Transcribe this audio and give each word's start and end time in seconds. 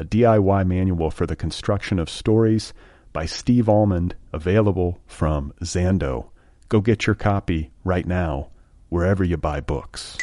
a 0.00 0.04
DIY 0.04 0.66
manual 0.66 1.10
for 1.10 1.26
the 1.26 1.36
construction 1.36 1.98
of 1.98 2.08
stories 2.08 2.72
by 3.12 3.26
Steve 3.26 3.68
Almond, 3.68 4.14
available 4.32 4.98
from 5.06 5.52
Zando. 5.62 6.30
Go 6.70 6.80
get 6.80 7.06
your 7.06 7.14
copy 7.14 7.70
right 7.84 8.06
now, 8.06 8.48
wherever 8.88 9.22
you 9.22 9.36
buy 9.36 9.60
books. 9.60 10.16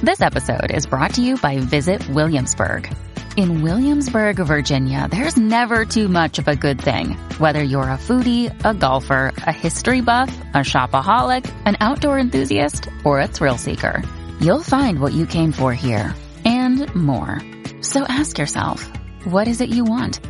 This 0.00 0.20
episode 0.20 0.70
is 0.70 0.86
brought 0.86 1.14
to 1.14 1.20
you 1.20 1.36
by 1.38 1.58
Visit 1.58 2.08
Williamsburg. 2.10 2.94
In 3.36 3.62
Williamsburg, 3.62 4.36
Virginia, 4.36 5.08
there's 5.10 5.36
never 5.36 5.84
too 5.84 6.06
much 6.06 6.38
of 6.38 6.46
a 6.46 6.54
good 6.54 6.80
thing. 6.80 7.14
Whether 7.38 7.62
you're 7.62 7.82
a 7.82 7.98
foodie, 7.98 8.54
a 8.64 8.72
golfer, 8.72 9.32
a 9.38 9.52
history 9.52 10.00
buff, 10.00 10.30
a 10.54 10.58
shopaholic, 10.58 11.52
an 11.64 11.76
outdoor 11.80 12.20
enthusiast, 12.20 12.88
or 13.04 13.18
a 13.18 13.26
thrill 13.26 13.58
seeker 13.58 14.04
You'll 14.40 14.62
find 14.62 15.00
what 15.00 15.12
you 15.12 15.26
came 15.26 15.52
for 15.52 15.72
here 15.72 16.14
and 16.44 16.94
more. 16.94 17.40
So 17.80 18.04
ask 18.08 18.38
yourself, 18.38 18.88
what 19.24 19.48
is 19.48 19.60
it 19.60 19.68
you 19.68 19.84
want? 19.84 20.20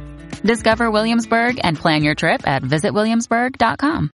Discover 0.42 0.90
Williamsburg 0.90 1.60
and 1.62 1.76
plan 1.76 2.02
your 2.02 2.14
trip 2.14 2.46
at 2.46 2.62
visitwilliamsburg.com. 2.62 4.10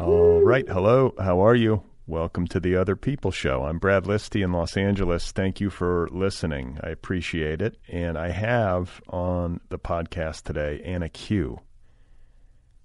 All 0.00 0.42
right. 0.42 0.68
Hello. 0.68 1.14
How 1.18 1.40
are 1.40 1.54
you? 1.54 1.82
Welcome 2.06 2.46
to 2.48 2.60
the 2.60 2.76
Other 2.76 2.96
People 2.96 3.30
Show. 3.30 3.64
I'm 3.64 3.78
Brad 3.78 4.04
Listi 4.04 4.42
in 4.42 4.52
Los 4.52 4.76
Angeles. 4.76 5.32
Thank 5.32 5.60
you 5.60 5.70
for 5.70 6.08
listening. 6.10 6.78
I 6.82 6.90
appreciate 6.90 7.62
it. 7.62 7.76
And 7.88 8.18
I 8.18 8.30
have 8.30 9.00
on 9.08 9.60
the 9.68 9.78
podcast 9.78 10.42
today 10.42 10.82
Anna 10.84 11.08
Qu. 11.08 11.60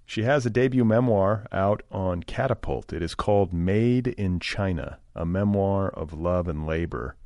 She 0.06 0.22
has 0.22 0.46
a 0.46 0.50
debut 0.50 0.84
memoir 0.84 1.46
out 1.50 1.82
on 1.90 2.22
Catapult. 2.22 2.92
It 2.92 3.02
is 3.02 3.16
called 3.16 3.52
Made 3.52 4.06
in 4.06 4.38
China, 4.38 4.98
a 5.16 5.26
memoir 5.26 5.88
of 5.88 6.12
love 6.12 6.46
and 6.46 6.64
labor. 6.64 7.16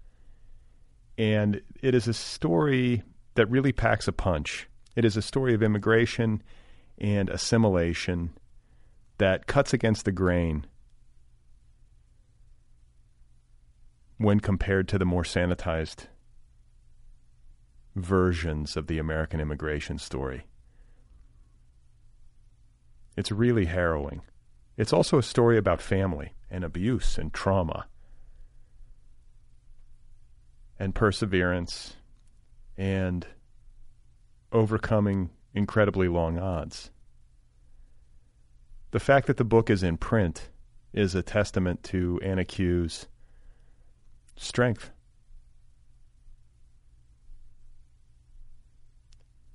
And 1.18 1.60
it 1.82 1.94
is 1.94 2.08
a 2.08 2.14
story 2.14 3.02
that 3.34 3.50
really 3.50 3.72
packs 3.72 4.08
a 4.08 4.12
punch. 4.12 4.66
It 4.96 5.04
is 5.04 5.18
a 5.18 5.22
story 5.22 5.52
of 5.52 5.62
immigration 5.62 6.42
and 6.96 7.28
assimilation 7.28 8.30
that 9.18 9.46
cuts 9.46 9.74
against 9.74 10.06
the 10.06 10.12
grain 10.12 10.66
when 14.16 14.40
compared 14.40 14.88
to 14.88 14.98
the 14.98 15.04
more 15.04 15.22
sanitized 15.22 16.06
versions 17.94 18.74
of 18.76 18.86
the 18.86 18.98
American 18.98 19.38
immigration 19.38 19.98
story. 19.98 20.44
It's 23.16 23.32
really 23.32 23.66
harrowing. 23.66 24.22
It's 24.76 24.92
also 24.92 25.18
a 25.18 25.22
story 25.22 25.58
about 25.58 25.82
family 25.82 26.32
and 26.50 26.64
abuse 26.64 27.18
and 27.18 27.32
trauma 27.32 27.86
and 30.78 30.94
perseverance 30.94 31.96
and 32.78 33.26
overcoming 34.52 35.30
incredibly 35.54 36.08
long 36.08 36.38
odds. 36.38 36.90
The 38.92 39.00
fact 39.00 39.26
that 39.26 39.36
the 39.36 39.44
book 39.44 39.70
is 39.70 39.82
in 39.82 39.98
print 39.98 40.48
is 40.92 41.14
a 41.14 41.22
testament 41.22 41.84
to 41.84 42.18
Anna 42.22 42.44
Qu's 42.44 43.06
strength 44.36 44.90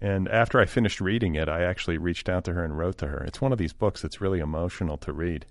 And 0.01 0.27
after 0.27 0.59
I 0.59 0.65
finished 0.65 0.99
reading 0.99 1.35
it, 1.35 1.47
I 1.47 1.63
actually 1.63 1.97
reached 1.97 2.27
out 2.27 2.43
to 2.45 2.53
her 2.53 2.63
and 2.63 2.77
wrote 2.77 2.97
to 2.99 3.07
her. 3.07 3.23
It's 3.23 3.41
one 3.41 3.51
of 3.51 3.57
these 3.57 3.73
books 3.73 4.01
that's 4.01 4.21
really 4.21 4.39
emotional 4.39 4.97
to 4.97 5.13
read. 5.13 5.45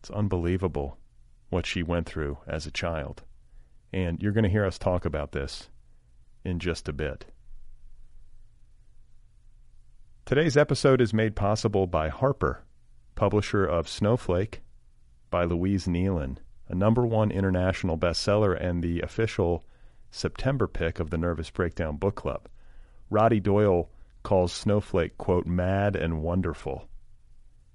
It's 0.00 0.10
unbelievable 0.10 0.98
what 1.48 1.66
she 1.66 1.82
went 1.82 2.06
through 2.06 2.38
as 2.46 2.66
a 2.66 2.72
child. 2.72 3.22
And 3.92 4.20
you're 4.20 4.32
going 4.32 4.44
to 4.44 4.50
hear 4.50 4.64
us 4.64 4.78
talk 4.78 5.04
about 5.04 5.32
this 5.32 5.68
in 6.44 6.58
just 6.58 6.88
a 6.88 6.92
bit. 6.92 7.26
Today's 10.24 10.56
episode 10.56 11.00
is 11.00 11.14
made 11.14 11.36
possible 11.36 11.86
by 11.86 12.08
Harper, 12.08 12.64
publisher 13.14 13.64
of 13.64 13.88
Snowflake 13.88 14.60
by 15.30 15.44
Louise 15.44 15.86
Nealon, 15.86 16.38
a 16.68 16.74
number 16.74 17.06
one 17.06 17.30
international 17.30 17.96
bestseller 17.96 18.60
and 18.60 18.82
the 18.82 19.00
official 19.02 19.64
September 20.10 20.66
pick 20.66 20.98
of 20.98 21.10
the 21.10 21.18
Nervous 21.18 21.50
Breakdown 21.50 21.96
Book 21.96 22.16
Club. 22.16 22.48
Roddy 23.08 23.40
Doyle 23.40 23.88
calls 24.22 24.52
Snowflake, 24.52 25.16
quote, 25.16 25.46
mad 25.46 25.94
and 25.94 26.22
wonderful. 26.22 26.88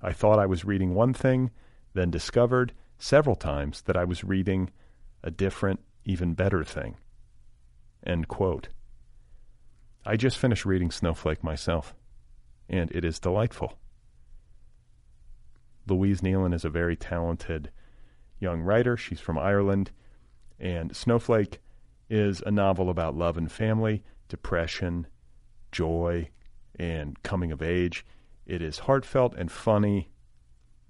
I 0.02 0.12
thought 0.12 0.40
I 0.40 0.46
was 0.46 0.66
reading 0.66 0.94
one 0.94 1.14
thing, 1.14 1.52
then 1.94 2.12
discovered 2.12 2.74
several 2.98 3.36
times 3.36 3.82
that 3.84 3.96
I 3.96 4.04
was 4.04 4.24
reading 4.24 4.72
a 5.24 5.32
different, 5.32 5.80
even 6.04 6.34
better 6.34 6.64
thing. 6.64 6.98
End 8.06 8.28
quote. 8.28 8.70
I 10.06 10.18
just 10.18 10.38
finished 10.38 10.66
reading 10.66 10.92
Snowflake 10.92 11.44
myself, 11.44 11.94
and 12.68 12.92
it 12.92 13.06
is 13.06 13.20
delightful. 13.20 13.78
Louise 15.88 16.22
Nealon 16.22 16.54
is 16.54 16.66
a 16.66 16.70
very 16.70 16.96
talented 16.96 17.72
young 18.40 18.62
writer. 18.62 18.98
She's 18.98 19.20
from 19.20 19.38
Ireland, 19.38 19.92
and 20.60 20.96
Snowflake 20.96 21.60
is 22.10 22.42
a 22.46 22.52
novel 22.52 22.90
about 22.90 23.16
love 23.16 23.38
and 23.38 23.52
family, 23.52 24.04
depression, 24.28 25.08
joy 25.72 26.30
and 26.78 27.22
coming 27.24 27.52
of 27.52 27.62
age. 27.62 28.06
It 28.46 28.62
is 28.62 28.80
heartfelt 28.80 29.34
and 29.36 29.52
funny 29.52 30.10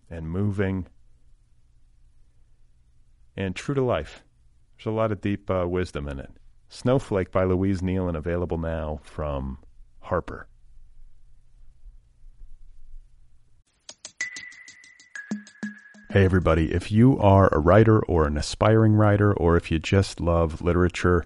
and 0.09 0.30
moving 0.30 0.88
and 3.36 3.56
true 3.56 3.75
to 3.75 3.81
life. 3.81 4.24
There's 4.78 4.94
a 4.94 4.96
lot 4.96 5.12
of 5.12 5.22
deep 5.22 5.50
uh, 5.50 5.68
wisdom 5.68 6.08
in 6.08 6.19
it. 6.19 6.31
Snowflake 6.69 7.31
by 7.31 7.44
Louise 7.44 7.81
Nealon, 7.81 8.16
available 8.16 8.58
now 8.58 9.00
from 9.03 9.59
Harper. 10.00 10.47
Hey, 16.12 16.25
everybody. 16.25 16.74
If 16.74 16.92
you 16.92 17.18
are 17.19 17.48
a 17.54 17.60
writer 17.60 18.00
or 18.04 18.25
an 18.28 18.38
aspiring 18.38 18.94
writer, 18.94 19.33
or 19.33 19.56
if 19.56 19.72
you 19.72 19.80
just 19.80 20.19
love 20.19 20.62
literature, 20.62 21.25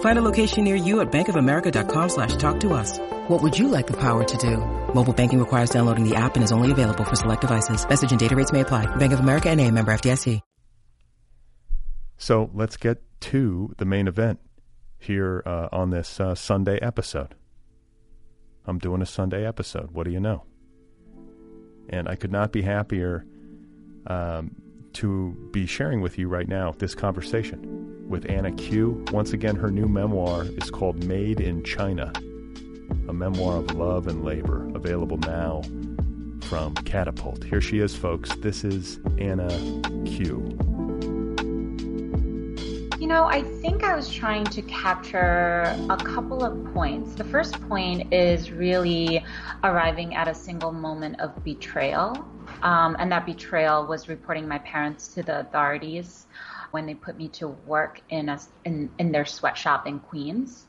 Find 0.00 0.18
a 0.18 0.22
location 0.22 0.64
near 0.64 0.76
you 0.76 1.00
at 1.00 1.10
bankofamerica.com 1.10 2.08
slash 2.10 2.36
talk 2.36 2.60
to 2.60 2.74
us. 2.74 2.98
What 3.28 3.42
would 3.42 3.58
you 3.58 3.68
like 3.68 3.86
the 3.86 3.96
power 3.96 4.24
to 4.24 4.36
do? 4.36 4.58
Mobile 4.94 5.14
banking 5.14 5.38
requires 5.38 5.70
downloading 5.70 6.06
the 6.06 6.16
app 6.16 6.34
and 6.34 6.44
is 6.44 6.52
only 6.52 6.70
available 6.70 7.04
for 7.04 7.16
select 7.16 7.40
devices. 7.40 7.88
Message 7.88 8.10
and 8.10 8.20
data 8.20 8.36
rates 8.36 8.52
may 8.52 8.60
apply. 8.60 8.84
Bank 8.96 9.14
of 9.14 9.20
America 9.20 9.48
and 9.48 9.58
a 9.58 9.70
member 9.70 9.92
FDIC. 9.92 10.42
So 12.18 12.50
let's 12.52 12.76
get 12.76 13.02
to 13.20 13.74
the 13.78 13.86
main 13.86 14.06
event 14.06 14.40
here 14.98 15.42
uh, 15.46 15.68
on 15.72 15.88
this 15.88 16.20
uh, 16.20 16.34
Sunday 16.34 16.78
episode. 16.82 17.34
I'm 18.66 18.78
doing 18.78 19.00
a 19.00 19.06
Sunday 19.06 19.46
episode. 19.46 19.92
What 19.92 20.04
do 20.04 20.10
you 20.10 20.20
know? 20.20 20.44
And 21.88 22.08
I 22.08 22.16
could 22.16 22.30
not 22.30 22.52
be 22.52 22.60
happier 22.60 23.24
um, 24.06 24.54
to 24.94 25.36
be 25.52 25.66
sharing 25.66 26.00
with 26.00 26.18
you 26.18 26.28
right 26.28 26.48
now 26.48 26.74
this 26.78 26.94
conversation 26.94 28.06
with 28.08 28.28
Anna 28.28 28.52
Qu. 28.52 29.04
Once 29.12 29.32
again, 29.32 29.56
her 29.56 29.70
new 29.70 29.86
memoir 29.86 30.44
is 30.44 30.70
called 30.70 31.04
Made 31.04 31.40
in 31.40 31.62
China, 31.64 32.12
a 33.08 33.12
memoir 33.12 33.58
of 33.58 33.70
love 33.76 34.08
and 34.08 34.24
labor, 34.24 34.68
available 34.74 35.18
now 35.18 35.62
from 36.42 36.74
Catapult. 36.74 37.44
Here 37.44 37.60
she 37.60 37.78
is, 37.78 37.94
folks. 37.94 38.34
This 38.36 38.64
is 38.64 38.98
Anna 39.18 39.48
Qu. 40.04 40.56
You 42.98 43.06
know, 43.06 43.24
I 43.24 43.42
think 43.62 43.82
I 43.82 43.94
was 43.94 44.10
trying 44.12 44.44
to 44.44 44.60
capture 44.62 45.62
a 45.88 45.96
couple 45.96 46.44
of 46.44 46.74
points. 46.74 47.14
The 47.14 47.24
first 47.24 47.60
point 47.68 48.12
is 48.12 48.50
really 48.50 49.24
arriving 49.64 50.14
at 50.14 50.28
a 50.28 50.34
single 50.34 50.72
moment 50.72 51.20
of 51.20 51.42
betrayal. 51.44 52.28
Um, 52.62 52.96
and 52.98 53.10
that 53.12 53.26
betrayal 53.26 53.86
was 53.86 54.08
reporting 54.08 54.46
my 54.46 54.58
parents 54.58 55.08
to 55.14 55.22
the 55.22 55.40
authorities 55.40 56.26
when 56.70 56.86
they 56.86 56.94
put 56.94 57.16
me 57.16 57.28
to 57.28 57.48
work 57.48 58.00
in, 58.10 58.28
a, 58.28 58.40
in, 58.64 58.90
in 58.98 59.12
their 59.12 59.24
sweatshop 59.24 59.86
in 59.86 59.98
Queens. 60.00 60.66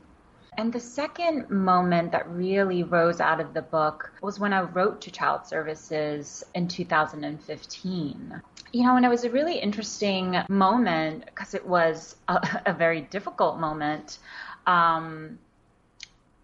And 0.57 0.73
the 0.73 0.79
second 0.79 1.49
moment 1.49 2.11
that 2.11 2.27
really 2.27 2.83
rose 2.83 3.21
out 3.21 3.39
of 3.39 3.53
the 3.53 3.61
book 3.61 4.11
was 4.21 4.39
when 4.39 4.51
I 4.51 4.61
wrote 4.61 5.01
to 5.01 5.11
Child 5.11 5.45
Services 5.47 6.43
in 6.53 6.67
2015 6.67 8.41
you 8.73 8.83
know, 8.83 8.95
and 8.95 9.05
it 9.05 9.09
was 9.09 9.23
a 9.23 9.29
really 9.29 9.57
interesting 9.57 10.38
moment 10.49 11.25
because 11.25 11.53
it 11.53 11.65
was 11.65 12.15
a, 12.27 12.61
a, 12.67 12.73
very 12.73 13.01
difficult 13.01 13.59
moment. 13.59 14.19
Um, 14.65 15.39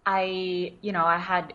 I, 0.04 0.72
you 0.80 0.92
know, 0.92 1.04
I 1.04 1.18
had 1.18 1.54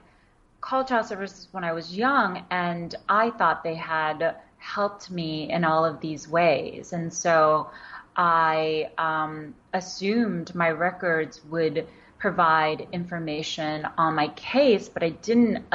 called 0.64 0.88
child 0.88 1.06
services 1.06 1.50
when 1.52 1.66
I 1.66 1.74
was 1.74 1.96
young, 1.96 2.46
and 2.50 2.96
I 3.10 3.32
thought 3.32 3.64
they 3.64 3.76
had 3.76 4.36
helped 4.58 5.12
me 5.12 5.52
in 5.52 5.66
all 5.66 5.84
of 5.84 6.00
these 6.00 6.28
ways, 6.28 6.94
and 6.94 7.14
so 7.14 7.70
I 8.16 8.90
um, 8.98 9.54
assumed 9.74 10.56
my 10.56 10.70
records 10.72 11.44
would 11.50 11.86
provide 12.18 12.88
information 12.94 13.86
on 13.98 14.16
my 14.16 14.30
case, 14.30 14.88
but 14.88 15.04
I 15.04 15.10
didn't. 15.10 15.66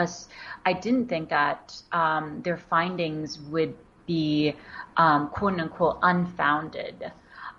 I 0.65 0.73
didn't 0.73 1.09
think 1.09 1.29
that 1.29 1.83
um, 1.93 2.41
their 2.43 2.57
findings 2.57 3.39
would 3.53 3.75
be 4.07 4.55
um, 4.97 5.29
quote 5.29 5.61
unquote 5.61 5.99
unfounded. 6.01 7.13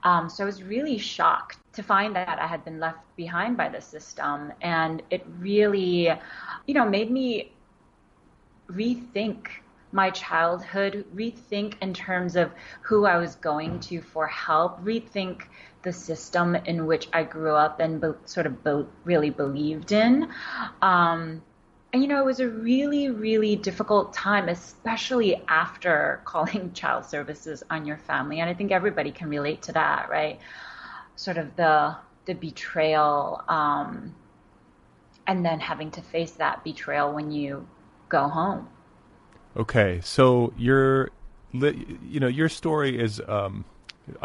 Um, 0.04 0.30
so 0.30 0.44
I 0.44 0.48
was 0.48 0.64
really 0.64 0.98
shocked 0.98 1.59
to 1.80 1.84
find 1.84 2.14
that 2.18 2.40
I 2.40 2.48
had 2.48 2.66
been 2.66 2.80
left 2.80 3.00
behind 3.16 3.56
by 3.56 3.70
the 3.70 3.80
system. 3.80 4.52
And 4.62 5.02
it 5.10 5.26
really, 5.40 6.12
you 6.68 6.74
know, 6.74 6.88
made 6.88 7.10
me 7.10 7.54
rethink 8.70 9.48
my 9.92 10.10
childhood, 10.12 11.06
rethink 11.16 11.76
in 11.82 11.94
terms 11.94 12.36
of 12.36 12.52
who 12.82 13.06
I 13.06 13.18
was 13.18 13.36
going 13.36 13.80
to 13.82 14.02
for 14.02 14.28
help, 14.28 14.84
rethink 14.84 15.44
the 15.82 15.94
system 15.94 16.56
in 16.56 16.86
which 16.86 17.08
I 17.14 17.24
grew 17.24 17.56
up 17.56 17.80
and 17.80 18.02
be- 18.02 18.12
sort 18.26 18.46
of 18.46 18.64
be- 18.64 18.86
really 19.06 19.30
believed 19.30 19.94
in. 19.94 20.30
Um, 20.82 21.42
and 21.94 22.04
you 22.04 22.08
know, 22.10 22.20
it 22.22 22.26
was 22.26 22.40
a 22.42 22.48
really, 22.48 23.10
really 23.10 23.56
difficult 23.56 24.14
time, 24.14 24.50
especially 24.50 25.42
after 25.48 26.22
calling 26.26 26.74
child 26.74 27.06
services 27.06 27.64
on 27.70 27.86
your 27.86 27.98
family. 27.98 28.42
And 28.42 28.50
I 28.50 28.54
think 28.54 28.72
everybody 28.72 29.12
can 29.12 29.30
relate 29.30 29.62
to 29.64 29.72
that, 29.72 30.10
right? 30.10 30.40
Sort 31.20 31.38
of 31.38 31.54
the 31.58 31.98
the 32.28 32.34
betrayal, 32.34 33.44
um, 33.50 34.16
and 35.28 35.46
then 35.46 35.60
having 35.60 35.92
to 35.92 36.02
face 36.02 36.32
that 36.32 36.64
betrayal 36.64 37.12
when 37.12 37.30
you 37.30 37.68
go 38.08 38.30
home. 38.30 38.70
Okay, 39.58 40.00
so 40.02 40.54
your, 40.58 41.10
you 41.52 42.22
know, 42.22 42.28
your 42.28 42.48
story 42.48 42.98
is 42.98 43.22
um, 43.28 43.66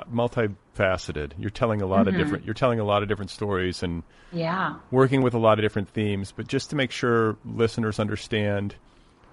multifaceted. 0.09 1.33
You're 1.37 1.51
telling 1.51 1.83
a 1.83 1.87
lot 1.87 2.07
mm-hmm. 2.07 2.09
of 2.11 2.15
different. 2.15 2.45
You're 2.45 2.55
telling 2.55 2.79
a 2.79 2.85
lot 2.85 3.03
of 3.03 3.09
different 3.09 3.33
stories 3.33 3.83
and 3.83 4.05
yeah, 4.31 4.77
working 4.93 5.23
with 5.23 5.35
a 5.35 5.39
lot 5.39 5.59
of 5.59 5.65
different 5.65 5.89
themes. 5.89 6.31
But 6.31 6.47
just 6.47 6.71
to 6.71 6.77
make 6.77 6.93
sure 6.93 7.37
listeners 7.45 7.99
understand 7.99 8.77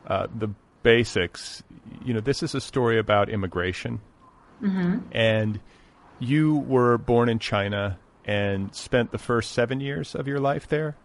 uh, 0.07 0.25
the 0.35 0.49
basics, 0.81 1.61
you 2.03 2.15
know, 2.15 2.21
this 2.21 2.41
is 2.41 2.55
a 2.55 2.61
story 2.61 2.97
about 2.97 3.29
immigration, 3.29 4.01
mm-hmm. 4.63 4.97
and 5.11 5.59
you 6.21 6.57
were 6.57 6.97
born 6.97 7.27
in 7.27 7.39
China 7.39 7.99
and 8.23 8.73
spent 8.73 9.11
the 9.11 9.17
first 9.17 9.51
seven 9.51 9.81
years 9.81 10.15
of 10.15 10.27
your 10.27 10.39
life 10.39 10.67
there. 10.67 10.95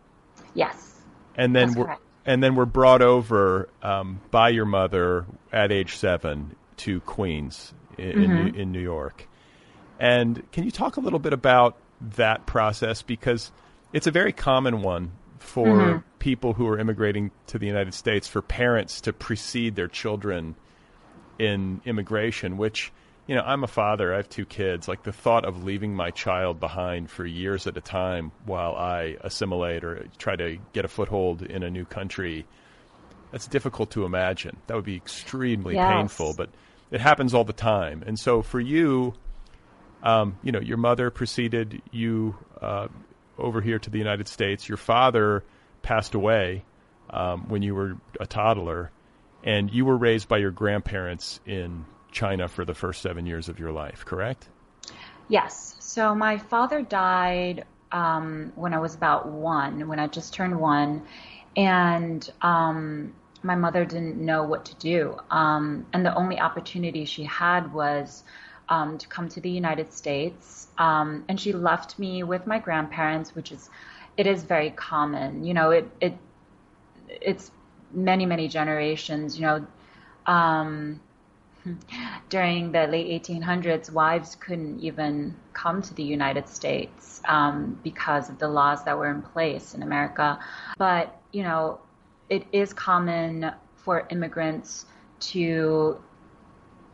Yes, 0.55 1.01
and 1.35 1.57
then 1.57 1.75
were 1.75 1.87
correct. 1.87 2.03
and 2.25 2.43
then 2.43 2.55
were 2.55 2.67
brought 2.67 3.03
over 3.03 3.69
um, 3.83 4.21
by 4.31 4.51
your 4.51 4.67
mother 4.67 5.27
at 5.53 5.73
age 5.73 5.97
seven 5.97 6.55
to 6.79 7.01
Queens 7.01 7.73
in, 7.99 8.13
mm-hmm. 8.13 8.47
in, 8.49 8.55
in 8.55 8.73
New 8.73 8.81
York. 8.81 9.27
And 9.99 10.51
can 10.53 10.65
you 10.65 10.71
talk 10.71 10.99
a 10.99 11.01
little 11.01 11.19
bit 11.19 11.33
about 11.33 11.77
that 12.17 12.47
process? 12.47 13.03
Because 13.03 13.51
it's 13.93 14.07
a 14.07 14.11
very 14.11 14.33
common 14.33 14.83
one 14.83 15.13
for 15.39 15.67
mm-hmm. 15.67 15.99
people 16.19 16.53
who 16.53 16.69
are 16.69 16.79
immigrating 16.79 17.31
to 17.47 17.59
the 17.59 17.67
United 17.67 17.95
States 17.95 18.29
for 18.29 18.43
parents 18.43 19.01
to 19.03 19.13
precede 19.13 19.75
their 19.75 19.89
children 19.89 20.55
in 21.39 21.81
immigration, 21.85 22.57
which, 22.57 22.93
you 23.27 23.35
know, 23.35 23.43
I'm 23.43 23.65
a 23.65 23.69
father, 23.69 24.13
I 24.13 24.19
have 24.19 24.29
two 24.29 24.45
kids. 24.45 24.87
Like 24.87 25.03
the 25.03 25.13
thought 25.13 25.45
of 25.45 25.65
leaving 25.65 25.95
my 25.95 26.11
child 26.11 26.61
behind 26.61 27.11
for 27.11 27.27
years 27.27 27.67
at 27.67 27.77
a 27.77 27.81
time 27.81 28.31
while 28.45 28.77
I 28.77 29.17
assimilate 29.21 29.83
or 29.83 30.07
try 30.19 30.37
to 30.37 30.59
get 30.73 30.85
a 30.85 30.89
foothold 30.89 31.43
in 31.43 31.63
a 31.63 31.71
new 31.71 31.85
country, 31.85 32.47
that's 33.33 33.49
difficult 33.49 33.91
to 33.93 34.05
imagine. 34.05 34.57
That 34.69 34.77
would 34.77 34.85
be 34.85 34.97
extremely 34.97 35.75
yes. 35.75 35.93
painful, 35.93 36.35
but 36.37 36.51
it 36.91 37.01
happens 37.01 37.35
all 37.35 37.45
the 37.45 37.53
time. 37.53 38.05
And 38.07 38.17
so 38.19 38.43
for 38.43 38.61
you, 38.61 39.15
um, 40.05 40.39
you 40.45 40.53
know, 40.53 40.61
your 40.61 40.77
mother 40.77 41.11
preceded 41.11 41.83
you 41.91 42.37
uh, 42.61 42.87
over 43.39 43.61
here 43.61 43.81
to 43.81 43.91
the 43.91 43.99
United 43.99 44.29
States. 44.29 44.69
Your 44.69 44.79
father 44.79 45.43
passed 45.83 46.15
away 46.15 46.65
um, 47.11 47.49
when 47.49 47.63
you 47.63 47.75
were 47.75 47.97
a 48.21 48.27
toddler, 48.27 48.93
and 49.43 49.73
you 49.73 49.85
were 49.85 49.97
raised 49.97 50.29
by 50.29 50.39
your 50.39 50.53
grandparents 50.53 51.41
in 51.45 51.85
China 52.17 52.49
for 52.49 52.65
the 52.65 52.75
first 52.75 53.03
seven 53.03 53.27
years 53.27 53.49
of 53.51 53.59
your 53.59 53.73
life, 53.73 54.05
correct? 54.05 54.49
Yes. 55.29 55.77
So 55.81 56.15
my 56.15 56.39
father 56.39 56.81
died 56.81 57.67
um, 57.93 58.53
when 58.55 58.73
I 58.73 58.79
was 58.79 58.95
about 58.95 59.29
one, 59.29 59.87
when 59.87 59.99
I 59.99 60.07
just 60.07 60.33
turned 60.33 60.59
one, 60.59 61.03
and 61.57 62.29
um, 62.41 63.13
my 63.43 63.55
mother 63.55 63.85
didn't 63.85 64.17
know 64.17 64.43
what 64.45 64.65
to 64.65 64.75
do. 64.77 65.19
Um, 65.31 65.87
and 65.93 66.05
the 66.05 66.15
only 66.15 66.41
opportunity 66.41 67.05
she 67.05 67.25
had 67.25 67.73
was 67.73 68.25
um, 68.71 68.99
to 68.99 69.07
come 69.09 69.29
to 69.29 69.41
the 69.41 69.51
United 69.51 69.93
States. 69.93 70.69
Um, 70.79 71.25
and 71.29 71.39
she 71.39 71.53
left 71.53 71.99
me 71.99 72.23
with 72.23 72.47
my 72.47 72.59
grandparents, 72.59 73.35
which 73.35 73.53
is, 73.53 73.69
it 74.17 74.27
is 74.27 74.43
very 74.43 74.71
common. 74.71 75.45
You 75.45 75.55
know, 75.55 75.71
it, 75.71 75.89
it, 76.01 76.15
it's 77.09 77.51
many, 77.93 78.25
many 78.27 78.49
generations, 78.49 79.39
you 79.39 79.43
know, 79.47 79.67
um, 80.27 81.01
during 82.29 82.73
the 82.73 82.87
late 82.87 83.23
1800s, 83.23 83.91
wives 83.91 84.37
couldn't 84.37 84.81
even 84.81 85.35
come 85.53 85.83
to 85.83 85.95
the 85.95 86.03
United 86.03 86.49
States 86.49 87.21
um, 87.27 87.79
because 87.83 88.29
of 88.29 88.39
the 88.39 88.49
laws 88.49 88.85
that 88.85 88.97
were 88.97 89.11
in 89.11 89.23
place 89.23 89.75
in 89.75 89.83
America. 89.83 90.39
But, 90.79 91.19
you 91.33 91.43
know, 91.43 91.81
it 92.29 92.45
is 92.53 92.73
common 92.73 93.53
for 93.77 94.07
immigrants 94.11 94.87
to 95.19 96.01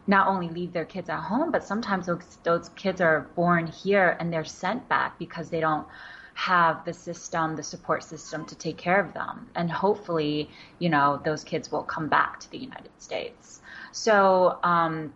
not 0.07 0.27
only 0.27 0.49
leave 0.49 0.73
their 0.73 0.85
kids 0.85 1.09
at 1.09 1.21
home, 1.21 1.51
but 1.51 1.65
sometimes 1.65 2.07
those, 2.07 2.39
those 2.43 2.69
kids 2.71 3.01
are 3.01 3.29
born 3.35 3.67
here 3.67 4.17
and 4.21 4.33
they're 4.33 4.45
sent 4.45 4.89
back 4.89 5.19
because 5.19 5.49
they 5.49 5.61
don't 5.61 5.87
have 6.35 6.85
the 6.85 6.93
system, 6.93 7.57
the 7.57 7.63
support 7.63 8.03
system 8.03 8.45
to 8.47 8.55
take 8.55 8.77
care 8.77 9.01
of 9.01 9.13
them. 9.15 9.49
And 9.55 9.71
hopefully, 9.71 10.51
you 10.79 10.89
know, 10.89 11.21
those 11.25 11.45
kids 11.45 11.71
will 11.71 11.83
come 11.83 12.09
back 12.09 12.41
to 12.41 12.51
the 12.51 12.59
United 12.59 12.91
States. 12.99 13.62
So, 13.93 14.59
um, 14.63 15.13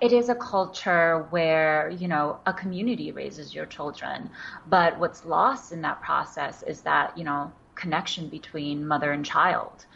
it 0.00 0.12
is 0.12 0.28
a 0.28 0.34
culture 0.34 1.26
where, 1.30 1.90
you 1.90 2.08
know, 2.08 2.38
a 2.46 2.52
community 2.52 3.10
raises 3.10 3.54
your 3.54 3.66
children. 3.66 4.30
But 4.68 4.98
what's 4.98 5.24
lost 5.24 5.72
in 5.72 5.80
that 5.82 6.00
process 6.00 6.62
is 6.62 6.82
that, 6.82 7.16
you 7.16 7.24
know, 7.24 7.50
connection 7.74 8.28
between 8.28 8.86
mother 8.86 9.12
and 9.12 9.24
child. 9.24 9.86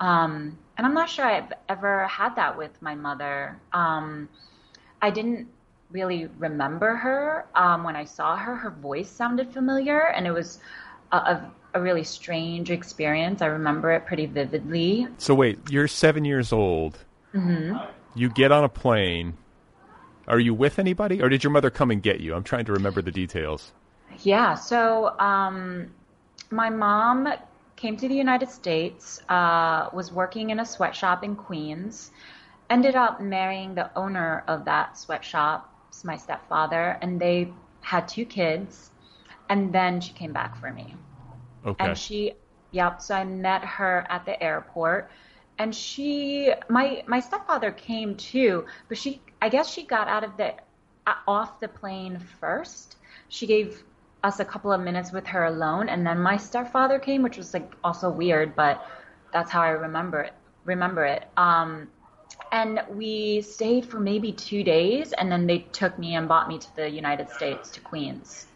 Um, 0.00 0.58
and 0.76 0.86
I'm 0.86 0.94
not 0.94 1.08
sure 1.08 1.24
I've 1.24 1.52
ever 1.68 2.06
had 2.06 2.36
that 2.36 2.56
with 2.56 2.70
my 2.82 2.94
mother. 2.94 3.58
Um, 3.72 4.28
I 5.00 5.10
didn't 5.10 5.48
really 5.90 6.28
remember 6.38 6.96
her. 6.96 7.46
Um, 7.54 7.84
when 7.84 7.96
I 7.96 8.04
saw 8.04 8.36
her, 8.36 8.56
her 8.56 8.70
voice 8.70 9.08
sounded 9.08 9.52
familiar, 9.52 10.08
and 10.08 10.26
it 10.26 10.32
was 10.32 10.58
a, 11.12 11.16
a, 11.16 11.52
a, 11.74 11.80
really 11.80 12.02
strange 12.02 12.70
experience. 12.70 13.40
I 13.40 13.46
remember 13.46 13.92
it 13.92 14.04
pretty 14.04 14.26
vividly. 14.26 15.06
So, 15.18 15.34
wait, 15.34 15.58
you're 15.70 15.88
seven 15.88 16.24
years 16.24 16.52
old. 16.52 16.98
Mm-hmm. 17.36 17.76
You 18.14 18.30
get 18.30 18.50
on 18.52 18.64
a 18.64 18.68
plane. 18.68 19.36
Are 20.26 20.40
you 20.40 20.54
with 20.54 20.78
anybody, 20.78 21.22
or 21.22 21.28
did 21.28 21.44
your 21.44 21.52
mother 21.52 21.70
come 21.70 21.90
and 21.90 22.02
get 22.02 22.20
you? 22.20 22.34
I'm 22.34 22.42
trying 22.42 22.64
to 22.64 22.72
remember 22.72 23.02
the 23.02 23.12
details. 23.12 23.72
Yeah, 24.22 24.54
so 24.54 25.16
um, 25.18 25.92
my 26.50 26.70
mom 26.70 27.28
came 27.76 27.96
to 27.98 28.08
the 28.08 28.14
United 28.14 28.50
States, 28.50 29.20
uh, 29.28 29.90
was 29.92 30.10
working 30.10 30.50
in 30.50 30.58
a 30.58 30.64
sweatshop 30.64 31.22
in 31.22 31.36
Queens, 31.36 32.10
ended 32.70 32.96
up 32.96 33.20
marrying 33.20 33.74
the 33.74 33.90
owner 33.96 34.42
of 34.48 34.64
that 34.64 34.98
sweatshop, 34.98 35.72
my 36.04 36.16
stepfather, 36.16 36.98
and 37.02 37.20
they 37.20 37.52
had 37.82 38.08
two 38.08 38.24
kids. 38.24 38.90
And 39.48 39.72
then 39.72 40.00
she 40.00 40.12
came 40.12 40.32
back 40.32 40.56
for 40.56 40.72
me. 40.72 40.94
Okay. 41.64 41.84
And 41.84 41.96
she, 41.96 42.32
yep. 42.72 43.00
So 43.00 43.14
I 43.14 43.24
met 43.24 43.64
her 43.64 44.04
at 44.08 44.24
the 44.24 44.42
airport, 44.42 45.10
and 45.58 45.74
she, 45.74 46.52
my 46.68 47.02
my 47.06 47.20
stepfather 47.20 47.70
came 47.70 48.16
too, 48.16 48.66
but 48.88 48.98
she, 48.98 49.20
I 49.40 49.48
guess 49.48 49.68
she 49.68 49.84
got 49.84 50.08
out 50.08 50.24
of 50.24 50.36
the 50.36 50.54
uh, 51.06 51.14
off 51.26 51.60
the 51.60 51.68
plane 51.68 52.18
first. 52.40 52.96
She 53.28 53.46
gave 53.46 53.82
us 54.22 54.40
a 54.40 54.44
couple 54.44 54.72
of 54.72 54.80
minutes 54.80 55.12
with 55.12 55.26
her 55.28 55.44
alone, 55.44 55.88
and 55.88 56.06
then 56.06 56.18
my 56.18 56.36
stepfather 56.36 56.98
came, 56.98 57.22
which 57.22 57.36
was 57.36 57.54
like 57.54 57.72
also 57.82 58.10
weird, 58.10 58.54
but 58.54 58.86
that's 59.32 59.50
how 59.50 59.62
I 59.62 59.70
remember 59.70 60.20
it. 60.20 60.34
Remember 60.64 61.04
it. 61.04 61.24
Um, 61.36 61.88
and 62.52 62.80
we 62.90 63.40
stayed 63.42 63.86
for 63.86 63.98
maybe 63.98 64.32
two 64.32 64.62
days, 64.62 65.12
and 65.12 65.30
then 65.30 65.46
they 65.46 65.58
took 65.72 65.98
me 65.98 66.16
and 66.16 66.28
brought 66.28 66.48
me 66.48 66.58
to 66.58 66.76
the 66.76 66.88
United 66.88 67.30
States 67.30 67.70
to 67.70 67.80
Queens. 67.80 68.46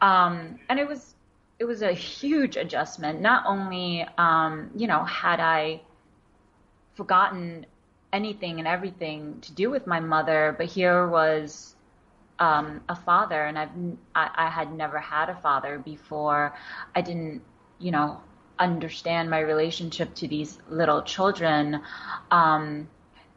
Um, 0.00 0.58
and 0.68 0.78
it 0.78 0.86
was 0.86 1.13
it 1.58 1.64
was 1.64 1.82
a 1.82 1.92
huge 1.92 2.56
adjustment. 2.56 3.20
Not 3.20 3.44
only 3.46 4.06
um, 4.18 4.70
you 4.76 4.86
know 4.86 5.04
had 5.04 5.40
I 5.40 5.80
forgotten 6.94 7.66
anything 8.12 8.58
and 8.58 8.68
everything 8.68 9.40
to 9.40 9.52
do 9.52 9.70
with 9.70 9.86
my 9.86 10.00
mother, 10.00 10.54
but 10.56 10.66
here 10.66 11.06
was 11.06 11.74
um, 12.38 12.80
a 12.88 12.96
father, 12.96 13.44
and 13.44 13.58
I've 13.58 13.70
I, 14.14 14.30
I 14.46 14.50
had 14.50 14.72
never 14.72 14.98
had 14.98 15.28
a 15.28 15.36
father 15.36 15.78
before. 15.78 16.56
I 16.94 17.00
didn't, 17.00 17.42
you 17.78 17.90
know, 17.90 18.20
understand 18.58 19.30
my 19.30 19.40
relationship 19.40 20.14
to 20.16 20.28
these 20.28 20.58
little 20.68 21.02
children. 21.02 21.80
Um, 22.30 22.88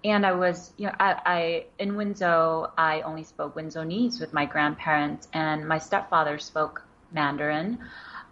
and 0.04 0.26
I 0.26 0.34
was, 0.34 0.74
you 0.78 0.86
know, 0.88 0.96
I, 1.00 1.22
I 1.26 1.66
in 1.80 1.94
Wenzhou, 1.94 2.72
I 2.78 3.02
only 3.02 3.24
spoke 3.24 3.56
Wenzhounese 3.56 4.20
with 4.20 4.34
my 4.34 4.46
grandparents, 4.46 5.28
and 5.34 5.68
my 5.68 5.80
stepfather 5.80 6.38
spoke 6.40 6.87
Mandarin. 7.12 7.80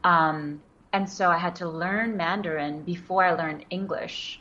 Um, 0.03 0.61
and 0.93 1.09
so 1.09 1.29
I 1.29 1.37
had 1.37 1.55
to 1.57 1.69
learn 1.69 2.15
Mandarin 2.15 2.83
before 2.83 3.23
I 3.23 3.33
learned 3.33 3.65
English. 3.69 4.39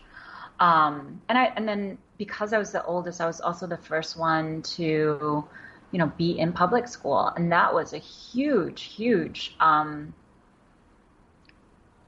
Um, 0.60 1.20
and 1.28 1.36
I, 1.36 1.46
and 1.56 1.66
then 1.66 1.98
because 2.16 2.52
I 2.52 2.58
was 2.58 2.70
the 2.72 2.84
oldest, 2.84 3.20
I 3.20 3.26
was 3.26 3.40
also 3.40 3.66
the 3.66 3.76
first 3.76 4.16
one 4.16 4.62
to 4.62 5.48
you 5.94 5.98
know, 5.98 6.12
be 6.18 6.36
in 6.36 6.52
public 6.52 6.88
school. 6.88 7.32
And 7.36 7.52
that 7.52 7.72
was 7.72 7.92
a 7.92 7.98
huge, 7.98 8.82
huge, 8.82 9.54
um, 9.60 10.12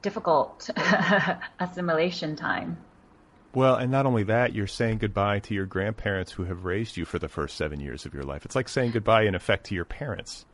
difficult 0.03 0.69
assimilation 1.61 2.35
time. 2.35 2.79
Well, 3.55 3.77
and 3.77 3.93
not 3.93 4.05
only 4.05 4.25
that, 4.25 4.53
you're 4.53 4.67
saying 4.67 4.99
goodbye 4.99 5.39
to 5.39 5.55
your 5.55 5.67
grandparents 5.67 6.33
who 6.33 6.45
have 6.47 6.65
raised 6.65 6.97
you 6.97 7.05
for 7.05 7.21
the 7.21 7.29
first 7.29 7.57
seven 7.57 7.79
years 7.79 8.05
of 8.05 8.13
your 8.13 8.25
life. 8.25 8.45
It's 8.45 8.57
like 8.57 8.69
saying 8.69 8.91
goodbye, 8.91 9.23
in 9.23 9.37
effect, 9.37 9.67
to 9.67 9.77
your 9.77 9.85
parents. 9.85 10.47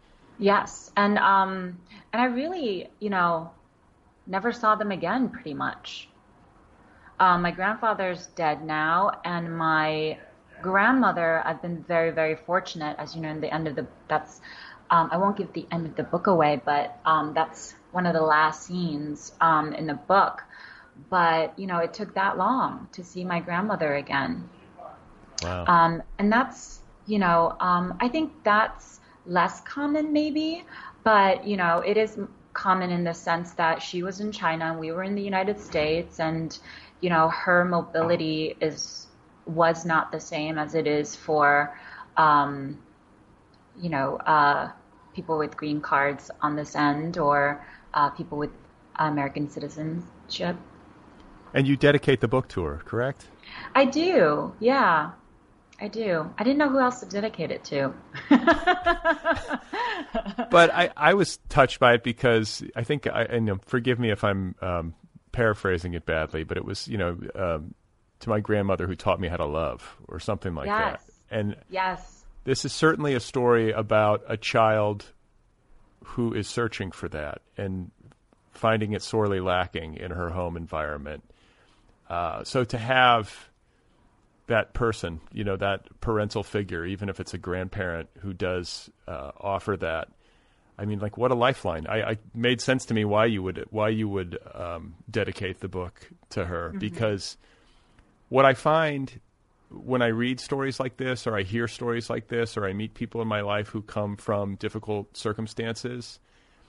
Yes, 0.43 0.91
and 0.97 1.19
um, 1.19 1.79
and 2.13 2.21
I 2.21 2.25
really, 2.27 2.91
you 2.99 3.11
know, 3.11 3.53
never 4.27 4.53
saw 4.53 4.75
them 4.75 4.91
again, 4.91 5.29
pretty 5.29 5.55
much. 5.55 6.09
Um, 7.21 7.43
my 7.43 7.53
grandfather's 7.53 8.27
dead 8.27 8.65
now, 8.65 9.21
and 9.25 9.57
my 9.57 10.19
grandmother, 10.61 11.43
I've 11.45 11.63
been 11.63 11.85
very, 11.85 12.11
very 12.11 12.35
fortunate, 12.35 12.97
as 12.99 13.15
you 13.15 13.23
know, 13.23 13.29
in 13.29 13.41
the 13.41 13.53
end 13.55 13.69
of 13.69 13.77
the, 13.77 13.87
that's, 14.09 14.41
um, 14.91 15.09
I 15.13 15.19
won't 15.19 15.37
give 15.37 15.53
the 15.53 15.67
end 15.71 15.87
of 15.87 15.95
the 15.95 16.03
book 16.03 16.27
away, 16.27 16.61
but 16.65 16.99
um, 17.05 17.33
that's 17.35 17.75
one 17.93 18.07
of 18.07 18.15
the 18.15 18.23
last 18.23 18.67
scenes 18.67 19.33
um, 19.41 19.73
in 19.73 19.87
the 19.87 19.95
book. 19.95 20.43
But, 21.11 21.57
you 21.59 21.67
know, 21.69 21.79
it 21.79 21.95
took 21.95 22.15
that 22.15 22.37
long 22.39 22.89
to 22.93 23.05
see 23.05 23.25
my 23.25 23.41
grandmother 23.41 23.95
again. 23.95 24.49
Wow. 25.43 25.65
Um, 25.67 26.03
and 26.19 26.33
that's, 26.33 26.81
you 27.07 27.19
know, 27.19 27.57
um, 27.61 27.97
I 28.01 28.09
think 28.09 28.33
that's 28.45 29.01
less 29.27 29.61
common 29.63 30.13
maybe, 30.13 30.65
but, 31.05 31.47
you 31.47 31.57
know, 31.57 31.79
it 31.79 31.97
is 31.97 32.19
common 32.53 32.91
in 32.91 33.05
the 33.05 33.15
sense 33.15 33.53
that 33.53 33.83
she 33.83 34.03
was 34.03 34.21
in 34.21 34.31
China 34.33 34.67
and 34.67 34.79
we 34.79 34.93
were 34.93 35.03
in 35.03 35.15
the 35.15 35.23
United 35.23 35.59
States 35.59 36.21
and, 36.21 36.59
you 37.01 37.11
know, 37.11 37.29
her 37.29 37.65
mobility 37.65 38.57
is 38.61 39.07
was 39.45 39.85
not 39.85 40.13
the 40.13 40.21
same 40.21 40.57
as 40.57 40.75
it 40.75 40.87
is 40.87 41.17
for, 41.17 41.77
um, 42.17 42.79
you 43.81 43.89
know, 43.89 44.17
uh, 44.19 44.71
people 45.15 45.37
with 45.37 45.57
green 45.57 45.81
cards 45.81 46.31
on 46.41 46.55
this 46.55 46.77
end 46.77 47.19
or 47.19 47.65
uh, 47.95 48.09
people 48.11 48.39
with 48.39 48.51
American 48.97 49.49
citizenship. 49.49 50.57
And 51.55 51.67
you 51.67 51.77
dedicate 51.77 52.21
the 52.21 52.29
book 52.29 52.49
to 52.49 52.63
her, 52.63 52.83
correct? 52.85 53.27
I 53.75 53.85
do, 53.85 54.55
yeah. 54.61 55.11
I 55.83 55.89
do. 55.89 56.33
I 56.39 56.45
didn't 56.45 56.59
know 56.59 56.69
who 56.69 56.79
else 56.79 57.01
to 57.01 57.07
dedicate 57.07 57.51
it 57.51 57.65
to. 57.65 57.93
but 60.49 60.73
I, 60.73 60.91
I 60.97 61.15
was 61.15 61.39
touched 61.49 61.81
by 61.81 61.95
it 61.95 62.05
because 62.05 62.63
I 62.77 62.85
think, 62.85 63.09
I, 63.09 63.25
and 63.25 63.49
you 63.49 63.55
know, 63.55 63.61
forgive 63.67 63.99
me 63.99 64.13
if 64.13 64.23
I'm 64.23 64.55
um, 64.63 64.95
paraphrasing 65.33 65.95
it 65.95 66.07
badly, 66.07 66.45
but 66.45 66.57
it 66.57 66.65
was, 66.65 66.87
you 66.87 66.99
know, 66.99 67.19
um, 67.35 67.75
to 68.21 68.29
my 68.29 68.39
grandmother 68.39 68.87
who 68.87 68.95
taught 68.95 69.19
me 69.19 69.27
how 69.27 69.39
to 69.39 69.45
love 69.45 69.97
or 70.07 70.21
something 70.21 70.55
like 70.55 70.67
yes. 70.67 71.03
that. 71.05 71.37
And 71.37 71.57
yes. 71.69 72.25
This 72.45 72.65
is 72.65 72.73
certainly 72.73 73.15
a 73.15 73.21
story 73.21 73.73
about 73.73 74.23
a 74.29 74.37
child 74.37 75.05
who 76.05 76.33
is 76.33 76.47
searching 76.47 76.93
for 76.93 77.09
that 77.09 77.43
and 77.57 77.91
finding 78.53 78.93
it 78.93 79.03
sorely 79.03 79.41
lacking 79.41 79.97
in 79.97 80.13
her 80.13 80.31
home 80.31 80.57
environment. 80.57 81.25
Uh, 82.09 82.45
so 82.45 82.63
to 82.63 82.79
have 82.79 83.51
that 84.47 84.75
person, 84.75 85.21
you 85.33 85.45
know, 85.45 85.57
that 85.57 85.87
parental 86.01 86.43
figure, 86.43 86.85
even 86.85 87.09
if 87.09 87.21
it's 87.21 87.35
a 87.35 87.39
grandparent 87.39 88.09
who 88.21 88.33
does 88.33 88.91
uh, 89.07 89.31
offer 89.39 89.77
that, 89.79 90.09
I 90.79 90.85
mean, 90.85 90.99
like 90.99 91.17
what 91.17 91.31
a 91.31 91.35
lifeline! 91.35 91.87
I, 91.87 92.03
I, 92.03 92.19
made 92.35 92.61
sense 92.61 92.87
to 92.87 92.95
me 92.95 93.05
why 93.05 93.27
you 93.27 93.43
would 93.43 93.67
why 93.71 93.91
you 93.91 94.09
would 94.09 94.39
um, 94.55 94.95
dedicate 95.11 95.61
the 95.61 95.69
book 95.69 96.11
to 96.31 96.47
her 96.47 96.71
mm-hmm. 96.71 96.79
because 96.79 97.37
what 98.31 98.45
I 98.45 98.55
find 98.55 99.21
when 99.71 100.03
I 100.03 100.09
read 100.09 100.41
stories 100.41 100.79
like 100.81 100.97
this, 100.97 101.27
or 101.27 101.37
I 101.37 101.43
hear 101.43 101.69
stories 101.69 102.11
like 102.11 102.29
this, 102.29 102.57
or 102.57 102.67
I 102.67 102.73
meet 102.73 102.95
people 102.95 103.23
in 103.23 103.29
my 103.29 103.41
life 103.41 103.69
who 103.69 103.83
come 103.83 104.17
from 104.17 104.57
difficult 104.57 105.17
circumstances, 105.17 106.19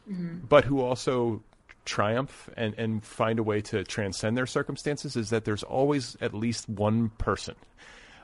mm-hmm. 0.10 0.46
but 0.48 0.65
who 0.65 0.82
also 0.82 1.44
triumph 1.85 2.49
and, 2.55 2.73
and 2.77 3.03
find 3.03 3.39
a 3.39 3.43
way 3.43 3.61
to 3.61 3.83
transcend 3.83 4.37
their 4.37 4.45
circumstances, 4.45 5.15
is 5.15 5.29
that 5.29 5.45
there's 5.45 5.63
always 5.63 6.17
at 6.21 6.33
least 6.33 6.69
one 6.69 7.09
person. 7.17 7.55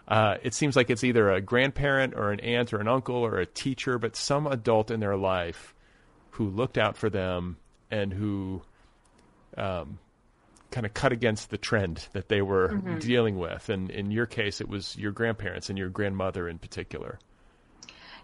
Uh, 0.07 0.37
it 0.41 0.53
seems 0.53 0.75
like 0.75 0.89
it's 0.89 1.03
either 1.03 1.29
a 1.29 1.39
grandparent 1.39 2.15
or 2.15 2.31
an 2.31 2.39
aunt 2.39 2.73
or 2.73 2.79
an 2.79 2.87
uncle 2.87 3.15
or 3.15 3.37
a 3.37 3.45
teacher, 3.45 3.99
but 3.99 4.15
some 4.15 4.47
adult 4.47 4.89
in 4.89 4.99
their 4.99 5.15
life 5.15 5.75
who 6.31 6.49
looked 6.49 6.77
out 6.77 6.97
for 6.97 7.09
them 7.09 7.57
and 7.91 8.11
who 8.11 8.61
um, 9.57 9.99
kind 10.71 10.85
of 10.85 10.93
cut 10.93 11.11
against 11.11 11.49
the 11.49 11.57
trend 11.57 12.07
that 12.13 12.29
they 12.29 12.41
were 12.41 12.69
mm-hmm. 12.69 12.97
dealing 12.99 13.37
with. 13.37 13.69
And 13.69 13.91
in 13.91 14.09
your 14.09 14.25
case, 14.25 14.61
it 14.61 14.69
was 14.69 14.97
your 14.97 15.11
grandparents 15.11 15.69
and 15.69 15.77
your 15.77 15.89
grandmother 15.89 16.47
in 16.47 16.57
particular. 16.57 17.19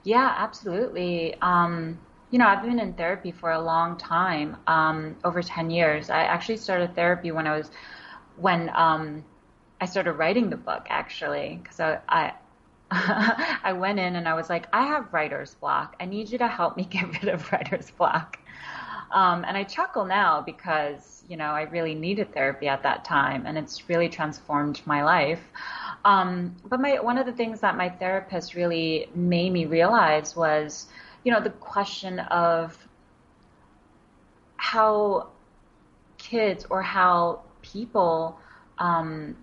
Yeah, 0.03 0.33
absolutely. 0.37 1.35
Um, 1.41 1.99
you 2.35 2.39
know, 2.39 2.47
I've 2.47 2.63
been 2.63 2.81
in 2.81 2.91
therapy 2.95 3.31
for 3.31 3.51
a 3.53 3.61
long 3.61 3.97
time, 3.97 4.57
um, 4.67 5.15
over 5.23 5.41
10 5.41 5.69
years. 5.69 6.09
I 6.09 6.23
actually 6.23 6.57
started 6.57 6.93
therapy 6.93 7.31
when 7.31 7.47
I 7.47 7.55
was, 7.55 7.71
when 8.35 8.69
um, 8.75 9.23
I 9.79 9.85
started 9.85 10.11
writing 10.11 10.49
the 10.49 10.57
book, 10.57 10.85
actually, 10.89 11.61
because 11.63 11.79
I, 11.79 11.99
I 12.09 12.33
I 13.63 13.71
went 13.71 13.99
in 13.99 14.17
and 14.17 14.27
I 14.27 14.33
was 14.33 14.49
like, 14.49 14.67
I 14.73 14.85
have 14.85 15.13
writer's 15.13 15.55
block. 15.55 15.95
I 16.01 16.03
need 16.03 16.29
you 16.29 16.37
to 16.39 16.47
help 16.49 16.75
me 16.75 16.83
get 16.89 17.07
rid 17.23 17.33
of 17.33 17.49
writer's 17.53 17.89
block. 17.91 18.37
Um, 19.11 19.45
and 19.45 19.55
I 19.55 19.63
chuckle 19.63 20.03
now 20.03 20.41
because, 20.41 21.23
you 21.29 21.37
know, 21.37 21.51
I 21.51 21.61
really 21.61 21.95
needed 21.95 22.33
therapy 22.33 22.67
at 22.67 22.83
that 22.83 23.05
time 23.05 23.45
and 23.45 23.57
it's 23.57 23.87
really 23.87 24.09
transformed 24.09 24.81
my 24.85 25.05
life. 25.05 25.39
Um, 26.03 26.57
but 26.65 26.81
my, 26.81 26.99
one 26.99 27.17
of 27.17 27.25
the 27.25 27.31
things 27.31 27.61
that 27.61 27.77
my 27.77 27.87
therapist 27.87 28.55
really 28.55 29.07
made 29.15 29.53
me 29.53 29.67
realize 29.67 30.35
was, 30.35 30.87
you 31.25 31.31
know, 31.33 31.41
the 31.41 31.49
question 31.49 32.19
of 32.19 32.77
how 34.57 35.27
kids 36.17 36.65
or 36.69 36.81
how 36.81 37.41
people, 37.61 38.39
um, 38.77 39.35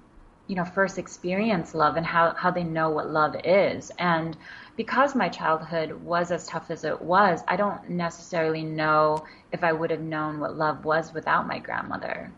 you 0.46 0.54
know, 0.54 0.64
first 0.64 0.96
experience 0.96 1.74
love 1.74 1.96
and 1.96 2.06
how, 2.06 2.34
how 2.34 2.52
they 2.52 2.62
know 2.62 2.90
what 2.90 3.10
love 3.10 3.34
is. 3.44 3.90
And 3.98 4.36
because 4.76 5.14
my 5.16 5.28
childhood 5.28 5.92
was 5.92 6.30
as 6.30 6.46
tough 6.46 6.70
as 6.70 6.84
it 6.84 7.02
was, 7.02 7.40
I 7.48 7.56
don't 7.56 7.90
necessarily 7.90 8.62
know 8.62 9.24
if 9.50 9.64
I 9.64 9.72
would 9.72 9.90
have 9.90 10.00
known 10.00 10.38
what 10.38 10.56
love 10.56 10.84
was 10.84 11.12
without 11.12 11.48
my 11.48 11.58
grandmother. 11.58 12.32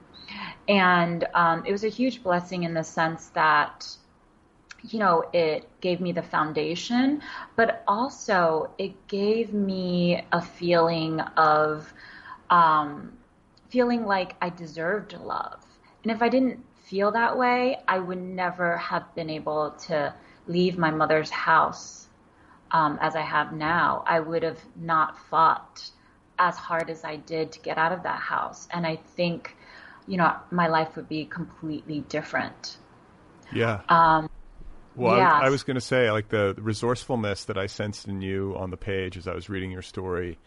And 0.69 1.27
um, 1.35 1.65
it 1.67 1.73
was 1.73 1.85
a 1.85 1.89
huge 1.89 2.23
blessing 2.23 2.63
in 2.63 2.73
the 2.73 2.83
sense 2.83 3.29
that, 3.35 3.87
you 4.91 4.99
know, 4.99 5.25
it 5.33 5.69
gave 5.81 6.01
me 6.01 6.13
the 6.13 6.23
foundation, 6.23 7.23
but 7.57 7.83
also 7.89 8.71
it 8.79 9.09
gave 9.09 9.53
me 9.53 10.23
a 10.33 10.43
feeling 10.43 11.21
of 11.21 11.93
um, 12.51 13.13
feeling 13.71 14.05
like 14.05 14.35
I 14.43 14.51
deserved 14.51 15.15
love. 15.15 15.65
And 16.03 16.13
if 16.13 16.23
I 16.23 16.29
didn't 16.29 16.65
feel 16.85 17.13
that 17.13 17.37
way, 17.39 17.79
I 17.89 17.99
would 17.99 18.21
never 18.21 18.77
have 18.77 19.15
been 19.15 19.31
able 19.31 19.71
to 19.87 20.15
leave 20.47 20.77
my 20.77 20.91
mother's 20.91 21.31
house 21.31 22.09
um, 22.71 22.99
as 23.01 23.17
I 23.17 23.23
have 23.23 23.53
now. 23.53 24.05
I 24.07 24.21
would 24.21 24.43
have 24.43 24.61
not 24.77 25.19
fought 25.19 25.91
as 26.39 26.57
hard 26.57 26.91
as 26.91 27.05
I 27.05 27.17
did 27.17 27.53
to 27.53 27.61
get 27.61 27.79
out 27.79 27.93
of 27.93 28.03
that 28.03 28.21
house. 28.21 28.69
And 28.71 28.87
I 28.87 28.97
think, 28.97 29.57
you 30.07 30.19
know, 30.19 30.37
my 30.51 30.67
life 30.69 30.95
would 30.97 31.09
be 31.09 31.25
completely 31.25 32.01
different. 32.09 32.77
Yeah. 33.53 33.81
Um, 33.89 34.29
well, 34.97 35.17
yeah. 35.17 35.41
I, 35.41 35.47
I 35.47 35.51
was 35.51 35.63
going 35.63 35.77
to 35.77 35.81
say, 35.81 36.11
like 36.11 36.29
the 36.29 36.55
resourcefulness 36.59 37.45
that 37.45 37.59
I 37.59 37.67
sensed 37.67 38.09
in 38.09 38.21
you 38.23 38.55
on 38.57 38.71
the 38.71 38.77
page 38.77 39.17
as 39.17 39.27
I 39.27 39.35
was 39.35 39.49
reading 39.49 39.71
your 39.71 39.83
story. 39.83 40.39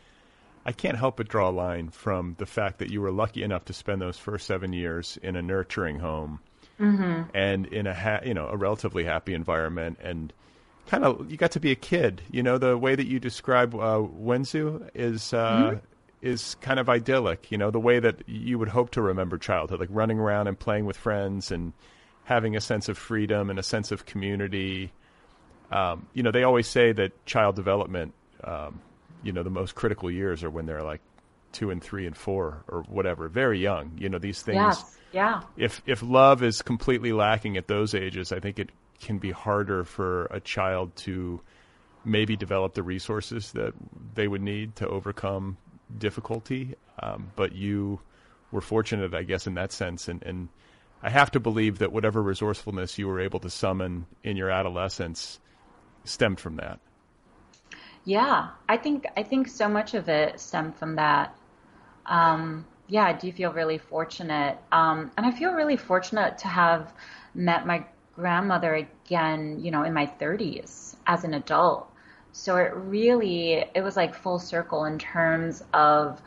I 0.65 0.73
can't 0.73 0.97
help 0.97 1.17
but 1.17 1.29
draw 1.29 1.49
a 1.49 1.51
line 1.51 1.89
from 1.89 2.35
the 2.39 2.45
fact 2.45 2.79
that 2.79 2.89
you 2.89 2.99
were 2.99 3.11
lucky 3.11 3.41
enough 3.41 3.65
to 3.65 3.73
spend 3.73 4.01
those 4.01 4.17
first 4.17 4.45
seven 4.45 4.73
years 4.73 5.17
in 5.23 5.37
a 5.37 5.41
nurturing 5.41 5.99
home 5.99 6.41
mm-hmm. 6.79 7.23
and 7.33 7.65
in 7.67 7.87
a 7.87 7.93
ha- 7.93 8.21
you 8.25 8.33
know 8.33 8.47
a 8.47 8.57
relatively 8.57 9.03
happy 9.03 9.33
environment 9.33 9.97
and 10.01 10.33
kind 10.87 11.03
of 11.03 11.29
you 11.29 11.37
got 11.37 11.51
to 11.51 11.59
be 11.59 11.71
a 11.71 11.75
kid. 11.75 12.21
You 12.31 12.43
know 12.43 12.57
the 12.57 12.77
way 12.77 12.95
that 12.95 13.07
you 13.07 13.19
describe 13.19 13.75
uh, 13.75 13.99
Wenzhou 13.99 14.89
is 14.93 15.33
uh, 15.33 15.71
mm-hmm. 15.71 15.77
is 16.21 16.55
kind 16.55 16.79
of 16.79 16.89
idyllic. 16.89 17.51
You 17.51 17.57
know 17.57 17.71
the 17.71 17.79
way 17.79 17.99
that 17.99 18.27
you 18.27 18.59
would 18.59 18.69
hope 18.69 18.91
to 18.91 19.01
remember 19.01 19.37
childhood, 19.37 19.79
like 19.79 19.89
running 19.91 20.19
around 20.19 20.47
and 20.47 20.57
playing 20.57 20.85
with 20.85 20.97
friends 20.97 21.51
and 21.51 21.73
having 22.27 22.57
a 22.57 22.61
sense 22.61 22.89
of 22.89 22.97
freedom 22.97 23.49
and 23.49 23.57
a 23.57 23.63
sense 23.63 23.93
of 23.93 24.05
community. 24.05 24.91
Um, 25.71 26.07
you 26.13 26.23
know 26.23 26.31
they 26.31 26.43
always 26.43 26.67
say 26.67 26.91
that 26.91 27.25
child 27.25 27.55
development 27.55 28.13
um, 28.43 28.81
you 29.23 29.31
know 29.31 29.43
the 29.43 29.49
most 29.49 29.75
critical 29.75 30.11
years 30.11 30.43
are 30.43 30.49
when 30.49 30.65
they're 30.65 30.83
like 30.83 30.99
two 31.53 31.71
and 31.71 31.81
three 31.81 32.05
and 32.05 32.15
four 32.15 32.63
or 32.67 32.83
whatever, 32.83 33.29
very 33.29 33.59
young. 33.59 33.93
You 33.97 34.09
know 34.09 34.19
these 34.19 34.41
things. 34.41 34.57
Yes. 34.57 34.97
Yeah. 35.13 35.41
If 35.55 35.81
if 35.85 36.03
love 36.03 36.43
is 36.43 36.61
completely 36.61 37.13
lacking 37.13 37.55
at 37.55 37.67
those 37.67 37.95
ages, 37.95 38.33
I 38.33 38.41
think 38.41 38.59
it 38.59 38.71
can 38.99 39.19
be 39.19 39.31
harder 39.31 39.85
for 39.85 40.25
a 40.25 40.41
child 40.41 40.93
to 40.97 41.39
maybe 42.03 42.35
develop 42.35 42.73
the 42.73 42.83
resources 42.83 43.53
that 43.53 43.73
they 44.15 44.27
would 44.27 44.41
need 44.41 44.75
to 44.75 44.87
overcome 44.87 45.57
difficulty. 45.97 46.75
Um, 47.01 47.31
but 47.37 47.53
you 47.53 48.01
were 48.51 48.61
fortunate, 48.61 49.13
I 49.13 49.23
guess, 49.23 49.47
in 49.47 49.53
that 49.53 49.71
sense, 49.71 50.07
and, 50.07 50.21
and 50.23 50.49
I 51.01 51.09
have 51.09 51.31
to 51.31 51.39
believe 51.39 51.79
that 51.79 51.91
whatever 51.91 52.21
resourcefulness 52.21 52.97
you 52.97 53.07
were 53.07 53.19
able 53.19 53.39
to 53.41 53.49
summon 53.49 54.07
in 54.23 54.35
your 54.35 54.49
adolescence 54.49 55.39
stemmed 56.03 56.39
from 56.39 56.55
that. 56.57 56.79
Yeah, 58.03 58.49
I 58.69 58.77
think 58.77 59.05
I 59.15 59.23
think 59.23 59.47
so 59.47 59.67
much 59.67 59.93
of 59.93 60.09
it 60.09 60.39
stemmed 60.39 60.75
from 60.77 60.95
that. 60.95 61.35
Um, 62.05 62.65
yeah, 62.87 63.03
I 63.03 63.13
do 63.13 63.31
feel 63.31 63.51
really 63.51 63.77
fortunate, 63.77 64.57
um, 64.71 65.11
and 65.17 65.25
I 65.25 65.31
feel 65.31 65.51
really 65.51 65.75
fortunate 65.75 66.37
to 66.39 66.47
have 66.47 66.93
met 67.35 67.67
my 67.67 67.85
grandmother 68.15 68.75
again. 68.75 69.59
You 69.59 69.71
know, 69.71 69.83
in 69.83 69.93
my 69.93 70.05
30s 70.05 70.95
as 71.05 71.23
an 71.25 71.33
adult. 71.33 71.91
So 72.31 72.55
it 72.57 72.71
really 72.75 73.65
it 73.73 73.81
was 73.81 73.97
like 73.97 74.15
full 74.15 74.39
circle 74.39 74.85
in 74.85 74.99
terms 74.99 75.63
of 75.73 76.21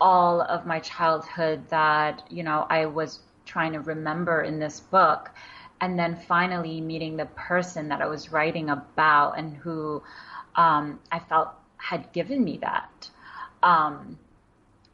all 0.00 0.42
of 0.42 0.66
my 0.66 0.80
childhood 0.80 1.68
that 1.70 2.24
you 2.30 2.42
know 2.42 2.66
I 2.68 2.86
was 2.86 3.20
trying 3.44 3.72
to 3.72 3.80
remember 3.80 4.42
in 4.42 4.58
this 4.58 4.80
book, 4.80 5.30
and 5.80 5.98
then 5.98 6.16
finally 6.16 6.80
meeting 6.80 7.16
the 7.16 7.26
person 7.26 7.88
that 7.88 8.00
I 8.00 8.06
was 8.06 8.32
writing 8.32 8.70
about 8.70 9.38
and 9.38 9.56
who 9.56 10.02
um, 10.56 11.00
I 11.10 11.18
felt 11.18 11.50
had 11.76 12.12
given 12.12 12.42
me 12.42 12.58
that. 12.58 13.10
Um, 13.62 14.18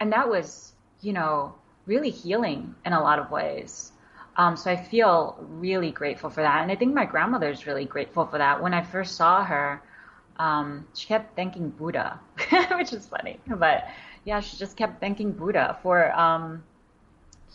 and 0.00 0.12
that 0.12 0.28
was, 0.28 0.72
you 1.00 1.12
know, 1.12 1.54
really 1.86 2.10
healing 2.10 2.74
in 2.84 2.92
a 2.92 3.00
lot 3.00 3.18
of 3.18 3.30
ways. 3.30 3.92
Um, 4.36 4.56
so 4.56 4.70
I 4.70 4.76
feel 4.76 5.36
really 5.40 5.90
grateful 5.90 6.30
for 6.30 6.42
that. 6.42 6.62
And 6.62 6.70
I 6.70 6.76
think 6.76 6.94
my 6.94 7.04
grandmother 7.04 7.50
is 7.50 7.66
really 7.66 7.84
grateful 7.84 8.26
for 8.26 8.38
that. 8.38 8.62
When 8.62 8.72
I 8.72 8.82
first 8.82 9.16
saw 9.16 9.44
her, 9.44 9.82
um, 10.38 10.86
she 10.94 11.06
kept 11.06 11.36
thanking 11.36 11.68
Buddha, 11.68 12.18
which 12.72 12.92
is 12.92 13.06
funny. 13.06 13.38
But 13.46 13.88
yeah, 14.24 14.40
she 14.40 14.56
just 14.56 14.76
kept 14.76 15.00
thanking 15.00 15.32
Buddha 15.32 15.78
for, 15.82 16.12
um, 16.12 16.64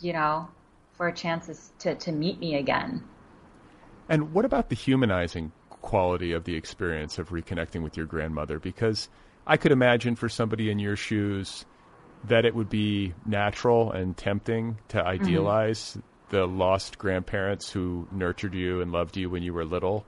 you 0.00 0.12
know, 0.12 0.48
for 0.96 1.10
chances 1.12 1.72
to, 1.80 1.94
to 1.96 2.12
meet 2.12 2.38
me 2.38 2.56
again. 2.56 3.02
And 4.08 4.32
what 4.32 4.44
about 4.44 4.68
the 4.68 4.76
humanizing 4.76 5.52
quality 5.68 6.32
of 6.32 6.44
the 6.44 6.56
experience 6.56 7.18
of 7.18 7.30
reconnecting 7.30 7.82
with 7.82 7.96
your 7.96 8.06
grandmother 8.06 8.58
because 8.58 9.08
I 9.46 9.56
could 9.56 9.72
imagine 9.72 10.16
for 10.16 10.28
somebody 10.28 10.70
in 10.70 10.78
your 10.78 10.96
shoes 10.96 11.64
that 12.24 12.44
it 12.44 12.54
would 12.54 12.68
be 12.68 13.14
natural 13.24 13.92
and 13.92 14.16
tempting 14.16 14.78
to 14.88 14.98
mm-hmm. 14.98 15.06
idealize 15.06 15.90
mm-hmm. 15.90 16.00
the 16.30 16.46
lost 16.46 16.98
grandparents 16.98 17.70
who 17.70 18.08
nurtured 18.10 18.54
you 18.54 18.80
and 18.80 18.90
loved 18.90 19.16
you 19.16 19.30
when 19.30 19.42
you 19.42 19.52
were 19.52 19.64
little 19.64 20.04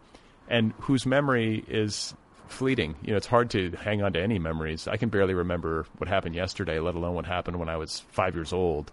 and 0.48 0.72
whose 0.81 1.07
memory 1.07 1.64
is 1.68 2.14
fleeting. 2.48 2.96
You 3.03 3.12
know, 3.12 3.18
it's 3.18 3.27
hard 3.27 3.51
to 3.51 3.70
hang 3.72 4.03
on 4.03 4.14
to 4.14 4.20
any 4.20 4.38
memories. 4.38 4.88
I 4.88 4.96
can 4.96 5.11
barely 5.11 5.35
remember 5.35 5.87
what 5.98 6.09
happened 6.09 6.35
yesterday, 6.35 6.81
let 6.81 6.94
alone 6.94 7.14
what 7.14 7.27
happened 7.27 7.59
when 7.59 7.68
I 7.68 7.77
was 7.77 8.01
five 8.11 8.35
years 8.35 8.53
old. 8.53 8.90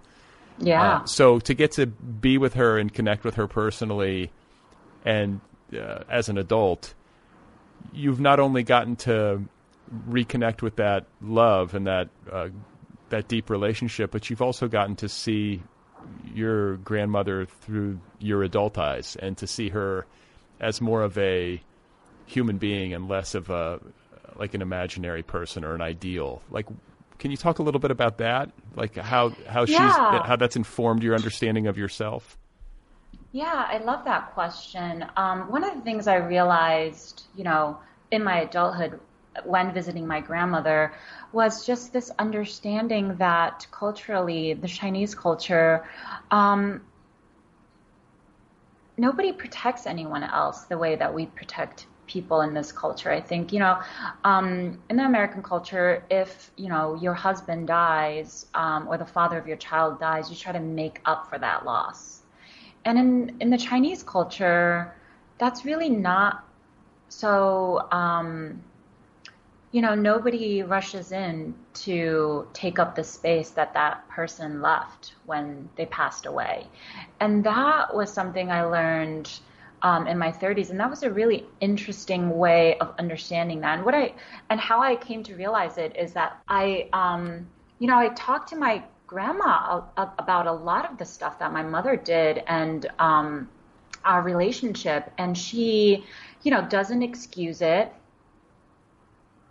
Yeah. 0.60 0.98
Uh, 0.98 1.06
so 1.06 1.39
to 1.39 1.54
get 1.54 1.74
to 1.74 1.86
be 1.88 2.38
with 2.38 2.54
her 2.56 2.78
and 2.78 2.94
connect 2.94 3.24
with 3.24 3.36
her 3.36 3.48
personally 3.48 4.32
and 5.04 5.41
uh, 5.74 6.04
as 6.10 6.30
an 6.30 6.38
adult, 6.38 6.94
you've 7.94 8.20
not 8.20 8.39
only 8.39 8.63
gotten 8.63 8.96
to 8.96 9.41
reconnect 10.10 10.62
with 10.62 10.78
that 10.78 11.06
love 11.22 11.76
and 11.76 11.88
that 11.88 12.10
uh, 12.32 12.50
that 13.10 13.28
deep 13.28 13.50
relationship, 13.50 14.12
but 14.12 14.30
you've 14.30 14.41
also 14.41 14.68
gotten 14.68 14.96
to 14.96 15.10
see 15.10 15.62
your 16.34 16.78
grandmother 16.78 17.46
through 17.46 18.00
your 18.20 18.44
adult 18.44 18.78
eyes 18.78 19.15
and 19.20 19.38
to 19.38 19.48
see 19.48 19.70
her 19.70 20.06
as 20.60 20.82
more 20.82 21.02
of 21.02 21.18
a 21.18 21.62
human 22.26 22.58
being 22.58 22.94
and 22.94 23.08
less 23.08 23.36
of 23.36 23.50
a 23.50 23.80
like 24.38 24.54
an 24.54 24.62
imaginary 24.62 25.24
person 25.24 25.63
or 25.63 25.76
an 25.76 25.82
ideal. 25.82 26.41
Like, 26.50 26.65
can 27.19 27.32
you 27.32 27.38
talk 27.38 27.60
a 27.60 27.63
little 27.63 27.80
bit 27.80 27.91
about 27.91 28.17
that? 28.19 28.51
Like 28.75 28.95
how 28.95 29.30
how 29.47 29.65
yeah. 29.65 29.88
she's 29.88 30.25
how 30.25 30.36
that's 30.36 30.56
informed 30.56 31.04
your 31.04 31.15
understanding 31.15 31.67
of 31.67 31.78
yourself? 31.78 32.38
Yeah, 33.32 33.65
I 33.67 33.80
love 33.80 34.06
that 34.06 34.34
question. 34.34 35.06
Um, 35.17 35.51
one 35.51 35.63
of 35.63 35.75
the 35.75 35.82
things 35.82 36.08
I 36.08 36.15
realized, 36.15 37.23
you 37.36 37.43
know, 37.43 37.78
in 38.12 38.23
my 38.23 38.41
adulthood 38.41 38.99
when 39.43 39.73
visiting 39.73 40.08
my 40.08 40.21
grandmother 40.21 40.93
was 41.34 41.65
just 41.65 41.91
this 41.91 42.12
understanding 42.17 43.15
that 43.17 43.67
culturally, 43.71 44.54
the 44.54 44.67
Chinese 44.67 45.13
culture, 45.13 45.86
um, 46.32 46.82
nobody 48.97 49.34
protects 49.34 49.86
anyone 49.86 50.23
else 50.23 50.63
the 50.63 50.78
way 50.78 50.95
that 50.95 51.13
we 51.13 51.25
protect 51.25 51.88
people 52.08 52.41
in 52.41 52.54
this 52.54 52.72
culture. 52.72 53.12
I 53.12 53.22
think, 53.22 53.52
you 53.54 53.60
know, 53.60 53.80
um, 54.24 54.80
in 54.89 54.98
the 54.98 55.06
American 55.06 55.41
culture, 55.41 56.04
if, 56.10 56.52
you 56.56 56.70
know, 56.70 56.96
your 56.96 57.13
husband 57.13 57.68
dies 57.68 58.46
um, 58.54 58.88
or 58.88 58.98
the 58.98 59.06
father 59.06 59.38
of 59.38 59.48
your 59.48 59.58
child 59.58 60.00
dies, 60.00 60.30
you 60.30 60.36
try 60.36 60.52
to 60.52 60.60
make 60.60 61.02
up 61.06 61.30
for 61.30 61.38
that 61.39 61.65
loss. 61.65 62.22
And 62.86 62.98
in, 62.98 63.38
in 63.39 63.50
the 63.50 63.58
Chinese 63.58 64.04
culture, 64.04 64.94
that's 65.38 65.65
really 65.65 65.89
not 65.89 66.46
so, 67.10 67.88
um, 67.91 68.62
you 69.72 69.82
know, 69.82 69.96
nobody 69.96 70.63
rushes 70.63 71.12
in 71.12 71.54
to 71.74 72.48
take 72.54 72.80
up 72.80 72.96
the 72.96 73.04
space 73.04 73.50
that 73.52 73.74
that 73.74 74.08
person 74.08 74.62
left 74.62 75.15
when 75.26 75.68
they 75.76 75.86
passed 75.88 76.26
away. 76.26 76.68
And 77.20 77.44
that 77.44 77.94
was 77.94 78.12
something 78.12 78.52
I 78.52 78.63
learned 78.63 79.30
um, 79.86 80.08
in 80.08 80.17
my 80.17 80.32
30s, 80.32 80.71
and 80.71 80.80
that 80.80 80.89
was 80.89 81.04
a 81.04 81.12
really 81.12 81.45
interesting 81.62 82.36
way 82.36 82.76
of 82.80 82.95
understanding 82.98 83.62
that. 83.62 83.76
And 83.76 83.86
what 83.86 83.93
I 83.93 84.15
and 84.50 84.60
how 84.60 84.82
I 84.82 84.95
came 84.95 85.21
to 85.21 85.36
realize 85.36 85.78
it 85.78 85.95
is 85.95 86.12
that 86.13 86.41
I, 86.48 86.89
um, 86.91 87.45
you 87.78 87.88
know, 87.88 87.95
I 87.95 88.10
talked 88.10 88.50
to 88.50 88.56
my 88.56 88.84
grandma 89.06 89.82
about 89.95 90.48
a 90.48 90.52
lot 90.52 90.91
of 90.91 90.98
the 90.98 91.06
stuff 91.06 91.38
that 91.38 91.54
my 91.54 91.62
mother 91.62 91.95
did 91.95 92.41
and 92.48 92.88
um, 92.98 93.48
our 94.04 94.24
relationship, 94.24 95.12
and 95.19 95.38
she, 95.38 96.04
you 96.41 96.50
know, 96.50 96.67
doesn't 96.67 97.04
excuse 97.04 97.62
it, 97.62 97.93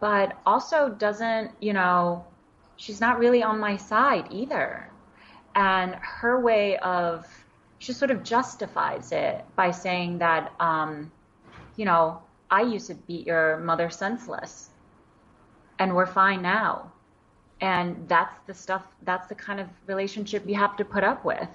but 0.01 0.37
also 0.45 0.89
doesn't, 0.89 1.53
you 1.61 1.73
know, 1.73 2.25
she's 2.75 3.01
not 3.01 3.21
really 3.21 3.45
on 3.45 3.61
my 3.61 3.77
side 3.77 4.27
either. 4.33 4.91
And 5.55 5.95
her 5.95 6.41
way 6.41 6.77
of 6.79 7.25
she 7.85 7.93
sort 7.93 8.11
of 8.11 8.23
justifies 8.23 9.13
it 9.13 9.45
by 9.57 9.71
saying 9.71 10.17
that, 10.17 10.55
um, 10.59 11.13
you 11.77 11.85
know, 11.85 12.23
I 12.51 12.63
used 12.63 12.87
to 12.87 12.95
beat 12.95 13.27
your 13.27 13.59
mother 13.59 13.91
senseless, 13.91 14.71
and 15.79 15.95
we're 15.95 16.07
fine 16.07 16.41
now. 16.41 16.91
And 17.61 18.09
that's 18.09 18.39
the 18.47 18.55
stuff. 18.55 18.87
That's 19.03 19.27
the 19.27 19.35
kind 19.35 19.61
of 19.61 19.69
relationship 19.87 20.49
you 20.49 20.55
have 20.55 20.77
to 20.79 20.85
put 20.85 21.05
up 21.05 21.27
with. 21.27 21.49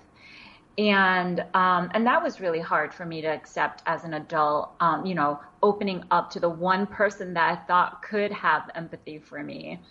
And 0.78 1.44
um, 1.56 1.90
and 1.96 2.06
that 2.06 2.22
was 2.22 2.40
really 2.40 2.60
hard 2.60 2.94
for 2.94 3.06
me 3.06 3.22
to 3.22 3.28
accept 3.28 3.82
as 3.88 4.04
an 4.04 4.14
adult. 4.14 4.76
Um, 4.80 5.08
you 5.08 5.16
know, 5.16 5.40
opening 5.64 6.04
up 6.12 6.30
to 6.32 6.40
the 6.40 6.50
one 6.50 6.86
person 6.86 7.34
that 7.34 7.52
I 7.52 7.56
thought 7.66 8.04
could 8.04 8.32
have 8.32 8.70
empathy 8.76 9.18
for 9.18 9.44
me. 9.44 9.82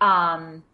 Um, 0.00 0.64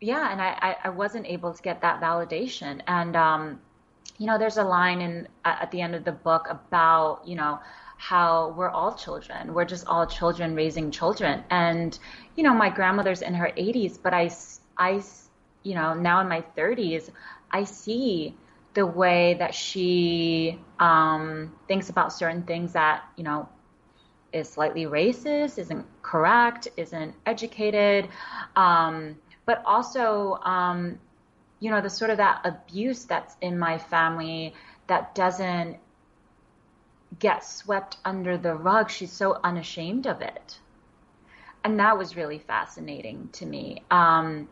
yeah, 0.00 0.32
and 0.32 0.40
I, 0.40 0.76
I 0.84 0.88
wasn't 0.88 1.26
able 1.26 1.52
to 1.52 1.62
get 1.62 1.82
that 1.82 2.00
validation. 2.00 2.80
And, 2.86 3.16
um, 3.16 3.60
you 4.18 4.26
know, 4.26 4.38
there's 4.38 4.56
a 4.56 4.64
line 4.64 5.00
in 5.00 5.28
at 5.44 5.70
the 5.70 5.80
end 5.80 5.94
of 5.94 6.04
the 6.04 6.12
book 6.12 6.46
about, 6.48 7.22
you 7.26 7.36
know, 7.36 7.60
how 7.98 8.54
we're 8.56 8.70
all 8.70 8.94
children. 8.94 9.52
We're 9.52 9.66
just 9.66 9.86
all 9.86 10.06
children 10.06 10.54
raising 10.54 10.90
children. 10.90 11.44
And, 11.50 11.98
you 12.34 12.42
know, 12.42 12.54
my 12.54 12.70
grandmother's 12.70 13.20
in 13.20 13.34
her 13.34 13.52
80s, 13.58 13.98
but 14.02 14.14
I, 14.14 14.30
I, 14.78 15.02
you 15.62 15.74
know, 15.74 15.92
now 15.92 16.20
in 16.22 16.28
my 16.28 16.42
30s, 16.56 17.10
I 17.50 17.64
see 17.64 18.34
the 18.72 18.86
way 18.86 19.34
that 19.34 19.54
she 19.54 20.58
um, 20.78 21.52
thinks 21.68 21.90
about 21.90 22.12
certain 22.12 22.42
things 22.44 22.72
that, 22.72 23.04
you 23.16 23.24
know, 23.24 23.48
is 24.32 24.48
slightly 24.48 24.84
racist, 24.84 25.58
isn't 25.58 25.84
correct, 26.02 26.68
isn't 26.76 27.14
educated. 27.26 28.08
Um, 28.56 29.16
but 29.46 29.62
also, 29.64 30.38
um, 30.42 30.98
you 31.60 31.70
know, 31.70 31.80
the 31.80 31.90
sort 31.90 32.10
of 32.10 32.18
that 32.18 32.40
abuse 32.44 33.04
that's 33.04 33.36
in 33.40 33.58
my 33.58 33.78
family 33.78 34.54
that 34.86 35.14
doesn't 35.14 35.78
get 37.18 37.44
swept 37.44 37.96
under 38.04 38.36
the 38.36 38.54
rug. 38.54 38.90
She's 38.90 39.12
so 39.12 39.38
unashamed 39.42 40.06
of 40.06 40.20
it. 40.22 40.58
And 41.64 41.78
that 41.78 41.98
was 41.98 42.16
really 42.16 42.38
fascinating 42.38 43.28
to 43.32 43.46
me. 43.46 43.82
Um, 43.90 44.48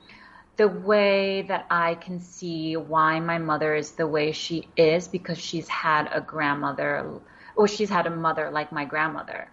the 0.56 0.68
way 0.68 1.42
that 1.42 1.66
I 1.70 1.94
can 1.94 2.20
see 2.20 2.76
why 2.76 3.20
my 3.20 3.38
mother 3.38 3.74
is 3.74 3.92
the 3.92 4.06
way 4.06 4.32
she 4.32 4.68
is 4.76 5.06
because 5.06 5.38
she's 5.38 5.68
had 5.68 6.10
a 6.12 6.20
grandmother 6.20 7.20
or 7.54 7.68
she's 7.68 7.88
had 7.88 8.06
a 8.06 8.10
mother 8.10 8.50
like 8.50 8.72
my 8.72 8.84
grandmother. 8.84 9.48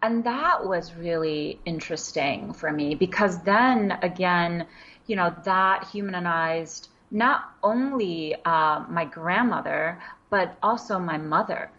And 0.00 0.22
that 0.24 0.64
was 0.64 0.94
really 0.94 1.60
interesting 1.64 2.52
for 2.52 2.72
me 2.72 2.94
because 2.94 3.42
then 3.42 3.98
again, 4.02 4.66
you 5.06 5.16
know, 5.16 5.34
that 5.44 5.88
humanized 5.90 6.88
not 7.10 7.52
only 7.62 8.36
uh, 8.44 8.84
my 8.88 9.04
grandmother, 9.04 9.98
but 10.30 10.56
also 10.62 10.98
my 10.98 11.16
mother 11.16 11.70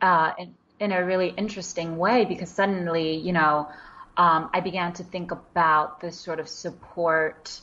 uh, 0.00 0.32
in, 0.38 0.54
in 0.80 0.92
a 0.92 1.04
really 1.04 1.28
interesting 1.36 1.98
way 1.98 2.24
because 2.24 2.50
suddenly, 2.50 3.16
you 3.16 3.32
know, 3.32 3.68
um, 4.16 4.50
I 4.52 4.60
began 4.60 4.92
to 4.94 5.04
think 5.04 5.30
about 5.30 6.00
the 6.00 6.10
sort 6.10 6.40
of 6.40 6.48
support 6.48 7.60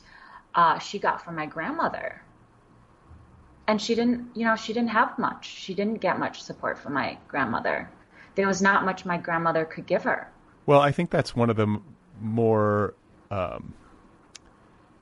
uh, 0.54 0.78
she 0.78 0.98
got 0.98 1.22
from 1.22 1.34
my 1.34 1.46
grandmother. 1.46 2.22
And 3.66 3.80
she 3.82 3.94
didn't, 3.94 4.28
you 4.34 4.44
know, 4.44 4.56
she 4.56 4.72
didn't 4.72 4.90
have 4.90 5.18
much. 5.18 5.46
She 5.46 5.74
didn't 5.74 6.00
get 6.00 6.18
much 6.18 6.42
support 6.42 6.78
from 6.78 6.94
my 6.94 7.18
grandmother 7.28 7.90
there 8.34 8.46
was 8.46 8.62
not 8.62 8.84
much 8.84 9.04
my 9.04 9.16
grandmother 9.16 9.64
could 9.64 9.86
give 9.86 10.04
her. 10.04 10.30
Well, 10.66 10.80
I 10.80 10.92
think 10.92 11.10
that's 11.10 11.36
one 11.36 11.50
of 11.50 11.56
the 11.56 11.80
more 12.20 12.94
um, 13.30 13.74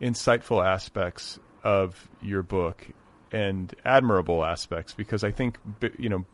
insightful 0.01 0.65
aspects 0.65 1.39
of 1.63 2.09
your 2.21 2.43
book 2.43 2.87
and 3.31 3.75
admirable 3.85 4.45
aspects 4.45 4.93
because 4.93 5.25
I 5.25 5.31
think 5.31 5.59
you 5.99 6.09
know 6.09 6.25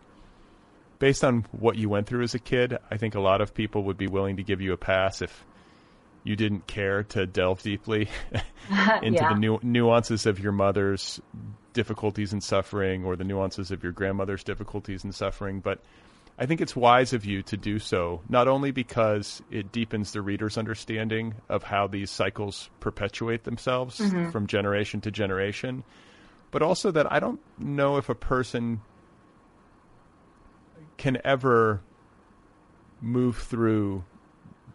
based 0.99 1.23
on 1.23 1.45
what 1.53 1.77
you 1.77 1.89
went 1.89 2.07
through 2.07 2.23
as 2.23 2.35
a 2.35 2.39
kid, 2.39 2.77
I 2.91 2.97
think 2.97 3.15
a 3.15 3.21
lot 3.21 3.41
of 3.41 3.55
people 3.55 3.85
would 3.85 3.97
be 3.97 4.09
willing 4.09 4.37
to 4.39 4.43
give 4.43 4.61
you 4.61 4.73
a 4.73 4.77
pass 4.77 5.23
if 5.23 5.45
you 6.25 6.35
didn't 6.35 6.67
care 6.67 7.05
to 7.05 7.27
delve 7.27 7.63
deeply 7.63 8.09
into 9.03 9.21
yeah. 9.21 9.33
the 9.33 9.39
nu- 9.39 9.61
nuances 9.63 10.27
of 10.27 10.41
your 10.41 10.53
mother's 10.53 11.21
difficulties 11.73 12.33
and 12.33 12.43
suffering 12.43 13.05
or 13.05 13.15
the 13.15 13.25
nuances 13.25 13.71
of 13.71 13.83
your 13.83 13.93
grandmother's 13.93 14.43
difficulties 14.43 15.05
and 15.05 15.15
suffering, 15.15 15.61
but 15.61 15.81
I 16.39 16.47
think 16.47 16.61
it's 16.61 16.77
wise 16.77 17.13
of 17.13 17.25
you 17.25 17.43
to 17.43 17.57
do 17.57 17.81
so, 17.81 18.21
not 18.29 18.47
only 18.47 18.71
because 18.71 19.43
it 19.51 19.73
deepens 19.73 20.13
the 20.13 20.23
reader's 20.23 20.57
understanding 20.57 21.35
of 21.49 21.65
how 21.65 21.89
these 21.89 22.11
cycles 22.11 22.71
perpetuate 22.79 23.43
themselves 23.43 23.99
mm-hmm. 23.99 24.31
from 24.31 24.47
generation 24.47 25.01
to 25.01 25.11
generation, 25.11 25.83
but 26.53 26.63
also 26.63 26.93
that 26.93 27.11
I 27.13 27.19
don't 27.19 27.41
know 27.59 27.97
if 27.97 28.09
a 28.09 28.15
person 28.15 28.81
can 30.97 31.19
ever 31.25 31.81
move 33.01 33.39
through 33.39 34.05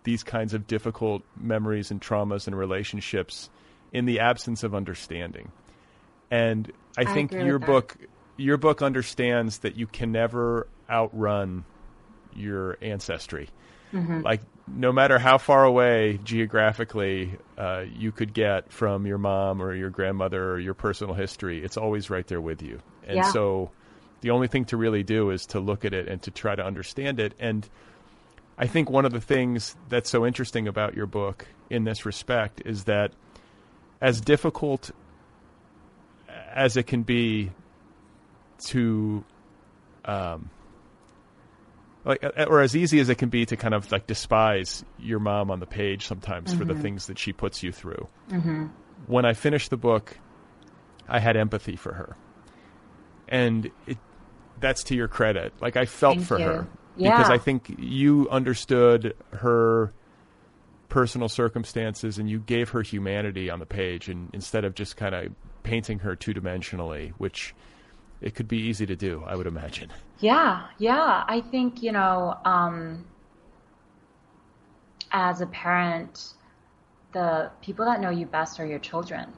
these 0.03 0.23
kinds 0.23 0.53
of 0.53 0.67
difficult 0.67 1.23
memories 1.39 1.91
and 1.91 2.01
traumas 2.01 2.45
and 2.45 2.57
relationships 2.57 3.49
in 3.93 4.05
the 4.05 4.19
absence 4.19 4.63
of 4.63 4.75
understanding. 4.75 5.51
And 6.29 6.71
I, 6.97 7.01
I 7.01 7.05
think 7.05 7.31
your 7.31 7.59
book 7.59 7.97
your 8.35 8.57
book 8.57 8.81
understands 8.81 9.59
that 9.59 9.75
you 9.75 9.85
can 9.85 10.11
never 10.11 10.67
outrun 10.93 11.65
your 12.35 12.77
ancestry. 12.81 13.49
Mm-hmm. 13.91 14.21
Like 14.21 14.41
no 14.67 14.91
matter 14.91 15.19
how 15.19 15.37
far 15.37 15.65
away 15.65 16.19
geographically 16.23 17.37
uh, 17.57 17.83
you 17.95 18.11
could 18.11 18.33
get 18.33 18.71
from 18.71 19.05
your 19.05 19.17
mom 19.17 19.61
or 19.61 19.75
your 19.75 19.89
grandmother 19.89 20.51
or 20.51 20.59
your 20.59 20.73
personal 20.73 21.13
history, 21.13 21.63
it's 21.63 21.77
always 21.77 22.09
right 22.09 22.25
there 22.27 22.41
with 22.41 22.61
you. 22.61 22.79
And 23.05 23.17
yeah. 23.17 23.31
so 23.31 23.71
the 24.21 24.29
only 24.31 24.47
thing 24.47 24.65
to 24.65 24.77
really 24.77 25.03
do 25.03 25.31
is 25.31 25.47
to 25.47 25.59
look 25.59 25.85
at 25.85 25.93
it 25.93 26.07
and 26.07 26.21
to 26.23 26.31
try 26.31 26.55
to 26.55 26.63
understand 26.65 27.19
it. 27.19 27.33
And 27.39 27.67
I 28.57 28.67
think 28.67 28.89
one 28.89 29.05
of 29.05 29.11
the 29.11 29.21
things 29.21 29.75
that's 29.89 30.09
so 30.09 30.25
interesting 30.25 30.67
about 30.67 30.95
your 30.95 31.07
book 31.07 31.45
in 31.69 31.83
this 31.83 32.05
respect 32.05 32.61
is 32.65 32.85
that 32.85 33.11
as 34.01 34.21
difficult 34.21 34.91
as 36.53 36.77
it 36.77 36.83
can 36.83 37.03
be 37.03 37.51
to 38.67 39.23
um, 40.05 40.49
like 42.05 42.23
or 42.47 42.61
as 42.61 42.75
easy 42.75 42.99
as 42.99 43.09
it 43.09 43.15
can 43.15 43.29
be 43.29 43.45
to 43.45 43.55
kind 43.55 43.73
of 43.73 43.91
like 43.91 44.07
despise 44.07 44.83
your 44.99 45.19
mom 45.19 45.51
on 45.51 45.59
the 45.59 45.65
page 45.65 46.05
sometimes 46.05 46.49
mm-hmm. 46.49 46.59
for 46.59 46.65
the 46.65 46.73
mm-hmm. 46.73 46.81
things 46.81 47.07
that 47.07 47.17
she 47.17 47.33
puts 47.33 47.63
you 47.63 47.71
through. 47.71 48.07
Mm-hmm. 48.29 48.67
When 49.07 49.25
I 49.25 49.33
finished 49.33 49.69
the 49.69 49.77
book, 49.77 50.17
I 51.07 51.19
had 51.19 51.35
empathy 51.37 51.75
for 51.75 51.93
her, 51.93 52.15
and 53.27 53.69
it 53.87 53.97
that's 54.59 54.83
to 54.85 54.95
your 54.95 55.07
credit. 55.07 55.53
Like 55.61 55.77
I 55.77 55.85
felt 55.85 56.15
Thank 56.15 56.27
for 56.27 56.39
you. 56.39 56.45
her 56.45 56.67
yeah. 56.95 57.17
because 57.17 57.31
I 57.31 57.37
think 57.37 57.73
you 57.77 58.27
understood 58.29 59.15
her 59.31 59.91
personal 60.89 61.27
circumstances 61.27 62.17
and 62.17 62.29
you 62.29 62.39
gave 62.39 62.69
her 62.69 62.81
humanity 62.81 63.49
on 63.49 63.59
the 63.59 63.65
page 63.65 64.09
and 64.09 64.29
instead 64.33 64.63
of 64.63 64.75
just 64.75 64.95
kind 64.95 65.15
of 65.15 65.33
painting 65.63 65.99
her 65.99 66.15
two 66.15 66.33
dimensionally, 66.33 67.11
which 67.17 67.55
it 68.23 68.35
could 68.35 68.47
be 68.47 68.57
easy 68.57 68.85
to 68.85 68.95
do, 68.95 69.23
I 69.27 69.35
would 69.35 69.47
imagine. 69.47 69.91
Yeah, 70.19 70.67
yeah. 70.77 71.23
I 71.27 71.41
think, 71.41 71.83
you 71.83 71.91
know, 71.91 72.37
um, 72.45 73.05
as 75.11 75.41
a 75.41 75.47
parent, 75.47 76.33
the 77.13 77.51
people 77.61 77.85
that 77.85 78.01
know 78.01 78.09
you 78.09 78.25
best 78.25 78.59
are 78.59 78.65
your 78.65 78.79
children. 78.79 79.33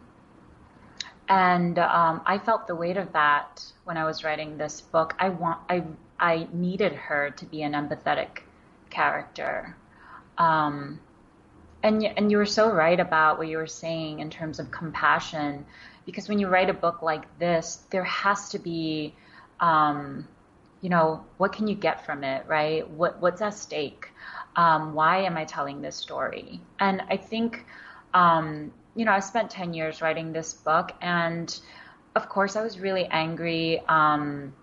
and 1.28 1.80
um, 1.80 2.22
I 2.26 2.38
felt 2.38 2.68
the 2.68 2.76
weight 2.76 2.98
of 2.98 3.14
that 3.14 3.64
when 3.84 3.98
I 3.98 4.06
was 4.06 4.24
writing 4.24 4.58
this 4.58 4.82
book. 4.82 5.16
I 5.20 5.30
want 5.30 5.60
I 5.70 5.84
I 6.20 6.48
needed 6.54 6.94
her 6.94 7.32
to 7.32 7.46
be 7.46 7.64
an 7.64 7.74
empathetic 7.74 8.44
character. 8.90 9.76
Um, 10.38 11.00
and 11.84 12.04
and 12.04 12.32
you 12.32 12.38
were 12.38 12.46
so 12.46 12.72
right 12.72 13.00
about 13.00 13.38
what 13.38 13.48
you 13.48 13.58
were 13.58 13.68
saying 13.68 14.20
in 14.20 14.30
terms 14.30 14.60
of 14.60 14.72
compassion, 14.72 15.66
because 16.06 16.30
when 16.30 16.40
you 16.40 16.48
write 16.48 16.70
a 16.70 16.74
book 16.74 17.02
like 17.02 17.40
this, 17.40 17.84
there 17.90 18.04
has 18.04 18.50
to 18.50 18.60
be, 18.60 19.14
um, 19.60 20.28
you 20.82 20.90
know, 20.90 21.26
what 21.38 21.52
can 21.54 21.68
you 21.68 21.76
get 21.76 22.06
from 22.06 22.24
it, 22.24 22.46
right? 22.48 22.90
What 22.90 23.20
what's 23.22 23.42
at 23.42 23.54
stake? 23.54 24.10
Um, 24.56 24.94
why 24.94 25.24
am 25.24 25.38
I 25.38 25.46
telling 25.46 25.82
this 25.82 25.96
story? 25.96 26.62
And 26.80 27.02
I 27.10 27.18
think, 27.18 27.66
um, 28.14 28.72
you 28.96 29.06
know, 29.06 29.12
I 29.12 29.20
spent 29.20 29.50
ten 29.50 29.74
years 29.74 30.02
writing 30.02 30.32
this 30.32 30.54
book, 30.54 30.92
and 31.02 31.58
of 32.16 32.30
course, 32.30 32.56
I 32.56 32.62
was 32.62 32.80
really 32.80 33.06
angry. 33.06 33.82
Um, 33.88 34.54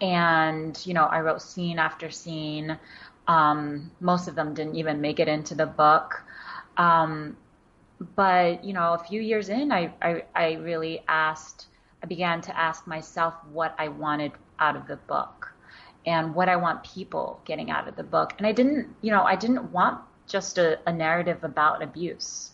and 0.00 0.80
you 0.86 0.94
know, 0.94 1.04
I 1.04 1.20
wrote 1.20 1.42
scene 1.42 1.78
after 1.78 2.10
scene. 2.10 2.78
Um, 3.28 3.90
most 4.00 4.28
of 4.28 4.34
them 4.34 4.54
didn't 4.54 4.76
even 4.76 5.00
make 5.00 5.20
it 5.20 5.28
into 5.28 5.54
the 5.54 5.66
book. 5.66 6.24
But 8.00 8.64
you 8.64 8.72
know, 8.72 8.94
a 8.94 8.98
few 8.98 9.20
years 9.20 9.48
in, 9.48 9.70
I, 9.70 9.92
I, 10.00 10.24
I 10.34 10.52
really 10.54 11.02
asked, 11.06 11.66
I 12.02 12.06
began 12.06 12.40
to 12.42 12.58
ask 12.58 12.86
myself 12.86 13.34
what 13.52 13.74
I 13.78 13.88
wanted 13.88 14.32
out 14.58 14.76
of 14.76 14.86
the 14.86 14.96
book 14.96 15.52
and 16.06 16.34
what 16.34 16.48
I 16.48 16.56
want 16.56 16.82
people 16.82 17.40
getting 17.44 17.70
out 17.70 17.88
of 17.88 17.96
the 17.96 18.02
book. 18.02 18.32
And 18.38 18.46
I 18.46 18.52
didn't, 18.52 18.88
you 19.02 19.10
know, 19.10 19.22
I 19.22 19.36
didn't 19.36 19.70
want 19.70 20.00
just 20.26 20.58
a, 20.58 20.78
a 20.88 20.92
narrative 20.92 21.44
about 21.44 21.82
abuse. 21.82 22.52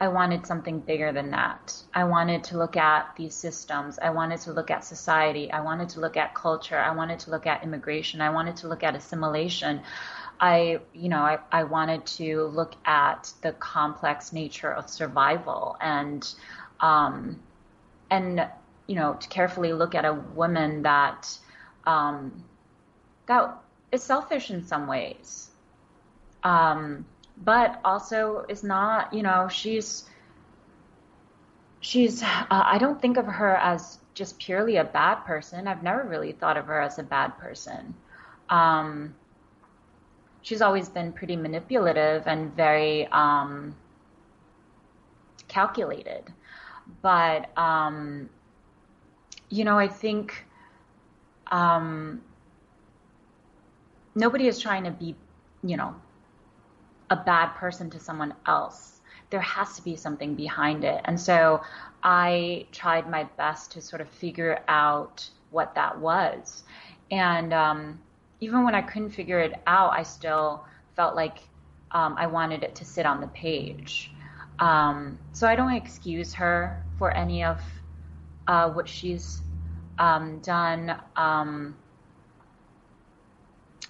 I 0.00 0.08
wanted 0.08 0.44
something 0.44 0.80
bigger 0.80 1.12
than 1.12 1.30
that. 1.30 1.82
I 1.94 2.04
wanted 2.04 2.44
to 2.44 2.58
look 2.58 2.76
at 2.76 3.14
these 3.16 3.34
systems. 3.34 3.98
I 4.00 4.10
wanted 4.10 4.40
to 4.42 4.52
look 4.52 4.70
at 4.70 4.84
society. 4.84 5.50
I 5.50 5.60
wanted 5.60 5.88
to 5.90 6.00
look 6.00 6.16
at 6.16 6.34
culture. 6.34 6.78
I 6.78 6.94
wanted 6.94 7.20
to 7.20 7.30
look 7.30 7.46
at 7.46 7.62
immigration. 7.62 8.20
I 8.20 8.30
wanted 8.30 8.56
to 8.56 8.68
look 8.68 8.82
at 8.82 8.96
assimilation. 8.96 9.82
I, 10.40 10.80
you 10.92 11.08
know, 11.08 11.20
I, 11.20 11.38
I 11.52 11.64
wanted 11.64 12.04
to 12.06 12.44
look 12.46 12.74
at 12.84 13.32
the 13.42 13.52
complex 13.52 14.32
nature 14.32 14.72
of 14.72 14.88
survival 14.88 15.76
and, 15.80 16.26
um, 16.80 17.40
and, 18.10 18.46
you 18.86 18.96
know, 18.96 19.14
to 19.14 19.28
carefully 19.28 19.72
look 19.72 19.94
at 19.94 20.04
a 20.04 20.12
woman 20.12 20.82
that, 20.82 21.38
um, 21.86 22.44
that 23.26 23.56
is 23.92 24.02
selfish 24.02 24.50
in 24.50 24.62
some 24.62 24.86
ways. 24.86 25.50
Um, 26.42 27.06
but 27.42 27.80
also 27.84 28.44
is 28.48 28.62
not, 28.62 29.12
you 29.12 29.22
know, 29.22 29.48
she's, 29.48 30.04
she's, 31.80 32.22
uh, 32.22 32.44
I 32.50 32.78
don't 32.78 33.00
think 33.00 33.16
of 33.16 33.26
her 33.26 33.56
as 33.56 33.98
just 34.14 34.38
purely 34.38 34.76
a 34.76 34.84
bad 34.84 35.16
person. 35.24 35.66
I've 35.66 35.82
never 35.82 36.04
really 36.04 36.32
thought 36.32 36.56
of 36.56 36.66
her 36.66 36.80
as 36.80 36.98
a 36.98 37.02
bad 37.02 37.36
person. 37.38 37.94
Um, 38.48 39.14
she's 40.44 40.60
always 40.60 40.90
been 40.90 41.10
pretty 41.10 41.36
manipulative 41.36 42.22
and 42.26 42.54
very 42.54 43.08
um, 43.08 43.74
calculated. 45.48 46.32
But, 47.00 47.50
um, 47.58 48.28
you 49.48 49.64
know, 49.64 49.78
I 49.78 49.88
think 49.88 50.44
um, 51.50 52.20
nobody 54.14 54.46
is 54.46 54.60
trying 54.60 54.84
to 54.84 54.90
be, 54.90 55.16
you 55.62 55.78
know, 55.78 55.94
a 57.08 57.16
bad 57.16 57.54
person 57.54 57.88
to 57.90 57.98
someone 57.98 58.34
else. 58.46 59.00
There 59.30 59.40
has 59.40 59.76
to 59.76 59.82
be 59.82 59.96
something 59.96 60.34
behind 60.34 60.84
it. 60.84 61.00
And 61.06 61.18
so 61.18 61.62
I 62.02 62.66
tried 62.70 63.08
my 63.08 63.24
best 63.38 63.72
to 63.72 63.80
sort 63.80 64.02
of 64.02 64.10
figure 64.10 64.60
out 64.68 65.26
what 65.50 65.74
that 65.74 65.98
was. 65.98 66.64
And, 67.10 67.54
um, 67.54 67.98
even 68.44 68.62
when 68.62 68.74
I 68.74 68.82
couldn't 68.82 69.10
figure 69.10 69.40
it 69.40 69.54
out, 69.66 69.92
I 69.94 70.02
still 70.02 70.66
felt 70.96 71.16
like 71.16 71.38
um, 71.92 72.14
I 72.18 72.26
wanted 72.26 72.62
it 72.62 72.74
to 72.76 72.84
sit 72.84 73.06
on 73.06 73.22
the 73.22 73.28
page. 73.28 74.12
Um, 74.58 75.18
so 75.32 75.48
I 75.48 75.56
don't 75.56 75.72
excuse 75.72 76.34
her 76.34 76.84
for 76.98 77.10
any 77.10 77.42
of 77.42 77.58
uh, 78.46 78.68
what 78.70 78.86
she's 78.86 79.40
um, 79.98 80.40
done. 80.40 80.94
Um, 81.16 81.74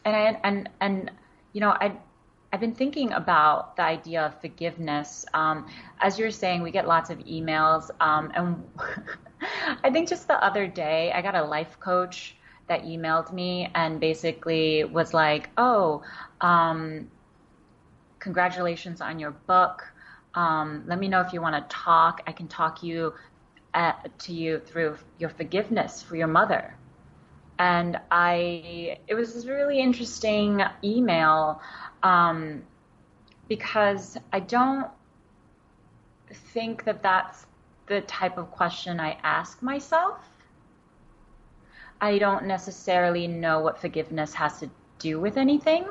and 0.04 0.14
I, 0.14 0.40
and 0.44 0.68
and 0.80 1.10
you 1.52 1.60
know 1.60 1.70
I 1.70 1.96
I've 2.52 2.60
been 2.60 2.74
thinking 2.74 3.12
about 3.12 3.74
the 3.74 3.82
idea 3.82 4.22
of 4.22 4.40
forgiveness. 4.40 5.26
Um, 5.34 5.66
as 6.00 6.16
you're 6.16 6.30
saying, 6.30 6.62
we 6.62 6.70
get 6.70 6.86
lots 6.86 7.10
of 7.10 7.18
emails, 7.18 7.90
um, 8.00 8.30
and 8.36 8.62
I 9.82 9.90
think 9.90 10.08
just 10.08 10.28
the 10.28 10.42
other 10.42 10.68
day 10.68 11.10
I 11.12 11.20
got 11.22 11.34
a 11.34 11.42
life 11.42 11.80
coach 11.80 12.36
that 12.68 12.84
emailed 12.84 13.32
me 13.32 13.70
and 13.74 14.00
basically 14.00 14.84
was 14.84 15.12
like, 15.14 15.50
"Oh, 15.56 16.02
um, 16.40 17.10
congratulations 18.18 19.00
on 19.00 19.18
your 19.18 19.32
book. 19.32 19.84
Um, 20.34 20.84
let 20.86 20.98
me 20.98 21.08
know 21.08 21.20
if 21.20 21.32
you 21.32 21.40
want 21.40 21.56
to 21.56 21.76
talk. 21.76 22.22
I 22.26 22.32
can 22.32 22.48
talk 22.48 22.82
you 22.82 23.14
at, 23.74 24.00
uh, 24.04 24.08
to 24.18 24.32
you 24.32 24.58
through 24.60 24.96
your 25.18 25.30
forgiveness 25.30 26.02
for 26.02 26.16
your 26.16 26.28
mother." 26.28 26.74
And 27.58 28.00
I, 28.10 28.98
it 29.06 29.14
was 29.14 29.34
this 29.34 29.46
really 29.46 29.78
interesting 29.80 30.60
email 30.82 31.60
um, 32.02 32.64
because 33.48 34.18
I 34.32 34.40
don't 34.40 34.88
think 36.32 36.84
that 36.84 37.02
that's 37.02 37.46
the 37.86 38.00
type 38.02 38.38
of 38.38 38.50
question 38.50 38.98
I 38.98 39.18
ask 39.22 39.62
myself. 39.62 40.33
I 42.04 42.18
don't 42.18 42.44
necessarily 42.44 43.26
know 43.26 43.60
what 43.60 43.80
forgiveness 43.80 44.34
has 44.34 44.60
to 44.60 44.68
do 44.98 45.18
with 45.18 45.38
anything. 45.38 45.86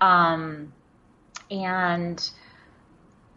Um, 0.00 0.72
and 1.50 2.30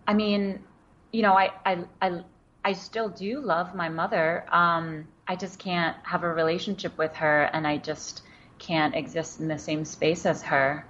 I 0.07 0.13
mean, 0.13 0.63
you 1.11 1.23
know, 1.23 1.33
I, 1.33 1.49
I, 1.65 1.83
I, 1.99 2.23
I 2.63 2.73
still 2.73 3.09
do 3.09 3.39
love 3.39 3.73
my 3.73 3.89
mother. 3.89 4.45
Um, 4.53 5.07
I 5.27 5.35
just 5.35 5.57
can't 5.57 5.97
have 6.03 6.21
a 6.21 6.31
relationship 6.31 6.95
with 6.95 7.15
her, 7.15 7.45
and 7.45 7.65
I 7.65 7.77
just 7.77 8.21
can't 8.59 8.93
exist 8.93 9.39
in 9.39 9.47
the 9.47 9.57
same 9.57 9.85
space 9.85 10.27
as 10.27 10.43
her. 10.43 10.85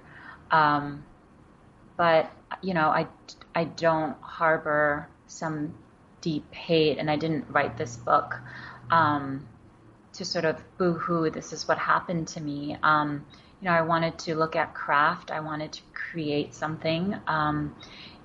Um, 0.50 1.02
but 1.96 2.30
you 2.60 2.74
know, 2.74 2.88
I, 2.88 3.06
I 3.54 3.64
don't 3.64 4.20
harbor 4.20 5.08
some 5.28 5.72
deep 6.20 6.52
hate, 6.52 6.98
and 6.98 7.10
I 7.10 7.16
didn't 7.16 7.46
write 7.48 7.78
this 7.78 7.96
book 7.96 8.38
um, 8.90 9.48
to 10.14 10.24
sort 10.24 10.44
of 10.44 10.62
boo-hoo, 10.78 11.30
this 11.30 11.52
is 11.52 11.66
what 11.68 11.78
happened 11.78 12.28
to 12.28 12.40
me. 12.40 12.76
Um, 12.82 13.24
you 13.60 13.68
know, 13.68 13.74
I 13.74 13.82
wanted 13.82 14.18
to 14.20 14.34
look 14.34 14.56
at 14.56 14.74
craft. 14.74 15.30
I 15.30 15.40
wanted 15.40 15.72
to 15.72 15.82
create 15.92 16.54
something. 16.54 17.16
Um, 17.26 17.74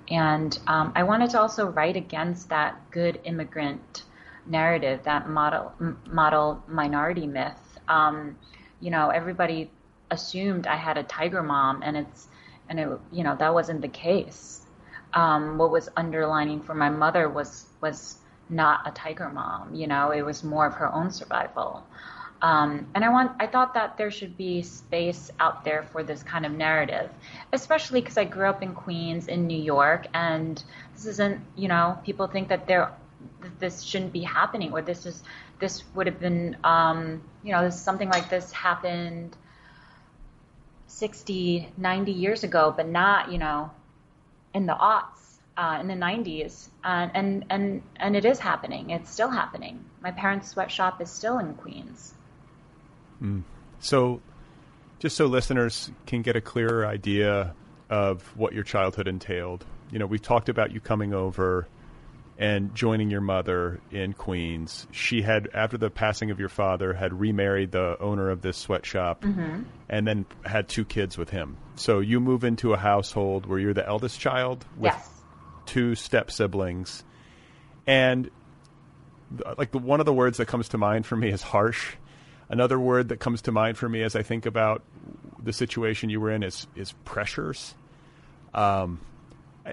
and 0.10 0.58
um, 0.68 0.92
I 0.96 1.04
wanted 1.04 1.30
to 1.32 1.40
also 1.40 1.68
write 1.68 1.96
against 1.96 2.50
that 2.50 2.80
good 2.92 3.20
immigrant 3.24 4.04
narrative, 4.46 5.02
that 5.04 5.30
model 5.30 5.74
model 6.08 6.64
minority 6.68 7.28
myth. 7.28 7.80
Um, 7.88 8.38
you 8.80 8.90
know, 8.92 9.10
everybody 9.10 9.70
assumed 10.12 10.66
I 10.66 10.76
had 10.76 10.98
a 10.98 11.04
tiger 11.04 11.44
mom, 11.44 11.84
and 11.84 11.96
it's 11.96 12.28
and 12.70 12.80
it 12.80 12.90
you 13.12 13.24
know 13.24 13.36
that 13.38 13.54
wasn't 13.54 13.82
the 13.82 13.88
case. 13.88 14.62
Um, 15.14 15.58
what 15.58 15.72
was 15.72 15.90
underlining 15.96 16.62
for 16.62 16.74
my 16.74 16.90
mother 16.90 17.30
was 17.30 17.66
was 17.82 18.19
not 18.50 18.88
a 18.88 18.92
tiger 18.92 19.30
mom. 19.30 19.74
You 19.76 19.88
know, 19.88 20.12
it 20.12 20.22
was 20.22 20.44
more 20.44 20.66
of 20.66 20.74
her 20.76 20.94
own 20.94 21.12
survival. 21.12 21.86
Um, 22.42 22.88
and 22.96 23.04
I 23.04 23.10
want, 23.10 23.34
I 23.40 23.48
thought 23.48 23.74
that 23.74 23.98
there 23.98 24.12
should 24.12 24.38
be 24.38 24.62
space 24.62 25.30
out 25.40 25.66
there 25.66 25.84
for 25.84 26.04
this 26.04 26.24
kind 26.24 26.46
of 26.46 26.54
narrative, 26.54 27.10
especially 27.52 28.00
because 28.00 28.18
I 28.18 28.24
grew 28.24 28.48
up 28.48 28.64
in 28.64 28.74
Queens, 28.74 29.28
in 29.28 29.46
New 29.46 29.62
York, 29.62 30.08
and 30.14 30.64
this 30.94 31.06
isn't, 31.06 31.42
you 31.58 31.68
know, 31.68 32.00
people 32.06 32.28
think 32.28 32.48
that 32.48 32.66
there, 32.66 32.94
that 33.42 33.60
this 33.60 33.82
shouldn't 33.82 34.14
be 34.14 34.22
happening, 34.22 34.72
or 34.72 34.82
this 34.82 35.06
is, 35.06 35.22
this 35.60 35.84
would 35.96 36.08
have 36.08 36.22
been, 36.22 36.56
um, 36.64 37.22
you 37.44 37.52
know, 37.52 37.66
this 37.66 37.80
something 37.80 38.10
like 38.10 38.30
this 38.30 38.54
happened 38.54 39.36
60, 40.88 41.70
90 41.78 42.12
years 42.14 42.46
ago, 42.46 42.74
but 42.76 42.88
not, 42.88 43.34
you 43.34 43.38
know, 43.38 43.70
in 44.54 44.66
the 44.66 44.74
aughts 44.74 45.19
uh, 45.60 45.78
in 45.82 45.88
the 45.88 45.94
90s, 45.94 46.70
uh, 46.86 47.10
and 47.14 47.46
and 47.50 47.84
and 47.98 48.16
it 48.16 48.24
is 48.24 48.40
happening. 48.40 48.92
It's 48.92 49.12
still 49.12 49.30
happening. 49.30 49.84
My 50.02 50.12
parents' 50.12 50.48
sweatshop 50.48 51.02
is 51.02 51.12
still 51.12 51.38
in 51.38 51.54
Queens. 51.56 52.14
Mm. 53.22 53.44
So, 53.82 54.22
just 55.00 55.18
so 55.18 55.26
listeners 55.26 55.92
can 56.06 56.22
get 56.22 56.38
a 56.38 56.42
clearer 56.42 56.86
idea 56.86 57.54
of 57.90 58.24
what 58.38 58.54
your 58.54 58.64
childhood 58.64 59.10
entailed, 59.10 59.66
you 59.92 60.00
know, 60.00 60.06
we've 60.06 60.22
talked 60.22 60.48
about 60.48 60.72
you 60.72 60.80
coming 60.80 61.14
over 61.14 61.68
and 62.38 62.74
joining 62.74 63.10
your 63.10 63.20
mother 63.20 63.82
in 63.92 64.14
Queens. 64.14 64.88
She 64.92 65.22
had, 65.22 65.50
after 65.54 65.78
the 65.78 65.90
passing 65.90 66.32
of 66.32 66.40
your 66.40 66.48
father, 66.48 66.94
had 66.94 67.20
remarried 67.20 67.72
the 67.72 67.98
owner 68.00 68.30
of 68.30 68.42
this 68.42 68.56
sweatshop, 68.56 69.24
mm-hmm. 69.24 69.64
and 69.90 70.08
then 70.08 70.26
had 70.46 70.70
two 70.70 70.86
kids 70.86 71.18
with 71.18 71.32
him. 71.32 71.58
So 71.76 72.00
you 72.00 72.22
move 72.22 72.46
into 72.46 72.72
a 72.72 72.78
household 72.78 73.46
where 73.46 73.60
you're 73.60 73.74
the 73.74 73.86
eldest 73.86 74.22
child 74.22 74.64
with 74.78 74.94
yes 74.94 75.19
two 75.70 75.94
step 75.94 76.32
siblings, 76.32 77.04
And 77.86 78.30
like 79.58 79.72
the 79.72 79.78
one 79.78 80.00
of 80.00 80.08
the 80.08 80.14
words 80.14 80.38
that 80.38 80.48
comes 80.48 80.70
to 80.70 80.78
mind 80.78 81.06
for 81.06 81.16
me 81.16 81.30
is 81.30 81.42
harsh. 81.42 81.96
Another 82.50 82.80
word 82.80 83.10
that 83.10 83.20
comes 83.20 83.44
to 83.44 83.52
mind 83.52 83.78
for 83.78 83.88
me 83.88 84.02
as 84.02 84.16
I 84.16 84.24
think 84.24 84.48
about 84.48 84.82
the 85.42 85.54
situation 85.54 86.10
you 86.10 86.20
were 86.20 86.32
in 86.32 86.42
is 86.42 86.66
is 86.76 86.94
pressures. 87.06 87.76
Um, 88.54 89.00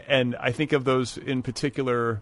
and 0.07 0.37
I 0.37 0.53
think 0.53 0.73
of 0.73 0.85
those 0.85 1.17
in 1.17 1.43
particular 1.43 2.21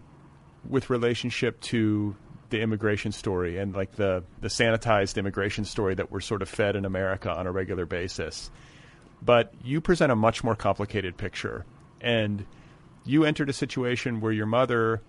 with 0.69 0.89
relationship 0.89 1.59
to 1.61 2.15
the 2.49 2.61
immigration 2.61 3.11
story 3.11 3.57
and 3.57 3.75
like 3.75 3.97
the 3.97 4.23
the 4.39 4.47
sanitized 4.47 5.17
immigration 5.17 5.65
story 5.65 5.95
that 5.95 6.11
we're 6.11 6.21
sort 6.21 6.41
of 6.41 6.47
fed 6.47 6.77
in 6.77 6.85
America 6.85 7.29
on 7.29 7.45
a 7.45 7.51
regular 7.51 7.85
basis. 7.85 8.49
But 9.21 9.53
you 9.63 9.81
present 9.81 10.11
a 10.11 10.15
much 10.15 10.43
more 10.43 10.55
complicated 10.55 11.17
picture, 11.17 11.65
and 11.99 12.45
you 13.05 13.23
entered 13.25 13.49
a 13.49 13.53
situation 13.53 14.19
where 14.19 14.31
your 14.31 14.45
mother, 14.45 15.01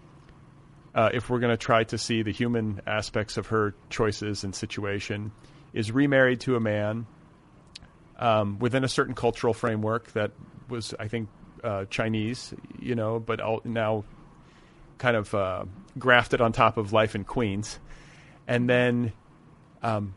uh, 0.94 1.11
if 1.12 1.30
we're 1.30 1.40
going 1.40 1.52
to 1.52 1.56
try 1.56 1.85
to 1.85 1.98
see 1.98 2.22
the 2.22 2.32
human 2.32 2.80
aspects 2.87 3.37
of 3.37 3.48
her 3.48 3.74
choices 3.90 4.44
and 4.44 4.54
situation, 4.54 5.32
is 5.72 5.90
remarried 5.90 6.40
to 6.40 6.56
a 6.56 6.61
man 6.61 7.06
um, 8.18 8.59
within 8.59 8.85
a 8.85 8.88
certain 8.88 9.14
cultural 9.14 9.54
framework 9.54 10.12
that 10.12 10.30
was, 10.68 10.94
I 10.98 11.09
think, 11.09 11.28
uh, 11.64 11.87
Chinese, 11.87 12.54
you 12.80 12.94
know, 12.94 13.18
but 13.18 13.40
all, 13.40 13.61
now 13.64 14.04
kind 14.98 15.16
of 15.16 15.35
uh, 15.35 15.64
grafted 15.98 16.40
on 16.40 16.52
top 16.52 16.76
of 16.76 16.92
life 16.92 17.14
in 17.14 17.24
Queens. 17.24 17.78
And 18.46 18.68
then 18.68 19.12
um, 19.82 20.14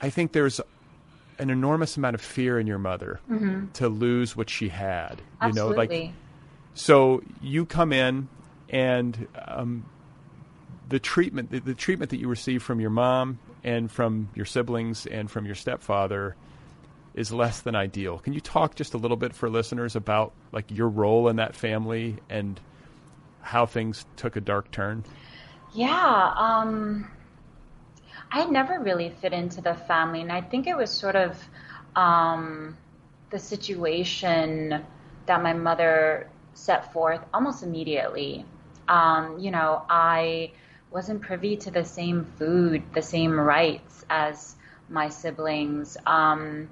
I 0.00 0.10
think 0.10 0.32
there's 0.32 0.60
an 1.38 1.50
enormous 1.50 1.96
amount 1.96 2.14
of 2.14 2.20
fear 2.20 2.58
in 2.58 2.66
your 2.66 2.78
mother 2.78 3.20
mm-hmm. 3.30 3.66
to 3.72 3.88
lose 3.88 4.36
what 4.36 4.48
she 4.50 4.68
had. 4.68 5.20
Absolutely. 5.40 5.50
You 5.50 5.54
know, 5.54 5.76
like 5.76 6.14
so 6.76 7.22
you 7.40 7.66
come 7.66 7.92
in 7.92 8.28
and 8.68 9.26
um, 9.46 9.86
the 10.88 11.00
treatment 11.00 11.50
the, 11.50 11.58
the, 11.58 11.74
treatment 11.74 12.10
that 12.10 12.18
you 12.18 12.28
receive 12.28 12.62
from 12.62 12.80
your 12.80 12.90
mom 12.90 13.38
and 13.64 13.90
from 13.90 14.28
your 14.34 14.44
siblings 14.44 15.06
and 15.06 15.30
from 15.30 15.46
your 15.46 15.54
stepfather 15.54 16.36
is 17.14 17.32
less 17.32 17.62
than 17.62 17.74
ideal. 17.74 18.18
Can 18.18 18.34
you 18.34 18.40
talk 18.40 18.74
just 18.74 18.92
a 18.92 18.98
little 18.98 19.16
bit 19.16 19.34
for 19.34 19.48
listeners 19.48 19.96
about 19.96 20.32
like 20.52 20.70
your 20.70 20.88
role 20.88 21.28
in 21.28 21.36
that 21.36 21.56
family 21.56 22.18
and 22.28 22.60
how 23.40 23.64
things 23.64 24.04
took 24.16 24.36
a 24.36 24.40
dark 24.40 24.70
turn? 24.70 25.02
Yeah, 25.72 26.32
um, 26.36 27.10
I 28.30 28.44
never 28.44 28.80
really 28.80 29.10
fit 29.20 29.32
into 29.32 29.62
the 29.62 29.74
family, 29.74 30.20
and 30.20 30.30
I 30.30 30.42
think 30.42 30.66
it 30.66 30.76
was 30.76 30.90
sort 30.90 31.16
of 31.16 31.42
um, 31.96 32.76
the 33.30 33.38
situation 33.38 34.82
that 35.24 35.42
my 35.42 35.54
mother 35.54 36.28
set 36.56 36.92
forth 36.92 37.20
almost 37.32 37.62
immediately. 37.62 38.44
Um, 38.88 39.38
you 39.38 39.50
know, 39.50 39.82
I 39.88 40.52
wasn't 40.90 41.20
privy 41.20 41.56
to 41.56 41.70
the 41.70 41.84
same 41.84 42.24
food, 42.38 42.82
the 42.94 43.02
same 43.02 43.38
rights 43.38 44.04
as 44.08 44.56
my 44.88 45.08
siblings. 45.08 45.96
Um, 46.06 46.68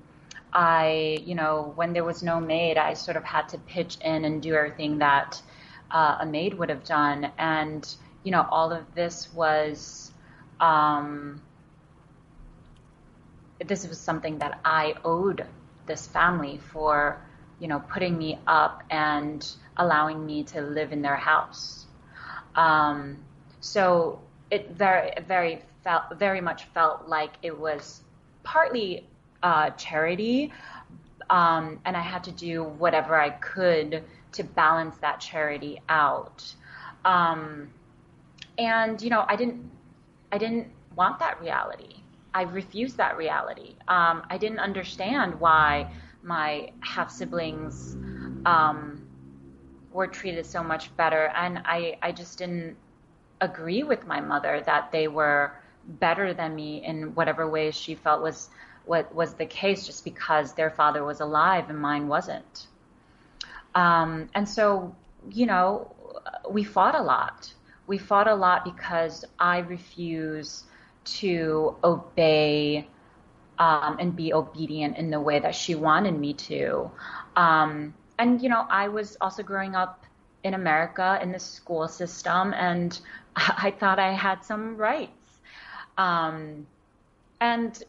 I, 0.52 1.18
you 1.24 1.34
know, 1.34 1.72
when 1.74 1.92
there 1.92 2.04
was 2.04 2.22
no 2.22 2.40
maid, 2.40 2.78
I 2.78 2.94
sort 2.94 3.16
of 3.16 3.24
had 3.24 3.48
to 3.50 3.58
pitch 3.58 3.98
in 4.00 4.24
and 4.24 4.40
do 4.40 4.54
everything 4.54 4.98
that 4.98 5.42
uh, 5.90 6.18
a 6.20 6.26
maid 6.26 6.54
would 6.54 6.70
have 6.70 6.84
done. 6.84 7.30
And, 7.38 7.86
you 8.22 8.30
know, 8.30 8.46
all 8.50 8.72
of 8.72 8.94
this 8.94 9.32
was, 9.34 10.12
um, 10.60 11.42
this 13.66 13.86
was 13.86 13.98
something 13.98 14.38
that 14.38 14.60
I 14.64 14.94
owed 15.04 15.44
this 15.86 16.06
family 16.06 16.60
for, 16.72 17.20
you 17.58 17.66
know, 17.66 17.80
putting 17.80 18.16
me 18.16 18.38
up 18.46 18.82
and 18.90 19.44
allowing 19.76 20.24
me 20.24 20.44
to 20.44 20.60
live 20.60 20.92
in 20.92 21.02
their 21.02 21.16
house. 21.16 21.86
Um, 22.54 23.18
so 23.60 24.20
it 24.50 24.70
very, 24.70 25.12
very 25.26 25.62
felt, 25.82 26.16
very 26.18 26.40
much 26.40 26.64
felt 26.74 27.08
like 27.08 27.32
it 27.42 27.58
was 27.58 28.02
partly 28.42 29.06
uh, 29.42 29.70
charity, 29.70 30.52
um, 31.30 31.80
and 31.84 31.96
I 31.96 32.00
had 32.00 32.24
to 32.24 32.32
do 32.32 32.62
whatever 32.64 33.18
I 33.18 33.30
could 33.30 34.04
to 34.32 34.44
balance 34.44 34.96
that 34.98 35.20
charity 35.20 35.80
out. 35.88 36.54
Um, 37.04 37.70
and 38.58 39.00
you 39.00 39.10
know, 39.10 39.24
I 39.28 39.36
didn't, 39.36 39.70
I 40.32 40.38
didn't 40.38 40.68
want 40.96 41.18
that 41.18 41.40
reality. 41.40 41.96
I 42.32 42.42
refused 42.42 42.96
that 42.96 43.16
reality. 43.16 43.76
Um, 43.86 44.22
I 44.28 44.38
didn't 44.38 44.58
understand 44.58 45.38
why 45.38 45.90
my 46.22 46.70
half 46.80 47.10
siblings 47.10 47.96
um, 48.44 49.03
were 49.94 50.08
treated 50.08 50.44
so 50.44 50.62
much 50.62 50.94
better, 50.96 51.32
and 51.34 51.62
I, 51.64 51.96
I 52.02 52.12
just 52.12 52.36
didn't 52.36 52.76
agree 53.40 53.82
with 53.82 54.06
my 54.06 54.20
mother 54.20 54.62
that 54.66 54.92
they 54.92 55.08
were 55.08 55.52
better 55.86 56.34
than 56.34 56.54
me 56.54 56.84
in 56.84 57.14
whatever 57.14 57.48
ways 57.48 57.74
she 57.74 57.94
felt 57.94 58.20
was 58.22 58.50
what 58.86 59.14
was 59.14 59.34
the 59.34 59.46
case 59.46 59.86
just 59.86 60.04
because 60.04 60.52
their 60.52 60.70
father 60.70 61.04
was 61.04 61.20
alive 61.20 61.70
and 61.70 61.78
mine 61.78 62.08
wasn't. 62.08 62.66
Um, 63.74 64.28
and 64.34 64.48
so, 64.48 64.94
you 65.30 65.46
know, 65.46 65.90
we 66.50 66.64
fought 66.64 66.94
a 66.94 67.02
lot. 67.02 67.52
We 67.86 67.98
fought 67.98 68.28
a 68.28 68.34
lot 68.34 68.64
because 68.64 69.24
I 69.38 69.58
refuse 69.58 70.64
to 71.04 71.76
obey 71.82 72.88
um, 73.58 73.96
and 74.00 74.14
be 74.14 74.32
obedient 74.32 74.96
in 74.96 75.10
the 75.10 75.20
way 75.20 75.38
that 75.38 75.54
she 75.54 75.74
wanted 75.74 76.18
me 76.18 76.34
to. 76.34 76.90
Um, 77.36 77.94
and, 78.18 78.40
you 78.42 78.48
know, 78.48 78.66
I 78.70 78.88
was 78.88 79.16
also 79.20 79.42
growing 79.42 79.74
up 79.74 80.04
in 80.42 80.54
America 80.54 81.18
in 81.22 81.32
the 81.32 81.38
school 81.38 81.88
system, 81.88 82.54
and 82.54 82.98
I 83.36 83.72
thought 83.78 83.98
I 83.98 84.12
had 84.12 84.44
some 84.44 84.76
rights. 84.76 85.38
Um, 85.96 86.66
and 87.40 87.82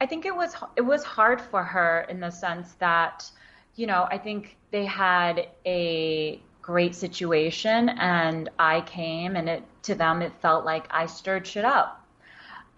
I 0.00 0.06
think 0.06 0.24
it 0.24 0.34
was 0.34 0.54
it 0.76 0.82
was 0.82 1.04
hard 1.04 1.40
for 1.40 1.62
her 1.62 2.06
in 2.08 2.20
the 2.20 2.30
sense 2.30 2.72
that, 2.74 3.30
you 3.76 3.86
know, 3.86 4.06
I 4.10 4.18
think 4.18 4.56
they 4.70 4.86
had 4.86 5.48
a 5.66 6.40
great 6.62 6.94
situation 6.94 7.88
and 7.88 8.48
I 8.58 8.82
came 8.82 9.36
and 9.36 9.48
it 9.48 9.62
to 9.82 9.94
them 9.94 10.22
it 10.22 10.32
felt 10.40 10.64
like 10.64 10.86
I 10.90 11.06
stirred 11.06 11.46
shit 11.46 11.64
up. 11.64 12.06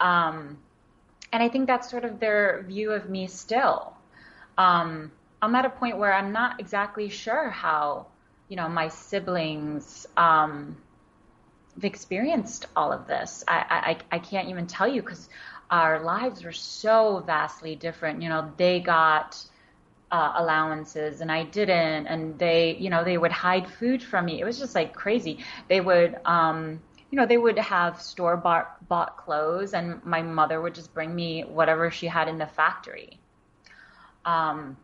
Um, 0.00 0.58
and 1.32 1.42
I 1.42 1.48
think 1.48 1.66
that's 1.66 1.90
sort 1.90 2.04
of 2.04 2.18
their 2.18 2.64
view 2.66 2.92
of 2.92 3.08
me 3.08 3.26
still. 3.26 3.94
Um, 4.58 5.12
I'm 5.42 5.56
at 5.56 5.64
a 5.64 5.70
point 5.70 5.98
where 5.98 6.14
I'm 6.14 6.32
not 6.32 6.60
exactly 6.60 7.08
sure 7.08 7.50
how, 7.50 8.06
you 8.48 8.56
know, 8.56 8.68
my 8.68 8.88
siblings 8.88 10.06
um, 10.16 10.76
have 11.74 11.84
experienced 11.84 12.66
all 12.76 12.92
of 12.92 13.08
this. 13.08 13.42
I, 13.48 13.98
I, 14.12 14.16
I 14.16 14.18
can't 14.20 14.48
even 14.48 14.68
tell 14.68 14.86
you 14.86 15.02
because 15.02 15.28
our 15.68 16.04
lives 16.04 16.44
were 16.44 16.52
so 16.52 17.24
vastly 17.26 17.74
different. 17.74 18.22
You 18.22 18.28
know, 18.28 18.52
they 18.56 18.78
got 18.78 19.44
uh, 20.12 20.34
allowances 20.36 21.20
and 21.22 21.32
I 21.32 21.42
didn't, 21.42 22.06
and 22.06 22.38
they, 22.38 22.76
you 22.78 22.88
know, 22.88 23.02
they 23.02 23.18
would 23.18 23.32
hide 23.32 23.66
food 23.66 24.00
from 24.00 24.26
me. 24.26 24.40
It 24.40 24.44
was 24.44 24.60
just 24.60 24.76
like 24.76 24.94
crazy. 24.94 25.44
They 25.68 25.80
would, 25.80 26.20
um, 26.24 26.80
you 27.10 27.18
know, 27.18 27.26
they 27.26 27.38
would 27.38 27.58
have 27.58 28.00
store 28.00 28.36
bought, 28.36 28.86
bought 28.88 29.16
clothes, 29.16 29.74
and 29.74 30.04
my 30.04 30.22
mother 30.22 30.60
would 30.60 30.74
just 30.74 30.94
bring 30.94 31.12
me 31.12 31.42
whatever 31.42 31.90
she 31.90 32.06
had 32.06 32.28
in 32.28 32.38
the 32.38 32.46
factory. 32.46 33.18
Um, 34.24 34.76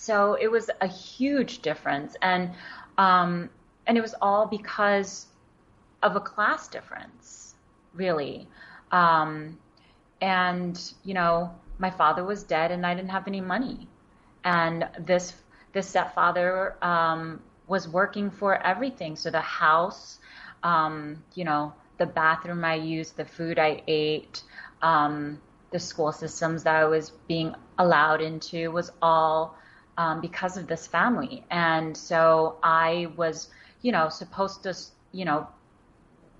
so 0.00 0.34
it 0.40 0.50
was 0.50 0.70
a 0.80 0.86
huge 0.86 1.60
difference, 1.60 2.16
and 2.22 2.50
um, 2.96 3.50
and 3.86 3.98
it 3.98 4.00
was 4.00 4.14
all 4.22 4.46
because 4.46 5.26
of 6.02 6.16
a 6.16 6.20
class 6.20 6.68
difference, 6.68 7.54
really. 7.92 8.48
Um, 8.92 9.58
and 10.22 10.94
you 11.04 11.12
know 11.12 11.54
my 11.78 11.90
father 11.90 12.24
was 12.24 12.42
dead 12.42 12.70
and 12.70 12.84
i 12.86 12.94
didn't 12.94 13.10
have 13.10 13.28
any 13.28 13.42
money. 13.42 13.86
And 14.44 14.88
this 14.98 15.34
this 15.74 15.88
stepfather 15.88 16.76
um, 16.82 17.42
was 17.68 17.86
working 17.86 18.30
for 18.30 18.56
everything. 18.66 19.16
So 19.16 19.30
the 19.30 19.40
house 19.42 20.18
um, 20.62 21.22
you 21.34 21.44
know 21.44 21.74
the 21.98 22.06
bathroom 22.06 22.64
i 22.64 22.74
used 22.74 23.18
the 23.18 23.24
food 23.26 23.58
i 23.58 23.82
ate 23.86 24.42
um, 24.80 25.38
the 25.72 25.78
school 25.78 26.10
systems 26.10 26.62
that 26.62 26.74
i 26.74 26.86
was 26.86 27.12
being 27.28 27.54
allowed 27.78 28.22
into 28.22 28.70
was 28.70 28.90
all 29.02 29.56
um, 30.00 30.20
because 30.20 30.56
of 30.56 30.66
this 30.66 30.86
family 30.86 31.44
and 31.50 31.96
so 31.96 32.56
i 32.62 33.06
was 33.16 33.50
you 33.82 33.92
know 33.92 34.08
supposed 34.08 34.62
to 34.62 34.74
you 35.12 35.24
know 35.24 35.46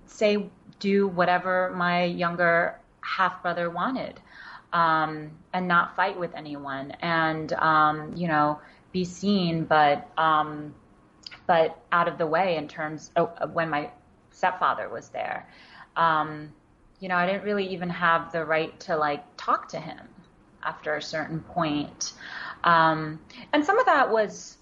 say 0.05 0.49
do 0.79 1.07
whatever 1.07 1.73
my 1.75 2.03
younger 2.03 2.79
half 3.01 3.41
brother 3.41 3.69
wanted, 3.69 4.19
um, 4.73 5.31
and 5.53 5.67
not 5.67 5.95
fight 5.95 6.19
with 6.19 6.33
anyone, 6.35 6.91
and 7.01 7.53
um, 7.53 8.13
you 8.15 8.27
know 8.27 8.59
be 8.91 9.05
seen, 9.05 9.65
but 9.65 10.07
um, 10.17 10.73
but 11.47 11.77
out 11.91 12.07
of 12.07 12.17
the 12.17 12.27
way 12.27 12.57
in 12.57 12.67
terms 12.67 13.11
of 13.15 13.53
when 13.53 13.69
my 13.69 13.89
stepfather 14.31 14.89
was 14.89 15.09
there. 15.09 15.47
Um, 15.95 16.51
you 16.99 17.09
know, 17.09 17.15
I 17.15 17.25
didn't 17.25 17.43
really 17.43 17.67
even 17.73 17.89
have 17.89 18.31
the 18.31 18.45
right 18.45 18.77
to 18.81 18.95
like 18.95 19.23
talk 19.35 19.69
to 19.69 19.79
him 19.79 20.07
after 20.63 20.95
a 20.95 21.01
certain 21.01 21.39
point. 21.39 22.13
Um, 22.63 23.19
and 23.53 23.65
some 23.65 23.79
of 23.79 23.85
that 23.85 24.11
was 24.11 24.57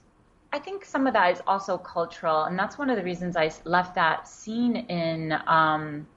I 0.52 0.60
think 0.60 0.84
some 0.84 1.06
of 1.06 1.14
that 1.14 1.32
is 1.32 1.42
also 1.46 1.78
cultural, 1.78 2.46
and 2.46 2.58
that's 2.58 2.78
one 2.78 2.90
of 2.90 2.98
the 2.98 3.04
reasons 3.04 3.38
I 3.38 3.52
left 3.66 3.94
that 3.96 4.28
scene 4.28 4.76
in 4.76 5.38
um, 5.46 6.08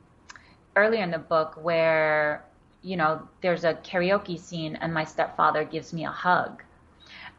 earlier 0.74 1.02
in 1.02 1.10
the 1.10 1.18
book 1.18 1.58
where 1.62 2.44
you 2.82 2.96
know 2.96 3.28
there's 3.42 3.64
a 3.64 3.74
karaoke 3.74 4.38
scene 4.40 4.76
and 4.76 4.92
my 4.92 5.04
stepfather 5.04 5.64
gives 5.64 5.92
me 5.92 6.06
a 6.06 6.10
hug, 6.10 6.62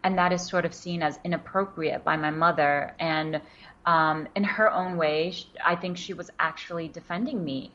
and 0.04 0.18
that 0.20 0.32
is 0.32 0.44
sort 0.44 0.66
of 0.66 0.74
seen 0.74 1.02
as 1.02 1.20
inappropriate 1.24 2.04
by 2.04 2.16
my 2.16 2.30
mother. 2.30 2.94
And 3.00 3.42
um, 3.88 4.28
in 4.36 4.44
her 4.44 4.72
own 4.72 4.96
way, 4.96 5.34
I 5.66 5.76
think 5.76 5.98
she 5.98 6.14
was 6.14 6.30
actually 6.40 6.90
defending 6.90 7.44
me, 7.44 7.72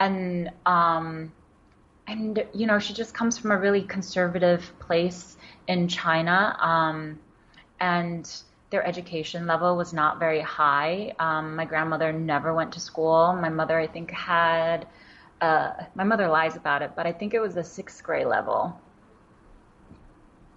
and 0.00 0.50
um, 0.66 1.32
and 2.06 2.44
you 2.52 2.66
know 2.66 2.78
she 2.78 2.92
just 2.92 3.14
comes 3.14 3.38
from 3.38 3.50
a 3.50 3.58
really 3.58 3.82
conservative 3.82 4.72
place 4.78 5.36
in 5.66 5.88
China. 5.88 6.56
Um, 6.60 7.18
and 7.80 8.30
their 8.70 8.84
education 8.86 9.46
level 9.46 9.76
was 9.76 9.92
not 9.92 10.18
very 10.18 10.40
high. 10.40 11.14
Um, 11.18 11.56
my 11.56 11.64
grandmother 11.64 12.12
never 12.12 12.52
went 12.52 12.72
to 12.72 12.80
school. 12.80 13.36
My 13.40 13.48
mother, 13.48 13.78
I 13.78 13.86
think, 13.86 14.10
had, 14.10 14.86
uh, 15.40 15.72
my 15.94 16.04
mother 16.04 16.28
lies 16.28 16.56
about 16.56 16.82
it, 16.82 16.92
but 16.96 17.06
I 17.06 17.12
think 17.12 17.34
it 17.34 17.40
was 17.40 17.56
a 17.56 17.64
sixth 17.64 18.02
grade 18.02 18.26
level 18.26 18.80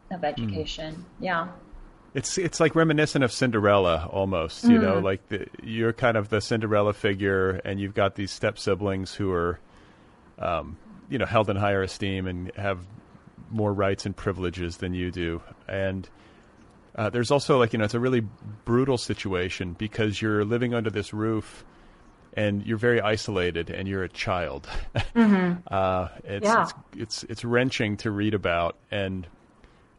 of 0.10 0.20
hmm. 0.20 0.26
education. 0.26 0.96
Mm. 0.96 1.04
Yeah. 1.20 1.48
It's 2.14 2.38
it's 2.40 2.60
like 2.60 2.74
reminiscent 2.74 3.24
of 3.24 3.32
Cinderella 3.32 4.10
almost, 4.12 4.64
you 4.64 4.80
mm. 4.80 4.82
know, 4.82 5.00
like 5.00 5.28
the, 5.28 5.46
you're 5.62 5.94
kind 5.94 6.18
of 6.18 6.30
the 6.30 6.42
Cinderella 6.42 6.94
figure, 6.94 7.62
and 7.64 7.80
you've 7.80 7.94
got 7.94 8.16
these 8.16 8.32
step 8.32 8.58
siblings 8.58 9.14
who 9.14 9.32
are, 9.32 9.60
um, 10.40 10.78
you 11.10 11.18
know, 11.18 11.26
held 11.26 11.50
in 11.50 11.56
higher 11.56 11.82
esteem 11.82 12.28
and 12.28 12.52
have 12.56 12.80
more 13.50 13.74
rights 13.74 14.06
and 14.06 14.16
privileges 14.16 14.78
than 14.78 14.94
you 14.94 15.12
do, 15.12 15.42
and 15.68 16.10
uh, 16.96 17.10
there's 17.10 17.32
also 17.32 17.58
like 17.60 17.74
you 17.74 17.80
know 17.80 17.86
it's 17.86 17.94
a 17.94 18.00
really 18.00 18.22
brutal 18.66 18.98
situation 18.98 19.74
because 19.74 20.22
you're 20.22 20.44
living 20.44 20.74
under 20.74 20.90
this 20.90 21.14
roof 21.14 21.64
and 22.34 22.66
you're 22.66 22.78
very 22.78 23.02
isolated 23.02 23.70
and 23.70 23.88
you're 23.88 24.04
a 24.04 24.10
child. 24.10 24.68
Mm-hmm. 25.16 25.62
uh, 25.72 26.10
it's, 26.26 26.46
yeah. 26.46 26.62
it's, 26.62 26.74
it's 26.96 27.24
it's 27.24 27.46
wrenching 27.46 27.98
to 27.98 28.12
read 28.12 28.36
about 28.36 28.78
and 28.92 29.26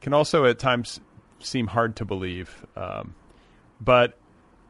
can 0.00 0.12
also 0.12 0.44
at 0.44 0.60
times 0.60 1.00
seem 1.40 1.66
hard 1.66 1.96
to 1.96 2.04
believe. 2.04 2.64
Um, 2.76 3.16
but 3.80 4.16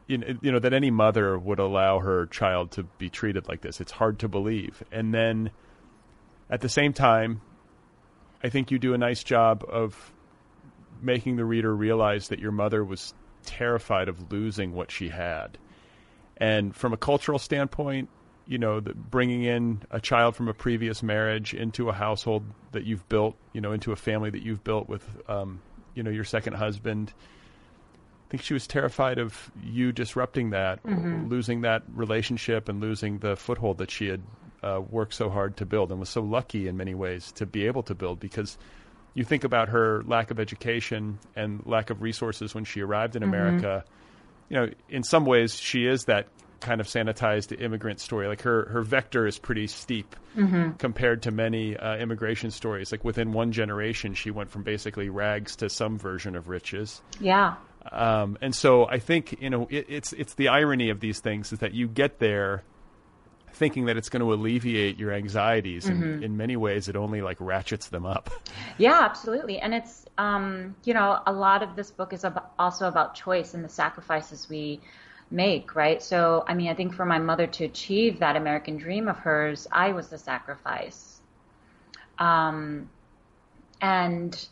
you 0.07 0.17
know, 0.17 0.27
you 0.41 0.51
know 0.51 0.57
that 0.57 0.73
any 0.73 0.89
mother 0.89 1.37
would 1.37 1.59
allow 1.59 1.99
her 1.99 2.25
child 2.25 2.71
to 2.71 2.83
be 2.97 3.09
treated 3.09 3.47
like 3.47 3.61
this. 3.61 3.79
It's 3.79 3.91
hard 3.91 4.17
to 4.19 4.27
believe. 4.27 4.83
And 4.91 5.13
then 5.13 5.51
at 6.49 6.61
the 6.61 6.69
same 6.69 6.93
time, 6.93 7.41
I 8.43 8.49
think 8.49 8.71
you 8.71 8.79
do 8.79 8.93
a 8.93 8.97
nice 8.97 9.23
job 9.23 9.63
of 9.67 10.13
making 11.01 11.35
the 11.35 11.45
reader 11.45 11.73
realize 11.73 12.29
that 12.29 12.39
your 12.39 12.51
mother 12.51 12.83
was 12.83 13.13
terrified 13.45 14.09
of 14.09 14.31
losing 14.31 14.73
what 14.73 14.91
she 14.91 15.09
had. 15.09 15.57
And 16.37 16.75
from 16.75 16.93
a 16.93 16.97
cultural 16.97 17.39
standpoint, 17.39 18.09
you 18.47 18.57
know, 18.57 18.79
the, 18.79 18.93
bringing 18.93 19.43
in 19.43 19.83
a 19.91 19.99
child 19.99 20.35
from 20.35 20.47
a 20.47 20.53
previous 20.53 21.03
marriage 21.03 21.53
into 21.53 21.89
a 21.89 21.93
household 21.93 22.43
that 22.71 22.83
you've 22.83 23.07
built, 23.07 23.35
you 23.53 23.61
know, 23.61 23.73
into 23.73 23.91
a 23.91 23.95
family 23.95 24.29
that 24.29 24.41
you've 24.41 24.63
built 24.63 24.89
with, 24.89 25.05
um, 25.29 25.61
you 25.93 26.01
know, 26.03 26.09
your 26.09 26.23
second 26.23 26.53
husband. 26.53 27.13
I 28.27 28.31
think 28.31 28.43
she 28.43 28.53
was 28.53 28.67
terrified 28.67 29.19
of 29.19 29.51
you 29.63 29.91
disrupting 29.91 30.51
that, 30.51 30.83
mm-hmm. 30.83 31.27
losing 31.27 31.61
that 31.61 31.83
relationship, 31.93 32.69
and 32.69 32.79
losing 32.79 33.19
the 33.19 33.35
foothold 33.35 33.79
that 33.79 33.91
she 33.91 34.07
had 34.07 34.21
uh, 34.63 34.81
worked 34.89 35.13
so 35.13 35.29
hard 35.29 35.57
to 35.57 35.65
build, 35.65 35.91
and 35.91 35.99
was 35.99 36.09
so 36.09 36.21
lucky 36.21 36.67
in 36.67 36.77
many 36.77 36.93
ways 36.93 37.31
to 37.33 37.45
be 37.45 37.65
able 37.67 37.83
to 37.83 37.95
build 37.95 38.19
because 38.19 38.57
you 39.13 39.23
think 39.23 39.43
about 39.43 39.69
her 39.69 40.03
lack 40.03 40.31
of 40.31 40.39
education 40.39 41.19
and 41.35 41.65
lack 41.65 41.89
of 41.89 42.01
resources 42.01 42.53
when 42.53 42.63
she 42.63 42.81
arrived 42.81 43.15
in 43.15 43.21
mm-hmm. 43.21 43.33
America. 43.33 43.83
You 44.49 44.57
know, 44.57 44.69
in 44.89 45.03
some 45.03 45.25
ways, 45.25 45.55
she 45.55 45.85
is 45.85 46.05
that 46.05 46.27
kind 46.59 46.81
of 46.81 46.87
sanitized 46.87 47.59
immigrant 47.59 47.99
story. 47.99 48.27
Like 48.27 48.41
her, 48.41 48.65
her 48.69 48.81
vector 48.81 49.25
is 49.27 49.37
pretty 49.37 49.67
steep 49.67 50.15
mm-hmm. 50.35 50.71
compared 50.71 51.23
to 51.23 51.31
many 51.31 51.77
uh, 51.77 51.97
immigration 51.97 52.51
stories. 52.51 52.91
Like 52.91 53.03
within 53.03 53.31
one 53.31 53.51
generation, 53.51 54.13
she 54.13 54.31
went 54.31 54.51
from 54.51 54.63
basically 54.63 55.09
rags 55.09 55.55
to 55.57 55.69
some 55.69 55.97
version 55.97 56.35
of 56.35 56.49
riches. 56.49 57.01
Yeah. 57.19 57.55
Um, 57.91 58.37
and 58.41 58.53
so 58.53 58.87
I 58.87 58.99
think 58.99 59.41
you 59.41 59.49
know 59.49 59.67
it, 59.69 59.85
it's 59.87 60.13
it's 60.13 60.33
the 60.33 60.49
irony 60.49 60.89
of 60.89 60.99
these 60.99 61.21
things 61.21 61.53
is 61.53 61.59
that 61.59 61.73
you 61.73 61.87
get 61.87 62.19
there 62.19 62.63
thinking 63.53 63.85
that 63.85 63.97
it's 63.97 64.09
going 64.09 64.21
to 64.21 64.33
alleviate 64.33 64.97
your 64.97 65.11
anxieties 65.11 65.87
and 65.87 66.03
mm-hmm. 66.03 66.23
in 66.23 66.37
many 66.37 66.55
ways 66.55 66.87
it 66.87 66.95
only 66.95 67.21
like 67.21 67.37
ratchets 67.39 67.89
them 67.89 68.05
up. 68.05 68.29
Yeah 68.77 68.99
absolutely 69.01 69.59
and 69.59 69.73
it's 69.73 70.05
um, 70.17 70.75
you 70.83 70.93
know 70.93 71.19
a 71.25 71.33
lot 71.33 71.63
of 71.63 71.75
this 71.75 71.91
book 71.91 72.13
is 72.13 72.23
about, 72.23 72.53
also 72.57 72.87
about 72.87 73.13
choice 73.13 73.53
and 73.53 73.63
the 73.63 73.69
sacrifices 73.69 74.47
we 74.49 74.79
make 75.31 75.75
right? 75.75 76.01
So 76.01 76.43
i 76.47 76.53
mean 76.53 76.69
i 76.69 76.73
think 76.73 76.93
for 76.93 77.05
my 77.05 77.19
mother 77.19 77.47
to 77.47 77.65
achieve 77.65 78.19
that 78.19 78.35
american 78.35 78.77
dream 78.77 79.07
of 79.07 79.17
hers 79.17 79.67
i 79.71 79.91
was 79.91 80.07
the 80.07 80.17
sacrifice. 80.17 81.19
Um, 82.17 82.89
and 83.81 84.47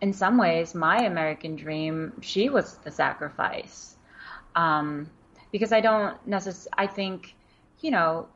in 0.00 0.12
some 0.12 0.38
ways 0.38 0.74
my 0.74 1.04
american 1.04 1.56
dream 1.56 2.12
she 2.20 2.48
was 2.48 2.76
the 2.78 2.90
sacrifice. 2.90 3.96
Um, 4.54 5.10
because 5.52 5.72
i 5.72 5.80
don't 5.80 6.24
necessarily 6.26 6.70
i 6.78 6.86
think 6.86 7.34
you 7.80 7.90
know, 7.90 8.28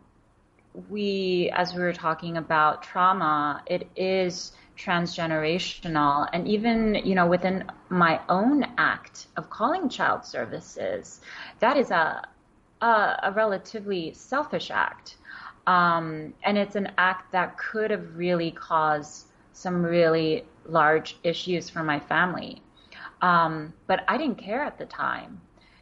we, 0.89 1.51
as 1.55 1.75
we 1.75 1.83
were 1.83 1.93
talking 1.93 2.37
about 2.37 2.83
trauma, 2.83 3.63
it 3.67 3.89
is 3.97 4.53
transgenerational. 4.79 6.29
And 6.33 6.47
even, 6.49 6.95
you 7.05 7.15
know, 7.15 7.27
within 7.27 7.65
my 7.89 8.21
own 8.29 8.65
act 8.79 9.27
of 9.37 9.51
calling 9.51 9.89
child 9.89 10.25
services, 10.25 11.21
that 11.59 11.77
is 11.77 11.91
a, 11.91 12.27
a, 12.81 12.87
a 13.25 13.33
relatively 13.35 14.13
selfish 14.15 14.71
act. 14.71 15.17
Um, 15.67 16.35
and 16.45 16.57
it's 16.57 16.77
an 16.77 16.93
act 16.99 17.33
that 17.33 17.59
could 17.59 17.91
have 17.91 18.17
really 18.17 18.51
caused 18.51 19.27
some 19.53 19.83
really 19.83 20.45
large 20.67 21.19
issues 21.23 21.69
for 21.69 21.83
my 21.83 22.01
family. 22.01 22.63
Um, 23.21 23.75
but 23.87 24.05
I 24.09 24.17
didn't 24.17 24.39
care 24.39 24.63
at 24.63 24.79
the 24.79 24.87
time 24.87 25.41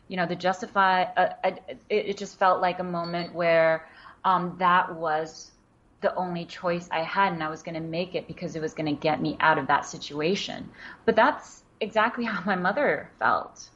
you 0.08 0.16
know, 0.16 0.26
the 0.26 0.34
justify, 0.34 1.02
uh, 1.02 1.34
it, 1.44 1.78
it, 1.88 2.16
just 2.16 2.38
felt 2.38 2.60
like 2.60 2.78
a 2.78 2.84
moment 2.84 3.34
where 3.34 3.86
um, 4.24 4.56
that 4.58 4.94
was 4.94 5.52
the 6.00 6.14
only 6.14 6.44
choice 6.44 6.88
I 6.90 7.00
had, 7.00 7.32
and 7.34 7.42
I 7.42 7.50
was 7.50 7.62
going 7.62 7.74
to 7.74 7.80
make 7.80 8.14
it 8.14 8.26
because 8.26 8.56
it 8.56 8.62
was 8.62 8.72
going 8.72 8.86
to 8.86 9.00
get 9.00 9.20
me 9.20 9.36
out 9.40 9.58
of 9.58 9.66
that 9.66 9.84
situation. 9.84 10.70
But 11.04 11.14
that's 11.16 11.62
exactly 11.80 12.24
how 12.26 12.42
my 12.44 12.56
mother 12.56 13.10
felt. 13.18 13.68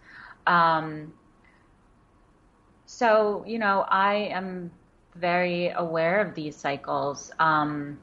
Um, 0.47 1.13
so, 2.87 3.45
you 3.47 3.59
know, 3.59 3.85
I 3.89 4.15
am 4.15 4.71
very 5.15 5.69
aware 5.71 6.21
of 6.21 6.35
these 6.35 6.57
cycles. 6.57 7.31
Um, 7.39 7.99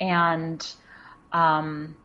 and 0.00 0.66
um, 1.32 1.96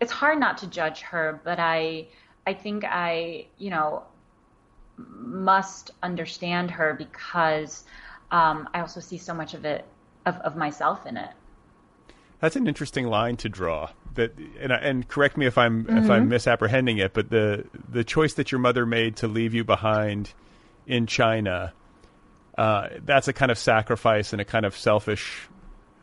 it's 0.00 0.12
hard 0.12 0.40
not 0.40 0.58
to 0.58 0.66
judge 0.66 1.00
her, 1.00 1.40
but 1.44 1.58
I, 1.58 2.08
I 2.46 2.54
think 2.54 2.84
I, 2.84 3.46
you 3.58 3.70
know, 3.70 4.04
must 4.96 5.90
understand 6.02 6.70
her 6.70 6.94
because 6.94 7.84
um, 8.30 8.68
I 8.74 8.80
also 8.80 9.00
see 9.00 9.18
so 9.18 9.34
much 9.34 9.54
of 9.54 9.64
it 9.64 9.84
of, 10.26 10.36
of 10.36 10.56
myself 10.56 11.06
in 11.06 11.16
it. 11.16 11.30
That's 12.40 12.56
an 12.56 12.66
interesting 12.66 13.06
line 13.06 13.36
to 13.38 13.48
draw. 13.48 13.90
That 14.14 14.36
and, 14.60 14.72
and 14.72 15.08
correct 15.08 15.36
me 15.36 15.46
if 15.46 15.56
I'm 15.56 15.84
mm-hmm. 15.84 15.98
if 15.98 16.10
I'm 16.10 16.22
mm-hmm. 16.22 16.30
misapprehending 16.30 16.98
it, 16.98 17.14
but 17.14 17.30
the 17.30 17.64
the 17.88 18.04
choice 18.04 18.34
that 18.34 18.52
your 18.52 18.58
mother 18.58 18.84
made 18.84 19.16
to 19.16 19.28
leave 19.28 19.54
you 19.54 19.64
behind 19.64 20.32
in 20.86 21.06
China, 21.06 21.72
uh, 22.58 22.88
that's 23.04 23.28
a 23.28 23.32
kind 23.32 23.50
of 23.50 23.58
sacrifice 23.58 24.32
and 24.32 24.42
a 24.42 24.44
kind 24.44 24.66
of 24.66 24.76
selfish, 24.76 25.48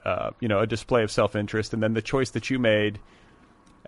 uh, 0.05 0.31
you 0.39 0.47
know, 0.47 0.59
a 0.59 0.67
display 0.67 1.03
of 1.03 1.11
self 1.11 1.35
interest. 1.35 1.73
And 1.73 1.83
then 1.83 1.93
the 1.93 2.01
choice 2.01 2.31
that 2.31 2.49
you 2.49 2.57
made 2.57 2.99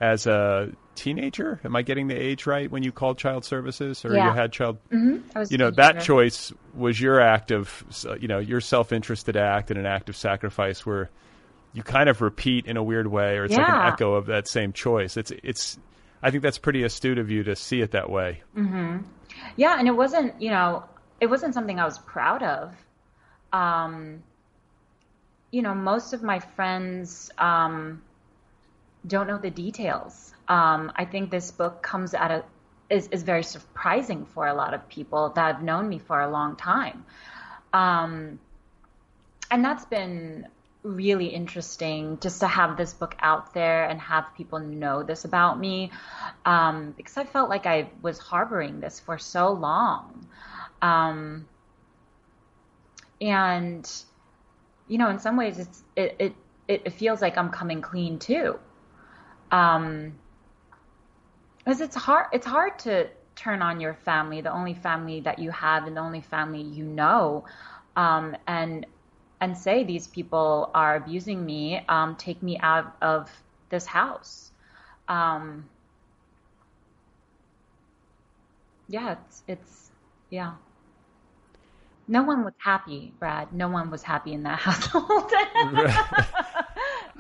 as 0.01 0.25
a 0.25 0.71
teenager. 0.95 1.61
Am 1.63 1.75
I 1.75 1.83
getting 1.83 2.07
the 2.07 2.15
age 2.15 2.47
right 2.47 2.69
when 2.69 2.81
you 2.81 2.91
called 2.91 3.19
child 3.19 3.45
services 3.45 4.03
or 4.03 4.13
yeah. 4.13 4.27
you 4.27 4.33
had 4.33 4.51
child? 4.51 4.79
Mm-hmm. 4.91 5.43
You 5.49 5.57
know, 5.59 5.69
that 5.71 6.01
choice 6.01 6.51
was 6.73 6.99
your 6.99 7.21
act 7.21 7.51
of, 7.51 7.85
you 8.19 8.27
know, 8.27 8.39
your 8.39 8.59
self 8.59 8.91
interested 8.91 9.37
act 9.37 9.69
and 9.69 9.79
an 9.79 9.85
act 9.85 10.09
of 10.09 10.17
sacrifice 10.17 10.85
where 10.85 11.09
you 11.73 11.83
kind 11.83 12.09
of 12.09 12.19
repeat 12.19 12.65
in 12.65 12.75
a 12.75 12.83
weird 12.83 13.07
way 13.07 13.37
or 13.37 13.45
it's 13.45 13.53
yeah. 13.53 13.61
like 13.61 13.69
an 13.69 13.93
echo 13.93 14.15
of 14.15 14.25
that 14.25 14.47
same 14.47 14.73
choice. 14.73 15.15
It's, 15.15 15.31
it's, 15.43 15.77
I 16.21 16.31
think 16.31 16.43
that's 16.43 16.57
pretty 16.57 16.83
astute 16.83 17.19
of 17.19 17.29
you 17.29 17.43
to 17.43 17.55
see 17.55 17.81
it 17.81 17.91
that 17.91 18.09
way. 18.09 18.41
Mm-hmm. 18.57 18.97
Yeah. 19.55 19.77
And 19.77 19.87
it 19.87 19.95
wasn't, 19.95 20.41
you 20.41 20.49
know, 20.49 20.83
it 21.21 21.27
wasn't 21.27 21.53
something 21.53 21.79
I 21.79 21.85
was 21.85 21.99
proud 21.99 22.41
of. 22.41 22.73
Um, 23.53 24.23
you 25.51 25.61
know, 25.61 25.75
most 25.75 26.13
of 26.13 26.23
my 26.23 26.39
friends, 26.39 27.29
um, 27.37 28.01
don't 29.05 29.27
know 29.27 29.37
the 29.37 29.49
details. 29.49 30.33
Um, 30.47 30.91
I 30.95 31.05
think 31.05 31.31
this 31.31 31.51
book 31.51 31.81
comes 31.81 32.13
at 32.13 32.31
a 32.31 32.43
is, 32.89 33.07
is 33.07 33.23
very 33.23 33.43
surprising 33.43 34.25
for 34.25 34.47
a 34.47 34.53
lot 34.53 34.73
of 34.73 34.87
people 34.89 35.29
that 35.29 35.55
have 35.55 35.63
known 35.63 35.87
me 35.87 35.97
for 35.97 36.19
a 36.19 36.29
long 36.29 36.57
time. 36.57 37.05
Um, 37.73 38.39
and 39.49 39.63
that's 39.63 39.85
been 39.85 40.47
really 40.83 41.27
interesting 41.27 42.17
just 42.19 42.39
to 42.41 42.47
have 42.47 42.75
this 42.75 42.93
book 42.93 43.15
out 43.19 43.53
there 43.53 43.85
and 43.85 44.01
have 44.01 44.25
people 44.35 44.59
know 44.59 45.03
this 45.03 45.25
about 45.25 45.59
me 45.59 45.91
um, 46.45 46.93
because 46.97 47.17
I 47.17 47.23
felt 47.23 47.49
like 47.49 47.65
I 47.65 47.89
was 48.01 48.17
harboring 48.17 48.79
this 48.81 48.99
for 48.99 49.17
so 49.17 49.53
long. 49.53 50.27
Um, 50.81 51.47
and, 53.21 53.89
you 54.87 54.97
know, 54.97 55.09
in 55.09 55.19
some 55.19 55.37
ways 55.37 55.59
it's, 55.59 55.83
it, 55.95 56.15
it, 56.19 56.33
it 56.67 56.93
feels 56.93 57.21
like 57.21 57.37
I'm 57.37 57.51
coming 57.51 57.81
clean 57.81 58.19
too. 58.19 58.59
Um, 59.51 60.13
because 61.59 61.81
it's 61.81 61.95
hard, 61.95 62.27
it's 62.33 62.45
hard 62.45 62.79
to 62.79 63.07
turn 63.35 63.61
on 63.61 63.79
your 63.79 63.93
family, 63.93 64.41
the 64.41 64.51
only 64.51 64.73
family 64.73 65.21
that 65.21 65.39
you 65.39 65.51
have 65.51 65.85
and 65.85 65.95
the 65.95 66.01
only 66.01 66.21
family 66.21 66.61
you 66.61 66.83
know. 66.83 67.45
Um, 67.95 68.35
and 68.47 68.85
and 69.41 69.57
say 69.57 69.83
these 69.83 70.07
people 70.07 70.69
are 70.73 70.95
abusing 70.95 71.43
me, 71.43 71.83
um, 71.89 72.15
take 72.15 72.41
me 72.43 72.59
out 72.59 72.95
of 73.01 73.29
this 73.69 73.87
house. 73.87 74.51
Um, 75.07 75.65
yeah, 78.87 79.13
it's, 79.13 79.43
it's, 79.47 79.91
yeah. 80.29 80.53
No 82.07 82.21
one 82.21 82.45
was 82.45 82.53
happy, 82.59 83.13
Brad. 83.19 83.51
No 83.51 83.67
one 83.67 83.89
was 83.89 84.03
happy 84.03 84.33
in 84.33 84.43
that 84.43 84.59
household. 84.67 85.31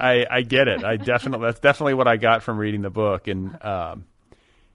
I, 0.01 0.25
I 0.29 0.41
get 0.41 0.67
it. 0.67 0.83
I 0.83 0.97
definitely, 0.97 1.45
that's 1.45 1.59
definitely 1.59 1.93
what 1.93 2.07
I 2.07 2.17
got 2.17 2.43
from 2.43 2.57
reading 2.57 2.81
the 2.81 2.89
book. 2.89 3.27
And, 3.27 3.63
um, 3.63 4.05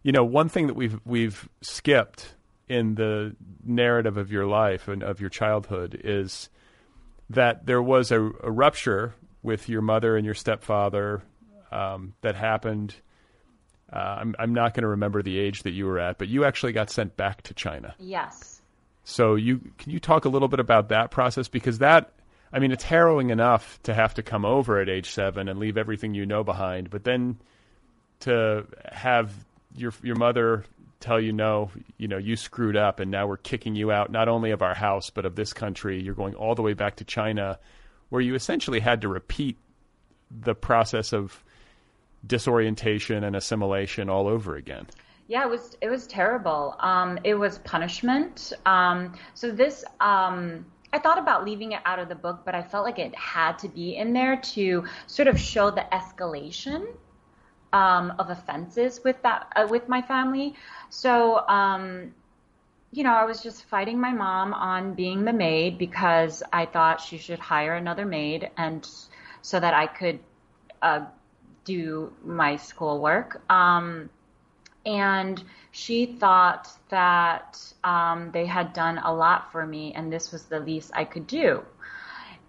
you 0.03 0.13
know, 0.13 0.25
one 0.25 0.49
thing 0.49 0.69
that 0.69 0.77
we've, 0.77 1.01
we've 1.05 1.49
skipped 1.61 2.35
in 2.69 2.95
the 2.95 3.35
narrative 3.65 4.17
of 4.17 4.31
your 4.31 4.47
life 4.47 4.89
and 4.89 5.03
of 5.03 5.21
your 5.21 5.31
childhood 5.31 6.01
is, 6.03 6.49
that 7.29 7.67
there 7.67 7.83
was 7.83 8.13
a, 8.13 8.21
a 8.21 8.49
rupture 8.49 9.13
with 9.43 9.69
your 9.69 9.83
mother 9.83 10.17
and 10.17 10.25
your 10.25 10.33
stepfather 10.33 11.25
um, 11.73 12.15
that 12.21 12.37
happened. 12.37 12.95
Uh, 13.93 14.19
I'm, 14.21 14.37
I'm 14.39 14.55
not 14.55 14.75
going 14.75 14.83
to 14.83 14.91
remember 14.91 15.23
the 15.23 15.37
age 15.37 15.65
that 15.65 15.73
you 15.73 15.87
were 15.87 15.99
at, 15.99 16.19
but 16.19 16.29
you 16.29 16.45
actually 16.45 16.73
got 16.73 16.89
sent 16.89 17.17
back 17.17 17.43
to 17.43 17.55
China. 17.55 17.97
Yes. 17.99 18.63
So 19.03 19.35
you 19.35 19.61
can 19.77 19.91
you 19.91 19.99
talk 19.99 20.25
a 20.25 20.29
little 20.29 20.47
bit 20.47 20.61
about 20.61 20.91
that 20.91 21.11
process 21.11 21.49
because 21.49 21.79
that 21.79 22.13
I 22.53 22.59
mean 22.59 22.73
it's 22.73 22.85
harrowing 22.85 23.31
enough 23.31 23.81
to 23.85 23.95
have 23.95 24.15
to 24.15 24.23
come 24.23 24.45
over 24.45 24.81
at 24.81 24.89
age 24.89 25.11
seven 25.11 25.49
and 25.49 25.59
leave 25.59 25.77
everything 25.77 26.15
you 26.15 26.27
know 26.27 26.45
behind, 26.45 26.91
but 26.91 27.05
then 27.05 27.39
to 28.21 28.67
have 28.91 29.33
your 29.75 29.93
your 30.03 30.17
mother 30.17 30.65
tell 31.01 31.21
you 31.21 31.33
no, 31.33 31.71
you 31.99 32.09
know, 32.09 32.17
you 32.17 32.37
screwed 32.37 32.77
up 32.77 33.01
and 33.01 33.11
now 33.11 33.27
we're 33.27 33.37
kicking 33.37 33.75
you 33.75 33.93
out 33.93 34.11
not 34.11 34.29
only 34.29 34.51
of 34.51 34.63
our 34.63 34.75
house 34.75 35.11
but 35.11 35.27
of 35.27 35.37
this 35.37 35.53
country. 35.53 36.03
You're 36.03 36.15
going 36.15 36.35
all 36.35 36.55
the 36.55 36.63
way 36.63 36.73
back 36.73 36.97
to 36.97 37.05
China 37.05 37.59
where 38.09 38.23
you 38.23 38.35
essentially 38.35 38.81
had 38.81 39.03
to 39.03 39.09
repeat 39.09 39.59
the 40.31 40.55
process 40.55 41.13
of 41.13 41.45
disorientation 42.27 43.25
and 43.25 43.37
assimilation 43.37 44.09
all 44.09 44.27
over 44.27 44.57
again. 44.57 44.87
Yeah, 45.29 45.45
it 45.45 45.51
was 45.51 45.77
it 45.81 45.89
was 45.89 46.07
terrible. 46.07 46.77
Um, 46.79 47.19
it 47.25 47.35
was 47.35 47.59
punishment. 47.59 48.53
Um, 48.65 49.15
so 49.35 49.51
this 49.51 49.85
um, 50.01 50.65
I 50.97 50.99
thought 50.99 51.19
about 51.19 51.45
leaving 51.45 51.73
it 51.73 51.81
out 51.85 51.99
of 51.99 52.09
the 52.09 52.15
book, 52.15 52.41
but 52.47 52.55
I 52.55 52.63
felt 52.63 52.87
like 52.87 52.99
it 52.99 53.15
had 53.15 53.59
to 53.59 53.69
be 53.69 53.97
in 53.97 54.15
there 54.15 54.37
to 54.55 54.87
sort 55.07 55.29
of 55.29 55.39
show 55.39 55.71
the 55.71 55.85
escalation 55.93 56.87
um, 57.75 58.15
of 58.19 58.31
offenses 58.31 59.03
with 59.05 59.21
that 59.21 59.53
uh, 59.55 59.67
with 59.69 59.91
my 59.91 60.01
family. 60.01 60.55
So, 60.89 61.47
um, 61.49 62.15
you 62.93 63.05
know, 63.05 63.13
I 63.13 63.27
was 63.27 63.43
just 63.43 63.65
fighting 63.65 64.01
my 64.01 64.13
mom 64.13 64.55
on 64.55 64.95
being 64.95 65.27
the 65.27 65.35
maid 65.35 65.77
because 65.77 66.43
I 66.51 66.65
thought 66.65 67.03
she 67.03 67.19
should 67.19 67.41
hire 67.41 67.75
another 67.75 68.07
maid 68.07 68.51
and 68.57 68.89
so 69.43 69.61
that 69.61 69.75
I 69.75 69.87
could 69.89 70.19
uh, 70.81 71.01
do 71.67 72.11
my 72.25 72.57
schoolwork. 72.57 73.43
Um, 73.51 74.09
and 74.87 75.43
she 75.73 76.07
thought 76.07 76.71
that 76.89 77.61
um, 77.85 78.31
they 78.33 78.47
had 78.47 78.73
done 78.73 78.99
a 78.99 79.13
lot 79.13 79.51
for 79.53 79.67
me 79.67 79.93
and 79.95 80.11
this 80.11 80.33
was 80.33 80.45
the 80.45 80.61
least 80.61 80.93
I 80.95 81.05
could 81.05 81.27
do. 81.27 81.63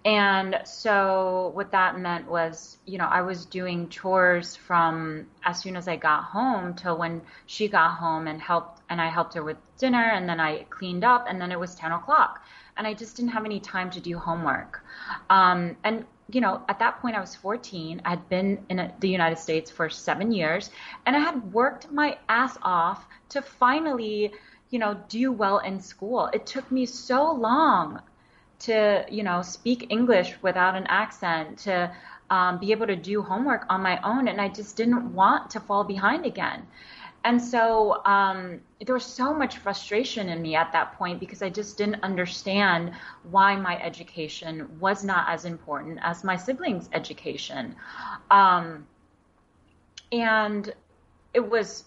And 0.06 0.62
so 0.64 1.52
what 1.54 1.72
that 1.72 2.00
meant 2.00 2.30
was, 2.30 2.78
you 2.86 2.98
know, 2.98 3.08
I 3.08 3.22
was 3.22 3.46
doing 3.46 3.90
chores 3.90 4.56
from 4.56 5.28
as 5.44 5.60
soon 5.60 5.76
as 5.76 5.90
I 5.90 5.98
got 5.98 6.24
home 6.24 6.76
till 6.76 6.98
when 6.98 7.22
she 7.46 7.68
got 7.68 7.96
home 7.96 8.28
and 8.28 8.40
helped, 8.40 8.82
and 8.90 9.02
I 9.02 9.10
helped 9.10 9.34
her 9.34 9.44
with 9.44 9.58
dinner 9.78 10.12
and 10.14 10.30
then 10.30 10.40
I 10.40 10.64
cleaned 10.70 11.04
up 11.04 11.26
and 11.28 11.42
then 11.42 11.52
it 11.52 11.60
was 11.60 11.76
10 11.76 11.92
o'clock 11.92 12.42
and 12.78 12.88
I 12.88 12.94
just 12.94 13.18
didn't 13.18 13.32
have 13.32 13.44
any 13.44 13.60
time 13.60 13.90
to 13.92 14.00
do 14.00 14.18
homework. 14.18 14.82
Um, 15.30 15.76
and, 15.84 16.06
you 16.30 16.42
know, 16.42 16.62
at 16.68 16.80
that 16.80 17.00
point 17.02 17.16
I 17.16 17.22
was 17.22 17.36
14. 17.36 18.02
I 18.04 18.10
had 18.10 18.30
been 18.30 18.66
in 18.70 18.80
a, 18.80 18.94
the 19.00 19.10
United 19.10 19.38
States 19.38 19.72
for 19.72 19.90
seven 19.90 20.32
years 20.32 20.70
and 21.06 21.16
I 21.16 21.20
had 21.20 21.54
worked 21.54 21.92
my 21.92 22.18
ass 22.28 22.58
off 22.62 23.06
to 23.30 23.42
finally, 23.42 24.34
you 24.70 24.80
know, 24.80 25.00
do 25.08 25.32
well 25.32 25.60
in 25.60 25.80
school. 25.80 26.30
It 26.34 26.46
took 26.46 26.70
me 26.72 26.86
so 26.86 27.32
long 27.32 28.02
to 28.60 29.06
you 29.10 29.24
know 29.24 29.42
speak 29.42 29.88
English 29.90 30.36
without 30.42 30.76
an 30.76 30.86
accent, 30.88 31.60
to 31.60 31.92
um, 32.30 32.60
be 32.60 32.72
able 32.72 32.88
to 32.88 32.96
do 32.96 33.22
homework 33.22 33.66
on 33.70 33.82
my 33.82 34.00
own, 34.02 34.28
and 34.28 34.42
I 34.42 34.50
just 34.50 34.76
didn't 34.76 35.14
want 35.14 35.52
to 35.52 35.60
fall 35.60 35.84
behind 35.84 36.26
again. 36.26 36.68
And 37.28 37.42
so 37.42 38.02
um, 38.06 38.62
there 38.86 38.96
was 38.96 39.06
so 39.06 39.34
much 39.34 39.58
frustration 39.58 40.30
in 40.30 40.42
me 40.42 40.56
at 40.56 40.72
that 40.72 40.98
point 40.98 41.20
because 41.20 41.42
I 41.42 41.50
just 41.50 41.78
didn't 41.78 42.02
understand 42.02 42.94
why 43.30 43.56
my 43.58 43.78
education 43.82 44.80
was 44.80 45.04
not 45.04 45.28
as 45.28 45.44
important 45.44 46.00
as 46.02 46.24
my 46.24 46.38
siblings' 46.38 46.90
education. 46.94 47.76
Um, 48.32 48.88
and 50.14 50.74
it 51.34 51.48
was, 51.48 51.84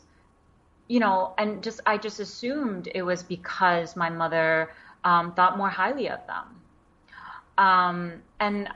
you 0.89 1.01
know, 1.01 1.33
and 1.39 1.65
just 1.65 1.81
I 1.87 1.97
just 1.97 2.21
assumed 2.21 2.91
it 2.95 3.03
was 3.03 3.23
because 3.23 3.97
my 3.97 4.11
mother 4.11 4.71
um, 5.05 5.33
thought 5.33 5.57
more 5.57 5.71
highly 5.71 6.11
of 6.11 6.21
them 6.27 6.61
um, 7.61 8.23
and 8.41 8.69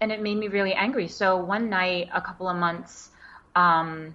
and 0.00 0.12
it 0.12 0.20
made 0.20 0.36
me 0.36 0.48
really 0.48 0.74
angry. 0.74 1.08
So 1.08 1.36
one 1.36 1.70
night, 1.70 2.08
a 2.12 2.20
couple 2.20 2.48
of 2.48 2.56
months 2.56 3.10
um, 3.54 4.14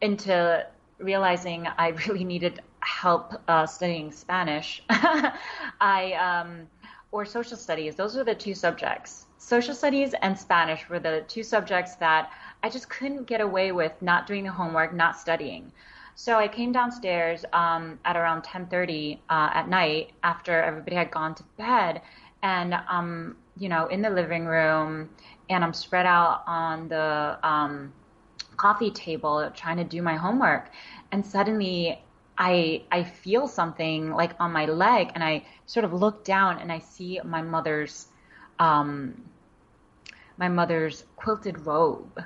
into 0.00 0.66
realizing 0.98 1.66
I 1.78 1.88
really 2.06 2.24
needed 2.24 2.62
help 2.80 3.34
uh, 3.48 3.66
studying 3.66 4.10
Spanish, 4.12 4.82
I 4.90 6.12
um, 6.14 6.68
or 7.12 7.24
social 7.24 7.56
studies. 7.56 7.96
Those 7.96 8.16
were 8.16 8.24
the 8.24 8.34
two 8.34 8.54
subjects. 8.54 9.26
Social 9.38 9.74
studies 9.74 10.14
and 10.20 10.38
Spanish 10.38 10.88
were 10.88 10.98
the 10.98 11.24
two 11.28 11.42
subjects 11.42 11.94
that 11.96 12.30
I 12.62 12.68
just 12.68 12.88
couldn't 12.90 13.24
get 13.24 13.40
away 13.40 13.72
with 13.72 13.92
not 14.02 14.26
doing 14.26 14.44
the 14.44 14.50
homework, 14.50 14.92
not 14.92 15.18
studying. 15.18 15.72
So 16.14 16.36
I 16.36 16.48
came 16.48 16.72
downstairs 16.72 17.44
um, 17.52 17.98
at 18.04 18.16
around 18.16 18.42
10:30 18.42 19.18
uh, 19.30 19.50
at 19.54 19.68
night 19.68 20.10
after 20.24 20.60
everybody 20.60 20.96
had 20.96 21.10
gone 21.10 21.34
to 21.36 21.44
bed, 21.56 22.02
and 22.42 22.74
um, 22.88 23.36
you 23.56 23.68
know, 23.68 23.86
in 23.86 24.02
the 24.02 24.10
living 24.10 24.44
room, 24.44 25.08
and 25.48 25.62
I'm 25.64 25.72
spread 25.72 26.06
out 26.06 26.42
on 26.46 26.88
the 26.88 27.38
um, 27.42 27.92
coffee 28.58 28.90
table 28.90 29.50
trying 29.54 29.78
to 29.78 29.84
do 29.84 30.02
my 30.02 30.16
homework, 30.16 30.70
and 31.12 31.24
suddenly 31.24 32.02
I 32.36 32.82
I 32.92 33.04
feel 33.04 33.48
something 33.48 34.12
like 34.12 34.32
on 34.38 34.52
my 34.52 34.66
leg, 34.66 35.10
and 35.14 35.24
I 35.24 35.44
sort 35.66 35.84
of 35.84 35.92
look 35.92 36.24
down 36.24 36.58
and 36.58 36.70
I 36.70 36.80
see 36.80 37.20
my 37.24 37.42
mother's 37.42 38.08
um, 38.58 39.22
my 40.36 40.48
mother's 40.48 41.04
quilted 41.16 41.66
robe, 41.66 42.22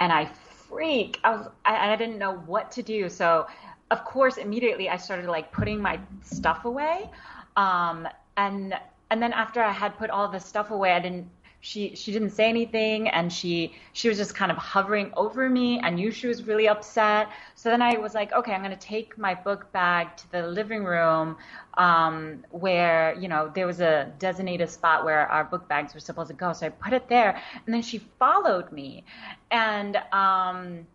and 0.00 0.12
I 0.12 0.26
freak. 0.68 1.18
I 1.24 1.30
was 1.32 1.48
I, 1.64 1.92
I 1.92 1.96
didn't 1.96 2.18
know 2.18 2.34
what 2.46 2.70
to 2.72 2.82
do, 2.82 3.08
so 3.08 3.46
of 3.90 4.04
course 4.04 4.36
immediately 4.36 4.88
I 4.88 4.96
started 4.96 5.26
like 5.26 5.50
putting 5.52 5.80
my 5.80 5.98
stuff 6.22 6.64
away, 6.64 7.10
um, 7.56 8.06
and 8.36 8.74
and 9.10 9.22
then 9.22 9.32
after 9.32 9.62
I 9.62 9.72
had 9.72 9.96
put 9.98 10.10
all 10.10 10.28
the 10.28 10.40
stuff 10.40 10.70
away, 10.70 10.92
I 10.92 11.00
didn't. 11.00 11.28
She 11.60 11.96
she 11.96 12.12
didn't 12.12 12.30
say 12.30 12.48
anything, 12.48 13.08
and 13.08 13.32
she 13.32 13.74
she 13.92 14.08
was 14.08 14.16
just 14.16 14.34
kind 14.34 14.52
of 14.52 14.56
hovering 14.58 15.12
over 15.16 15.50
me. 15.50 15.80
I 15.82 15.90
knew 15.90 16.12
she 16.12 16.28
was 16.28 16.44
really 16.44 16.68
upset. 16.68 17.28
So 17.56 17.68
then 17.68 17.82
I 17.82 17.96
was 17.96 18.14
like, 18.14 18.32
okay, 18.32 18.52
I'm 18.52 18.62
going 18.62 18.70
to 18.70 18.76
take 18.76 19.18
my 19.18 19.34
book 19.34 19.72
bag 19.72 20.16
to 20.18 20.30
the 20.30 20.46
living 20.46 20.84
room, 20.84 21.36
um, 21.74 22.44
where 22.50 23.16
you 23.18 23.26
know 23.26 23.50
there 23.52 23.66
was 23.66 23.80
a 23.80 24.12
designated 24.20 24.70
spot 24.70 25.04
where 25.04 25.26
our 25.26 25.44
book 25.44 25.68
bags 25.68 25.94
were 25.94 26.00
supposed 26.00 26.28
to 26.28 26.36
go. 26.36 26.52
So 26.52 26.66
I 26.66 26.68
put 26.68 26.92
it 26.92 27.08
there, 27.08 27.42
and 27.66 27.74
then 27.74 27.82
she 27.82 27.98
followed 28.20 28.70
me, 28.70 29.04
and 29.50 29.96
um, 30.12 30.86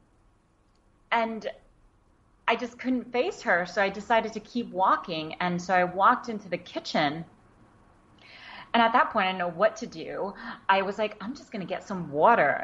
and 1.11 1.45
I 2.47 2.55
just 2.55 2.79
couldn't 2.79 3.11
face 3.11 3.41
her, 3.41 3.65
so 3.65 3.81
I 3.81 3.89
decided 3.89 4.33
to 4.33 4.39
keep 4.39 4.69
walking. 4.71 5.35
And 5.41 5.61
so 5.61 5.73
I 5.73 5.83
walked 5.83 6.29
into 6.29 6.49
the 6.49 6.57
kitchen 6.57 7.25
and 8.73 8.81
at 8.81 8.91
that 8.93 9.11
point, 9.11 9.27
I 9.27 9.31
know 9.33 9.49
what 9.49 9.75
to 9.77 9.87
do. 9.87 10.33
I 10.67 10.81
was 10.81 10.97
like, 10.97 11.15
I'm 11.21 11.35
just 11.35 11.51
going 11.51 11.61
to 11.61 11.67
get 11.67 11.87
some 11.87 12.11
water. 12.11 12.63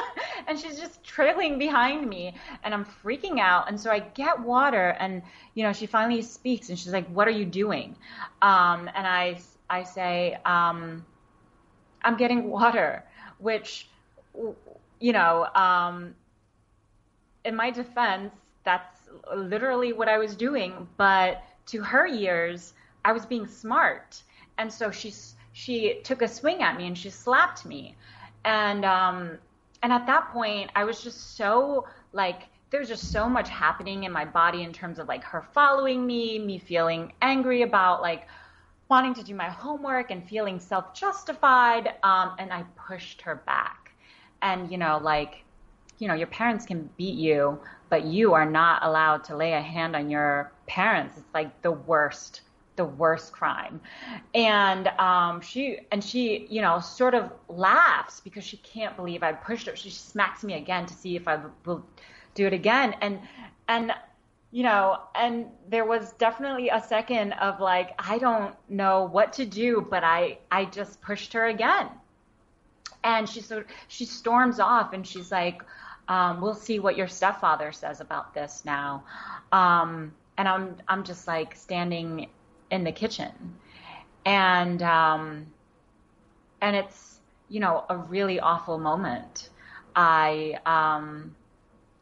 and 0.46 0.58
she's 0.58 0.78
just 0.78 1.02
trailing 1.02 1.58
behind 1.58 2.08
me 2.08 2.36
and 2.62 2.72
I'm 2.72 2.84
freaking 2.84 3.40
out. 3.40 3.68
And 3.68 3.78
so 3.78 3.90
I 3.90 3.98
get 3.98 4.38
water 4.40 4.90
and, 5.00 5.20
you 5.54 5.64
know, 5.64 5.72
she 5.72 5.86
finally 5.86 6.22
speaks 6.22 6.68
and 6.68 6.78
she's 6.78 6.92
like, 6.92 7.08
what 7.08 7.26
are 7.26 7.32
you 7.32 7.44
doing? 7.44 7.96
Um, 8.40 8.88
and 8.94 9.06
I, 9.06 9.40
I 9.68 9.82
say, 9.82 10.38
um, 10.44 11.04
I'm 12.02 12.16
getting 12.16 12.48
water, 12.50 13.04
which, 13.38 13.88
you 15.00 15.12
know, 15.12 15.46
um, 15.56 16.14
in 17.44 17.56
my 17.56 17.70
defense, 17.70 18.32
that's 18.64 19.08
literally 19.34 19.92
what 19.92 20.08
I 20.08 20.18
was 20.18 20.36
doing. 20.36 20.86
But 20.96 21.42
to 21.66 21.82
her 21.82 22.06
ears, 22.06 22.74
I 23.04 23.12
was 23.12 23.26
being 23.26 23.46
smart. 23.48 24.22
And 24.56 24.72
so 24.72 24.90
she, 24.90 25.12
she 25.58 25.98
took 26.04 26.22
a 26.22 26.28
swing 26.28 26.62
at 26.62 26.76
me 26.76 26.86
and 26.86 26.96
she 26.96 27.10
slapped 27.10 27.66
me. 27.66 27.96
And, 28.44 28.84
um, 28.84 29.38
and 29.82 29.92
at 29.92 30.06
that 30.06 30.30
point, 30.30 30.70
I 30.76 30.84
was 30.84 31.02
just 31.02 31.36
so 31.36 31.84
like, 32.12 32.42
there's 32.70 32.86
just 32.86 33.10
so 33.10 33.28
much 33.28 33.48
happening 33.48 34.04
in 34.04 34.12
my 34.12 34.24
body 34.24 34.62
in 34.62 34.72
terms 34.72 35.00
of 35.00 35.08
like 35.08 35.24
her 35.24 35.42
following 35.52 36.06
me, 36.06 36.38
me 36.38 36.58
feeling 36.58 37.12
angry 37.22 37.62
about 37.62 38.02
like 38.02 38.28
wanting 38.88 39.14
to 39.14 39.24
do 39.24 39.34
my 39.34 39.48
homework 39.48 40.12
and 40.12 40.24
feeling 40.28 40.60
self 40.60 40.94
justified. 40.94 41.94
Um, 42.04 42.36
and 42.38 42.52
I 42.52 42.62
pushed 42.76 43.20
her 43.22 43.42
back. 43.44 43.90
And, 44.40 44.70
you 44.70 44.78
know, 44.78 45.00
like, 45.02 45.42
you 45.98 46.06
know, 46.06 46.14
your 46.14 46.28
parents 46.28 46.66
can 46.66 46.88
beat 46.96 47.16
you, 47.16 47.58
but 47.88 48.04
you 48.04 48.32
are 48.32 48.48
not 48.48 48.84
allowed 48.84 49.24
to 49.24 49.36
lay 49.36 49.54
a 49.54 49.60
hand 49.60 49.96
on 49.96 50.08
your 50.08 50.52
parents. 50.68 51.18
It's 51.18 51.34
like 51.34 51.62
the 51.62 51.72
worst 51.72 52.42
the 52.78 52.86
worst 52.86 53.32
crime. 53.32 53.78
And 54.34 54.88
um, 54.98 55.42
she 55.42 55.80
and 55.92 56.02
she, 56.02 56.46
you 56.48 56.62
know, 56.62 56.80
sort 56.80 57.14
of 57.14 57.30
laughs 57.48 58.20
because 58.20 58.44
she 58.44 58.56
can't 58.58 58.96
believe 58.96 59.22
I 59.22 59.32
pushed 59.32 59.66
her. 59.66 59.76
She 59.76 59.90
smacks 59.90 60.42
me 60.42 60.54
again 60.54 60.86
to 60.86 60.94
see 60.94 61.14
if 61.16 61.28
I 61.28 61.40
will 61.66 61.84
do 62.34 62.46
it 62.46 62.54
again. 62.54 62.94
And 63.02 63.20
and 63.68 63.92
you 64.50 64.62
know, 64.62 65.00
and 65.14 65.46
there 65.68 65.84
was 65.84 66.12
definitely 66.14 66.70
a 66.70 66.80
second 66.80 67.32
of 67.34 67.60
like, 67.60 67.90
I 67.98 68.16
don't 68.16 68.54
know 68.70 69.04
what 69.04 69.34
to 69.34 69.44
do, 69.44 69.86
but 69.90 70.02
I, 70.04 70.38
I 70.50 70.64
just 70.64 71.02
pushed 71.02 71.34
her 71.34 71.46
again. 71.48 71.90
And 73.04 73.28
she 73.28 73.42
sort 73.42 73.68
she 73.88 74.06
storms 74.06 74.58
off 74.58 74.94
and 74.94 75.06
she's 75.06 75.30
like, 75.30 75.62
um, 76.08 76.40
we'll 76.40 76.54
see 76.54 76.78
what 76.78 76.96
your 76.96 77.08
stepfather 77.08 77.72
says 77.72 78.00
about 78.00 78.32
this 78.32 78.62
now. 78.64 79.04
Um, 79.52 80.12
and 80.38 80.48
I'm, 80.48 80.76
I'm 80.88 81.04
just 81.04 81.26
like 81.26 81.54
standing 81.54 82.28
in 82.70 82.84
the 82.84 82.92
kitchen 82.92 83.32
and, 84.24 84.82
um, 84.82 85.46
and 86.60 86.76
it's, 86.76 87.20
you 87.48 87.60
know, 87.60 87.84
a 87.88 87.96
really 87.96 88.40
awful 88.40 88.78
moment. 88.78 89.50
I, 89.96 90.58
um, 90.66 91.34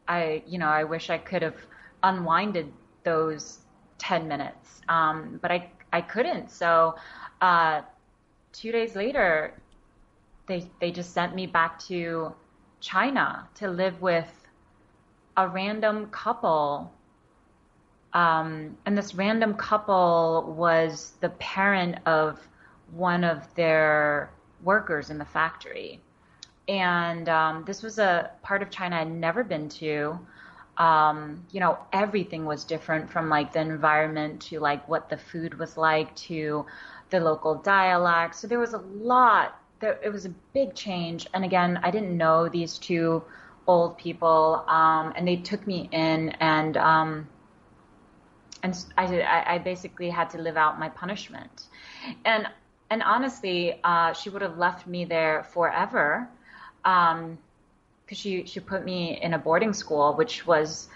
I, 0.07 0.43
you 0.45 0.57
know, 0.59 0.67
I 0.67 0.83
wish 0.83 1.09
I 1.09 1.17
could 1.17 1.41
have 1.41 1.55
unwinded 2.03 2.71
those 3.03 3.59
10 3.99 4.27
minutes. 4.27 4.81
Um, 4.89 5.39
but 5.41 5.51
I, 5.51 5.71
I 5.93 6.01
couldn't. 6.01 6.51
So, 6.51 6.95
uh, 7.41 7.81
two 8.51 8.71
days 8.71 8.95
later, 8.95 9.53
they, 10.47 10.69
they 10.81 10.91
just 10.91 11.13
sent 11.13 11.35
me 11.35 11.47
back 11.47 11.79
to 11.85 12.33
China 12.79 13.47
to 13.55 13.69
live 13.69 14.01
with 14.01 14.29
a 15.37 15.47
random 15.47 16.07
couple. 16.07 16.91
Um, 18.17 18.77
and 18.85 18.97
this 18.97 19.13
random 19.13 19.53
couple 19.53 20.55
was 20.57 21.13
the 21.19 21.29
parent 21.29 21.97
of 22.05 22.39
one 22.91 23.23
of 23.23 23.53
their 23.55 24.31
workers 24.63 25.09
in 25.09 25.17
the 25.17 25.25
factory. 25.25 26.01
And 26.67 27.29
um, 27.29 27.63
this 27.65 27.83
was 27.83 27.99
a 27.99 28.31
part 28.41 28.61
of 28.61 28.69
China 28.69 28.97
I'd 28.97 29.11
never 29.11 29.43
been 29.43 29.69
to 29.69 30.19
um, 30.77 31.43
you 31.51 31.59
know, 31.59 31.79
everything 31.91 32.45
was 32.45 32.63
different 32.63 33.09
from 33.09 33.29
like 33.29 33.51
the 33.53 33.59
environment 33.59 34.41
to 34.43 34.59
like 34.59 34.87
what 34.87 35.09
the 35.09 35.17
food 35.17 35.57
was 35.57 35.75
like 35.75 36.15
to 36.15 36.65
the 37.09 37.19
local 37.19 37.55
dialect. 37.55 38.35
So 38.35 38.47
there 38.47 38.59
was 38.59 38.73
a 38.73 38.79
lot. 38.79 39.59
There, 39.79 39.99
it 40.03 40.11
was 40.11 40.25
a 40.25 40.33
big 40.53 40.75
change. 40.75 41.27
And 41.33 41.43
again, 41.43 41.79
I 41.83 41.91
didn't 41.91 42.15
know 42.15 42.47
these 42.47 42.77
two 42.77 43.23
old 43.65 43.97
people, 43.97 44.63
um, 44.67 45.13
and 45.15 45.27
they 45.27 45.37
took 45.37 45.65
me 45.67 45.89
in, 45.91 46.29
and 46.39 46.77
um, 46.77 47.27
and 48.67 49.23
I, 49.23 49.55
I 49.55 49.57
basically 49.57 50.09
had 50.09 50.29
to 50.31 50.37
live 50.37 50.57
out 50.57 50.79
my 50.79 50.89
punishment. 50.89 51.63
And 52.25 52.47
and 52.89 53.03
honestly, 53.03 53.79
uh, 53.83 54.13
she 54.13 54.29
would 54.29 54.41
have 54.41 54.57
left 54.57 54.87
me 54.87 55.05
there 55.05 55.43
forever. 55.43 56.27
Um, 56.85 57.37
because 58.05 58.17
she 58.17 58.45
she 58.45 58.61
put 58.61 58.85
me 58.85 59.19
in 59.21 59.33
a 59.33 59.37
boarding 59.37 59.73
school, 59.73 60.13
which 60.15 60.47
was 60.47 60.87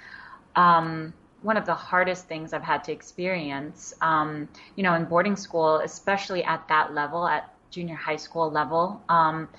um, 0.55 1.13
one 1.41 1.57
of 1.57 1.65
the 1.65 1.73
hardest 1.73 2.27
things 2.27 2.53
I've 2.53 2.63
had 2.63 2.85
to 2.85 2.91
experience. 2.93 3.93
Um, 4.01 4.47
you 4.75 4.83
know, 4.83 4.93
in 4.93 5.05
boarding 5.05 5.35
school, 5.35 5.81
especially 5.83 6.43
at 6.43 6.65
that 6.69 6.93
level, 6.93 7.27
at 7.27 7.53
junior 7.69 7.95
high 7.95 8.15
school 8.15 8.49
level, 8.49 9.01
um, 9.09 9.49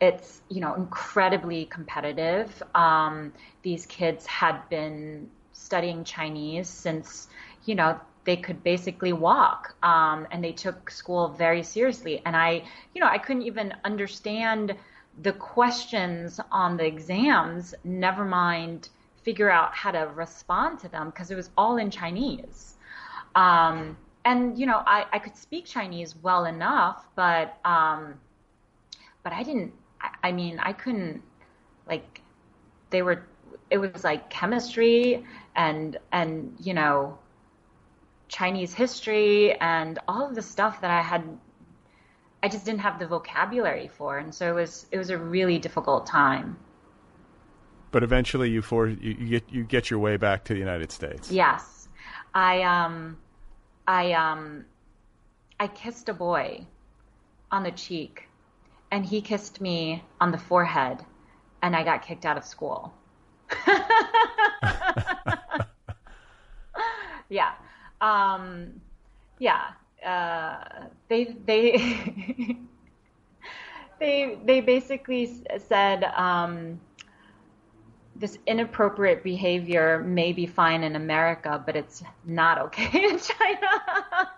it's 0.00 0.40
you 0.48 0.62
know 0.62 0.74
incredibly 0.74 1.66
competitive. 1.66 2.62
Um, 2.74 3.34
these 3.62 3.84
kids 3.84 4.24
had 4.24 4.66
been 4.70 5.28
studying 5.52 6.04
Chinese 6.04 6.68
since 6.68 7.28
you 7.64 7.74
know 7.74 7.98
they 8.24 8.36
could 8.36 8.62
basically 8.62 9.12
walk 9.12 9.74
um, 9.82 10.26
and 10.30 10.42
they 10.44 10.52
took 10.52 10.90
school 10.90 11.28
very 11.28 11.62
seriously 11.62 12.20
and 12.26 12.36
i 12.36 12.62
you 12.94 13.00
know 13.00 13.06
i 13.06 13.16
couldn't 13.16 13.42
even 13.42 13.74
understand 13.84 14.76
the 15.22 15.32
questions 15.32 16.40
on 16.50 16.76
the 16.76 16.86
exams, 16.86 17.74
never 17.84 18.24
mind 18.24 18.88
figure 19.22 19.50
out 19.50 19.74
how 19.74 19.90
to 19.90 20.10
respond 20.14 20.78
to 20.78 20.88
them 20.88 21.10
because 21.10 21.30
it 21.30 21.34
was 21.34 21.50
all 21.58 21.76
in 21.76 21.90
Chinese. 21.90 22.74
Um, 23.34 23.96
and 24.24 24.58
you 24.58 24.66
know, 24.66 24.82
I, 24.86 25.06
I 25.12 25.18
could 25.18 25.36
speak 25.36 25.66
Chinese 25.66 26.16
well 26.16 26.46
enough, 26.46 27.06
but 27.16 27.58
um, 27.64 28.14
but 29.22 29.32
I 29.32 29.42
didn't. 29.42 29.72
I, 30.00 30.28
I 30.28 30.32
mean, 30.32 30.58
I 30.58 30.72
couldn't 30.72 31.22
like 31.86 32.22
they 32.90 33.02
were. 33.02 33.26
It 33.70 33.78
was 33.78 34.04
like 34.04 34.30
chemistry 34.30 35.24
and 35.56 35.98
and 36.12 36.56
you 36.60 36.74
know 36.74 37.18
Chinese 38.28 38.72
history 38.72 39.52
and 39.60 39.98
all 40.06 40.28
of 40.28 40.34
the 40.34 40.42
stuff 40.42 40.80
that 40.80 40.90
I 40.90 41.02
had 41.02 41.24
I 42.42 42.48
just 42.48 42.64
didn't 42.64 42.80
have 42.80 42.98
the 42.98 43.06
vocabulary 43.06 43.88
for, 43.88 44.16
and 44.18 44.34
so 44.34 44.50
it 44.50 44.54
was 44.54 44.86
it 44.90 44.98
was 44.98 45.10
a 45.10 45.18
really 45.18 45.58
difficult 45.58 46.06
time. 46.06 46.56
But 47.90 48.02
eventually, 48.02 48.50
you 48.50 48.62
for 48.62 48.86
you, 48.88 49.16
you 49.18 49.28
get 49.28 49.44
you 49.50 49.64
get 49.64 49.90
your 49.90 49.98
way 49.98 50.16
back 50.16 50.44
to 50.44 50.54
the 50.54 50.58
United 50.58 50.90
States. 50.90 51.30
Yes, 51.30 51.88
I 52.34 52.62
um, 52.62 53.18
I 53.86 54.12
um, 54.12 54.64
I 55.58 55.66
kissed 55.66 56.08
a 56.08 56.14
boy 56.14 56.66
on 57.50 57.62
the 57.62 57.72
cheek, 57.72 58.28
and 58.90 59.04
he 59.04 59.20
kissed 59.20 59.60
me 59.60 60.02
on 60.20 60.30
the 60.30 60.38
forehead, 60.38 61.04
and 61.62 61.76
I 61.76 61.82
got 61.84 62.02
kicked 62.02 62.24
out 62.24 62.38
of 62.38 62.44
school. 62.44 62.94
yeah, 67.30 67.52
um, 68.02 68.80
yeah 69.38 69.70
uh, 70.04 70.56
they 71.08 71.36
they 71.44 71.76
they 74.00 74.38
they 74.44 74.60
basically 74.60 75.42
said 75.58 76.04
um, 76.04 76.80
this 78.16 78.38
inappropriate 78.46 79.22
behavior 79.22 80.02
may 80.02 80.32
be 80.32 80.46
fine 80.46 80.82
in 80.82 80.96
America, 80.96 81.62
but 81.64 81.76
it's 81.76 82.02
not 82.24 82.58
okay 82.58 82.90
in 83.04 83.18
China. 83.18 84.30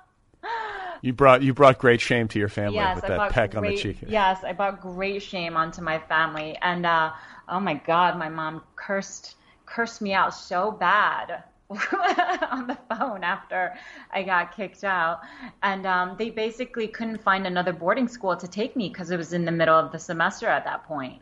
you 1.03 1.13
brought 1.13 1.43
you 1.43 1.55
brought 1.55 1.79
great 1.79 2.01
shame 2.01 2.29
to 2.29 2.39
your 2.39 2.49
family 2.49 2.75
yes, 2.75 2.97
with 2.97 3.05
I 3.05 3.09
that 3.09 3.31
peck 3.31 3.53
great, 3.53 3.59
on 3.59 3.65
the 3.65 3.77
cheek. 3.77 3.99
Yes, 4.09 4.45
I 4.45 4.53
brought 4.53 4.81
great 4.81 5.23
shame 5.23 5.57
onto 5.57 5.83
my 5.83 5.99
family, 5.99 6.59
and 6.61 6.85
uh, 6.87 7.13
oh 7.49 7.61
my 7.61 7.75
God, 7.75 8.19
my 8.19 8.29
mom 8.29 8.63
cursed 8.77 9.37
cursed 9.65 10.03
me 10.03 10.13
out 10.13 10.35
so 10.35 10.71
bad 10.73 11.45
on 12.51 12.67
the 12.67 12.79
phone 12.89 13.25
after 13.25 13.75
I 14.13 14.23
got 14.23 14.57
kicked 14.57 14.85
out. 14.85 15.21
And 15.63 15.87
um, 15.87 16.17
they 16.19 16.31
basically 16.31 16.89
couldn't 16.89 17.23
find 17.23 17.47
another 17.47 17.73
boarding 17.73 18.09
school 18.09 18.37
to 18.37 18.49
take 18.49 18.77
me 18.77 18.89
because 18.89 19.11
it 19.11 19.17
was 19.17 19.33
in 19.33 19.45
the 19.45 19.53
middle 19.53 19.79
of 19.79 19.93
the 19.93 19.99
semester 19.99 20.49
at 20.49 20.65
that 20.65 20.85
point. 20.85 21.21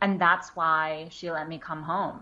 And 0.00 0.20
that's 0.20 0.56
why 0.56 1.08
she 1.10 1.30
let 1.30 1.48
me 1.48 1.58
come 1.58 1.82
home. 1.82 2.20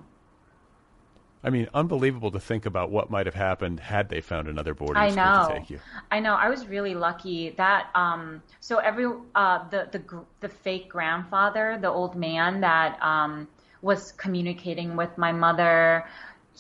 I 1.43 1.49
mean, 1.49 1.69
unbelievable 1.73 2.31
to 2.33 2.41
think 2.41 2.67
about 2.67 2.91
what 2.91 3.11
might 3.11 3.25
have 3.25 3.35
happened 3.35 3.81
had 3.81 4.11
they 4.11 4.21
found 4.21 4.47
another 4.47 4.75
boarding 4.75 5.03
I 5.03 5.09
school 5.09 5.49
to 5.49 5.61
take 5.61 5.71
you. 5.71 5.81
I 6.11 6.21
know. 6.21 6.35
I 6.35 6.51
was 6.51 6.67
really 6.67 6.95
lucky 6.95 7.51
that 7.57 7.89
um, 7.95 8.43
so 8.61 8.77
every 8.77 9.07
uh, 9.35 9.67
the 9.71 9.89
the 9.91 10.25
the 10.41 10.49
fake 10.51 10.91
grandfather, 10.91 11.79
the 11.81 11.89
old 11.89 12.15
man 12.15 12.61
that 12.61 13.03
um, 13.03 13.49
was 13.81 14.13
communicating 14.13 14.97
with 14.97 15.17
my 15.17 15.33
mother, 15.33 16.05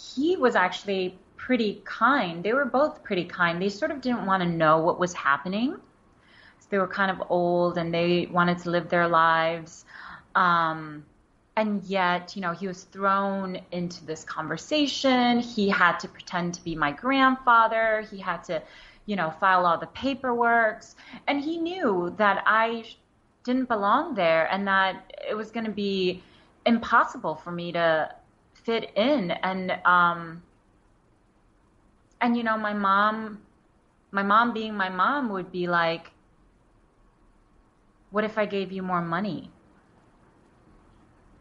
he 0.00 0.36
was 0.36 0.56
actually 0.56 1.18
pretty 1.36 1.82
kind. 1.84 2.44
They 2.44 2.52
were 2.52 2.64
both 2.64 3.02
pretty 3.02 3.24
kind. 3.24 3.60
They 3.60 3.68
sort 3.68 3.90
of 3.90 4.00
didn't 4.00 4.26
want 4.26 4.42
to 4.42 4.48
know 4.48 4.78
what 4.78 4.98
was 4.98 5.12
happening. 5.12 5.76
So 6.58 6.66
they 6.70 6.78
were 6.78 6.86
kind 6.86 7.10
of 7.10 7.30
old 7.30 7.78
and 7.78 7.92
they 7.92 8.28
wanted 8.30 8.58
to 8.60 8.70
live 8.70 8.88
their 8.88 9.08
lives. 9.08 9.84
Um, 10.34 11.04
and 11.56 11.82
yet, 11.84 12.36
you 12.36 12.42
know, 12.42 12.52
he 12.52 12.68
was 12.68 12.84
thrown 12.84 13.60
into 13.72 14.04
this 14.04 14.24
conversation. 14.24 15.40
He 15.40 15.68
had 15.68 15.98
to 16.00 16.08
pretend 16.08 16.54
to 16.54 16.64
be 16.64 16.74
my 16.74 16.92
grandfather. 16.92 18.06
He 18.10 18.18
had 18.18 18.44
to, 18.44 18.62
you 19.06 19.16
know, 19.16 19.30
file 19.30 19.66
all 19.66 19.78
the 19.78 19.88
paperwork. 19.88 20.84
And 21.26 21.40
he 21.40 21.58
knew 21.58 22.14
that 22.16 22.42
I 22.46 22.84
didn't 23.44 23.68
belong 23.68 24.14
there 24.14 24.46
and 24.52 24.66
that 24.68 25.12
it 25.28 25.34
was 25.34 25.50
going 25.50 25.66
to 25.66 25.72
be 25.72 26.22
impossible 26.66 27.34
for 27.34 27.50
me 27.50 27.72
to 27.72 28.14
fit 28.70 28.92
in. 28.94 29.32
And, 29.32 29.72
um, 29.84 30.42
and 32.20 32.36
you 32.36 32.44
know, 32.44 32.56
my 32.56 32.72
mom, 32.72 33.40
my 34.12 34.22
mom 34.22 34.52
being 34.52 34.76
my 34.76 34.88
mom 34.88 35.30
would 35.30 35.50
be 35.50 35.66
like, 35.66 36.12
what 38.10 38.24
if 38.24 38.38
I 38.38 38.46
gave 38.46 38.70
you 38.70 38.82
more 38.82 39.02
money? 39.02 39.50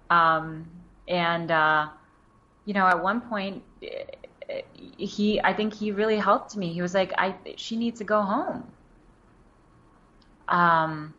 Um, 0.09 0.65
and, 1.07 1.51
uh, 1.51 1.89
you 2.65 2.73
know, 2.73 2.88
at 2.88 3.01
one 3.01 3.21
point, 3.21 3.63
he, 4.97 5.39
I 5.41 5.53
think 5.53 5.73
he 5.73 5.91
really 5.91 6.17
helped 6.17 6.57
me. 6.57 6.73
He 6.73 6.82
was 6.82 6.95
like, 6.95 7.13
I, 7.17 7.36
she 7.57 7.75
needs 7.75 7.99
to 7.99 8.05
go 8.05 8.21
home. 8.21 8.63
Um, 10.47 11.13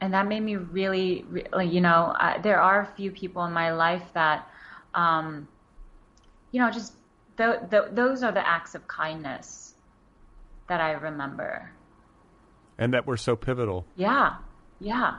and 0.00 0.12
that 0.12 0.26
made 0.26 0.40
me 0.40 0.56
really, 0.56 1.24
really 1.30 1.66
you 1.66 1.80
know, 1.80 2.14
uh, 2.20 2.40
there 2.40 2.60
are 2.60 2.82
a 2.82 2.86
few 2.96 3.10
people 3.10 3.44
in 3.44 3.52
my 3.52 3.72
life 3.72 4.04
that, 4.12 4.46
um, 4.98 5.48
you 6.50 6.60
know, 6.60 6.70
just 6.70 6.92
th- 7.36 7.70
th- 7.70 7.90
those 7.92 8.22
are 8.22 8.32
the 8.32 8.46
acts 8.46 8.74
of 8.74 8.88
kindness 8.88 9.74
that 10.68 10.80
I 10.80 10.92
remember. 10.92 11.70
And 12.78 12.92
that 12.94 13.06
were 13.06 13.16
so 13.16 13.36
pivotal. 13.36 13.86
Yeah, 13.96 14.36
yeah. 14.80 15.18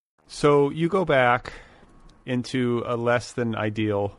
So 0.33 0.69
you 0.69 0.87
go 0.87 1.03
back 1.03 1.51
into 2.25 2.83
a 2.85 2.95
less 2.95 3.33
than 3.33 3.53
ideal 3.53 4.17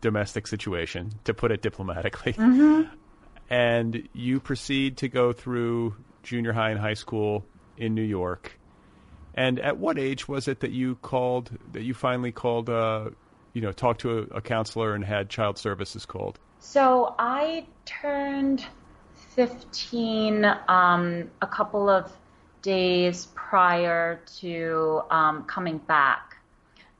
domestic 0.00 0.48
situation, 0.48 1.12
to 1.22 1.32
put 1.32 1.52
it 1.52 1.62
diplomatically, 1.62 2.32
mm-hmm. 2.34 2.92
and 3.48 4.08
you 4.12 4.40
proceed 4.40 4.96
to 4.98 5.08
go 5.08 5.32
through 5.32 5.94
junior 6.24 6.52
high 6.52 6.70
and 6.70 6.80
high 6.80 6.94
school 6.94 7.44
in 7.76 7.94
New 7.94 8.02
York. 8.02 8.58
And 9.34 9.60
at 9.60 9.78
what 9.78 10.00
age 10.00 10.26
was 10.26 10.48
it 10.48 10.58
that 10.60 10.72
you 10.72 10.96
called, 10.96 11.56
that 11.72 11.84
you 11.84 11.94
finally 11.94 12.32
called, 12.32 12.68
uh, 12.68 13.10
you 13.52 13.62
know, 13.62 13.70
talked 13.70 14.00
to 14.00 14.18
a, 14.18 14.38
a 14.38 14.40
counselor 14.40 14.96
and 14.96 15.04
had 15.04 15.30
child 15.30 15.58
services 15.58 16.04
called? 16.04 16.40
So 16.58 17.14
I 17.20 17.66
turned 17.84 18.66
15 19.36 20.44
um, 20.66 21.30
a 21.40 21.46
couple 21.46 21.88
of 21.88 22.12
days 22.64 23.28
prior 23.34 24.20
to 24.40 25.02
um, 25.10 25.44
coming 25.44 25.78
back. 25.78 26.36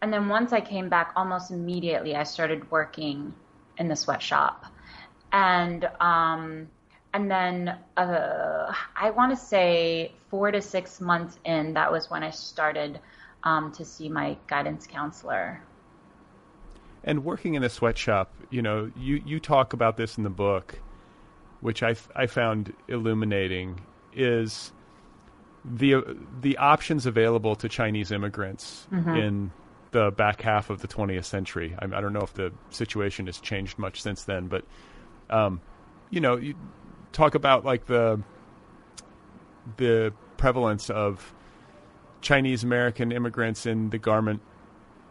And 0.03 0.13
then 0.13 0.29
once 0.29 0.53
I 0.53 0.61
came 0.61 0.91
back, 0.91 1.13
almost 1.17 1.51
immediately, 1.51 2.15
I 2.15 2.25
started 2.25 2.71
working 2.71 3.33
in 3.79 3.89
the 3.89 3.97
sweatshop. 3.97 4.67
And 5.33 5.89
um, 5.99 6.69
and 7.15 7.31
then 7.31 7.79
uh, 7.97 8.75
I 8.97 9.11
want 9.11 9.31
to 9.33 9.37
say 9.37 10.13
four 10.29 10.51
to 10.51 10.61
six 10.61 11.01
months 11.01 11.39
in, 11.45 11.73
that 11.75 11.91
was 11.91 12.11
when 12.11 12.23
I 12.23 12.31
started 12.31 13.01
um, 13.45 13.73
to 13.73 13.85
see 13.85 14.09
my 14.09 14.37
guidance 14.49 14.87
counselor. 14.87 15.63
And 17.05 17.25
working 17.25 17.55
in 17.55 17.63
a 17.63 17.69
sweatshop, 17.69 18.35
you 18.51 18.63
know, 18.63 18.91
you, 18.97 19.23
you 19.25 19.39
talk 19.39 19.73
about 19.73 19.97
this 19.97 20.19
in 20.19 20.25
the 20.25 20.31
book, 20.31 20.81
which 21.61 21.83
I, 21.85 21.95
I 22.17 22.27
found 22.27 22.73
illuminating, 22.89 23.81
is 24.13 24.73
the 25.65 26.17
the 26.41 26.59
options 26.59 27.07
available 27.07 27.57
to 27.57 27.69
Chinese 27.69 28.13
immigrants 28.13 28.87
mm-hmm. 28.93 29.17
in 29.17 29.51
the 29.93 30.11
back 30.11 30.43
half 30.43 30.71
of 30.71 30.81
the 30.81 30.89
20th 30.89 31.25
century. 31.25 31.75
I, 31.79 31.85
I, 31.85 32.01
don't 32.01 32.13
know 32.13 32.21
if 32.21 32.35
the 32.35 32.53
situation 32.71 33.27
has 33.27 33.39
changed 33.39 33.79
much 33.79 34.03
since 34.03 34.25
then, 34.25 34.49
but 34.49 34.65
um, 35.31 35.61
you 36.11 36.21
know, 36.21 36.37
you 36.37 36.55
talk 37.13 37.35
about 37.35 37.65
like 37.65 37.87
the 37.87 38.21
the 39.77 40.13
prevalence 40.37 40.91
of 40.91 41.35
Chinese 42.21 42.65
American 42.65 43.13
immigrants 43.13 43.67
in 43.67 43.91
the 43.91 43.99
garment 43.99 44.43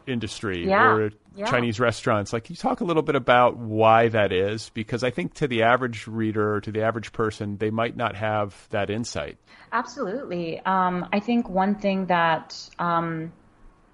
industry 0.08 0.68
yeah. 0.68 0.92
or 0.92 1.12
yeah. 1.36 1.46
Chinese 1.46 1.80
restaurants. 1.80 2.34
Like, 2.34 2.46
can 2.46 2.54
you 2.54 2.58
talk 2.58 2.82
a 2.82 2.84
little 2.84 3.02
bit 3.02 3.16
about 3.16 3.58
why 3.58 4.10
that 4.10 4.32
is? 4.32 4.70
Because 4.70 5.04
I 5.04 5.10
think 5.10 5.34
to 5.36 5.48
the 5.48 5.64
average 5.64 6.08
reader 6.08 6.56
or 6.56 6.62
to 6.62 6.72
the 6.72 6.84
average 6.84 7.12
person, 7.12 7.58
they 7.58 7.70
might 7.70 7.96
not 7.96 8.16
have 8.16 8.68
that 8.70 8.90
insight. 8.90 9.38
Absolutely. 9.72 10.60
Um, 10.60 11.08
I 11.12 11.20
think 11.20 11.50
one 11.50 11.76
thing 11.76 12.08
that 12.08 12.70
um, 12.80 13.34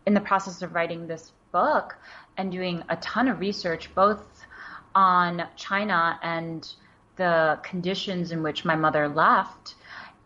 in 0.06 0.14
the 0.14 0.22
process 0.22 0.62
of 0.62 0.74
writing 0.74 1.08
this 1.08 1.32
book 1.52 1.98
and 2.38 2.52
doing 2.52 2.84
a 2.90 2.96
ton 2.98 3.28
of 3.28 3.40
research, 3.40 3.94
both 3.96 4.46
on 4.96 5.48
China 5.56 6.20
and 6.22 6.68
the 7.16 7.60
conditions 7.64 8.32
in 8.32 8.44
which 8.44 8.66
my 8.66 8.76
mother 8.76 9.08
left, 9.08 9.76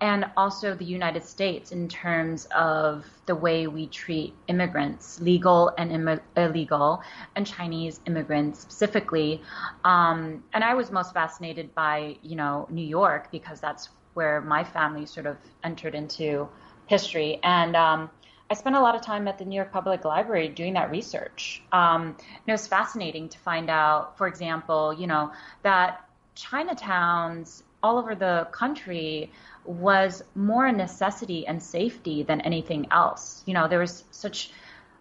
and 0.03 0.25
also 0.35 0.75
the 0.75 0.83
United 0.83 1.23
States 1.23 1.71
in 1.71 1.87
terms 1.87 2.45
of 2.53 3.05
the 3.25 3.33
way 3.33 3.67
we 3.67 3.87
treat 3.87 4.33
immigrants, 4.49 5.21
legal 5.21 5.71
and 5.77 5.93
Im- 5.93 6.19
illegal, 6.35 7.01
and 7.37 7.47
Chinese 7.47 8.01
immigrants 8.05 8.59
specifically. 8.59 9.41
Um, 9.85 10.43
and 10.51 10.61
I 10.61 10.73
was 10.73 10.91
most 10.91 11.13
fascinated 11.13 11.73
by, 11.73 12.17
you 12.21 12.35
know, 12.35 12.67
New 12.69 12.85
York 12.85 13.31
because 13.31 13.61
that's 13.61 13.87
where 14.13 14.41
my 14.41 14.61
family 14.61 15.05
sort 15.05 15.25
of 15.25 15.37
entered 15.63 15.95
into 15.95 16.49
history. 16.87 17.39
And 17.41 17.73
um, 17.77 18.09
I 18.51 18.55
spent 18.55 18.75
a 18.75 18.81
lot 18.81 18.95
of 18.95 19.01
time 19.01 19.25
at 19.29 19.37
the 19.37 19.45
New 19.45 19.55
York 19.55 19.71
Public 19.71 20.03
Library 20.03 20.49
doing 20.49 20.73
that 20.73 20.91
research. 20.91 21.63
Um, 21.71 22.07
and 22.07 22.47
it 22.47 22.51
was 22.51 22.67
fascinating 22.67 23.29
to 23.29 23.39
find 23.39 23.69
out, 23.69 24.17
for 24.17 24.27
example, 24.27 24.93
you 24.93 25.07
know, 25.07 25.31
that 25.61 26.09
Chinatowns 26.35 27.63
all 27.83 27.97
over 27.97 28.15
the 28.15 28.47
country 28.51 29.29
was 29.65 30.23
more 30.35 30.65
a 30.65 30.71
necessity 30.71 31.47
and 31.47 31.61
safety 31.61 32.23
than 32.23 32.41
anything 32.41 32.87
else. 32.91 33.43
You 33.45 33.53
know, 33.53 33.67
there 33.67 33.79
was 33.79 34.03
such 34.11 34.51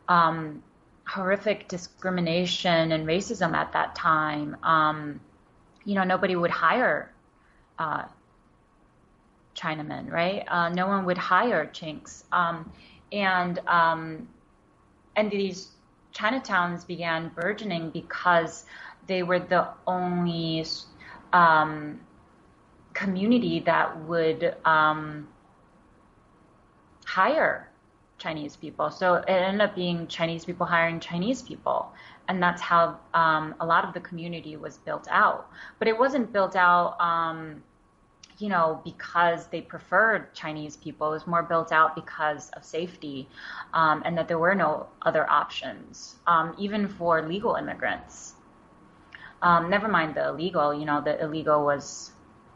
um, 0.08 0.62
horrific 1.06 1.68
discrimination 1.68 2.92
and 2.92 3.06
racism 3.06 3.54
at 3.54 3.72
that 3.72 3.94
time. 3.94 4.56
Um, 4.62 5.20
you 5.84 5.94
know, 5.94 6.04
nobody 6.04 6.36
would 6.36 6.50
hire 6.50 7.12
uh, 7.78 8.04
Chinamen, 9.56 10.10
right? 10.10 10.44
Uh, 10.48 10.68
no 10.68 10.86
one 10.86 11.04
would 11.06 11.18
hire 11.18 11.66
Chinks, 11.66 12.24
um, 12.32 12.70
and 13.10 13.58
um, 13.66 14.28
and 15.16 15.30
these 15.30 15.68
Chinatowns 16.14 16.86
began 16.86 17.30
burgeoning 17.34 17.90
because 17.90 18.64
they 19.06 19.22
were 19.22 19.40
the 19.40 19.68
only 19.86 20.64
um, 21.32 22.00
community 22.94 23.60
that 23.60 23.98
would 24.04 24.54
um, 24.64 25.28
hire 27.04 27.68
Chinese 28.18 28.56
people. 28.56 28.90
So 28.90 29.14
it 29.14 29.28
ended 29.28 29.60
up 29.60 29.74
being 29.74 30.06
Chinese 30.06 30.44
people 30.44 30.64
hiring 30.64 31.00
Chinese 31.00 31.42
people. 31.42 31.92
And 32.28 32.40
that's 32.42 32.62
how 32.62 32.98
um, 33.14 33.54
a 33.60 33.66
lot 33.66 33.84
of 33.84 33.94
the 33.94 34.00
community 34.00 34.56
was 34.56 34.78
built 34.78 35.08
out. 35.10 35.50
But 35.78 35.88
it 35.88 35.98
wasn't 35.98 36.32
built 36.32 36.54
out, 36.54 37.00
um, 37.00 37.62
you 38.38 38.48
know, 38.48 38.80
because 38.84 39.48
they 39.48 39.60
preferred 39.60 40.32
Chinese 40.34 40.76
people. 40.76 41.08
It 41.08 41.14
was 41.14 41.26
more 41.26 41.42
built 41.42 41.72
out 41.72 41.96
because 41.96 42.48
of 42.50 42.64
safety 42.64 43.28
um, 43.74 44.02
and 44.04 44.16
that 44.16 44.28
there 44.28 44.38
were 44.38 44.54
no 44.54 44.86
other 45.02 45.28
options, 45.28 46.16
um, 46.26 46.54
even 46.58 46.88
for 46.88 47.26
legal 47.26 47.56
immigrants. 47.56 48.34
Um, 49.42 49.68
never 49.68 49.88
mind 49.88 50.14
the 50.14 50.28
illegal, 50.28 50.72
you 50.72 50.84
know, 50.84 51.00
the 51.00 51.20
illegal 51.20 51.64
was 51.64 52.12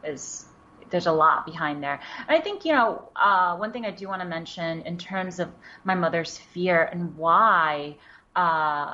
is 0.07 0.45
there's 0.89 1.07
a 1.07 1.11
lot 1.11 1.45
behind 1.45 1.83
there. 1.83 1.99
And 2.27 2.37
I 2.37 2.41
think, 2.41 2.65
you 2.65 2.73
know, 2.73 3.09
uh, 3.15 3.55
one 3.57 3.71
thing 3.71 3.85
I 3.85 3.91
do 3.91 4.07
want 4.07 4.21
to 4.21 4.27
mention 4.27 4.81
in 4.83 4.97
terms 4.97 5.39
of 5.39 5.49
my 5.83 5.95
mother's 5.95 6.37
fear 6.37 6.83
and 6.91 7.15
why, 7.17 7.97
uh, 8.35 8.93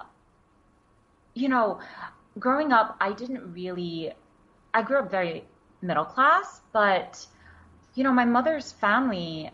you 1.35 1.49
know, 1.49 1.79
growing 2.39 2.71
up, 2.71 2.97
I 2.99 3.13
didn't 3.13 3.53
really, 3.53 4.11
I 4.73 4.81
grew 4.81 4.99
up 4.99 5.11
very 5.11 5.45
middle 5.81 6.05
class, 6.05 6.61
but, 6.71 7.25
you 7.95 8.03
know, 8.03 8.11
my 8.11 8.25
mother's 8.25 8.71
family 8.71 9.51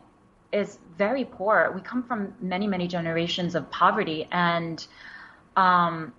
is 0.51 0.80
very 0.97 1.26
poor. 1.26 1.72
We 1.76 1.82
come 1.82 2.03
from 2.03 2.34
many, 2.39 2.68
many 2.68 2.88
generations 2.88 3.55
of 3.55 3.70
poverty, 3.70 4.28
and 4.32 4.86
um, 5.55 6.14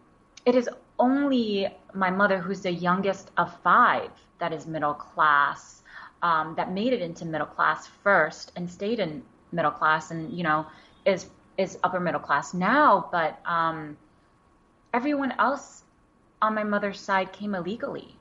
it 0.45 0.55
is 0.55 0.69
only 1.01 1.67
my 1.95 2.11
mother, 2.11 2.39
who's 2.39 2.61
the 2.61 2.73
youngest 2.73 3.31
of 3.37 3.53
five, 3.63 4.11
that 4.39 4.53
is 4.53 4.67
middle 4.67 4.95
class, 4.95 5.83
um, 6.23 6.55
that 6.57 6.71
made 6.71 6.93
it 6.93 7.03
into 7.03 7.25
middle 7.25 7.47
class 7.47 7.89
first 8.05 8.53
and 8.55 8.71
stayed 8.71 9.01
in 9.01 9.23
middle 9.51 9.73
class, 9.73 10.11
and 10.13 10.33
you 10.33 10.45
know 10.45 10.67
is 11.05 11.27
is 11.59 11.79
upper 11.83 11.99
middle 11.99 12.21
class 12.21 12.55
now. 12.55 13.09
But 13.11 13.41
um, 13.45 13.97
everyone 14.95 15.33
else 15.39 15.83
on 16.41 16.55
my 16.55 16.65
mother's 16.65 17.01
side 17.01 17.33
came 17.33 17.55
illegally, 17.55 18.15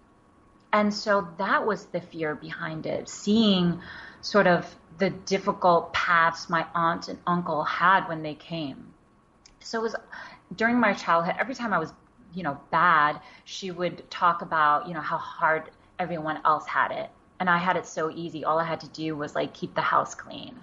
and 0.73 0.93
so 0.93 1.27
that 1.37 1.67
was 1.67 1.85
the 1.85 2.01
fear 2.01 2.33
behind 2.33 2.85
it. 2.85 3.09
Seeing 3.09 3.81
sort 4.21 4.47
of 4.47 4.75
the 4.97 5.09
difficult 5.09 5.93
paths 5.93 6.49
my 6.49 6.65
aunt 6.75 7.07
and 7.07 7.19
uncle 7.25 7.63
had 7.63 8.07
when 8.07 8.23
they 8.23 8.35
came. 8.35 8.93
So 9.59 9.79
it 9.79 9.83
was 9.83 9.95
during 10.55 10.79
my 10.79 10.93
childhood, 10.93 11.35
every 11.39 11.55
time 11.55 11.73
I 11.73 11.79
was, 11.79 11.93
you 12.33 12.43
know, 12.43 12.59
bad, 12.71 13.19
she 13.45 13.71
would 13.71 14.09
talk 14.09 14.41
about, 14.41 14.87
you 14.87 14.93
know, 14.93 15.01
how 15.01 15.17
hard 15.17 15.71
everyone 15.97 16.39
else 16.45 16.65
had 16.65 16.91
it. 16.91 17.09
And 17.39 17.49
I 17.49 17.57
had 17.57 17.77
it 17.77 17.85
so 17.85 18.09
easy. 18.11 18.43
All 18.43 18.59
I 18.59 18.65
had 18.65 18.81
to 18.81 18.89
do 18.89 19.15
was 19.15 19.35
like 19.35 19.53
keep 19.53 19.75
the 19.75 19.81
house 19.81 20.15
clean. 20.15 20.59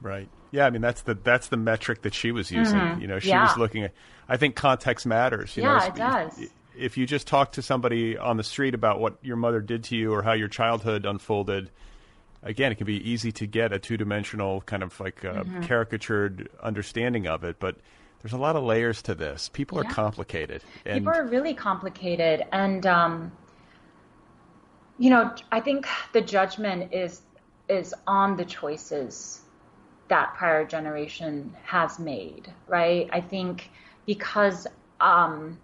Right. 0.00 0.28
Yeah, 0.50 0.66
I 0.66 0.70
mean 0.70 0.82
that's 0.82 1.02
the 1.02 1.14
that's 1.14 1.48
the 1.48 1.56
metric 1.56 2.02
that 2.02 2.14
she 2.14 2.30
was 2.32 2.50
using. 2.50 2.78
Mm-hmm. 2.78 3.00
You 3.00 3.06
know, 3.06 3.18
she 3.18 3.28
Yeah. 3.28 3.40
was 3.40 3.56
looking 3.56 3.84
at 3.84 3.94
I 4.28 4.36
think 4.36 4.54
context 4.54 5.06
matters. 5.06 5.56
You 5.56 5.62
Yeah, 5.62 5.78
know, 5.78 5.86
it 5.86 5.94
does. 5.94 6.40
If 6.74 6.96
you 6.98 7.06
just 7.06 7.26
talk 7.26 7.52
to 7.52 7.62
somebody 7.62 8.18
on 8.18 8.36
the 8.36 8.44
street 8.44 8.74
about 8.74 9.00
what 9.00 9.18
your 9.22 9.36
mother 9.36 9.60
did 9.60 9.84
to 9.84 9.96
you 9.96 10.12
or 10.12 10.22
how 10.22 10.32
your 10.32 10.48
childhood 10.48 11.06
unfolded, 11.06 11.70
again, 12.42 12.70
it 12.72 12.76
can 12.76 12.86
be 12.86 13.10
easy 13.10 13.32
to 13.32 13.46
get 13.46 13.72
a 13.72 13.78
two 13.78 13.96
dimensional 13.96 14.60
kind 14.62 14.82
of 14.82 14.98
like 15.00 15.24
uh, 15.24 15.44
Mm-hmm. 15.44 15.60
caricatured 15.60 16.50
understanding 16.62 17.26
of 17.26 17.44
it. 17.44 17.58
But 17.58 17.78
there's 18.26 18.32
a 18.32 18.42
lot 18.42 18.56
of 18.56 18.64
layers 18.64 19.02
to 19.02 19.14
this. 19.14 19.48
People 19.52 19.78
are 19.78 19.84
complicated. 19.84 20.60
And 20.84 20.98
People 20.98 21.12
are 21.14 21.26
really 21.28 21.54
complicated, 21.54 22.44
and 22.50 22.84
um, 22.84 23.30
you 24.98 25.10
know, 25.10 25.32
I 25.52 25.60
think 25.60 25.86
the 26.12 26.20
judgment 26.20 26.92
is 26.92 27.22
is 27.68 27.94
on 28.04 28.36
the 28.36 28.44
choices 28.44 29.42
that 30.08 30.34
prior 30.34 30.64
generation 30.64 31.54
has 31.62 32.00
made, 32.00 32.52
right? 32.66 33.08
I 33.12 33.20
think 33.20 33.70
because 34.06 34.66
um, 35.00 35.56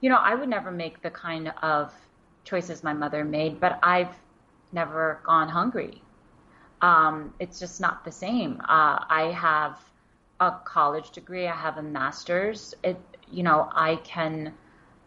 you 0.00 0.10
know, 0.10 0.18
I 0.18 0.34
would 0.34 0.48
never 0.48 0.72
make 0.72 1.02
the 1.02 1.10
kind 1.10 1.52
of 1.62 1.94
choices 2.42 2.82
my 2.82 2.92
mother 2.92 3.24
made, 3.24 3.60
but 3.60 3.78
I've 3.84 4.16
never 4.72 5.20
gone 5.24 5.48
hungry. 5.48 6.02
Um, 6.82 7.32
it's 7.38 7.60
just 7.60 7.80
not 7.80 8.04
the 8.04 8.10
same. 8.10 8.60
Uh, 8.62 9.04
I 9.08 9.32
have 9.32 9.78
a 10.40 10.52
college 10.64 11.10
degree. 11.10 11.46
I 11.46 11.54
have 11.54 11.76
a 11.76 11.82
master's. 11.82 12.74
It, 12.82 12.98
you 13.30 13.42
know, 13.42 13.68
I 13.70 13.96
can 13.96 14.54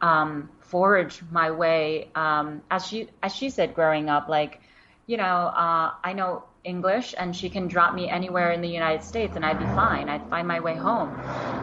um, 0.02 0.50
forage 0.60 1.22
my 1.32 1.52
way. 1.52 2.10
Um, 2.16 2.62
as 2.70 2.86
she 2.86 3.10
as 3.22 3.36
she 3.36 3.50
said, 3.50 3.74
growing 3.74 4.10
up, 4.10 4.30
like, 4.30 4.62
you 5.08 5.18
know, 5.18 5.24
uh, 5.24 5.92
I 6.04 6.14
know 6.14 6.44
English, 6.64 7.14
and 7.18 7.36
she 7.36 7.50
can 7.50 7.68
drop 7.68 7.94
me 7.94 8.10
anywhere 8.10 8.52
in 8.52 8.62
the 8.62 8.70
United 8.70 9.04
States, 9.04 9.36
and 9.36 9.46
I'd 9.46 9.60
be 9.60 9.66
fine. 9.66 10.08
I'd 10.08 10.30
find 10.30 10.48
my 10.48 10.60
way 10.60 10.76
home. 10.76 11.20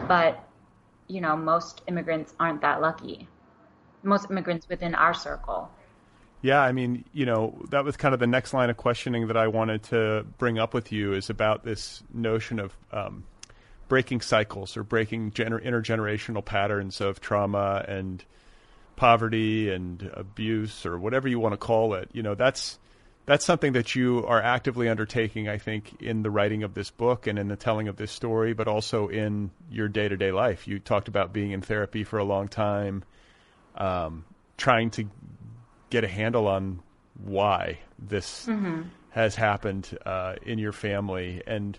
But 0.07 0.43
you 1.07 1.21
know, 1.21 1.35
most 1.35 1.81
immigrants 1.87 2.33
aren't 2.39 2.61
that 2.61 2.81
lucky. 2.81 3.27
Most 4.03 4.29
immigrants 4.29 4.67
within 4.69 4.95
our 4.95 5.13
circle. 5.13 5.69
Yeah, 6.41 6.61
I 6.61 6.71
mean, 6.71 7.05
you 7.13 7.25
know, 7.25 7.61
that 7.69 7.83
was 7.83 7.97
kind 7.97 8.13
of 8.15 8.19
the 8.19 8.27
next 8.27 8.53
line 8.53 8.71
of 8.71 8.77
questioning 8.77 9.27
that 9.27 9.37
I 9.37 9.47
wanted 9.47 9.83
to 9.83 10.25
bring 10.39 10.57
up 10.57 10.73
with 10.73 10.91
you 10.91 11.13
is 11.13 11.29
about 11.29 11.63
this 11.63 12.01
notion 12.11 12.57
of 12.57 12.75
um, 12.91 13.25
breaking 13.91 14.21
cycles 14.21 14.77
or 14.77 14.83
breaking 14.83 15.31
gener- 15.31 15.61
intergenerational 15.61 16.45
patterns 16.45 17.01
of 17.01 17.19
trauma 17.19 17.83
and 17.89 18.23
poverty 18.95 19.69
and 19.69 20.09
abuse 20.13 20.85
or 20.85 20.97
whatever 20.97 21.27
you 21.27 21.37
want 21.37 21.51
to 21.51 21.57
call 21.57 21.93
it. 21.95 22.07
You 22.13 22.23
know, 22.23 22.33
that's 22.33 22.79
that's 23.25 23.43
something 23.43 23.73
that 23.73 23.93
you 23.93 24.25
are 24.25 24.41
actively 24.41 24.87
undertaking, 24.87 25.49
I 25.49 25.57
think, 25.57 26.01
in 26.01 26.23
the 26.23 26.31
writing 26.31 26.63
of 26.63 26.73
this 26.73 26.89
book 26.89 27.27
and 27.27 27.37
in 27.37 27.49
the 27.49 27.57
telling 27.57 27.89
of 27.89 27.97
this 27.97 28.13
story, 28.13 28.53
but 28.53 28.69
also 28.69 29.09
in 29.09 29.51
your 29.69 29.89
day 29.89 30.07
to 30.07 30.15
day 30.15 30.31
life. 30.31 30.69
You 30.69 30.79
talked 30.79 31.09
about 31.09 31.33
being 31.33 31.51
in 31.51 31.59
therapy 31.59 32.05
for 32.05 32.17
a 32.17 32.23
long 32.23 32.47
time, 32.47 33.03
um, 33.75 34.23
trying 34.55 34.91
to 34.91 35.09
get 35.89 36.05
a 36.05 36.07
handle 36.07 36.47
on 36.47 36.81
why 37.21 37.79
this 37.99 38.47
has 39.09 39.35
happened 39.35 39.97
uh, 40.05 40.35
in 40.43 40.59
your 40.59 40.71
family. 40.71 41.43
And 41.45 41.77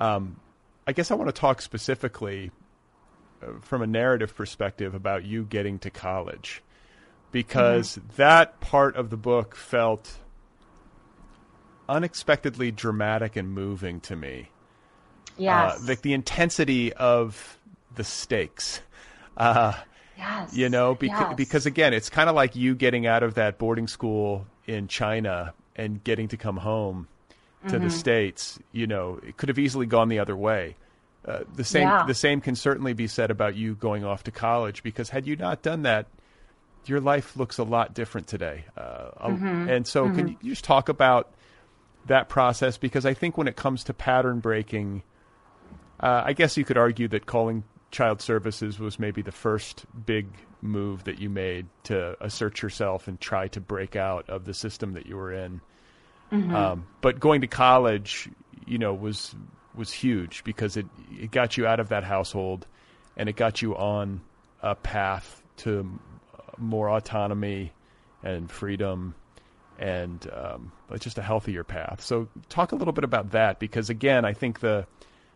um, 0.00 0.40
I 0.86 0.92
guess 0.92 1.10
I 1.10 1.14
want 1.14 1.28
to 1.28 1.40
talk 1.40 1.62
specifically 1.62 2.50
uh, 3.42 3.58
from 3.60 3.82
a 3.82 3.86
narrative 3.86 4.34
perspective 4.34 4.94
about 4.94 5.24
you 5.24 5.44
getting 5.44 5.78
to 5.80 5.90
college 5.90 6.62
because 7.30 7.98
that 8.16 8.60
part 8.60 8.96
of 8.96 9.10
the 9.10 9.16
book 9.16 9.56
felt 9.56 10.18
unexpectedly 11.88 12.70
dramatic 12.70 13.36
and 13.36 13.50
moving 13.52 14.00
to 14.00 14.16
me. 14.16 14.50
Yes. 15.36 15.76
Uh, 15.76 15.86
the, 15.86 15.94
the 15.96 16.12
intensity 16.12 16.92
of 16.92 17.58
the 17.94 18.04
stakes. 18.04 18.80
Uh, 19.36 19.72
yes. 20.16 20.54
you 20.54 20.68
know, 20.68 20.94
beca- 20.94 21.08
yes. 21.08 21.34
because 21.36 21.66
again, 21.66 21.94
it's 21.94 22.10
kind 22.10 22.28
of 22.28 22.36
like 22.36 22.54
you 22.54 22.74
getting 22.74 23.06
out 23.06 23.22
of 23.22 23.34
that 23.34 23.58
boarding 23.58 23.88
school 23.88 24.46
in 24.66 24.88
China 24.88 25.54
and 25.74 26.02
getting 26.04 26.28
to 26.28 26.36
come 26.36 26.58
home 26.58 27.08
to 27.68 27.74
Mm-hmm. 27.76 27.84
the 27.84 27.90
states. 27.90 28.58
You 28.72 28.86
know, 28.86 29.20
it 29.26 29.36
could 29.36 29.48
have 29.48 29.58
easily 29.58 29.86
gone 29.86 30.08
the 30.08 30.18
other 30.18 30.36
way. 30.36 30.76
Uh, 31.24 31.40
the 31.54 31.64
same 31.64 31.82
Yeah. 31.82 32.04
the 32.06 32.14
same 32.14 32.40
can 32.40 32.56
certainly 32.56 32.92
be 32.94 33.06
said 33.06 33.30
about 33.30 33.54
you 33.54 33.74
going 33.74 34.04
off 34.04 34.24
to 34.24 34.30
college 34.32 34.82
because 34.82 35.10
had 35.10 35.26
you 35.26 35.36
not 35.36 35.62
done 35.62 35.82
that, 35.82 36.06
your 36.86 37.00
life 37.00 37.36
looks 37.36 37.58
a 37.58 37.62
lot 37.64 37.94
different 37.94 38.26
today. 38.26 38.64
Uh, 38.76 39.10
Mm-hmm. 39.28 39.68
And 39.68 39.86
so, 39.86 40.10
can 40.10 40.28
you 40.28 40.36
just 40.42 40.64
talk 40.64 40.88
about 40.88 41.32
that 42.06 42.28
process? 42.28 42.76
Because 42.76 43.06
I 43.06 43.14
think 43.14 43.38
when 43.38 43.46
it 43.46 43.54
comes 43.54 43.84
to 43.84 43.94
pattern 43.94 44.40
breaking, 44.40 45.04
uh, 46.00 46.22
I 46.24 46.32
guess 46.32 46.56
you 46.56 46.64
could 46.64 46.76
argue 46.76 47.06
that 47.08 47.26
calling 47.26 47.62
child 47.92 48.20
services 48.20 48.80
was 48.80 48.98
maybe 48.98 49.22
the 49.22 49.30
first 49.30 49.84
big 50.06 50.26
move 50.60 51.04
that 51.04 51.20
you 51.20 51.28
made 51.30 51.66
to 51.84 52.16
assert 52.24 52.62
yourself 52.62 53.06
and 53.06 53.20
try 53.20 53.46
to 53.48 53.60
break 53.60 53.94
out 53.94 54.28
of 54.28 54.44
the 54.44 54.54
system 54.54 54.94
that 54.94 55.06
you 55.06 55.16
were 55.16 55.32
in. 55.32 55.60
Um, 56.32 56.86
but 57.00 57.20
going 57.20 57.42
to 57.42 57.46
college, 57.46 58.28
you 58.66 58.78
know, 58.78 58.94
was 58.94 59.34
was 59.74 59.92
huge 59.92 60.44
because 60.44 60.76
it 60.76 60.86
it 61.10 61.30
got 61.30 61.56
you 61.56 61.66
out 61.66 61.80
of 61.80 61.90
that 61.90 62.04
household 62.04 62.66
and 63.16 63.28
it 63.28 63.36
got 63.36 63.62
you 63.62 63.76
on 63.76 64.20
a 64.62 64.74
path 64.74 65.42
to 65.58 65.98
more 66.58 66.88
autonomy 66.88 67.72
and 68.22 68.50
freedom 68.50 69.14
and 69.78 70.30
um, 70.32 70.72
just 70.98 71.18
a 71.18 71.22
healthier 71.22 71.64
path. 71.64 72.02
So 72.02 72.28
talk 72.48 72.72
a 72.72 72.76
little 72.76 72.92
bit 72.92 73.04
about 73.04 73.32
that 73.32 73.58
because 73.58 73.90
again, 73.90 74.24
I 74.24 74.32
think 74.32 74.60
the 74.60 74.86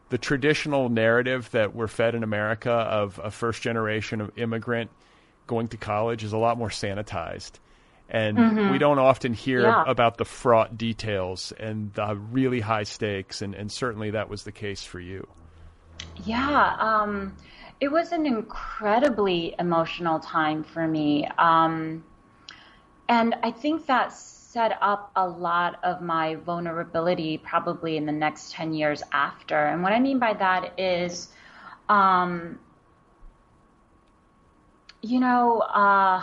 the 0.08 0.18
traditional 0.18 0.88
narrative 0.88 1.50
that 1.50 1.74
we're 1.74 1.88
fed 1.88 2.14
in 2.14 2.22
America 2.22 2.70
of 2.70 3.20
a 3.22 3.30
first 3.30 3.60
generation 3.60 4.20
of 4.20 4.38
immigrant 4.38 4.90
going 5.48 5.68
to 5.68 5.76
college 5.76 6.22
is 6.22 6.32
a 6.32 6.38
lot 6.38 6.56
more 6.58 6.68
sanitized. 6.68 7.52
And 8.08 8.70
we 8.70 8.78
don't 8.78 8.98
often 8.98 9.34
hear 9.34 9.64
Yeah. 9.64 9.84
about 9.84 10.16
the 10.16 10.24
fraught 10.24 10.78
details 10.78 11.52
and 11.58 11.92
the 11.94 12.14
really 12.16 12.60
high 12.60 12.84
stakes, 12.84 13.42
and, 13.42 13.54
and 13.54 13.70
certainly 13.70 14.10
that 14.12 14.28
was 14.28 14.44
the 14.44 14.52
case 14.52 14.84
for 14.84 15.00
you. 15.00 15.26
Yeah, 16.16 16.76
um, 16.78 17.36
it 17.80 17.88
was 17.88 18.12
an 18.12 18.26
incredibly 18.26 19.54
emotional 19.58 20.18
time 20.20 20.64
for 20.64 20.86
me. 20.86 21.28
Um, 21.38 22.04
and 23.08 23.34
I 23.42 23.50
think 23.50 23.86
that 23.86 24.12
set 24.12 24.78
up 24.80 25.10
a 25.16 25.28
lot 25.28 25.78
of 25.84 26.00
my 26.00 26.36
vulnerability 26.36 27.36
probably 27.38 27.96
in 27.96 28.06
the 28.06 28.12
next 28.12 28.52
10 28.52 28.72
years 28.72 29.02
after. 29.12 29.66
And 29.66 29.82
what 29.82 29.92
I 29.92 30.00
mean 30.00 30.18
by 30.18 30.32
that 30.34 30.78
is, 30.78 31.28
um, 31.88 32.58
you 35.02 35.20
know, 35.20 35.58
uh, 35.60 36.22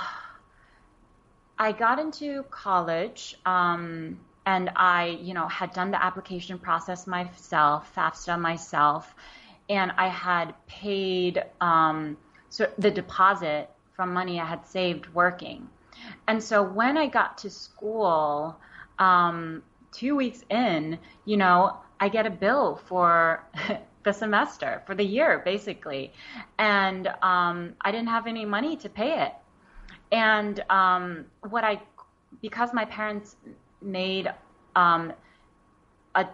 I 1.57 1.71
got 1.71 1.99
into 1.99 2.43
college, 2.43 3.35
um, 3.45 4.19
and 4.45 4.71
I, 4.75 5.19
you 5.21 5.33
know, 5.33 5.47
had 5.47 5.73
done 5.73 5.91
the 5.91 6.03
application 6.03 6.59
process 6.59 7.07
myself, 7.07 7.93
FAFSA 7.95 8.39
myself, 8.39 9.13
and 9.69 9.91
I 9.91 10.07
had 10.07 10.53
paid 10.67 11.43
um, 11.61 12.17
so 12.49 12.69
the 12.77 12.91
deposit 12.91 13.69
from 13.95 14.13
money 14.13 14.39
I 14.39 14.45
had 14.45 14.65
saved 14.67 15.07
working. 15.13 15.69
And 16.27 16.43
so 16.43 16.61
when 16.63 16.97
I 16.97 17.07
got 17.07 17.39
to 17.39 17.49
school, 17.49 18.57
um, 18.99 19.63
two 19.91 20.15
weeks 20.15 20.43
in, 20.49 20.99
you 21.25 21.37
know, 21.37 21.77
I 21.99 22.09
get 22.09 22.25
a 22.25 22.29
bill 22.29 22.81
for 22.87 23.43
the 24.03 24.11
semester, 24.11 24.83
for 24.85 24.95
the 24.95 25.05
year, 25.05 25.41
basically. 25.45 26.11
And 26.57 27.07
um, 27.07 27.75
I 27.81 27.91
didn't 27.91 28.09
have 28.09 28.27
any 28.27 28.45
money 28.45 28.75
to 28.77 28.89
pay 28.89 29.23
it. 29.23 29.33
And 30.13 30.63
um, 30.69 31.25
what 31.49 31.63
I, 31.63 31.81
because 32.41 32.71
my 32.71 32.85
parents 32.85 33.35
made 33.81 34.31
um, 34.75 35.11
a 36.13 36.27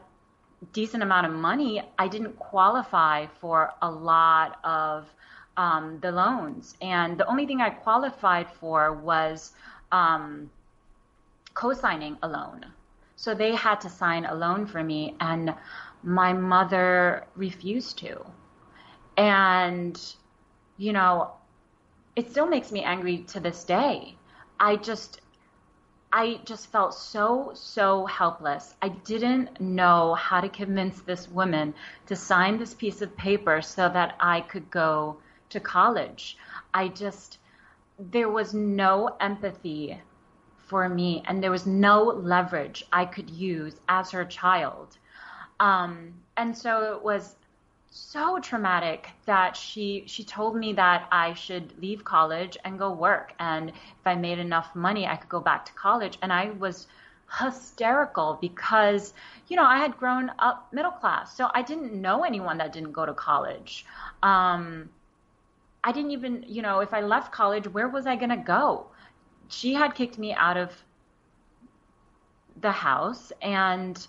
decent 0.74 1.02
amount 1.02 1.26
of 1.28 1.34
money, 1.34 1.82
I 1.98 2.10
didn't 2.10 2.38
qualify 2.38 3.26
for 3.40 3.72
a 3.82 3.90
lot 3.90 4.60
of 4.66 5.08
um, 5.56 6.00
the 6.02 6.12
loans. 6.12 6.76
And 6.82 7.18
the 7.18 7.26
only 7.26 7.46
thing 7.46 7.62
I 7.62 7.70
qualified 7.70 8.52
for 8.60 8.94
was 8.94 9.54
um, 9.94 10.50
co 11.54 11.74
signing 11.74 12.18
a 12.22 12.28
loan. 12.28 12.66
So 13.16 13.34
they 13.34 13.56
had 13.56 13.80
to 13.82 13.90
sign 13.90 14.26
a 14.26 14.36
loan 14.36 14.66
for 14.66 14.84
me, 14.84 15.16
and 15.22 15.54
my 16.04 16.34
mother 16.34 17.26
refused 17.36 17.98
to. 18.00 18.26
And, 19.18 20.00
you 20.78 20.94
know, 20.94 21.32
it 22.20 22.30
still 22.30 22.46
makes 22.46 22.70
me 22.70 22.84
angry 22.84 23.20
to 23.20 23.40
this 23.40 23.64
day. 23.64 24.14
I 24.60 24.76
just, 24.76 25.22
I 26.12 26.42
just 26.44 26.70
felt 26.70 26.94
so, 26.94 27.52
so 27.54 28.06
helpless. 28.08 28.76
I 28.82 28.90
didn't 28.90 29.62
know 29.62 30.16
how 30.16 30.42
to 30.42 30.50
convince 30.50 31.00
this 31.02 31.30
woman 31.30 31.74
to 32.08 32.18
sign 32.18 32.60
this 32.60 32.74
piece 32.74 33.02
of 33.02 33.16
paper 33.16 33.62
so 33.62 33.88
that 33.88 34.18
I 34.20 34.42
could 34.42 34.70
go 34.70 35.16
to 35.52 35.62
college. 35.62 36.38
I 36.74 36.90
just, 36.90 37.38
there 37.98 38.30
was 38.30 38.54
no 38.54 39.16
empathy 39.22 39.98
for 40.68 40.90
me, 40.90 41.24
and 41.26 41.42
there 41.42 41.52
was 41.52 41.66
no 41.66 42.04
leverage 42.04 42.86
I 42.92 43.06
could 43.06 43.30
use 43.30 43.76
as 43.88 44.12
her 44.12 44.26
child. 44.26 44.98
Um, 45.62 46.14
and 46.36 46.56
so 46.56 46.94
it 46.96 47.02
was 47.02 47.36
so 47.92 48.40
traumatic 48.40 49.10
that 49.26 49.56
she 49.56 50.04
she 50.06 50.24
told 50.24 50.56
me 50.56 50.74
that 50.74 51.08
I 51.12 51.34
should 51.34 51.80
leave 51.82 52.04
college 52.04 52.58
and 52.64 52.78
go 52.78 52.92
work. 52.92 53.34
And 53.40 53.70
if 53.70 54.06
I 54.06 54.16
made 54.16 54.40
enough 54.40 54.76
money 54.76 55.08
I 55.08 55.16
could 55.16 55.30
go 55.30 55.40
back 55.40 55.66
to 55.66 55.74
college. 55.74 56.18
And 56.22 56.32
I 56.32 56.52
was 56.52 56.88
hysterical 57.40 58.38
because 58.42 59.14
you 59.48 59.56
know 59.56 59.64
I 59.66 59.78
had 59.78 59.98
grown 59.98 60.32
up 60.40 60.72
middle 60.72 60.92
class. 60.92 61.36
So 61.36 61.50
I 61.54 61.62
didn't 61.62 61.94
know 61.94 62.24
anyone 62.24 62.58
that 62.58 62.74
didn't 62.74 62.92
go 62.92 63.06
to 63.06 63.14
college. 63.14 63.86
Um, 64.24 64.90
I 65.84 65.92
didn't 65.92 66.12
even 66.12 66.46
you 66.48 66.62
know 66.62 66.80
if 66.82 66.94
I 66.94 67.02
left 67.02 67.32
college 67.32 67.68
where 67.68 67.88
was 67.90 68.06
I 68.06 68.16
going 68.16 68.30
to 68.30 68.44
go? 68.58 68.88
She 69.48 69.74
had 69.74 69.96
kicked 69.96 70.18
me 70.20 70.34
out 70.34 70.58
of 70.58 70.72
the 72.62 72.72
house. 72.72 73.32
And 73.42 74.08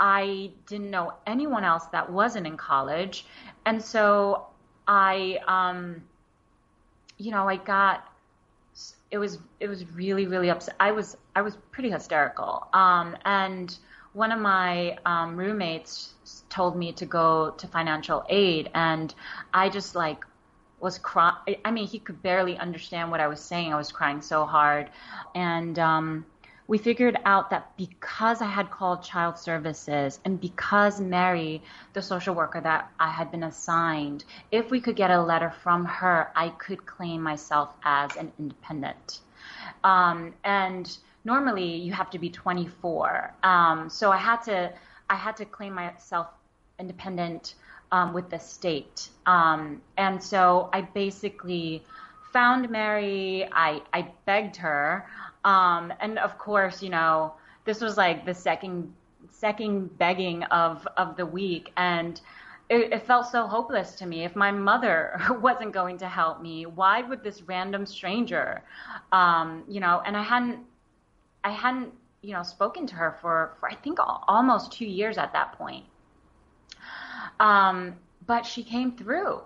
I 0.00 0.52
didn't 0.66 0.90
know 0.90 1.14
anyone 1.26 1.64
else 1.64 1.84
that 1.86 2.10
wasn't 2.10 2.46
in 2.46 2.56
college. 2.56 3.26
And 3.66 3.82
so 3.82 4.46
I, 4.86 5.38
um, 5.46 6.02
you 7.18 7.30
know, 7.30 7.48
I 7.48 7.56
got, 7.56 8.06
it 9.10 9.18
was, 9.18 9.38
it 9.60 9.68
was 9.68 9.84
really, 9.92 10.26
really 10.26 10.50
upset. 10.50 10.76
I 10.78 10.92
was, 10.92 11.16
I 11.34 11.42
was 11.42 11.56
pretty 11.72 11.90
hysterical. 11.90 12.68
Um, 12.72 13.16
and 13.24 13.76
one 14.12 14.32
of 14.32 14.38
my 14.38 14.98
um, 15.04 15.36
roommates 15.36 16.14
told 16.48 16.76
me 16.76 16.92
to 16.92 17.06
go 17.06 17.50
to 17.58 17.66
financial 17.66 18.24
aid 18.28 18.70
and 18.74 19.14
I 19.52 19.68
just 19.68 19.94
like 19.94 20.24
was 20.80 20.98
crying. 20.98 21.56
I 21.64 21.70
mean, 21.72 21.86
he 21.86 21.98
could 21.98 22.22
barely 22.22 22.56
understand 22.56 23.10
what 23.10 23.20
I 23.20 23.26
was 23.26 23.40
saying. 23.40 23.72
I 23.72 23.76
was 23.76 23.90
crying 23.90 24.22
so 24.22 24.46
hard. 24.46 24.90
And, 25.34 25.78
um, 25.78 26.24
we 26.68 26.76
figured 26.76 27.16
out 27.24 27.48
that 27.50 27.72
because 27.78 28.42
I 28.42 28.46
had 28.46 28.70
called 28.70 29.02
child 29.02 29.38
services 29.38 30.20
and 30.26 30.38
because 30.38 31.00
Mary, 31.00 31.62
the 31.94 32.02
social 32.02 32.34
worker 32.34 32.60
that 32.60 32.92
I 33.00 33.10
had 33.10 33.30
been 33.30 33.42
assigned, 33.42 34.26
if 34.52 34.70
we 34.70 34.78
could 34.78 34.94
get 34.94 35.10
a 35.10 35.20
letter 35.20 35.50
from 35.62 35.86
her, 35.86 36.30
I 36.36 36.50
could 36.50 36.84
claim 36.84 37.22
myself 37.22 37.70
as 37.82 38.14
an 38.16 38.30
independent. 38.38 39.20
Um, 39.82 40.34
and 40.44 40.94
normally 41.24 41.76
you 41.76 41.92
have 41.94 42.10
to 42.10 42.18
be 42.18 42.28
24. 42.28 43.32
Um, 43.42 43.88
so 43.88 44.12
I 44.12 44.18
had 44.18 44.42
to, 44.42 44.70
I 45.08 45.14
had 45.14 45.38
to 45.38 45.46
claim 45.46 45.72
myself 45.72 46.26
independent 46.78 47.54
um, 47.92 48.12
with 48.12 48.28
the 48.28 48.38
state. 48.38 49.08
Um, 49.24 49.80
and 49.96 50.22
so 50.22 50.68
I 50.74 50.82
basically 50.82 51.82
found 52.30 52.68
Mary. 52.68 53.48
I, 53.52 53.80
I 53.92 54.08
begged 54.26 54.56
her. 54.56 55.06
Um, 55.44 55.92
and 56.00 56.18
of 56.18 56.38
course, 56.38 56.82
you 56.82 56.90
know, 56.90 57.34
this 57.64 57.80
was 57.80 57.96
like 57.96 58.24
the 58.24 58.34
second 58.34 58.92
second 59.30 59.96
begging 59.98 60.44
of 60.44 60.86
of 60.96 61.16
the 61.16 61.26
week, 61.26 61.72
and 61.76 62.20
it, 62.68 62.92
it 62.92 63.06
felt 63.06 63.26
so 63.26 63.46
hopeless 63.46 63.94
to 63.96 64.06
me. 64.06 64.24
If 64.24 64.36
my 64.36 64.50
mother 64.50 65.20
wasn't 65.40 65.72
going 65.72 65.98
to 65.98 66.08
help 66.08 66.42
me, 66.42 66.66
why 66.66 67.02
would 67.02 67.22
this 67.22 67.42
random 67.42 67.86
stranger, 67.86 68.62
um, 69.12 69.64
you 69.68 69.80
know? 69.80 70.02
And 70.04 70.16
I 70.16 70.22
hadn't, 70.22 70.60
I 71.44 71.50
hadn't, 71.50 71.92
you 72.22 72.32
know, 72.32 72.42
spoken 72.42 72.86
to 72.88 72.94
her 72.94 73.16
for 73.20 73.56
for 73.60 73.70
I 73.70 73.74
think 73.74 73.98
almost 74.00 74.72
two 74.72 74.86
years 74.86 75.18
at 75.18 75.32
that 75.32 75.52
point. 75.52 75.84
Um, 77.40 77.94
but 78.26 78.44
she 78.44 78.62
came 78.64 78.92
through 78.92 79.42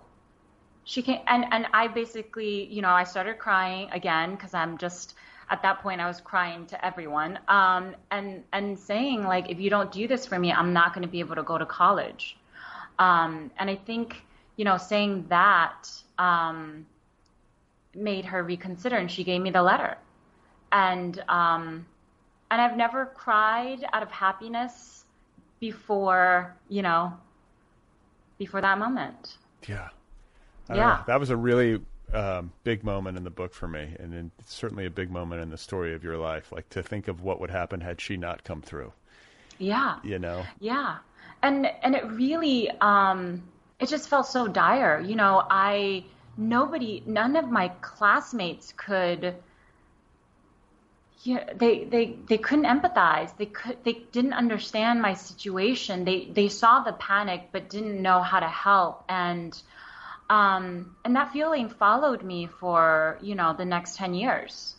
she 0.85 1.03
came 1.03 1.21
and 1.27 1.45
and 1.51 1.67
I 1.73 1.89
basically, 1.89 2.65
you 2.67 2.83
know, 2.83 2.91
I 2.91 3.05
started 3.05 3.39
crying 3.39 3.89
again 3.93 4.33
because 4.33 4.55
I'm 4.55 4.79
just 4.79 5.15
at 5.51 5.63
that 5.63 5.81
point 5.81 6.01
I 6.01 6.07
was 6.07 6.21
crying 6.21 6.67
to 6.67 6.85
everyone. 6.85 7.39
Um, 7.49 7.95
and 8.11 8.43
and 8.53 8.79
saying 8.79 9.25
like 9.25 9.51
if 9.51 9.61
you 9.61 9.71
don't 9.71 9.93
do 9.93 10.07
this 10.09 10.27
for 10.27 10.39
me 10.39 10.53
I'm 10.53 10.73
not 10.73 10.95
going 10.95 11.03
to 11.03 11.11
be 11.11 11.21
able 11.21 11.37
to 11.37 11.43
go 11.43 11.59
to 11.59 11.67
college. 11.67 12.37
Um, 12.99 13.51
and 13.59 13.71
I 13.71 13.77
think 13.77 14.23
you 14.57 14.65
know 14.65 14.77
saying 14.77 15.27
that 15.29 15.91
um, 16.19 16.87
made 17.95 18.25
her 18.25 18.43
reconsider 18.43 18.97
and 18.97 19.11
she 19.11 19.25
gave 19.25 19.41
me 19.41 19.51
the 19.51 19.63
letter. 19.63 19.97
And 20.71 21.23
um, 21.29 21.87
and 22.51 22.61
I've 22.61 22.77
never 22.77 23.07
cried 23.07 23.85
out 23.93 24.03
of 24.03 24.11
happiness 24.11 25.05
before 25.61 26.57
you 26.69 26.83
know 26.83 27.13
before 28.39 28.61
that 28.61 28.79
moment. 28.79 29.37
Yeah. 29.69 29.89
Yeah. 30.69 30.77
know. 30.77 30.99
that 31.07 31.21
was 31.21 31.31
a 31.31 31.37
really 31.37 31.81
um, 32.13 32.53
big 32.65 32.85
moment 32.85 33.17
in 33.17 33.25
the 33.25 33.31
book 33.31 33.55
for 33.55 33.69
me, 33.69 33.97
and 33.99 34.31
it's 34.39 34.55
certainly 34.55 34.87
a 34.87 34.91
big 34.91 35.11
moment 35.11 35.43
in 35.43 35.51
the 35.51 35.59
story 35.59 35.95
of 35.95 36.05
your 36.05 36.19
life. 36.19 36.53
Like 36.53 36.69
to 36.71 36.83
think 36.83 37.09
of 37.09 37.23
what 37.23 37.41
would 37.41 37.51
happen 37.51 37.81
had 37.81 38.01
she 38.01 38.17
not 38.17 38.45
come 38.45 38.63
through. 38.63 38.93
Yeah. 39.59 39.97
You 40.03 40.19
know. 40.19 40.45
Yeah, 40.61 40.99
and 41.43 41.67
and 41.67 41.95
it 41.95 42.07
really, 42.07 42.71
um, 42.81 43.43
it 43.81 43.89
just 43.89 44.09
felt 44.09 44.27
so 44.27 44.49
dire. 44.49 45.01
You 45.01 45.17
know, 45.17 45.43
I 45.49 46.05
nobody, 46.37 47.03
none 47.07 47.37
of 47.37 47.51
my 47.51 47.69
classmates 47.81 48.73
could. 48.77 49.35
Yeah, 51.25 51.53
they, 51.55 51.85
they, 51.85 52.17
they 52.27 52.39
couldn't 52.39 52.65
empathize. 52.65 53.37
They 53.37 53.47
could 53.47 53.79
they 53.85 54.03
didn't 54.11 54.33
understand 54.33 55.01
my 55.01 55.15
situation. 55.15 56.05
They 56.05 56.25
they 56.25 56.49
saw 56.49 56.83
the 56.83 56.93
panic 56.93 57.51
but 57.53 57.71
didn't 57.71 58.03
know 58.03 58.23
how 58.23 58.41
to 58.41 58.49
help. 58.49 59.05
And 59.09 59.57
um, 60.33 60.97
and 61.05 61.15
that 61.15 61.31
feeling 61.31 61.69
followed 61.69 62.23
me 62.23 62.47
for, 62.47 63.19
you 63.21 63.35
know, 63.35 63.53
the 63.53 63.67
next 63.67 63.97
10 63.97 64.15
years. 64.15 64.77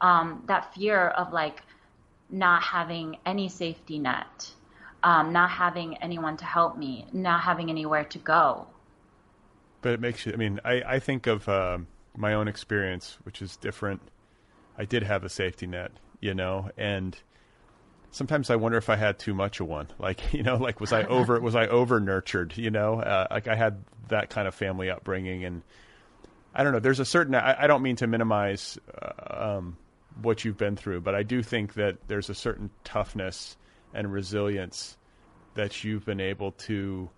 Um, 0.00 0.42
that 0.48 0.74
fear 0.74 1.10
of 1.10 1.32
like 1.32 1.62
not 2.28 2.60
having 2.60 3.16
any 3.24 3.48
safety 3.48 4.00
net, 4.00 4.50
um, 5.04 5.32
not 5.32 5.48
having 5.50 5.96
anyone 5.98 6.36
to 6.38 6.44
help 6.44 6.76
me, 6.76 7.06
not 7.12 7.42
having 7.42 7.70
anywhere 7.70 8.02
to 8.02 8.18
go. 8.18 8.66
But 9.80 9.92
it 9.92 10.00
makes 10.00 10.26
you, 10.26 10.32
I 10.32 10.36
mean, 10.36 10.58
I, 10.64 10.82
I 10.84 10.98
think 10.98 11.28
of 11.28 11.48
uh, 11.48 11.78
my 12.16 12.34
own 12.34 12.48
experience, 12.48 13.16
which 13.22 13.40
is 13.40 13.56
different. 13.56 14.02
I 14.76 14.86
did 14.86 15.04
have 15.04 15.22
a 15.22 15.28
safety 15.28 15.68
net, 15.68 15.92
you 16.20 16.34
know, 16.34 16.72
and 16.76 17.16
sometimes 18.16 18.48
I 18.48 18.56
wonder 18.56 18.78
if 18.78 18.88
I 18.88 18.96
had 18.96 19.18
too 19.18 19.34
much 19.34 19.60
of 19.60 19.68
one. 19.68 19.88
Like, 19.98 20.20
you 20.32 20.42
know, 20.42 20.56
like 20.56 20.80
was 20.80 20.92
I 20.92 21.02
over 21.06 21.38
was 21.40 21.54
I 21.54 21.66
over 21.66 22.00
nurtured? 22.00 22.56
You 22.56 22.70
know, 22.70 23.00
uh, 23.00 23.26
like 23.30 23.46
I 23.46 23.54
had 23.54 23.84
that 24.08 24.30
kind 24.30 24.48
of 24.48 24.54
family 24.54 24.90
upbringing, 24.90 25.44
and 25.44 25.62
I 26.54 26.64
don't 26.64 26.72
know. 26.72 26.80
There's 26.80 27.00
a 27.00 27.04
certain. 27.04 27.34
I, 27.34 27.64
I 27.64 27.66
don't 27.66 27.82
mean 27.82 27.96
to 27.96 28.06
minimize 28.06 28.78
uh, 29.00 29.56
um, 29.56 29.76
what 30.22 30.44
you've 30.44 30.56
been 30.56 30.76
through, 30.76 31.02
but 31.02 31.14
I 31.14 31.22
do 31.22 31.42
think 31.42 31.74
that 31.74 31.98
there's 32.08 32.30
a 32.30 32.34
certain 32.34 32.70
toughness 32.84 33.56
and 33.92 34.12
resilience 34.12 34.96
that 35.54 35.84
you've 35.84 36.04
been 36.04 36.20
able 36.20 36.52
to 36.52 37.08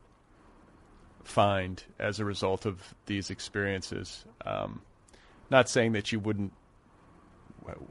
find 1.24 1.82
as 1.98 2.20
a 2.20 2.24
result 2.24 2.66
of 2.66 2.94
these 3.06 3.30
experiences. 3.30 4.24
Um, 4.44 4.82
not 5.50 5.68
saying 5.68 5.92
that 5.92 6.12
you 6.12 6.20
wouldn't 6.20 6.52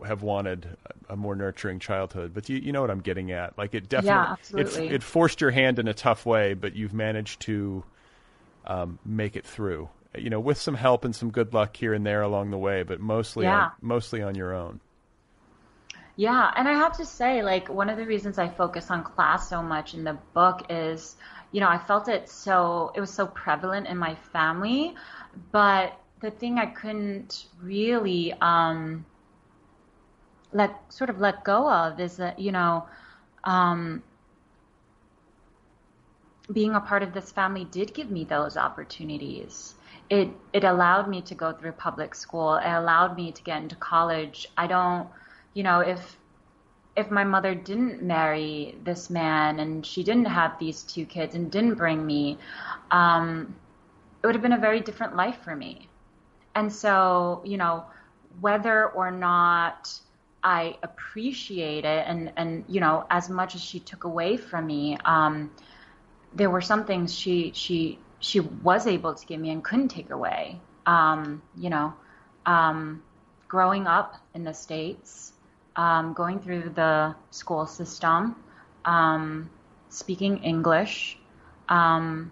have 0.06 0.22
wanted 0.22 0.78
a 1.10 1.16
more 1.16 1.36
nurturing 1.36 1.80
childhood. 1.80 2.34
But 2.34 2.50
you, 2.50 2.58
you 2.58 2.72
know 2.72 2.82
what 2.82 2.92
I'm 2.92 3.02
getting 3.02 3.32
at. 3.32 3.58
Like 3.58 3.74
it 3.74 3.90
definitely, 3.90 4.38
yeah, 4.54 4.62
it, 4.62 4.94
it 4.94 5.04
forced 5.04 5.42
your 5.42 5.52
hand 5.52 5.80
in 5.80 5.88
a 5.88 5.94
tough 5.94 6.26
way, 6.26 6.54
but 6.54 6.76
you've 6.76 6.94
managed 6.94 7.42
to 7.42 7.84
um, 8.66 9.00
make 9.06 9.36
it 9.36 9.46
through. 9.46 9.90
You 10.18 10.30
know, 10.30 10.40
with 10.40 10.58
some 10.58 10.76
help 10.76 11.06
and 11.06 11.16
some 11.16 11.32
good 11.32 11.54
luck 11.54 11.76
here 11.76 11.94
and 11.94 12.06
there 12.06 12.22
along 12.22 12.52
the 12.52 12.58
way, 12.58 12.84
but 12.84 13.00
mostly, 13.00 13.46
yeah. 13.46 13.66
on, 13.66 13.72
mostly 13.82 14.22
on 14.22 14.36
your 14.36 14.54
own. 14.54 14.80
Yeah, 16.16 16.52
and 16.56 16.68
I 16.68 16.74
have 16.74 16.98
to 16.98 17.06
say, 17.06 17.44
like 17.44 17.70
one 17.70 17.90
of 17.90 17.98
the 17.98 18.06
reasons 18.06 18.40
I 18.40 18.50
focus 18.50 18.90
on 18.90 19.04
class 19.04 19.48
so 19.48 19.62
much 19.62 19.94
in 19.94 20.04
the 20.04 20.18
book 20.34 20.66
is, 20.70 21.16
you 21.52 21.62
know, 21.62 21.70
I 21.70 21.78
felt 21.78 22.08
it 22.08 22.28
so 22.28 22.92
it 22.96 23.00
was 23.00 23.12
so 23.12 23.28
prevalent 23.28 23.88
in 23.88 23.98
my 23.98 24.16
family, 24.16 24.96
but 25.52 26.00
the 26.20 26.32
thing 26.32 26.58
I 26.58 26.66
couldn't 26.66 27.46
really 27.62 28.34
um, 28.42 29.06
let 30.54 30.72
sort 30.92 31.10
of 31.10 31.20
let 31.20 31.44
go 31.44 31.70
of 31.70 32.00
is 32.00 32.18
that 32.18 32.40
you 32.40 32.52
know 32.52 32.86
um, 33.44 34.04
being 36.52 36.74
a 36.76 36.80
part 36.80 37.04
of 37.04 37.14
this 37.14 37.32
family 37.32 37.66
did 37.66 37.94
give 37.94 38.10
me 38.10 38.24
those 38.24 38.58
opportunities 38.58 39.76
it 40.10 40.30
it 40.54 40.64
allowed 40.64 41.10
me 41.10 41.22
to 41.22 41.36
go 41.36 41.52
through 41.52 41.74
public 41.74 42.16
school. 42.16 42.56
It 42.56 42.70
allowed 42.70 43.16
me 43.16 43.32
to 43.32 43.44
get 43.44 43.62
into 43.62 43.76
college. 43.76 44.48
I 44.58 44.68
don't, 44.68 45.08
you 45.54 45.64
know, 45.64 45.82
if 45.82 46.18
if 46.96 47.12
my 47.12 47.24
mother 47.24 47.54
didn't 47.54 48.02
marry 48.02 48.76
this 48.84 49.10
man 49.10 49.60
and 49.60 49.86
she 49.86 50.04
didn't 50.04 50.26
have 50.26 50.58
these 50.60 50.84
two 50.84 51.06
kids 51.06 51.36
and 51.36 51.52
didn't 51.52 51.76
bring 51.76 52.06
me, 52.06 52.40
um, 52.90 53.56
it 54.24 54.26
would 54.26 54.36
have 54.36 54.42
been 54.42 54.54
a 54.54 54.58
very 54.60 54.80
different 54.80 55.16
life 55.16 55.38
for 55.44 55.56
me. 55.56 55.88
And 56.56 56.74
so, 56.74 57.44
you 57.46 57.58
know, 57.58 57.86
whether 58.40 58.88
or 58.88 59.12
not 59.12 59.94
I 60.48 60.78
appreciate 60.82 61.84
it 61.84 62.06
and, 62.08 62.32
and, 62.38 62.64
you 62.70 62.80
know, 62.80 63.06
as 63.10 63.30
much 63.30 63.54
as 63.54 63.62
she 63.62 63.82
took 63.82 64.06
away 64.06 64.38
from 64.38 64.66
me, 64.66 64.98
um, 65.04 65.52
there 66.34 66.50
were 66.50 66.62
some 66.62 66.86
things 66.86 67.14
she, 67.14 67.52
she, 67.54 68.00
she 68.20 68.40
was 68.40 68.88
able 68.88 69.14
to 69.14 69.26
give 69.26 69.42
me 69.42 69.50
and 69.50 69.62
couldn't 69.62 69.90
take 69.90 70.10
away. 70.10 70.62
Um, 70.86 71.42
you 71.58 71.70
know, 71.70 71.94
um, 72.46 73.04
growing 73.50 73.88
up 73.88 74.16
in 74.34 74.46
the 74.46 74.54
States, 74.54 75.34
um, 75.76 76.14
going 76.14 76.40
through 76.40 76.70
the 76.70 77.14
school 77.30 77.66
system, 77.68 78.38
um, 78.86 79.50
speaking 79.90 80.38
English. 80.46 81.18
Um, 81.68 82.32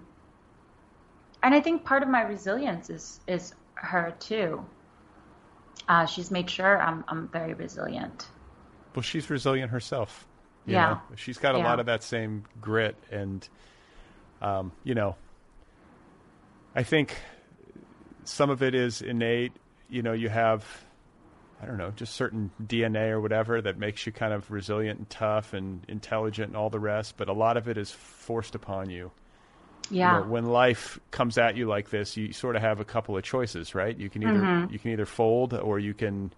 and 1.43 1.53
I 1.53 1.59
think 1.59 1.83
part 1.83 2.01
of 2.01 2.07
my 2.07 2.21
resilience 2.21 2.89
is, 2.89 3.19
is 3.27 3.53
her 3.73 4.15
too. 4.21 4.65
Uh, 5.87 6.05
she's 6.05 6.31
made 6.31 6.49
sure 6.49 6.81
I'm, 6.81 7.03
I'm 7.07 7.27
very 7.27 7.53
resilient. 7.53 8.27
Well, 8.95 9.03
she's 9.03 9.29
resilient 9.29 9.71
herself. 9.71 10.27
yeah. 10.65 10.89
Know? 10.89 11.01
She's 11.15 11.37
got 11.37 11.55
a 11.55 11.59
yeah. 11.59 11.65
lot 11.65 11.79
of 11.79 11.85
that 11.87 12.03
same 12.03 12.45
grit. 12.61 12.95
And, 13.11 13.47
um, 14.41 14.71
you 14.83 14.95
know, 14.95 15.15
I 16.75 16.83
think 16.83 17.15
some 18.23 18.49
of 18.49 18.63
it 18.63 18.73
is 18.73 19.01
innate. 19.01 19.51
You 19.89 20.01
know, 20.01 20.13
you 20.13 20.29
have 20.29 20.65
I 21.61 21.65
don't 21.65 21.77
know, 21.77 21.91
just 21.91 22.13
certain 22.15 22.51
DNA 22.61 23.11
or 23.11 23.21
whatever 23.21 23.61
that 23.61 23.77
makes 23.77 24.05
you 24.05 24.11
kind 24.11 24.33
of 24.33 24.51
resilient 24.51 24.99
and 24.99 25.09
tough 25.09 25.53
and 25.53 25.85
intelligent 25.87 26.49
and 26.49 26.57
all 26.57 26.69
the 26.69 26.79
rest. 26.79 27.15
But 27.17 27.29
a 27.29 27.33
lot 27.33 27.57
of 27.57 27.67
it 27.67 27.77
is 27.77 27.91
forced 27.91 28.55
upon 28.55 28.89
you. 28.89 29.11
Yeah. 29.91 30.19
You 30.19 30.25
know, 30.25 30.31
when 30.31 30.45
life 30.45 30.99
comes 31.11 31.37
at 31.37 31.55
you 31.55 31.67
like 31.67 31.89
this, 31.89 32.17
you 32.17 32.33
sort 32.33 32.55
of 32.55 32.61
have 32.61 32.79
a 32.79 32.85
couple 32.85 33.15
of 33.17 33.23
choices, 33.23 33.75
right? 33.75 33.95
You 33.97 34.09
can 34.09 34.23
either 34.23 34.39
Mhm. 34.39 34.71
you 34.71 34.79
can 34.79 34.91
either 34.91 35.05
fold 35.05 35.53
or 35.53 35.79
you 35.79 35.93
can 35.93 36.31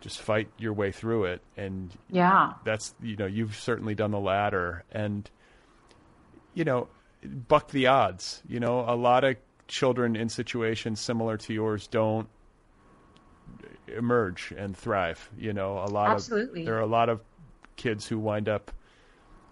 just 0.00 0.20
fight 0.20 0.48
your 0.58 0.72
way 0.72 0.92
through 0.92 1.24
it. 1.24 1.42
And 1.56 1.92
Yeah. 2.10 2.54
that's 2.64 2.94
you 3.02 3.16
know 3.16 3.26
you've 3.26 3.56
certainly 3.56 3.94
done 3.94 4.10
the 4.10 4.20
latter. 4.20 4.84
And 4.92 5.28
you 6.54 6.64
know, 6.64 6.88
buck 7.48 7.70
the 7.70 7.86
odds. 7.88 8.42
You 8.48 8.60
know, 8.60 8.80
a 8.88 8.96
lot 8.96 9.24
of 9.24 9.36
children 9.68 10.16
in 10.16 10.28
situations 10.28 11.00
similar 11.00 11.36
to 11.38 11.52
yours 11.52 11.86
don't 11.88 12.28
emerge 13.88 14.52
and 14.56 14.76
thrive. 14.76 15.30
You 15.36 15.52
know, 15.52 15.78
a 15.78 15.86
lot 15.90 16.10
Absolutely. 16.10 16.60
of 16.60 16.66
there 16.66 16.76
are 16.76 16.80
a 16.80 16.86
lot 16.86 17.08
of 17.08 17.20
kids 17.76 18.06
who 18.06 18.18
wind 18.18 18.48
up 18.48 18.70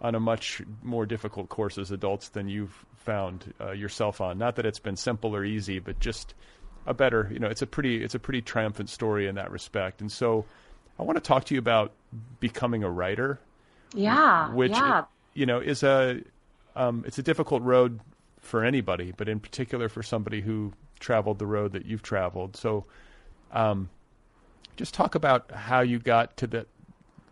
on 0.01 0.15
a 0.15 0.21
much 0.21 0.63
more 0.83 1.07
difficult 1.07 1.49
course 1.49 1.79
as 1.79 1.91
adults 1.91 2.29
than 2.31 2.49
you've 2.49 2.85
found 3.05 3.53
uh, 3.61 3.73
yourself 3.73 4.21
on. 4.21 4.39
Not 4.39 4.57
that 4.57 4.67
it's 4.67 4.79
been 4.79 4.97
simple 4.97 5.37
or 5.37 5.45
easy, 5.45 5.79
but 5.79 6.01
just 6.01 6.35
a 6.87 6.95
better. 6.95 7.29
You 7.33 7.39
know, 7.39 7.49
it's 7.49 7.63
a 7.63 7.67
pretty 7.67 8.03
it's 8.03 8.15
a 8.15 8.19
pretty 8.19 8.43
triumphant 8.43 8.91
story 8.91 9.27
in 9.27 9.37
that 9.37 9.51
respect. 9.51 10.01
And 10.01 10.11
so, 10.11 10.45
I 10.99 11.03
want 11.03 11.17
to 11.17 11.21
talk 11.23 11.45
to 11.47 11.55
you 11.55 11.59
about 11.59 11.93
becoming 12.41 12.83
a 12.85 12.91
writer, 12.91 13.39
Yeah. 13.95 14.53
which 14.53 14.73
yeah. 14.73 15.05
you 15.35 15.47
know 15.47 15.59
is 15.61 15.83
a 15.83 16.21
um, 16.77 17.05
it's 17.07 17.19
a 17.19 17.23
difficult 17.23 17.63
road 17.63 18.01
for 18.41 18.65
anybody, 18.65 19.13
but 19.17 19.29
in 19.29 19.41
particular 19.41 19.89
for 19.89 20.03
somebody 20.03 20.41
who 20.41 20.73
traveled 21.01 21.39
the 21.39 21.47
road 21.47 21.73
that 21.73 21.87
you've 21.87 22.03
traveled. 22.03 22.57
So, 22.57 22.85
um, 23.53 23.89
just 24.77 24.95
talk 24.95 25.15
about 25.15 25.51
how 25.53 25.81
you 25.81 25.99
got 25.99 26.37
to 26.39 26.47
the 26.47 26.67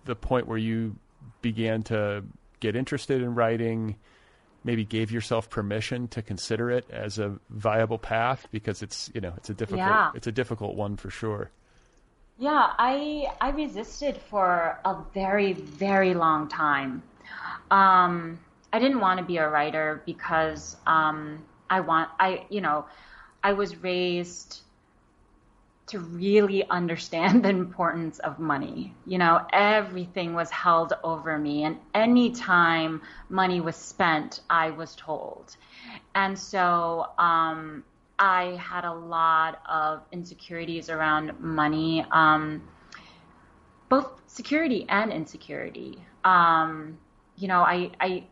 the 0.04 0.14
point 0.16 0.46
where 0.46 0.58
you 0.58 0.96
began 1.42 1.82
to 1.84 2.24
get 2.60 2.76
interested 2.76 3.22
in 3.22 3.34
writing. 3.34 3.96
Maybe 4.64 4.84
gave 4.84 5.10
yourself 5.10 5.50
permission 5.50 6.08
to 6.08 6.22
consider 6.22 6.70
it 6.70 6.88
as 6.90 7.18
a 7.18 7.38
viable 7.50 7.98
path 7.98 8.46
because 8.50 8.82
it's 8.82 9.10
you 9.14 9.20
know 9.20 9.34
it's 9.36 9.50
a 9.50 9.54
difficult 9.54 9.78
Yeah. 9.78 10.10
it's 10.14 10.26
a 10.26 10.32
difficult 10.32 10.76
one 10.76 10.96
for 10.96 11.10
sure. 11.10 11.50
Yeah, 12.38 12.72
I 12.78 13.32
I 13.40 13.50
resisted 13.50 14.16
for 14.16 14.78
a 14.84 14.96
very 15.12 15.52
very 15.52 16.14
long 16.14 16.48
time. 16.48 17.02
Um, 17.70 18.38
I 18.72 18.78
didn't 18.78 19.00
want 19.00 19.18
to 19.18 19.24
be 19.24 19.36
a 19.36 19.48
writer 19.48 20.02
because 20.06 20.76
um, 20.86 21.44
I 21.70 21.80
want 21.80 22.10
I 22.18 22.46
you 22.48 22.60
know 22.60 22.86
I 23.42 23.52
was 23.52 23.76
raised 23.82 24.60
to 25.92 26.00
really 26.00 26.66
understand 26.70 27.44
the 27.44 27.50
importance 27.50 28.18
of 28.20 28.38
money. 28.38 28.94
You 29.06 29.18
know, 29.18 29.46
everything 29.52 30.34
was 30.34 30.50
held 30.50 30.94
over 31.04 31.38
me, 31.38 31.64
and 31.64 31.76
any 31.94 32.30
time 32.30 33.02
money 33.28 33.60
was 33.60 33.76
spent, 33.76 34.40
I 34.48 34.70
was 34.70 34.96
told. 34.96 35.56
And 36.14 36.38
so 36.38 37.08
um, 37.18 37.84
I 38.18 38.58
had 38.60 38.84
a 38.84 38.92
lot 38.92 39.60
of 39.68 40.00
insecurities 40.12 40.88
around 40.88 41.38
money, 41.38 42.06
um, 42.10 42.62
both 43.90 44.10
security 44.26 44.86
and 44.88 45.12
insecurity. 45.12 45.98
Um, 46.24 46.98
you 47.36 47.48
know, 47.48 47.60
I, 47.60 47.90
I 48.00 48.24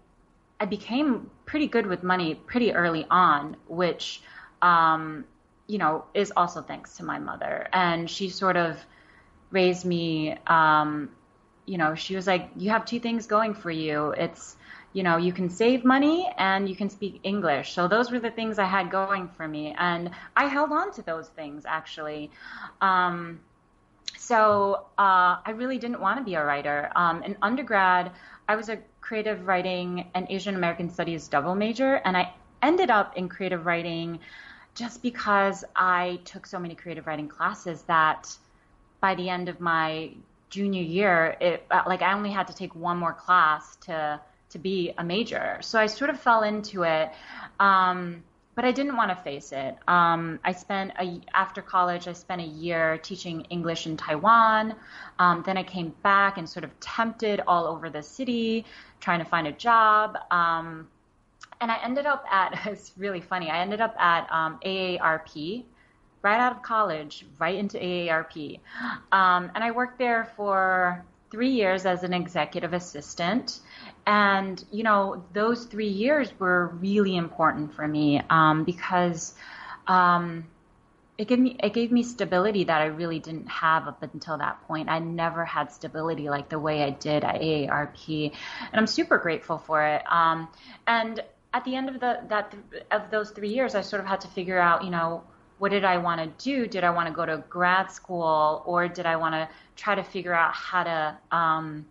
I 0.61 0.67
became 0.67 1.31
pretty 1.47 1.67
good 1.67 1.87
with 1.87 2.03
money 2.03 2.35
pretty 2.35 2.73
early 2.73 3.07
on, 3.11 3.57
which 3.67 4.23
um, 4.63 5.25
you 5.71 5.79
know 5.79 6.05
is 6.15 6.33
also 6.37 6.61
thanks 6.63 6.97
to 6.97 7.05
my 7.05 7.19
mother, 7.19 7.69
and 7.73 8.11
she 8.11 8.29
sort 8.29 8.57
of 8.57 8.77
raised 9.51 9.85
me. 9.85 10.37
Um, 10.47 11.11
you 11.65 11.79
know, 11.79 11.95
she 11.95 12.17
was 12.17 12.27
like, 12.27 12.51
"You 12.57 12.71
have 12.71 12.85
two 12.85 12.99
things 12.99 13.27
going 13.27 13.55
for 13.55 13.71
you. 13.71 14.11
It's 14.11 14.57
you 14.93 15.05
know, 15.05 15.17
you 15.17 15.33
can 15.33 15.49
save 15.49 15.85
money 15.85 16.29
and 16.37 16.69
you 16.69 16.75
can 16.75 16.91
speak 16.91 17.21
English. 17.23 17.75
So 17.75 17.87
those 17.87 18.11
were 18.11 18.19
the 18.19 18.33
things 18.33 18.59
I 18.59 18.65
had 18.65 18.91
going 18.91 19.29
for 19.37 19.47
me, 19.47 19.75
and 19.79 20.11
I 20.37 20.47
held 20.47 20.73
on 20.73 20.93
to 20.95 21.03
those 21.03 21.29
things 21.29 21.65
actually. 21.65 22.33
Um, 22.81 23.39
so 24.19 24.87
uh, 24.99 25.39
I 25.47 25.53
really 25.55 25.79
didn't 25.79 26.01
want 26.01 26.19
to 26.19 26.25
be 26.25 26.35
a 26.35 26.45
writer. 26.45 26.91
Um, 26.97 27.23
in 27.23 27.37
undergrad, 27.41 28.11
I 28.49 28.57
was 28.57 28.69
a 28.69 28.79
creative 29.01 29.47
writing 29.47 30.11
and 30.15 30.27
Asian 30.29 30.57
American 30.57 30.91
Studies 30.91 31.29
double 31.29 31.55
major, 31.55 31.95
and 32.05 32.17
I 32.17 32.35
ended 32.61 32.91
up 32.91 33.17
in 33.17 33.29
creative 33.29 33.67
writing 33.67 34.19
just 34.75 35.03
because 35.03 35.65
I 35.75 36.21
took 36.25 36.47
so 36.47 36.59
many 36.59 36.75
creative 36.75 37.07
writing 37.07 37.29
classes 37.29 37.83
that 37.83 38.37
by 39.01 39.15
the 39.15 39.29
end 39.29 39.49
of 39.49 39.61
my 39.61 40.11
junior 40.51 40.83
year, 40.83 41.37
it 41.41 41.65
uh, 41.71 41.83
like 41.87 42.03
I 42.03 42.13
only 42.13 42.31
had 42.31 42.47
to 42.49 42.55
take 42.55 42.75
one 42.75 42.99
more 42.99 43.13
class 43.13 43.77
to 43.87 44.21
to 44.51 44.59
be 44.59 44.93
a 44.99 45.05
major. 45.05 45.59
So 45.61 45.79
I 45.79 45.87
sort 45.87 46.11
of 46.11 46.21
fell 46.21 46.43
into 46.43 46.83
it. 46.83 47.11
Um, 47.59 48.25
but 48.57 48.65
I 48.65 48.73
didn't 48.73 48.97
want 48.97 49.11
to 49.11 49.17
face 49.17 49.53
it. 49.53 49.77
Um, 49.89 50.41
I 50.45 50.53
spent 50.53 50.93
a, 51.01 51.21
after 51.33 51.63
college, 51.63 52.09
I 52.09 52.13
spent 52.13 52.41
a 52.43 52.47
year 52.47 52.99
teaching 52.99 53.43
English 53.49 53.87
in 53.87 53.97
Taiwan. 53.97 54.75
Um, 55.19 55.43
then 55.47 55.57
I 55.57 55.63
came 55.63 55.95
back 56.03 56.37
and 56.37 56.49
sort 56.49 56.65
of 56.65 56.81
tempted 56.81 57.41
all 57.47 57.67
over 57.67 57.89
the 57.89 58.03
city, 58.03 58.67
trying 59.01 59.21
to 59.21 59.25
find 59.25 59.47
a 59.47 59.53
job. 59.53 60.19
And 61.61 61.71
I 61.71 61.79
ended 61.83 62.07
up 62.07 62.25
at, 62.31 62.61
it's 62.67 62.93
really 62.97 63.21
funny, 63.21 63.51
I 63.51 63.61
ended 63.61 63.81
up 63.81 63.95
at 63.99 64.31
um, 64.31 64.59
AARP 64.65 65.65
right 66.23 66.41
out 66.41 66.55
of 66.55 66.63
college, 66.63 67.25
right 67.39 67.55
into 67.55 67.79
AARP. 67.79 68.61
Um, 69.11 69.51
and 69.55 69.65
I 69.65 69.71
worked 69.71 69.99
there 69.99 70.31
for 70.37 71.05
three 71.31 71.51
years 71.51 71.87
as 71.87 72.03
an 72.03 72.13
executive 72.13 72.73
assistant. 72.73 73.61
And, 74.07 74.63
you 74.71 74.83
know, 74.83 75.25
those 75.33 75.65
three 75.65 75.89
years 75.89 76.33
were 76.39 76.67
really 76.67 77.17
important 77.17 77.75
for 77.75 77.87
me 77.87 78.21
um, 78.29 78.65
because 78.65 79.35
um, 79.87 80.45
it 81.17 81.29
gave 81.29 81.39
me 81.39 81.57
it 81.63 81.75
gave 81.75 81.93
me 81.93 82.03
stability 82.03 82.65
that 82.65 82.81
I 82.81 82.87
really 82.87 83.19
didn't 83.19 83.49
have 83.49 83.87
up 83.87 84.03
until 84.03 84.39
that 84.39 84.67
point. 84.67 84.89
I 84.89 85.01
never 85.01 85.45
had 85.45 85.71
stability 85.71 86.31
like 86.31 86.49
the 86.49 86.59
way 86.59 86.83
I 86.83 86.91
did 86.91 87.25
at 87.25 87.43
AARP, 87.43 88.33
and 88.33 88.81
I'm 88.81 88.87
super 88.87 89.19
grateful 89.19 89.59
for 89.59 89.85
it. 89.85 90.03
Um, 90.11 90.49
and 90.87 91.23
at 91.53 91.65
the 91.65 91.75
end 91.75 91.89
of 91.89 92.01
the 92.01 92.21
that 92.29 92.55
of 92.91 93.11
those 93.11 93.31
three 93.31 93.49
years, 93.49 93.75
I 93.75 93.81
sort 93.81 94.01
of 94.01 94.07
had 94.07 94.21
to 94.23 94.29
figure 94.29 94.59
out, 94.59 94.85
you 94.85 94.91
know, 94.91 95.23
what 95.59 95.71
did 95.71 95.85
I 95.85 95.99
want 95.99 96.21
to 96.21 96.45
do? 96.45 96.67
Did 96.67 96.85
I 96.85 96.91
want 96.91 97.09
to 97.09 97.15
go 97.15 97.27
to 97.27 97.45
grad 97.49 97.91
school, 97.91 98.63
or 98.67 98.89
did 98.89 99.07
I 99.07 99.17
want 99.17 99.35
to 99.35 99.49
try 99.77 99.95
to 99.95 100.03
figure 100.03 100.35
out 100.35 100.55
how 100.55 100.85
to 100.85 101.37
um, 101.37 101.87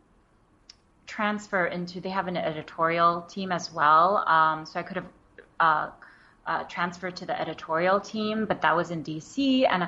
transfer 1.07 1.67
into? 1.67 1.99
They 1.99 2.09
have 2.09 2.27
an 2.27 2.37
editorial 2.37 3.21
team 3.23 3.51
as 3.51 3.71
well, 3.71 4.23
um, 4.27 4.65
so 4.65 4.79
I 4.79 4.83
could 4.83 4.97
have. 4.97 5.07
Uh, 5.59 5.89
uh, 6.47 6.63
transferred 6.63 7.15
to 7.15 7.27
the 7.27 7.39
editorial 7.39 7.99
team, 7.99 8.45
but 8.47 8.59
that 8.61 8.75
was 8.75 8.89
in 8.89 9.03
DC, 9.03 9.67
and 9.69 9.87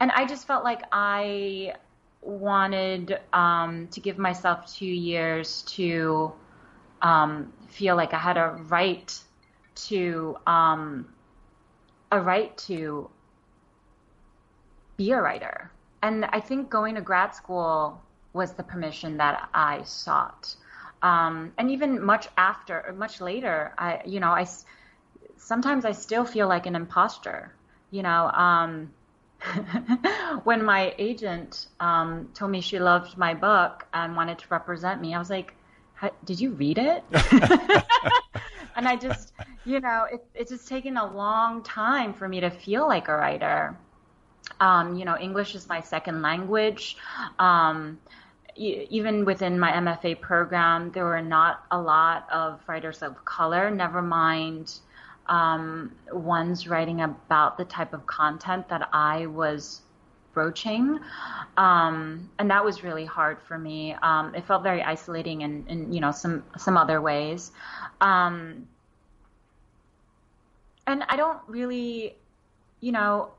and 0.00 0.10
I 0.10 0.26
just 0.26 0.48
felt 0.48 0.64
like 0.64 0.82
I 0.90 1.74
wanted 2.22 3.20
um, 3.32 3.86
to 3.88 4.00
give 4.00 4.18
myself 4.18 4.74
two 4.74 4.84
years 4.84 5.62
to 5.62 6.32
um, 7.02 7.52
feel 7.72 7.96
like 7.96 8.14
I 8.14 8.18
had 8.18 8.36
a 8.36 8.58
right 8.68 9.18
to 9.74 10.36
um, 10.46 11.08
a 12.10 12.20
right 12.20 12.56
to 12.58 13.08
be 14.96 15.12
a 15.12 15.20
writer. 15.20 15.70
And 16.02 16.24
I 16.26 16.40
think 16.40 16.68
going 16.68 16.94
to 16.96 17.00
grad 17.00 17.34
school 17.34 18.00
was 18.32 18.52
the 18.52 18.62
permission 18.62 19.16
that 19.16 19.48
I 19.54 19.82
sought. 19.84 20.54
Um, 21.02 21.52
and 21.58 21.70
even 21.70 22.04
much 22.04 22.28
after, 22.36 22.94
much 22.96 23.20
later, 23.20 23.72
I, 23.78 24.02
you 24.04 24.20
know, 24.20 24.30
I 24.30 24.46
sometimes 25.36 25.84
I 25.84 25.92
still 25.92 26.24
feel 26.24 26.48
like 26.48 26.66
an 26.66 26.76
imposter. 26.76 27.52
You 27.90 28.02
know, 28.02 28.30
um, 28.30 28.92
when 30.44 30.64
my 30.64 30.94
agent 30.98 31.66
um, 31.80 32.30
told 32.34 32.50
me 32.50 32.60
she 32.60 32.78
loved 32.78 33.16
my 33.18 33.34
book 33.34 33.86
and 33.92 34.16
wanted 34.16 34.38
to 34.38 34.46
represent 34.50 35.00
me, 35.00 35.14
I 35.14 35.18
was 35.18 35.30
like, 35.30 35.54
"Did 36.24 36.40
you 36.40 36.50
read 36.52 36.78
it?" 36.78 37.04
and 38.76 38.88
I 38.88 38.96
just, 38.96 39.32
you 39.64 39.80
know, 39.80 40.06
it, 40.12 40.24
it's 40.34 40.50
just 40.50 40.68
taken 40.68 40.96
a 40.96 41.06
long 41.06 41.62
time 41.62 42.12
for 42.12 42.28
me 42.28 42.40
to 42.40 42.50
feel 42.50 42.86
like 42.88 43.08
a 43.08 43.14
writer. 43.14 43.76
Um, 44.60 44.96
you 44.96 45.04
know, 45.04 45.16
English 45.18 45.54
is 45.54 45.68
my 45.68 45.80
second 45.80 46.22
language. 46.22 46.96
Um, 47.38 47.98
even 48.56 49.24
within 49.24 49.58
my 49.58 49.72
MFA 49.72 50.20
program, 50.20 50.90
there 50.92 51.04
were 51.04 51.22
not 51.22 51.64
a 51.70 51.80
lot 51.80 52.28
of 52.30 52.60
writers 52.68 53.02
of 53.02 53.24
color, 53.24 53.70
never 53.70 54.02
mind 54.02 54.80
um, 55.26 55.92
ones 56.12 56.68
writing 56.68 57.00
about 57.00 57.56
the 57.56 57.64
type 57.64 57.92
of 57.92 58.06
content 58.06 58.68
that 58.68 58.88
I 58.92 59.26
was 59.26 59.82
broaching. 60.32 60.98
Um, 61.56 62.30
and 62.38 62.50
that 62.50 62.64
was 62.64 62.82
really 62.82 63.04
hard 63.04 63.38
for 63.42 63.58
me. 63.58 63.94
Um, 64.02 64.34
it 64.34 64.44
felt 64.44 64.62
very 64.62 64.82
isolating 64.82 65.42
in, 65.42 65.64
in, 65.68 65.92
you 65.92 66.00
know, 66.00 66.12
some, 66.12 66.44
some 66.56 66.76
other 66.76 67.00
ways. 67.00 67.52
Um, 68.00 68.68
and 70.86 71.04
I 71.08 71.16
don't 71.16 71.38
really, 71.46 72.16
you 72.80 72.92
know, 72.92 73.30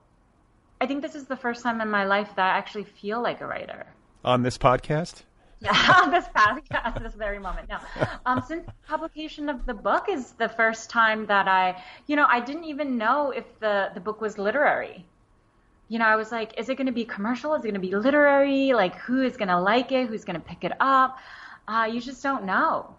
I 0.80 0.86
think 0.86 1.02
this 1.02 1.16
is 1.16 1.26
the 1.26 1.38
first 1.38 1.64
time 1.64 1.82
in 1.82 1.90
my 1.90 2.06
life 2.06 2.30
that 2.36 2.54
I 2.54 2.58
actually 2.58 2.84
feel 2.84 3.22
like 3.22 3.42
a 3.42 3.48
writer. 3.48 3.86
On 4.24 4.44
this 4.44 4.58
podcast? 4.58 5.24
Yeah, 5.64 6.02
on 6.04 6.12
this 6.12 6.26
podcast, 6.36 7.02
this 7.02 7.14
very 7.14 7.40
moment. 7.40 7.70
No, 7.70 7.80
um, 8.26 8.44
since 8.46 8.68
publication 8.86 9.48
of 9.48 9.66
the 9.66 9.74
book 9.74 10.08
is 10.10 10.34
the 10.34 10.50
first 10.50 10.90
time 10.90 11.26
that 11.28 11.48
I, 11.48 11.82
you 12.06 12.18
know, 12.18 12.26
I 12.28 12.42
didn't 12.42 12.66
even 12.66 12.98
know 12.98 13.32
if 13.32 13.46
the 13.62 13.90
the 13.94 14.02
book 14.02 14.20
was 14.20 14.38
literary. 14.38 15.06
You 15.94 16.00
know, 16.00 16.06
I 16.06 16.16
was 16.16 16.32
like, 16.32 16.58
is 16.58 16.70
it 16.70 16.76
going 16.76 16.88
to 16.88 16.92
be 16.92 17.06
commercial? 17.06 17.54
Is 17.54 17.60
it 17.64 17.68
going 17.68 17.76
to 17.76 17.88
be 17.88 17.96
literary? 17.96 18.74
Like, 18.74 18.96
who 18.96 19.22
is 19.22 19.38
going 19.38 19.50
to 19.50 19.60
like 19.60 19.92
it? 19.92 20.08
Who's 20.08 20.24
going 20.24 20.42
to 20.42 20.44
pick 20.44 20.64
it 20.64 20.72
up? 20.80 21.20
Uh, 21.68 21.88
you 21.94 22.02
just 22.02 22.24
don't 22.24 22.46
know. 22.46 22.96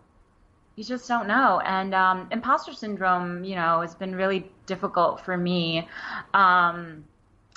You 0.76 0.84
just 0.84 1.08
don't 1.08 1.26
know. 1.26 1.60
And 1.66 1.92
um, 1.92 2.28
imposter 2.30 2.72
syndrome, 2.72 3.42
you 3.42 3.56
know, 3.56 3.80
has 3.80 3.96
been 3.96 4.14
really 4.14 4.48
difficult 4.66 5.24
for 5.24 5.36
me. 5.36 5.88
Um, 6.34 7.04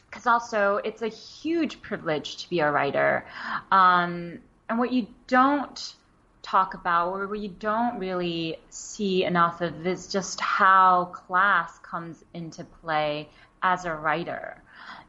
because 0.07 0.25
also 0.25 0.77
it's 0.77 1.03
a 1.03 1.07
huge 1.07 1.83
privilege 1.83 2.37
to 2.37 2.49
be 2.49 2.61
a 2.61 2.71
writer. 2.71 3.23
Um, 3.71 4.39
and 4.69 4.79
what 4.79 4.91
you 4.91 5.05
don't 5.27 5.93
talk 6.41 6.73
about 6.73 7.11
or 7.11 7.27
what 7.27 7.37
you 7.37 7.49
don't 7.49 7.99
really 7.99 8.57
see 8.71 9.23
enough 9.23 9.61
of 9.61 9.85
is 9.85 10.07
just 10.07 10.41
how 10.41 11.05
class 11.13 11.77
comes 11.83 12.25
into 12.33 12.63
play 12.63 13.29
as 13.61 13.85
a 13.85 13.93
writer. 13.93 14.63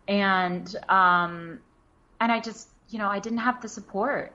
And 0.08 0.74
um, 0.88 1.60
and 2.20 2.32
I 2.32 2.40
just, 2.40 2.68
you 2.88 2.98
know, 2.98 3.08
I 3.08 3.20
didn't 3.20 3.38
have 3.38 3.62
the 3.62 3.68
support. 3.68 4.32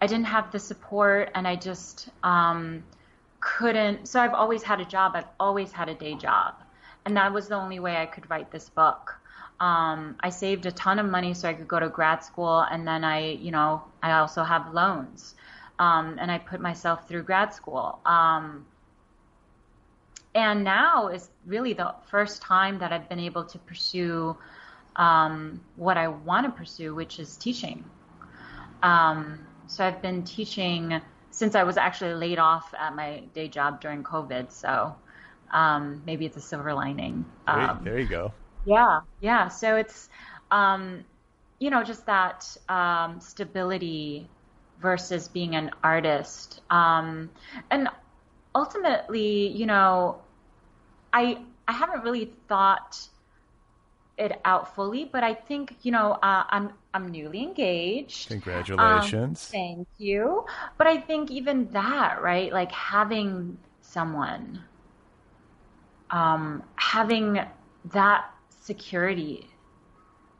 I 0.00 0.06
didn't 0.06 0.26
have 0.26 0.50
the 0.50 0.58
support 0.58 1.30
and 1.34 1.46
I 1.46 1.56
just 1.56 2.08
um, 2.22 2.84
couldn't. 3.40 4.08
So 4.08 4.20
I've 4.20 4.32
always 4.32 4.62
had 4.62 4.80
a 4.80 4.84
job. 4.86 5.12
I've 5.14 5.28
always 5.38 5.72
had 5.72 5.88
a 5.90 5.94
day 5.94 6.14
job. 6.14 6.54
And 7.04 7.16
that 7.16 7.32
was 7.32 7.48
the 7.48 7.56
only 7.56 7.80
way 7.80 7.96
I 7.96 8.06
could 8.06 8.30
write 8.30 8.50
this 8.50 8.68
book 8.68 9.20
um, 9.60 10.16
I 10.20 10.30
saved 10.30 10.64
a 10.64 10.72
ton 10.72 10.98
of 10.98 11.06
money 11.06 11.34
so 11.34 11.48
I 11.48 11.52
could 11.52 11.68
go 11.68 11.78
to 11.78 11.88
grad 11.90 12.24
school, 12.24 12.60
and 12.60 12.88
then 12.88 13.04
I, 13.04 13.32
you 13.32 13.50
know, 13.50 13.82
I 14.02 14.12
also 14.12 14.42
have 14.42 14.72
loans, 14.72 15.34
um, 15.78 16.16
and 16.18 16.30
I 16.30 16.38
put 16.38 16.60
myself 16.60 17.06
through 17.06 17.24
grad 17.24 17.52
school. 17.52 18.00
Um, 18.06 18.64
and 20.34 20.64
now 20.64 21.08
is 21.08 21.28
really 21.44 21.74
the 21.74 21.94
first 22.10 22.40
time 22.40 22.78
that 22.78 22.92
I've 22.92 23.08
been 23.08 23.20
able 23.20 23.44
to 23.44 23.58
pursue 23.58 24.36
um, 24.96 25.60
what 25.76 25.96
I 25.96 26.08
want 26.08 26.46
to 26.46 26.52
pursue, 26.52 26.94
which 26.94 27.18
is 27.18 27.36
teaching. 27.36 27.84
Um, 28.82 29.46
so 29.66 29.84
I've 29.84 30.02
been 30.02 30.24
teaching 30.24 31.00
since 31.30 31.54
I 31.54 31.62
was 31.62 31.76
actually 31.76 32.14
laid 32.14 32.38
off 32.38 32.74
at 32.78 32.94
my 32.94 33.22
day 33.34 33.48
job 33.48 33.80
during 33.80 34.02
COVID. 34.02 34.50
So 34.50 34.94
um, 35.52 36.02
maybe 36.06 36.26
it's 36.26 36.36
a 36.36 36.40
silver 36.40 36.74
lining. 36.74 37.24
there 37.84 37.98
you 37.98 38.08
go. 38.08 38.32
Yeah, 38.64 39.00
yeah. 39.20 39.48
So 39.48 39.76
it's, 39.76 40.08
um, 40.50 41.04
you 41.58 41.70
know, 41.70 41.84
just 41.84 42.06
that 42.06 42.56
um, 42.68 43.20
stability 43.20 44.28
versus 44.80 45.28
being 45.28 45.54
an 45.54 45.70
artist. 45.82 46.60
Um, 46.70 47.30
and 47.70 47.88
ultimately, 48.54 49.48
you 49.48 49.66
know, 49.66 50.20
I 51.12 51.38
I 51.68 51.72
haven't 51.72 52.02
really 52.02 52.32
thought 52.48 52.98
it 54.20 54.40
out 54.44 54.74
fully, 54.74 55.06
but 55.06 55.24
I 55.24 55.34
think 55.34 55.76
you 55.82 55.90
know 55.90 56.12
uh, 56.22 56.44
I'm 56.50 56.72
I'm 56.94 57.08
newly 57.08 57.42
engaged. 57.42 58.28
Congratulations. 58.28 59.50
Um, 59.52 59.60
thank 59.60 59.88
you. 59.98 60.44
But 60.78 60.86
I 60.86 60.98
think 60.98 61.30
even 61.30 61.70
that, 61.70 62.22
right? 62.22 62.52
Like 62.52 62.70
having 62.70 63.58
someone, 63.80 64.62
um, 66.10 66.62
having 66.76 67.40
that 67.92 68.30
security 68.48 69.48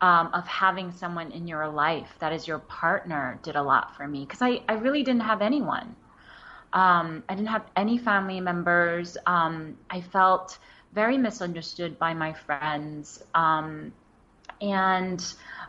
um, 0.01 0.31
of 0.33 0.47
having 0.47 0.93
someone 0.93 1.31
in 1.33 1.47
your 1.47 1.69
life 1.69 2.09
that 2.21 2.33
is 2.33 2.47
your 2.47 2.59
partner 2.61 3.39
did 3.43 3.57
a 3.57 3.63
lot 3.63 3.97
for 3.97 4.07
me 4.07 4.21
because 4.21 4.41
I, 4.43 4.63
I 4.69 4.75
really 4.75 5.03
didn't 5.03 5.23
have 5.23 5.43
anyone. 5.43 5.95
Um, 6.73 7.25
I 7.29 7.35
didn't 7.35 7.49
have 7.49 7.67
any 7.77 7.99
family 7.99 8.41
members. 8.41 9.17
Um, 9.27 9.77
I 9.91 10.01
felt 10.01 10.59
very 10.93 11.19
misunderstood 11.19 11.99
by 11.99 12.15
my 12.15 12.33
friends. 12.33 13.23
Um, 13.35 13.93
and 14.61 15.25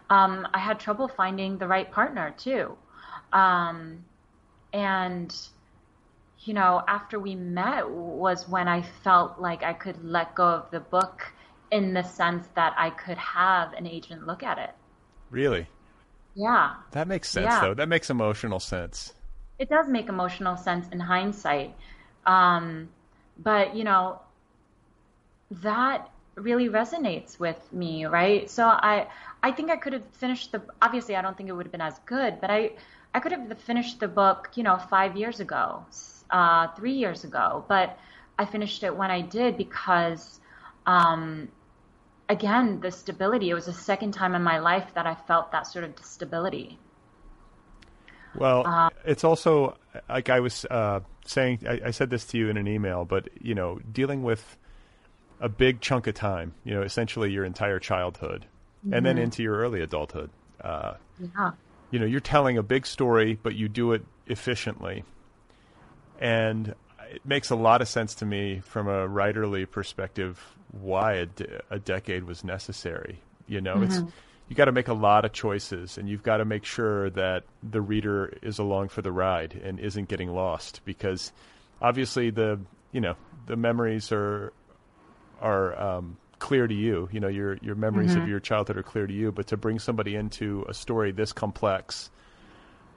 um, 0.09 0.47
I 0.53 0.59
had 0.59 0.79
trouble 0.79 1.07
finding 1.07 1.57
the 1.57 1.67
right 1.67 1.89
partner 1.91 2.33
too. 2.37 2.75
Um, 3.31 4.03
and, 4.73 5.35
you 6.39 6.53
know, 6.53 6.83
after 6.87 7.19
we 7.19 7.35
met 7.35 7.89
was 7.89 8.47
when 8.49 8.67
I 8.67 8.81
felt 8.81 9.39
like 9.39 9.63
I 9.63 9.73
could 9.73 10.03
let 10.03 10.35
go 10.35 10.45
of 10.45 10.71
the 10.71 10.79
book 10.79 11.31
in 11.71 11.93
the 11.93 12.03
sense 12.03 12.47
that 12.55 12.73
I 12.77 12.89
could 12.89 13.17
have 13.17 13.73
an 13.73 13.87
agent 13.87 14.27
look 14.27 14.43
at 14.43 14.57
it. 14.57 14.71
Really? 15.29 15.67
Yeah. 16.35 16.75
That 16.91 17.07
makes 17.07 17.29
sense, 17.29 17.45
yeah. 17.45 17.61
though. 17.61 17.73
That 17.73 17.87
makes 17.87 18.09
emotional 18.09 18.59
sense. 18.59 19.13
It 19.59 19.69
does 19.69 19.87
make 19.87 20.09
emotional 20.09 20.57
sense 20.57 20.87
in 20.91 20.99
hindsight. 20.99 21.73
Um, 22.25 22.89
but, 23.37 23.75
you 23.75 23.83
know, 23.83 24.19
that 25.51 26.09
really 26.35 26.69
resonates 26.69 27.39
with 27.39 27.71
me, 27.73 28.05
right? 28.05 28.49
So 28.49 28.65
I, 28.65 29.07
I 29.43 29.51
think 29.51 29.69
I 29.69 29.75
could 29.75 29.93
have 29.93 30.05
finished 30.13 30.51
the, 30.51 30.61
obviously 30.81 31.15
I 31.15 31.21
don't 31.21 31.35
think 31.35 31.49
it 31.49 31.53
would 31.53 31.65
have 31.65 31.71
been 31.71 31.81
as 31.81 31.99
good, 32.05 32.39
but 32.39 32.49
I, 32.49 32.71
I 33.13 33.19
could 33.19 33.33
have 33.33 33.59
finished 33.59 33.99
the 33.99 34.07
book, 34.07 34.49
you 34.55 34.63
know, 34.63 34.77
five 34.77 35.17
years 35.17 35.39
ago, 35.39 35.85
uh, 36.29 36.67
three 36.69 36.93
years 36.93 37.23
ago, 37.23 37.65
but 37.67 37.97
I 38.39 38.45
finished 38.45 38.83
it 38.83 38.95
when 38.95 39.11
I 39.11 39.21
did 39.21 39.57
because, 39.57 40.39
um, 40.85 41.49
again, 42.29 42.79
the 42.79 42.91
stability. 42.91 43.49
It 43.49 43.53
was 43.53 43.65
the 43.65 43.73
second 43.73 44.13
time 44.13 44.33
in 44.33 44.41
my 44.41 44.59
life 44.59 44.93
that 44.95 45.05
I 45.05 45.15
felt 45.15 45.51
that 45.51 45.67
sort 45.67 45.83
of 45.83 45.93
stability. 46.01 46.79
Well, 48.33 48.65
uh, 48.65 48.89
it's 49.05 49.25
also 49.25 49.77
like 50.07 50.29
I 50.29 50.39
was 50.39 50.65
uh, 50.65 51.01
saying. 51.25 51.65
I, 51.67 51.81
I, 51.87 51.91
said 51.91 52.09
this 52.09 52.25
to 52.27 52.37
you 52.37 52.49
in 52.49 52.55
an 52.55 52.65
email, 52.65 53.03
but 53.03 53.27
you 53.41 53.53
know, 53.53 53.79
dealing 53.91 54.23
with 54.23 54.57
a 55.41 55.49
big 55.49 55.81
chunk 55.81 56.07
of 56.07 56.13
time. 56.13 56.53
You 56.63 56.75
know, 56.75 56.83
essentially 56.83 57.31
your 57.31 57.43
entire 57.43 57.79
childhood, 57.79 58.45
mm-hmm. 58.85 58.93
and 58.93 59.05
then 59.05 59.17
into 59.17 59.43
your 59.43 59.57
early 59.57 59.81
adulthood. 59.81 60.29
Uh, 60.63 60.93
yeah. 61.19 61.51
You 61.89 61.99
know, 61.99 62.05
you're 62.05 62.21
telling 62.21 62.57
a 62.57 62.63
big 62.63 62.85
story, 62.85 63.37
but 63.41 63.55
you 63.55 63.67
do 63.67 63.91
it 63.91 64.05
efficiently, 64.27 65.03
and 66.19 66.73
it 67.09 67.25
makes 67.25 67.49
a 67.49 67.55
lot 67.55 67.81
of 67.81 67.89
sense 67.89 68.15
to 68.15 68.25
me 68.25 68.61
from 68.63 68.87
a 68.87 69.07
writerly 69.09 69.69
perspective 69.69 70.39
why 70.71 71.13
a, 71.13 71.25
de- 71.25 71.61
a 71.69 71.79
decade 71.79 72.23
was 72.23 72.45
necessary. 72.45 73.19
You 73.47 73.59
know, 73.59 73.75
mm-hmm. 73.75 74.05
it's 74.05 74.13
you 74.47 74.55
got 74.55 74.65
to 74.65 74.71
make 74.71 74.89
a 74.89 74.93
lot 74.93 75.25
of 75.25 75.31
choices, 75.31 75.97
and 75.97 76.09
you've 76.09 76.23
got 76.23 76.37
to 76.37 76.45
make 76.45 76.65
sure 76.65 77.09
that 77.11 77.43
the 77.63 77.81
reader 77.81 78.37
is 78.41 78.59
along 78.59 78.89
for 78.89 79.01
the 79.01 79.11
ride 79.11 79.53
and 79.63 79.79
isn't 79.79 80.09
getting 80.09 80.33
lost 80.33 80.81
because 80.85 81.31
obviously 81.81 82.29
the 82.29 82.59
you 82.91 83.01
know 83.01 83.15
the 83.47 83.55
memories 83.55 84.11
are 84.11 84.53
are 85.41 85.79
um, 85.79 86.17
clear 86.39 86.67
to 86.67 86.73
you. 86.73 87.09
You 87.11 87.19
know, 87.19 87.27
your 87.27 87.57
your 87.61 87.75
memories 87.75 88.11
mm-hmm. 88.11 88.21
of 88.21 88.27
your 88.27 88.39
childhood 88.39 88.77
are 88.77 88.83
clear 88.83 89.07
to 89.07 89.13
you, 89.13 89.31
but 89.31 89.47
to 89.47 89.57
bring 89.57 89.79
somebody 89.79 90.15
into 90.15 90.65
a 90.67 90.73
story 90.73 91.11
this 91.11 91.33
complex, 91.33 92.09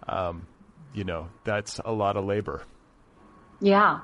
um, 0.09 0.47
you 0.93 1.05
know, 1.05 1.29
that's 1.45 1.81
a 1.85 1.93
lot 1.93 2.17
of 2.17 2.25
labor. 2.25 2.63
Yeah, 3.61 4.01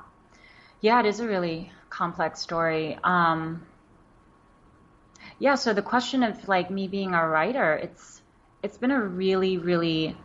yeah, 0.81 1.01
it 1.01 1.07
is 1.07 1.21
a 1.21 1.27
really 1.27 1.73
complex 1.89 2.41
story. 2.41 2.99
Um, 3.03 3.67
yeah, 5.39 5.55
so 5.55 5.73
the 5.73 5.83
question 5.83 6.23
of 6.23 6.49
like 6.49 6.71
me 6.71 6.87
being 6.87 7.15
a 7.15 7.27
writer, 7.27 7.75
it's 7.75 8.23
it's 8.63 8.79
been 8.79 8.91
a 8.91 9.03
really 9.03 9.59
really 9.59 10.17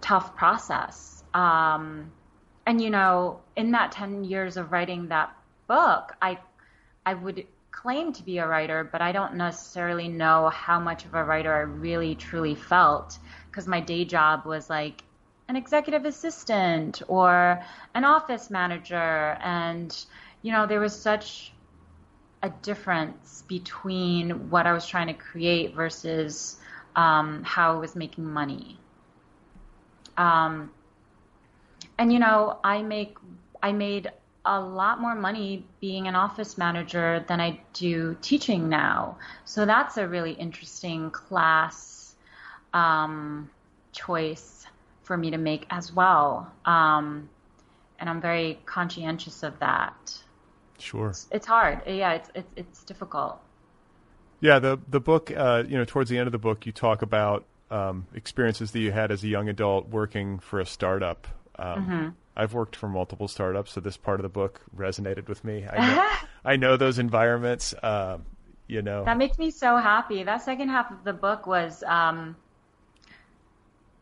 tough 0.00 0.36
process. 0.36 1.24
Um, 1.32 2.12
and 2.66 2.80
you 2.80 2.90
know, 2.90 3.40
in 3.56 3.72
that 3.72 3.92
10 3.92 4.24
years 4.24 4.56
of 4.56 4.72
writing 4.72 5.08
that 5.08 5.36
book, 5.68 6.12
I 6.20 6.38
I 7.06 7.14
would 7.14 7.46
claim 7.70 8.12
to 8.12 8.22
be 8.24 8.38
a 8.38 8.46
writer, 8.46 8.82
but 8.82 9.00
I 9.00 9.12
don't 9.12 9.36
necessarily 9.36 10.08
know 10.08 10.48
how 10.48 10.80
much 10.80 11.04
of 11.04 11.14
a 11.14 11.22
writer 11.22 11.54
I 11.54 11.60
really 11.60 12.16
truly 12.16 12.56
felt 12.56 13.18
because 13.48 13.68
my 13.68 13.80
day 13.80 14.04
job 14.04 14.44
was 14.44 14.68
like 14.68 15.04
an 15.48 15.54
executive 15.54 16.04
assistant 16.04 17.02
or 17.06 17.62
an 17.94 18.04
office 18.04 18.50
manager 18.50 19.38
and 19.40 19.96
you 20.42 20.50
know 20.50 20.66
there 20.66 20.80
was 20.80 21.00
such 21.00 21.52
a 22.42 22.50
difference 22.62 23.44
between 23.48 24.50
what 24.50 24.66
I 24.66 24.72
was 24.72 24.86
trying 24.86 25.06
to 25.06 25.14
create 25.14 25.74
versus 25.74 26.58
um, 26.96 27.42
how 27.44 27.76
I 27.76 27.78
was 27.78 27.94
making 27.94 28.24
money. 28.24 28.78
Um, 30.16 30.70
and 31.98 32.12
you 32.12 32.18
know, 32.18 32.58
I 32.64 32.82
make 32.82 33.16
I 33.62 33.72
made 33.72 34.10
a 34.46 34.60
lot 34.60 35.00
more 35.00 35.14
money 35.14 35.64
being 35.80 36.06
an 36.08 36.14
office 36.14 36.56
manager 36.56 37.24
than 37.28 37.40
I 37.40 37.60
do 37.72 38.16
teaching 38.22 38.68
now. 38.68 39.18
So 39.44 39.66
that's 39.66 39.96
a 39.96 40.06
really 40.06 40.32
interesting 40.32 41.10
class 41.10 42.14
um, 42.72 43.50
choice 43.92 44.66
for 45.02 45.16
me 45.16 45.32
to 45.32 45.38
make 45.38 45.66
as 45.70 45.92
well. 45.92 46.52
Um, 46.64 47.28
and 47.98 48.08
I'm 48.08 48.20
very 48.20 48.58
conscientious 48.66 49.42
of 49.42 49.58
that. 49.58 50.18
Sure. 50.78 51.08
It's, 51.08 51.26
it's 51.30 51.46
hard. 51.46 51.82
Yeah, 51.86 52.12
it's, 52.12 52.30
it's, 52.34 52.52
it's 52.56 52.84
difficult. 52.84 53.40
Yeah, 54.40 54.58
the 54.58 54.78
the 54.88 55.00
book, 55.00 55.32
uh, 55.34 55.64
you 55.66 55.78
know, 55.78 55.84
towards 55.86 56.10
the 56.10 56.18
end 56.18 56.28
of 56.28 56.32
the 56.32 56.38
book, 56.38 56.66
you 56.66 56.72
talk 56.72 57.00
about 57.00 57.46
um, 57.70 58.06
experiences 58.14 58.70
that 58.72 58.80
you 58.80 58.92
had 58.92 59.10
as 59.10 59.24
a 59.24 59.28
young 59.28 59.48
adult 59.48 59.88
working 59.88 60.38
for 60.38 60.60
a 60.60 60.66
startup. 60.66 61.26
Um, 61.58 61.66
mm-hmm. 61.66 62.08
I've 62.36 62.52
worked 62.52 62.76
for 62.76 62.88
multiple 62.88 63.28
startups, 63.28 63.72
so 63.72 63.80
this 63.80 63.96
part 63.96 64.20
of 64.20 64.22
the 64.22 64.28
book 64.28 64.60
resonated 64.76 65.28
with 65.28 65.42
me. 65.44 65.66
I 65.70 65.94
know, 65.94 66.28
I 66.44 66.56
know 66.56 66.76
those 66.76 66.98
environments. 66.98 67.72
Uh, 67.74 68.18
you 68.68 68.82
know, 68.82 69.04
that 69.04 69.16
makes 69.16 69.38
me 69.38 69.50
so 69.50 69.76
happy. 69.76 70.22
That 70.22 70.42
second 70.42 70.68
half 70.68 70.90
of 70.90 71.04
the 71.04 71.12
book 71.12 71.46
was, 71.46 71.82
um, 71.84 72.36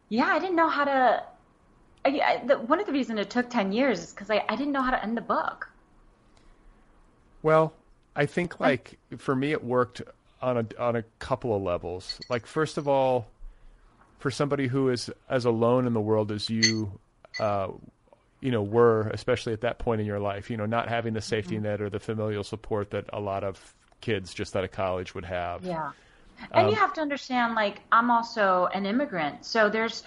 yeah, 0.08 0.26
I 0.26 0.38
didn't 0.38 0.56
know 0.56 0.68
how 0.68 0.84
to. 0.84 1.22
I, 2.06 2.08
I, 2.08 2.42
the, 2.46 2.58
one 2.58 2.80
of 2.80 2.86
the 2.86 2.92
reasons 2.92 3.20
it 3.20 3.30
took 3.30 3.50
ten 3.50 3.72
years 3.72 4.00
is 4.00 4.10
because 4.12 4.30
I, 4.30 4.44
I 4.48 4.56
didn't 4.56 4.72
know 4.72 4.82
how 4.82 4.90
to 4.90 5.02
end 5.02 5.16
the 5.16 5.22
book. 5.22 5.70
Well, 7.42 7.74
I 8.16 8.26
think 8.26 8.58
like 8.58 8.98
for 9.18 9.36
me, 9.36 9.52
it 9.52 9.62
worked 9.62 10.02
on 10.40 10.58
a 10.58 10.66
on 10.78 10.96
a 10.96 11.02
couple 11.18 11.54
of 11.54 11.62
levels. 11.62 12.20
Like 12.28 12.46
first 12.46 12.78
of 12.78 12.88
all, 12.88 13.26
for 14.18 14.30
somebody 14.30 14.66
who 14.66 14.88
is 14.88 15.10
as 15.28 15.44
alone 15.44 15.86
in 15.86 15.92
the 15.92 16.00
world 16.00 16.32
as 16.32 16.48
you, 16.48 16.98
uh, 17.38 17.68
you 18.44 18.50
know, 18.50 18.62
were, 18.62 19.08
especially 19.08 19.54
at 19.54 19.62
that 19.62 19.78
point 19.78 20.02
in 20.02 20.06
your 20.06 20.20
life, 20.20 20.50
you 20.50 20.58
know, 20.58 20.66
not 20.66 20.86
having 20.86 21.14
the 21.14 21.22
safety 21.22 21.54
mm-hmm. 21.54 21.64
net 21.64 21.80
or 21.80 21.88
the 21.88 21.98
familial 21.98 22.44
support 22.44 22.90
that 22.90 23.06
a 23.10 23.18
lot 23.18 23.42
of 23.42 23.74
kids 24.02 24.34
just 24.34 24.54
out 24.54 24.64
of 24.64 24.70
college 24.70 25.14
would 25.14 25.24
have. 25.24 25.64
Yeah. 25.64 25.92
And 26.52 26.66
um, 26.66 26.68
you 26.68 26.76
have 26.76 26.92
to 26.94 27.00
understand, 27.00 27.54
like, 27.54 27.80
I'm 27.90 28.10
also 28.10 28.68
an 28.74 28.84
immigrant. 28.84 29.46
So 29.46 29.70
there's, 29.70 30.02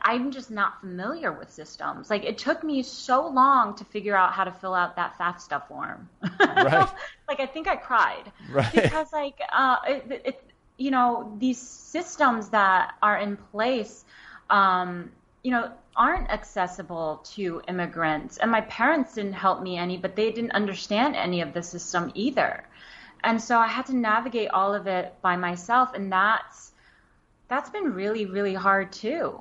I'm 0.00 0.30
just 0.30 0.50
not 0.50 0.80
familiar 0.80 1.30
with 1.30 1.52
systems. 1.52 2.08
Like, 2.08 2.24
it 2.24 2.38
took 2.38 2.64
me 2.64 2.82
so 2.82 3.28
long 3.28 3.76
to 3.76 3.84
figure 3.84 4.16
out 4.16 4.32
how 4.32 4.44
to 4.44 4.52
fill 4.52 4.72
out 4.72 4.96
that 4.96 5.18
FAFSA 5.18 5.68
form. 5.68 6.08
Right. 6.40 6.88
like, 7.28 7.40
I 7.40 7.46
think 7.46 7.68
I 7.68 7.76
cried. 7.76 8.32
Right. 8.50 8.72
Because, 8.72 9.12
like, 9.12 9.38
uh, 9.52 9.76
it, 9.86 10.22
it, 10.24 10.50
you 10.78 10.90
know, 10.90 11.36
these 11.38 11.58
systems 11.60 12.48
that 12.48 12.94
are 13.02 13.18
in 13.18 13.36
place, 13.36 14.06
um, 14.48 15.10
you 15.44 15.50
know, 15.50 15.70
aren't 15.94 16.30
accessible 16.30 17.20
to 17.24 17.62
immigrants. 17.68 18.38
And 18.38 18.50
my 18.50 18.62
parents 18.62 19.14
didn't 19.14 19.34
help 19.34 19.62
me 19.62 19.76
any, 19.76 19.96
but 19.96 20.16
they 20.16 20.32
didn't 20.32 20.52
understand 20.52 21.14
any 21.14 21.42
of 21.42 21.52
the 21.52 21.62
system 21.62 22.10
either. 22.14 22.64
And 23.22 23.40
so 23.40 23.58
I 23.58 23.68
had 23.68 23.86
to 23.86 23.96
navigate 23.96 24.50
all 24.50 24.74
of 24.74 24.86
it 24.86 25.14
by 25.22 25.36
myself. 25.36 25.94
And 25.94 26.10
that's, 26.10 26.72
that's 27.48 27.70
been 27.70 27.92
really, 27.92 28.26
really 28.26 28.54
hard 28.54 28.90
too. 28.90 29.40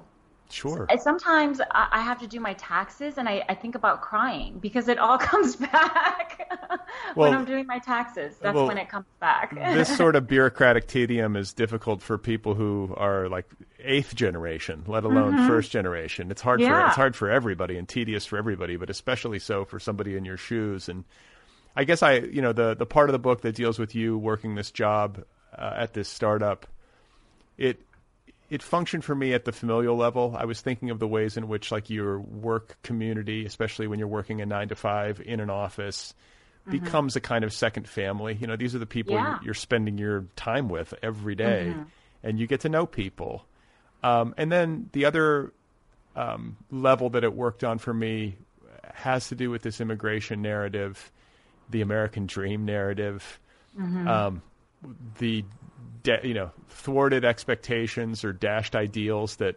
Sure. 0.53 0.87
Sometimes 0.99 1.59
I 1.71 2.01
have 2.01 2.19
to 2.19 2.27
do 2.27 2.39
my 2.39 2.53
taxes 2.53 3.17
and 3.17 3.27
I, 3.27 3.43
I 3.49 3.55
think 3.55 3.73
about 3.73 4.01
crying 4.01 4.59
because 4.59 4.87
it 4.87 4.99
all 4.99 5.17
comes 5.31 5.55
back 5.55 6.47
well, 7.15 7.31
when 7.31 7.33
I'm 7.33 7.45
doing 7.45 7.65
my 7.65 7.79
taxes. 7.79 8.35
That's 8.39 8.53
well, 8.53 8.67
when 8.67 8.77
it 8.77 8.87
comes 8.87 9.07
back. 9.19 9.55
this 9.55 9.97
sort 9.97 10.15
of 10.15 10.27
bureaucratic 10.27 10.87
tedium 10.87 11.35
is 11.35 11.53
difficult 11.53 12.03
for 12.03 12.19
people 12.19 12.53
who 12.53 12.93
are 12.95 13.27
like 13.29 13.49
eighth 13.79 14.15
generation, 14.15 14.83
let 14.85 15.03
alone 15.05 15.33
mm-hmm. 15.33 15.47
first 15.47 15.71
generation. 15.71 16.29
It's 16.29 16.41
hard 16.41 16.61
yeah. 16.61 16.81
for 16.81 16.87
it's 16.87 16.95
hard 16.95 17.15
for 17.15 17.31
everybody 17.31 17.75
and 17.77 17.89
tedious 17.89 18.27
for 18.27 18.37
everybody, 18.37 18.75
but 18.75 18.91
especially 18.91 19.39
so 19.39 19.65
for 19.65 19.79
somebody 19.79 20.15
in 20.15 20.23
your 20.23 20.37
shoes. 20.37 20.87
And 20.87 21.03
I 21.75 21.83
guess 21.83 22.03
I, 22.03 22.17
you 22.17 22.43
know, 22.43 22.53
the 22.53 22.75
the 22.75 22.85
part 22.85 23.09
of 23.09 23.13
the 23.13 23.19
book 23.19 23.41
that 23.41 23.55
deals 23.55 23.79
with 23.79 23.95
you 23.95 24.19
working 24.19 24.53
this 24.53 24.69
job 24.69 25.23
uh, 25.57 25.73
at 25.77 25.93
this 25.93 26.07
startup, 26.07 26.67
it 27.57 27.81
it 28.53 28.61
functioned 28.61 29.03
for 29.03 29.15
me 29.15 29.33
at 29.33 29.45
the 29.45 29.51
familial 29.51 29.97
level. 29.97 30.35
I 30.37 30.45
was 30.45 30.61
thinking 30.61 30.91
of 30.91 30.99
the 30.99 31.07
ways 31.07 31.37
in 31.37 31.47
which 31.47 31.71
like 31.71 31.89
your 31.89 32.19
work 32.19 32.77
community, 32.83 33.47
especially 33.47 33.87
when 33.87 33.97
you're 33.97 34.07
working 34.07 34.41
a 34.41 34.45
nine 34.45 34.67
to 34.67 34.75
five 34.75 35.19
in 35.19 35.39
an 35.39 35.49
office, 35.49 36.13
mm-hmm. 36.61 36.77
becomes 36.77 37.15
a 37.15 37.19
kind 37.19 37.43
of 37.43 37.51
second 37.51 37.89
family. 37.89 38.37
You 38.39 38.45
know, 38.45 38.55
these 38.55 38.75
are 38.75 38.79
the 38.79 38.85
people 38.85 39.15
yeah. 39.15 39.39
you're 39.43 39.55
spending 39.55 39.97
your 39.97 40.25
time 40.35 40.69
with 40.69 40.93
every 41.01 41.33
day, 41.33 41.69
mm-hmm. 41.71 41.83
and 42.21 42.39
you 42.39 42.45
get 42.45 42.59
to 42.59 42.69
know 42.69 42.85
people. 42.85 43.43
Um, 44.03 44.35
and 44.37 44.51
then 44.51 44.91
the 44.91 45.05
other 45.05 45.51
um, 46.15 46.57
level 46.69 47.09
that 47.09 47.23
it 47.23 47.33
worked 47.33 47.63
on 47.63 47.79
for 47.79 47.91
me 47.91 48.37
has 48.93 49.29
to 49.29 49.35
do 49.35 49.49
with 49.49 49.63
this 49.63 49.81
immigration 49.81 50.43
narrative, 50.43 51.11
the 51.71 51.81
American 51.81 52.27
dream 52.27 52.65
narrative. 52.65 53.39
Mm-hmm. 53.75 54.07
Um, 54.07 54.41
the 55.17 55.43
you 56.23 56.33
know 56.33 56.51
thwarted 56.69 57.25
expectations 57.25 58.23
or 58.23 58.33
dashed 58.33 58.75
ideals 58.75 59.37
that 59.37 59.55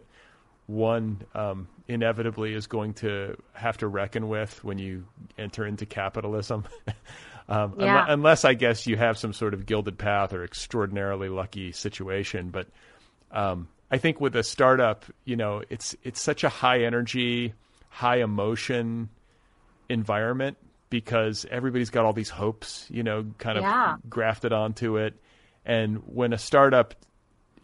one 0.67 1.21
um, 1.33 1.67
inevitably 1.87 2.53
is 2.53 2.67
going 2.67 2.93
to 2.93 3.37
have 3.53 3.77
to 3.77 3.87
reckon 3.87 4.27
with 4.27 4.63
when 4.63 4.77
you 4.77 5.05
enter 5.37 5.65
into 5.65 5.85
capitalism. 5.85 6.65
um, 7.49 7.75
yeah. 7.79 8.03
un- 8.03 8.09
unless 8.09 8.45
I 8.45 8.53
guess 8.53 8.85
you 8.85 8.97
have 8.97 9.17
some 9.17 9.33
sort 9.33 9.53
of 9.53 9.65
gilded 9.65 9.97
path 9.97 10.33
or 10.33 10.43
extraordinarily 10.43 11.29
lucky 11.29 11.71
situation. 11.71 12.49
But 12.49 12.67
um, 13.31 13.69
I 13.89 13.97
think 13.97 14.19
with 14.19 14.35
a 14.35 14.43
startup, 14.43 15.05
you 15.23 15.35
know, 15.35 15.63
it's 15.69 15.95
it's 16.03 16.21
such 16.21 16.43
a 16.43 16.49
high 16.49 16.83
energy, 16.83 17.53
high 17.89 18.17
emotion 18.17 19.09
environment 19.89 20.57
because 20.89 21.45
everybody's 21.49 21.89
got 21.89 22.05
all 22.05 22.13
these 22.13 22.29
hopes, 22.29 22.85
you 22.89 23.03
know, 23.03 23.25
kind 23.37 23.57
of 23.57 23.63
yeah. 23.63 23.95
grafted 24.09 24.53
onto 24.53 24.97
it. 24.97 25.13
And 25.67 25.97
when 26.05 26.31
a 26.31 26.37
startup 26.37 26.95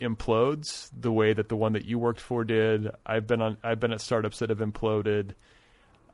implodes 0.02 0.90
the 1.00 1.12
way 1.12 1.32
that 1.32 1.48
the 1.48 1.56
one 1.56 1.74
that 1.74 1.86
you 1.86 1.98
worked 1.98 2.20
for 2.20 2.44
did, 2.44 2.92
I've 3.06 3.26
been 3.26 3.42
on 3.42 3.58
I've 3.64 3.80
been 3.80 3.94
at 3.94 4.02
startups 4.02 4.40
that 4.40 4.50
have 4.50 4.60
imploded. 4.60 5.32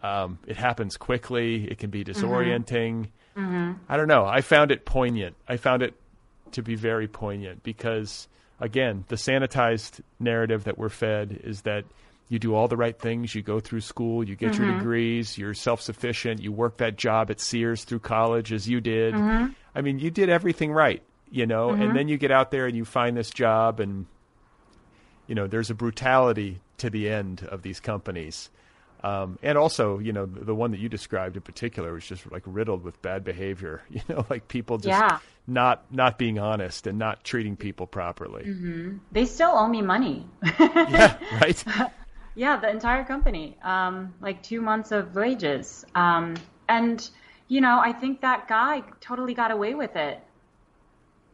Um, 0.02 0.38
it 0.46 0.56
happens 0.56 0.96
quickly. 0.96 1.70
It 1.70 1.80
can 1.80 1.90
be 1.90 2.06
mm-hmm. 2.06 2.26
disorienting. 2.26 3.08
Mm-hmm. 3.36 3.42
Mm-hmm. 3.42 3.72
I 3.90 3.98
don't 3.98 4.08
know. 4.08 4.26
I 4.26 4.42
found 4.42 4.72
it 4.72 4.86
poignant. 4.86 5.36
I 5.48 5.58
found 5.58 5.82
it 5.82 5.96
to 6.52 6.62
be 6.62 6.76
very 6.76 7.08
poignant 7.08 7.64
because, 7.64 8.28
again, 8.60 9.06
the 9.08 9.16
sanitized 9.16 10.02
narrative 10.20 10.66
that 10.66 10.78
we're 10.78 10.90
fed 10.90 11.42
is 11.44 11.62
that 11.62 11.86
you 12.28 12.38
do 12.38 12.54
all 12.54 12.68
the 12.68 12.78
right 12.78 12.98
things. 12.98 13.34
You 13.34 13.42
go 13.42 13.60
through 13.60 13.82
school, 13.82 14.24
you 14.24 14.36
get 14.36 14.54
mm-hmm. 14.54 14.64
your 14.64 14.74
degrees, 14.76 15.38
you're 15.38 15.54
self 15.56 15.82
sufficient, 15.82 16.42
you 16.42 16.52
work 16.52 16.78
that 16.78 16.98
job 16.98 17.32
at 17.32 17.40
Sears 17.42 17.84
through 17.84 18.00
college 18.00 18.54
as 18.54 18.70
you 18.70 18.80
did. 18.80 19.16
Mm-hmm. 19.16 19.54
I 19.74 19.82
mean, 19.82 20.00
you 20.00 20.12
did 20.12 20.30
everything 20.30 20.72
right 20.72 21.02
you 21.32 21.46
know, 21.46 21.70
mm-hmm. 21.70 21.82
and 21.82 21.96
then 21.96 22.08
you 22.08 22.18
get 22.18 22.32
out 22.32 22.52
there 22.52 22.66
and 22.66 22.76
you 22.76 22.86
find 22.86 23.16
this 23.16 23.30
job 23.30 23.80
and 23.80 24.06
you 25.28 25.36
know, 25.36 25.46
there's 25.46 25.70
a 25.70 25.76
brutality 25.76 26.60
to 26.78 26.90
the 26.90 27.08
end 27.08 27.48
of 27.50 27.62
these 27.62 27.80
companies. 27.80 28.50
Um, 29.04 29.40
and 29.42 29.58
also, 29.58 30.00
you 30.00 30.12
know, 30.12 30.26
the, 30.26 30.46
the, 30.46 30.56
one 30.56 30.72
that 30.72 30.80
you 30.80 30.90
described 30.90 31.38
in 31.38 31.42
particular 31.42 31.94
was 31.94 32.06
just 32.06 32.30
like 32.30 32.44
riddled 32.46 32.84
with 32.84 33.02
bad 33.02 33.24
behavior. 33.24 33.82
You 33.90 34.02
know, 34.10 34.26
like 34.30 34.48
people 34.48 34.78
just 34.78 34.88
yeah. 34.88 35.20
not 35.48 35.86
not 35.92 36.18
being 36.18 36.40
honest 36.40 36.88
and 36.88 36.98
not 36.98 37.24
treating 37.24 37.56
people 37.56 37.88
properly. 37.88 38.44
Mm-hmm. 38.44 38.98
They 39.12 39.26
still 39.26 39.52
owe 39.52 39.68
me 39.68 39.82
money. 39.82 40.26
yeah, 40.60 41.18
right. 41.40 41.64
yeah, 42.36 42.58
the 42.58 42.70
entire 42.70 43.06
company, 43.06 43.58
um, 43.64 44.14
like 44.20 44.44
two 44.44 44.62
months 44.62 44.92
of 44.92 45.16
wages. 45.16 45.86
Um, 45.96 46.36
and 46.68 47.10
you 47.48 47.62
know, 47.62 47.80
I 47.80 47.94
think 47.94 48.22
that 48.22 48.48
guy 48.48 48.84
totally 49.00 49.34
got 49.34 49.52
away 49.52 49.76
with 49.76 49.96
it. 49.96 50.22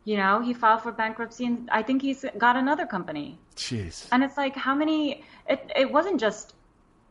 You 0.06 0.18
know, 0.18 0.40
he 0.40 0.53
filed 0.53 0.82
for 0.82 0.91
bankruptcy, 0.91 1.45
and 1.45 1.68
I 1.72 1.82
think 1.82 2.02
he's 2.02 2.23
got 2.38 2.56
another 2.56 2.86
company. 2.86 3.40
Jeez. 3.56 4.07
And 4.11 4.23
it's 4.23 4.38
like, 4.38 4.56
how 4.56 4.76
many? 4.76 5.23
It 5.49 5.72
it 5.76 5.91
wasn't 5.91 6.19
just 6.19 6.53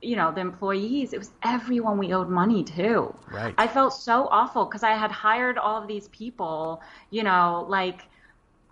you 0.04 0.16
know 0.16 0.30
the 0.30 0.40
employees 0.40 1.12
it 1.12 1.18
was 1.18 1.30
everyone 1.42 1.98
we 1.98 2.12
owed 2.12 2.28
money 2.28 2.62
to 2.62 3.14
Right. 3.32 3.54
i 3.56 3.66
felt 3.66 3.94
so 3.94 4.28
awful 4.30 4.66
because 4.66 4.82
i 4.82 4.92
had 4.92 5.10
hired 5.10 5.56
all 5.56 5.80
of 5.80 5.88
these 5.88 6.08
people 6.08 6.82
you 7.10 7.22
know 7.22 7.64
like 7.68 8.02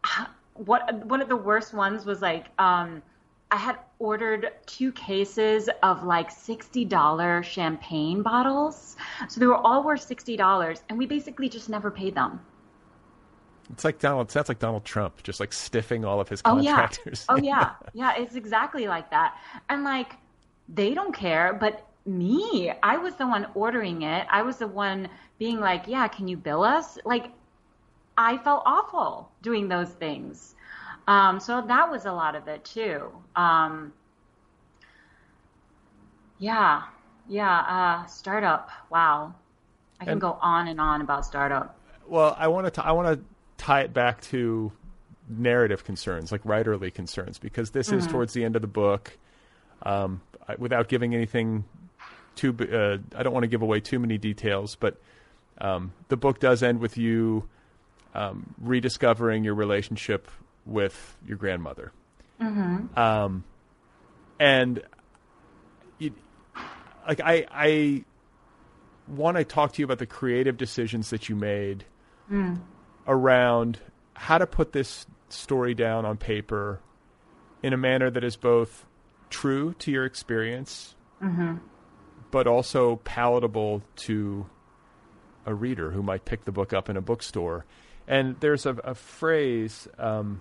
what 0.55 1.07
one 1.07 1.23
of 1.23 1.29
the 1.29 1.37
worst 1.37 1.73
ones 1.73 2.05
was 2.05 2.21
like 2.21 2.47
um 2.59 3.03
i 3.51 3.57
had 3.57 3.79
ordered 3.99 4.53
two 4.67 4.93
cases 4.93 5.71
of 5.83 6.05
like 6.05 6.29
$60 6.31 7.45
champagne 7.45 8.23
bottles 8.23 8.97
so 9.29 9.41
they 9.41 9.47
were 9.47 9.57
all 9.57 9.83
worth 9.85 10.07
$60 10.07 10.81
and 10.89 10.99
we 10.99 11.07
basically 11.07 11.49
just 11.49 11.69
never 11.69 11.91
paid 11.91 12.15
them 12.15 12.41
It's 13.73 13.85
like 13.85 13.99
Donald. 13.99 14.31
Sounds 14.31 14.49
like 14.49 14.59
Donald 14.59 14.85
Trump, 14.85 15.23
just 15.23 15.41
like 15.41 15.51
stiffing 15.53 16.05
all 16.05 16.21
of 16.21 16.29
his 16.29 16.43
Oh 16.45 16.59
yeah. 16.61 16.71
contractors. 16.77 17.25
Oh 17.29 17.37
yeah. 17.37 17.71
Yeah, 17.95 18.15
it's 18.17 18.35
exactly 18.37 18.87
like 18.87 19.11
that. 19.11 19.37
And 19.69 19.83
like 19.85 20.13
they 20.69 20.95
don't 20.95 21.15
care, 21.15 21.53
but 21.59 21.87
me, 22.07 22.73
I 22.83 22.97
was 22.99 23.15
the 23.17 23.27
one 23.27 23.47
ordering 23.55 24.03
it. 24.03 24.27
I 24.31 24.43
was 24.43 24.57
the 24.57 24.67
one 24.69 25.09
being 25.39 25.61
like, 25.61 25.85
"Yeah, 25.87 26.07
can 26.09 26.29
you 26.29 26.37
bill 26.37 26.63
us?" 26.65 26.99
Like 27.05 27.31
I 28.19 28.37
felt 28.39 28.63
awful 28.67 29.31
doing 29.43 29.69
those 29.69 29.89
things. 29.91 30.55
Um, 31.09 31.41
so 31.41 31.63
that 31.63 31.91
was 31.91 32.05
a 32.07 32.13
lot 32.13 32.35
of 32.35 32.47
it 32.49 32.65
too. 32.65 33.11
Um, 33.37 33.93
yeah. 36.39 36.83
Yeah, 37.29 37.59
uh, 37.61 38.07
startup. 38.07 38.71
Wow. 38.91 39.35
I 40.01 40.05
can 40.05 40.13
And- 40.15 40.21
go 40.21 40.39
on 40.41 40.69
and 40.69 40.81
on 40.81 41.01
about 41.01 41.25
startup. 41.25 41.79
Well, 42.07 42.37
I 42.39 42.49
want 42.49 42.73
to. 42.75 42.85
I 42.85 42.91
want 42.93 43.09
to 43.17 43.25
tie 43.59 43.83
it 43.83 43.93
back 43.93 44.21
to 44.23 44.73
narrative 45.29 45.85
concerns, 45.85 46.33
like 46.33 46.43
writerly 46.45 46.93
concerns, 46.93 47.39
because 47.39 47.71
this 47.71 47.93
is 47.93 48.07
towards 48.07 48.33
the 48.33 48.45
end 48.45 48.57
of 48.57 48.63
the 48.63 48.69
book. 48.69 49.17
Um, 49.83 50.21
without 50.59 50.89
giving 50.89 51.15
anything 51.15 51.65
too, 52.35 52.57
uh, 52.61 52.99
I 53.19 53.23
don't 53.23 53.33
want 53.33 53.45
to 53.45 53.49
give 53.49 53.63
away 53.63 53.81
too 53.81 53.99
many 53.99 54.19
details, 54.19 54.77
but 54.77 55.01
um, 55.59 55.93
the 56.09 56.17
book 56.17 56.41
does 56.41 56.63
end 56.63 56.81
with 56.81 56.97
you 56.97 57.49
um, 58.15 58.55
rediscovering 58.61 59.45
your 59.45 59.55
relationship 59.55 60.31
with 60.67 61.17
your 61.27 61.37
grandmother. 61.37 61.93
Um, 62.99 63.45
and 64.39 64.83
you, 65.99 66.13
like 67.07 67.21
I, 67.21 67.47
I 67.51 68.05
want 69.09 69.37
to 69.37 69.45
talk 69.45 69.73
to 69.75 69.79
you 69.81 69.85
about 69.85 69.99
the 69.99 70.07
creative 70.07 70.57
decisions 70.57 71.11
that 71.11 71.29
you 71.29 71.37
made 71.37 71.85
around 73.13 73.79
how 74.15 74.39
to 74.39 74.47
put 74.47 74.73
this 74.73 75.07
story 75.29 75.75
down 75.75 76.05
on 76.05 76.17
paper 76.17 76.81
in 77.63 77.73
a 77.73 77.77
manner 77.77 78.11
that 78.11 78.25
is 78.25 78.37
both 78.37 78.87
true 79.31 79.75
to 79.79 79.91
your 79.91 80.05
experience, 80.05 80.95
but 82.31 82.47
also 82.47 82.97
palatable 83.05 83.83
to 83.97 84.47
a 85.47 85.55
reader 85.55 85.91
who 85.91 86.03
might 86.03 86.25
pick 86.25 86.45
the 86.45 86.53
book 86.53 86.73
up 86.73 86.89
in 86.89 86.97
a 86.97 87.01
bookstore. 87.01 87.65
And 88.09 88.37
there's 88.41 88.67
a, 88.67 88.75
a 88.85 88.95
phrase, 88.95 89.89
um, 89.99 90.41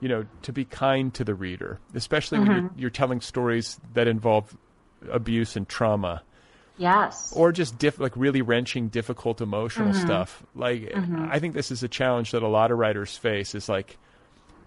you 0.00 0.08
know, 0.08 0.26
to 0.42 0.52
be 0.52 0.64
kind 0.64 1.12
to 1.14 1.24
the 1.24 1.34
reader, 1.34 1.78
especially 1.94 2.38
when 2.40 2.50
you're, 2.50 2.70
you're 2.76 2.90
telling 2.90 3.20
stories 3.20 3.80
that 3.94 4.06
involve 4.06 4.56
abuse 5.10 5.56
and 5.56 5.68
trauma 5.68 6.22
Yes. 6.78 7.32
or 7.36 7.52
just 7.52 7.78
diff- 7.78 8.00
like 8.00 8.16
really 8.16 8.42
wrenching, 8.42 8.88
difficult 8.88 9.40
emotional 9.40 9.92
stuff. 9.94 10.42
Like 10.54 10.92
I 10.94 11.38
think 11.38 11.54
this 11.54 11.70
is 11.70 11.82
a 11.82 11.88
challenge 11.88 12.30
that 12.32 12.42
a 12.42 12.48
lot 12.48 12.70
of 12.70 12.78
writers 12.78 13.16
face. 13.16 13.54
Is 13.54 13.68
like, 13.68 13.98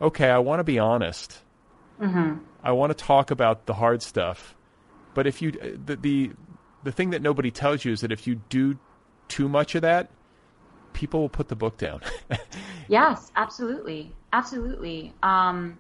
okay, 0.02 0.30
I 0.30 0.38
want 0.40 0.60
to 0.60 0.64
be 0.64 0.80
honest. 0.80 1.40
I 2.64 2.72
want 2.72 2.98
to 2.98 3.04
talk 3.06 3.32
about 3.32 3.66
the 3.66 3.74
hard 3.74 4.02
stuff, 4.02 4.56
but 5.14 5.28
if 5.28 5.42
you 5.42 5.52
the, 5.52 5.96
the 5.96 6.32
the 6.84 6.92
thing 6.92 7.12
that 7.12 7.22
nobody 7.22 7.52
tells 7.52 7.84
you 7.86 7.92
is 7.94 8.02
that 8.02 8.12
if 8.12 8.28
you 8.28 8.36
do 8.50 8.78
too 9.28 9.50
much 9.50 9.76
of 9.76 9.82
that, 9.82 10.10
people 10.94 11.22
will 11.22 11.30
put 11.30 11.48
the 11.48 11.56
book 11.56 11.78
down. 11.78 12.02
Yes, 12.88 13.32
absolutely, 13.36 14.14
absolutely. 14.32 15.12
Um, 15.24 15.80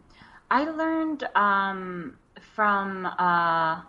I 0.49 0.63
learned 0.63 1.23
um, 1.35 2.17
from 2.55 3.05
uh, 3.05 3.81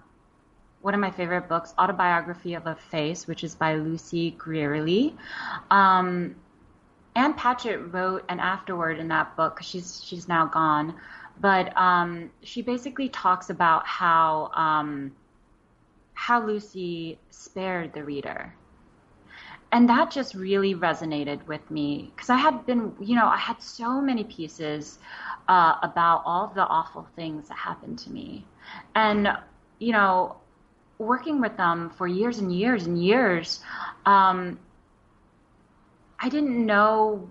one 0.86 0.94
of 0.94 1.00
my 1.00 1.10
favorite 1.10 1.48
books, 1.48 1.74
Autobiography 1.80 2.54
of 2.54 2.68
a 2.68 2.76
Face, 2.76 3.26
which 3.26 3.42
is 3.42 3.56
by 3.56 3.74
Lucy 3.74 4.30
Grealy. 4.38 5.16
Um, 5.68 6.36
Ann 7.16 7.34
Patchett 7.34 7.92
wrote 7.92 8.24
an 8.28 8.38
afterword 8.38 9.00
in 9.00 9.08
that 9.08 9.36
book 9.36 9.58
she's 9.60 10.00
she's 10.04 10.28
now 10.28 10.46
gone, 10.46 10.94
but 11.40 11.76
um, 11.76 12.30
she 12.44 12.62
basically 12.62 13.08
talks 13.08 13.50
about 13.50 13.84
how 13.84 14.52
um, 14.54 15.10
how 16.14 16.46
Lucy 16.46 17.18
spared 17.30 17.92
the 17.92 18.04
reader. 18.04 18.54
And 19.72 19.88
that 19.88 20.12
just 20.12 20.34
really 20.34 20.76
resonated 20.76 21.44
with 21.48 21.68
me 21.68 22.12
because 22.14 22.30
I 22.30 22.36
had 22.36 22.64
been, 22.64 22.94
you 23.00 23.16
know, 23.16 23.26
I 23.26 23.38
had 23.38 23.60
so 23.60 24.00
many 24.00 24.22
pieces 24.22 25.00
uh, 25.48 25.74
about 25.82 26.22
all 26.24 26.46
the 26.54 26.62
awful 26.62 27.08
things 27.16 27.48
that 27.48 27.58
happened 27.58 27.98
to 28.00 28.10
me, 28.12 28.46
and 28.94 29.36
you 29.80 29.90
know, 29.90 30.36
working 30.98 31.40
with 31.40 31.56
them 31.56 31.90
for 31.90 32.06
years 32.06 32.39
and 32.39 32.52
years 32.52 32.86
and 32.86 33.02
years, 33.02 33.60
um, 34.05 34.59
I 36.18 36.28
didn't 36.28 36.64
know 36.64 37.28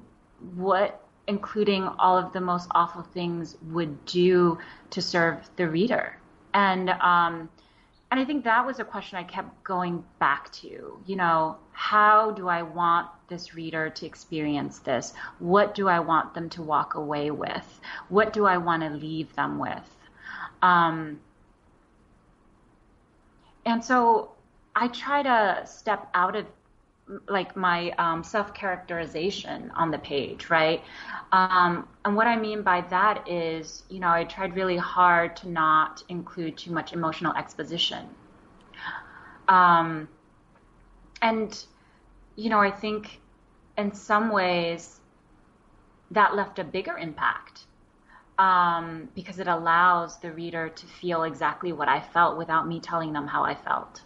what 0.55 1.01
including 1.27 1.83
all 1.83 2.17
of 2.17 2.33
the 2.33 2.41
most 2.41 2.69
awful 2.75 3.01
things 3.01 3.57
would 3.71 4.05
do 4.05 4.59
to 4.91 5.01
serve 5.01 5.49
the 5.55 5.67
reader, 5.67 6.17
and 6.53 6.89
um, 6.89 7.49
and 8.11 8.19
I 8.19 8.25
think 8.25 8.43
that 8.43 8.65
was 8.65 8.79
a 8.79 8.85
question 8.85 9.17
I 9.17 9.23
kept 9.23 9.63
going 9.63 10.03
back 10.19 10.51
to. 10.53 10.99
You 11.05 11.15
know, 11.15 11.57
how 11.71 12.31
do 12.31 12.47
I 12.47 12.61
want 12.61 13.07
this 13.27 13.55
reader 13.55 13.89
to 13.89 14.05
experience 14.05 14.79
this? 14.79 15.13
What 15.39 15.73
do 15.73 15.89
I 15.89 15.99
want 15.99 16.33
them 16.33 16.49
to 16.51 16.61
walk 16.61 16.95
away 16.95 17.31
with? 17.31 17.81
What 18.09 18.31
do 18.31 18.45
I 18.45 18.57
want 18.57 18.83
to 18.83 18.89
leave 18.89 19.35
them 19.35 19.57
with? 19.57 19.97
Um, 20.61 21.19
and 23.65 23.83
so 23.83 24.31
I 24.75 24.87
try 24.89 25.23
to 25.23 25.65
step 25.65 26.09
out 26.13 26.35
of 26.35 26.45
like 27.27 27.55
my 27.55 27.91
um, 27.91 28.23
self 28.23 28.53
characterization 28.53 29.71
on 29.75 29.91
the 29.91 29.99
page, 29.99 30.49
right? 30.49 30.83
Um, 31.31 31.87
and 32.03 32.15
what 32.15 32.27
I 32.27 32.35
mean 32.35 32.63
by 32.63 32.81
that 32.89 33.27
is, 33.27 33.83
you 33.89 33.99
know, 33.99 34.09
I 34.09 34.23
tried 34.23 34.55
really 34.55 34.77
hard 34.77 35.35
to 35.37 35.49
not 35.49 36.03
include 36.09 36.57
too 36.57 36.71
much 36.71 36.93
emotional 36.93 37.33
exposition. 37.35 38.07
Um, 39.47 40.07
and, 41.21 41.63
you 42.35 42.49
know, 42.49 42.59
I 42.59 42.71
think 42.71 43.19
in 43.77 43.93
some 43.93 44.29
ways 44.29 44.99
that 46.11 46.35
left 46.35 46.59
a 46.59 46.63
bigger 46.63 46.97
impact 46.97 47.64
um, 48.37 49.09
because 49.15 49.39
it 49.39 49.47
allows 49.47 50.17
the 50.19 50.31
reader 50.31 50.69
to 50.69 50.85
feel 50.85 51.23
exactly 51.23 51.71
what 51.71 51.87
I 51.87 52.01
felt 52.01 52.37
without 52.37 52.67
me 52.67 52.79
telling 52.79 53.13
them 53.13 53.27
how 53.27 53.43
I 53.43 53.55
felt. 53.55 54.01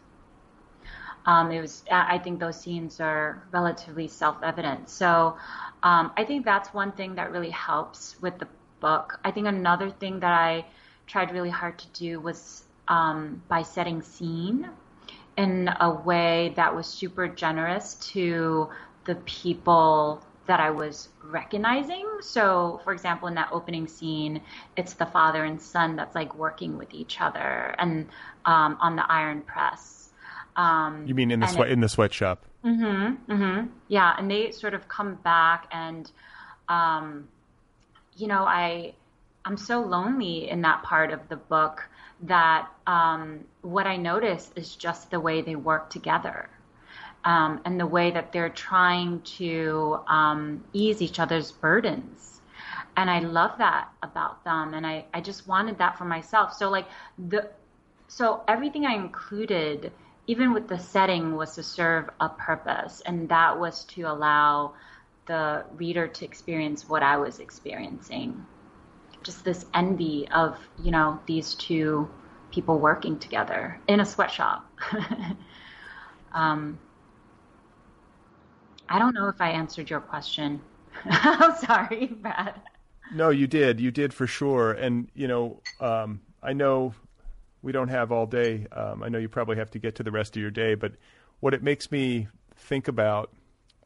Um, 1.26 1.52
it 1.52 1.62
was, 1.62 1.84
I 1.92 2.18
think 2.18 2.40
those 2.40 2.60
scenes 2.60 3.00
are 3.00 3.44
relatively 3.52 4.08
self-evident. 4.08 4.90
So 4.90 5.38
um, 5.84 6.12
I 6.18 6.24
think 6.24 6.46
that's 6.46 6.74
one 6.74 6.92
thing 6.94 7.16
that 7.16 7.32
really 7.32 7.50
helps 7.50 8.20
with 8.22 8.38
the 8.40 8.48
book. 8.80 9.20
I 9.24 9.32
think 9.32 9.48
another 9.48 9.90
thing 9.90 10.20
that 10.22 10.34
I 10.34 10.66
tried 11.08 11.32
really 11.32 11.50
hard 11.50 11.78
to 11.80 11.88
do 11.90 12.20
was 12.20 12.64
um, 12.88 13.42
by 13.48 13.62
setting 13.64 14.02
scene 14.02 14.70
in 15.38 15.70
a 15.80 15.92
way 15.92 16.54
that 16.56 16.76
was 16.76 16.88
super 16.88 17.28
generous 17.28 17.96
to 18.14 18.70
the 19.06 19.16
people 19.16 20.24
that 20.50 20.60
I 20.60 20.72
was 20.72 21.10
recognizing. 21.24 22.08
So, 22.22 22.82
for 22.84 22.92
example, 22.92 23.28
in 23.28 23.36
that 23.36 23.50
opening 23.52 23.88
scene, 23.88 24.42
it's 24.76 24.94
the 24.94 25.06
father 25.06 25.44
and 25.44 25.62
son 25.62 25.96
that's 25.96 26.16
like 26.16 26.34
working 26.34 26.76
with 26.76 26.92
each 26.92 27.22
other 27.22 27.76
and 27.78 28.08
um, 28.46 28.76
on 28.82 28.96
the 28.96 29.06
iron 29.08 29.42
press. 29.42 30.10
Um, 30.56 31.06
you 31.06 31.14
mean 31.14 31.30
in 31.30 31.40
the 31.40 31.48
sweat 31.48 31.70
in 31.70 31.82
the 31.82 31.88
sweatshop? 31.88 32.46
Mm-hmm. 32.66 33.32
Mm-hmm. 33.32 33.68
Yeah, 33.90 34.16
and 34.18 34.30
they 34.30 34.50
sort 34.50 34.74
of 34.74 34.88
come 34.88 35.16
back 35.24 35.68
and 35.72 36.12
um, 36.68 37.28
you 38.18 38.26
know, 38.26 38.44
I 38.44 38.96
I'm 39.46 39.56
so 39.56 39.82
lonely 39.82 40.50
in 40.50 40.64
that 40.64 40.82
part 40.82 41.12
of 41.12 41.30
the 41.30 41.38
book 41.38 41.88
that 42.24 42.68
um, 42.88 43.46
what 43.62 43.86
I 43.86 43.98
notice 43.98 44.52
is 44.56 44.76
just 44.76 45.12
the 45.12 45.20
way 45.20 45.42
they 45.44 45.56
work 45.56 45.92
together. 45.92 46.50
Um, 47.26 47.62
and 47.66 47.80
the 47.80 47.86
way 47.86 48.12
that 48.12 48.32
they're 48.32 48.50
trying 48.50 49.22
to 49.38 50.00
um, 50.08 50.64
ease 50.72 51.02
each 51.02 51.20
other's 51.20 51.52
burdens. 51.52 52.42
And 52.96 53.10
I 53.10 53.20
love 53.20 53.58
that 53.58 53.90
about 54.02 54.44
them. 54.46 54.74
And 54.74 54.88
I, 54.88 55.06
I 55.14 55.22
just 55.22 55.48
wanted 55.48 55.78
that 55.80 55.98
for 55.98 56.06
myself. 56.06 56.54
So 56.54 56.70
like 56.70 56.88
the 57.18 57.50
so 58.10 58.44
everything 58.48 58.88
I 58.88 58.96
included, 58.96 59.92
even 60.26 60.52
with 60.52 60.68
the 60.68 60.80
setting, 60.80 61.36
was 61.36 61.56
to 61.56 61.64
serve 61.64 62.10
a 62.20 62.28
purpose, 62.28 63.02
and 63.06 63.30
that 63.30 63.60
was 63.60 63.86
to 63.86 64.02
allow 64.02 64.74
the 65.28 65.64
reader 65.76 66.08
to 66.08 66.26
experience 66.26 66.90
what 66.90 67.04
I 67.04 67.18
was 67.18 67.40
experiencing. 67.40 68.46
Just 69.22 69.46
this 69.46 69.64
envy 69.76 70.28
of, 70.34 70.58
you 70.82 70.90
know, 70.90 71.20
these 71.28 71.54
two 71.54 72.10
people 72.52 72.80
working 72.80 73.20
together 73.20 73.80
in 73.88 74.00
a 74.00 74.06
sweatshop. 74.06 74.68
um, 76.34 76.80
I 78.90 79.00
don't 79.00 79.14
know 79.14 79.28
if 79.28 79.40
I 79.40 79.52
answered 79.52 79.90
your 79.90 80.02
question. 80.02 80.60
I'm 81.06 81.56
sorry, 81.58 82.08
Brad. 82.08 82.60
No, 83.14 83.30
you 83.30 83.48
did. 83.48 83.80
You 83.80 83.92
did 83.92 84.14
for 84.14 84.28
sure. 84.28 84.74
And 84.74 85.10
you 85.14 85.28
know, 85.28 85.62
um, 85.80 86.22
I 86.42 86.54
know 86.54 86.94
we 87.62 87.72
don't 87.72 87.90
have 87.90 88.12
all 88.12 88.26
day. 88.26 88.68
Um, 88.72 89.04
I 89.04 89.10
know 89.10 89.18
you 89.18 89.30
probably 89.30 89.58
have 89.58 89.72
to 89.72 89.80
get 89.80 89.96
to 89.96 90.04
the 90.04 90.12
rest 90.12 90.36
of 90.36 90.42
your 90.42 90.52
day, 90.52 90.76
but 90.76 90.94
what 91.40 91.54
it 91.54 91.64
makes 91.64 91.92
me 91.92 92.28
think 92.56 92.88
about 92.88 93.32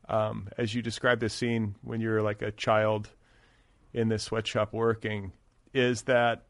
um, 0.10 0.50
as 0.58 0.74
you 0.74 0.82
describe 0.82 1.20
this 1.20 1.34
scene 1.34 1.76
when 1.82 2.02
you're 2.02 2.22
like 2.22 2.42
a 2.42 2.52
child 2.52 3.10
in 3.94 4.10
this 4.10 4.24
sweatshop 4.24 4.74
working 4.74 5.32
is 5.74 6.04
that 6.04 6.44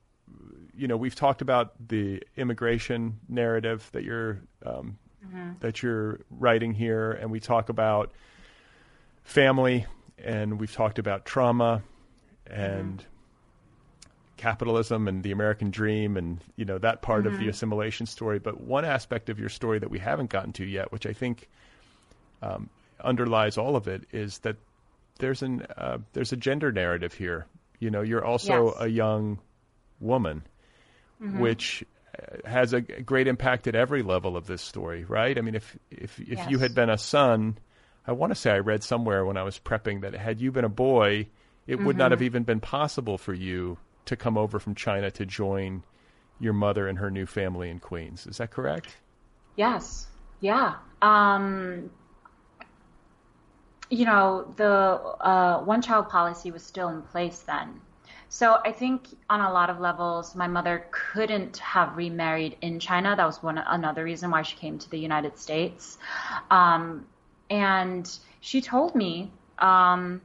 you 0.76 0.88
know 0.88 0.98
we've 0.98 1.16
talked 1.16 1.42
about 1.42 1.74
the 1.88 2.22
immigration 2.38 3.20
narrative 3.28 3.88
that 3.92 4.04
you're 4.04 4.42
um, 4.66 4.98
mm-hmm. 5.26 5.52
that 5.60 5.84
you're 5.84 6.22
writing 6.30 6.74
here, 6.74 7.12
and 7.12 7.30
we 7.32 7.40
talk 7.40 7.70
about 7.70 8.12
family, 9.24 9.86
and 10.18 10.60
we've 10.60 10.74
talked 10.74 11.00
about 11.00 11.26
trauma 11.26 11.82
and 12.48 12.98
mm-hmm. 12.98 14.12
capitalism 14.38 15.08
and 15.08 15.24
the 15.24 15.32
American 15.32 15.72
dream, 15.72 16.18
and 16.18 16.40
you 16.56 16.66
know 16.66 16.78
that 16.78 17.02
part 17.02 17.22
mm-hmm. 17.22 17.28
of 17.28 17.34
the 17.34 17.40
mm-hmm. 17.46 17.50
assimilation 17.50 18.06
story. 18.06 18.40
But 18.40 18.62
one 18.62 18.86
aspect 18.86 19.30
of 19.30 19.40
your 19.40 19.50
story 19.50 19.80
that 19.80 19.90
we 19.90 20.00
haven't 20.00 20.30
gotten 20.30 20.54
to 20.54 20.66
yet, 20.66 20.92
which 20.92 21.06
I 21.06 21.14
think 21.14 21.50
um, 22.42 22.70
underlies 23.04 23.58
all 23.58 23.76
of 23.76 23.88
it, 23.88 24.04
is 24.12 24.40
that 24.40 24.58
there's 25.20 25.42
an 25.42 25.66
uh, 25.78 26.00
there's 26.14 26.32
a 26.32 26.38
gender 26.38 26.72
narrative 26.72 27.14
here. 27.14 27.46
You 27.80 27.92
know, 27.92 28.02
you're 28.02 28.24
also 28.24 28.68
yes. 28.68 28.76
a 28.80 28.88
young 28.88 29.40
woman, 30.00 30.44
mm-hmm. 31.22 31.40
which 31.40 31.84
uh, 32.18 32.48
has 32.48 32.74
a 32.74 32.82
great 32.82 33.28
impact 33.28 33.68
at 33.68 33.76
every 33.76 34.04
level 34.04 34.38
of 34.38 34.48
this 34.48 34.62
story, 34.62 35.06
right? 35.06 35.38
I 35.38 35.42
mean, 35.42 35.56
if 35.56 35.78
if 35.92 36.20
if 36.20 36.40
yes. 36.40 36.50
you 36.50 36.60
had 36.60 36.76
been 36.76 36.90
a 36.90 36.98
son, 36.98 37.58
I 38.06 38.12
want 38.12 38.32
to 38.32 38.36
say 38.36 38.52
I 38.52 38.60
read 38.60 38.84
somewhere 38.84 39.26
when 39.26 39.38
I 39.38 39.44
was 39.44 39.60
prepping 39.60 40.02
that 40.02 40.14
had 40.14 40.42
you 40.42 40.52
been 40.52 40.66
a 40.66 40.70
boy, 40.70 41.28
it 41.68 41.76
mm-hmm. 41.76 41.86
would 41.86 41.98
not 41.98 42.12
have 42.12 42.20
mm-hmm. 42.20 42.26
even 42.26 42.44
been 42.44 42.60
possible 42.60 43.18
for 43.18 43.34
you 43.34 43.78
to 44.06 44.16
come 44.16 44.38
over 44.38 44.60
from 44.60 44.76
China 44.76 45.10
to 45.12 45.26
join 45.26 45.84
your 46.40 46.54
mother 46.54 46.88
and 46.88 47.00
her 47.00 47.10
new 47.10 47.26
family 47.26 47.70
in 47.70 47.80
Queens. 47.80 48.28
Is 48.28 48.38
that 48.38 48.52
correct? 48.52 48.98
Yes. 49.56 50.08
Yeah. 50.42 50.76
Um, 51.02 51.90
you 53.90 54.06
know, 54.06 54.54
the 54.58 54.68
uh, 54.68 55.64
one 55.64 55.82
child 55.82 56.10
policy 56.10 56.52
was 56.52 56.64
still 56.64 56.90
in 56.90 57.02
place 57.02 57.40
then. 57.40 57.80
So 58.28 58.58
I 58.66 58.72
think 58.72 59.10
on 59.30 59.42
a 59.42 59.54
lot 59.54 59.70
of 59.70 59.80
levels, 59.80 60.36
my 60.36 60.48
mother 60.48 60.88
couldn't 60.90 61.58
have 61.58 61.96
remarried 61.96 62.58
in 62.62 62.80
China. 62.80 63.16
That 63.16 63.28
was 63.28 63.44
one 63.44 63.60
another 63.60 64.04
reason 64.04 64.32
why 64.32 64.42
she 64.42 64.58
came 64.58 64.80
to 64.80 64.90
the 64.90 64.98
United 64.98 65.38
States. 65.38 66.00
Um, 66.50 67.06
and 67.54 68.10
she 68.42 68.62
told 68.62 68.96
me 68.96 69.32
um, 69.60 70.22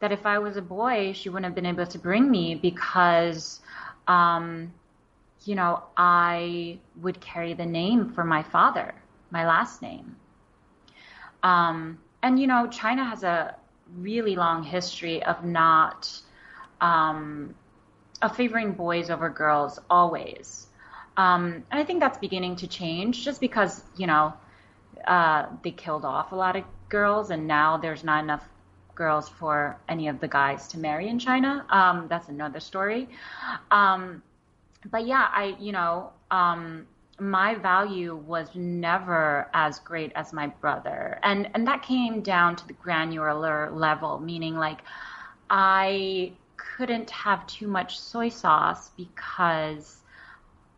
that 0.00 0.10
if 0.10 0.26
I 0.26 0.40
was 0.40 0.56
a 0.56 0.62
boy, 0.62 1.12
she 1.12 1.28
wouldn't 1.28 1.44
have 1.44 1.54
been 1.54 1.64
able 1.66 1.86
to 1.86 1.98
bring 1.98 2.28
me 2.28 2.56
because, 2.56 3.60
um, 4.08 4.72
you 5.44 5.54
know, 5.54 5.84
I 5.96 6.80
would 7.00 7.20
carry 7.20 7.54
the 7.54 7.66
name 7.66 8.10
for 8.10 8.24
my 8.24 8.42
father, 8.42 8.94
my 9.30 9.46
last 9.46 9.80
name. 9.80 10.16
Um, 11.44 11.98
and 12.20 12.38
you 12.40 12.48
know, 12.48 12.66
China 12.66 13.04
has 13.04 13.22
a 13.22 13.54
really 13.96 14.34
long 14.34 14.64
history 14.64 15.22
of 15.22 15.44
not 15.44 16.10
um, 16.80 17.54
of 18.22 18.34
favoring 18.34 18.72
boys 18.72 19.08
over 19.08 19.30
girls 19.30 19.78
always. 19.88 20.66
Um, 21.16 21.64
and 21.70 21.80
I 21.80 21.84
think 21.84 22.00
that's 22.00 22.18
beginning 22.18 22.56
to 22.56 22.66
change 22.66 23.24
just 23.24 23.40
because, 23.40 23.84
you 23.96 24.08
know, 24.08 24.32
uh, 25.06 25.46
they 25.62 25.70
killed 25.70 26.04
off 26.04 26.32
a 26.32 26.34
lot 26.36 26.56
of 26.56 26.64
girls 26.88 27.30
and 27.30 27.46
now 27.46 27.76
there's 27.76 28.04
not 28.04 28.22
enough 28.22 28.48
girls 28.94 29.28
for 29.28 29.78
any 29.88 30.08
of 30.08 30.20
the 30.20 30.28
guys 30.28 30.68
to 30.68 30.78
marry 30.78 31.08
in 31.08 31.18
China. 31.18 31.64
Um, 31.70 32.06
that's 32.08 32.28
another 32.28 32.60
story. 32.60 33.08
Um, 33.70 34.22
but 34.90 35.06
yeah, 35.06 35.28
I, 35.32 35.56
you 35.58 35.72
know, 35.72 36.10
um, 36.30 36.86
my 37.18 37.54
value 37.54 38.16
was 38.16 38.48
never 38.54 39.48
as 39.54 39.78
great 39.78 40.12
as 40.14 40.32
my 40.32 40.48
brother. 40.48 41.18
And 41.22 41.48
and 41.54 41.66
that 41.66 41.82
came 41.82 42.20
down 42.20 42.56
to 42.56 42.66
the 42.66 42.72
granular 42.72 43.70
level, 43.70 44.18
meaning 44.18 44.56
like 44.56 44.80
I 45.48 46.32
couldn't 46.56 47.10
have 47.10 47.46
too 47.46 47.68
much 47.68 47.98
soy 47.98 48.28
sauce 48.28 48.90
because 48.96 49.98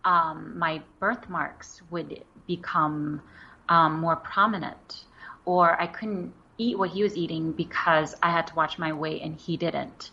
um, 0.05 0.59
my 0.59 0.83
birthmarks 1.01 1.81
would 1.91 2.25
become 2.47 3.23
um, 3.69 4.01
more 4.01 4.17
prominent, 4.17 5.05
or 5.45 5.81
I 5.81 5.87
couldn't 5.87 6.33
eat 6.57 6.79
what 6.79 6.91
he 6.91 7.03
was 7.03 7.17
eating 7.17 7.53
because 7.53 8.15
I 8.23 8.31
had 8.31 8.47
to 8.49 8.55
watch 8.55 8.79
my 8.79 8.93
weight 8.93 9.23
and 9.23 9.37
he 9.37 9.57
didn't. 9.57 10.11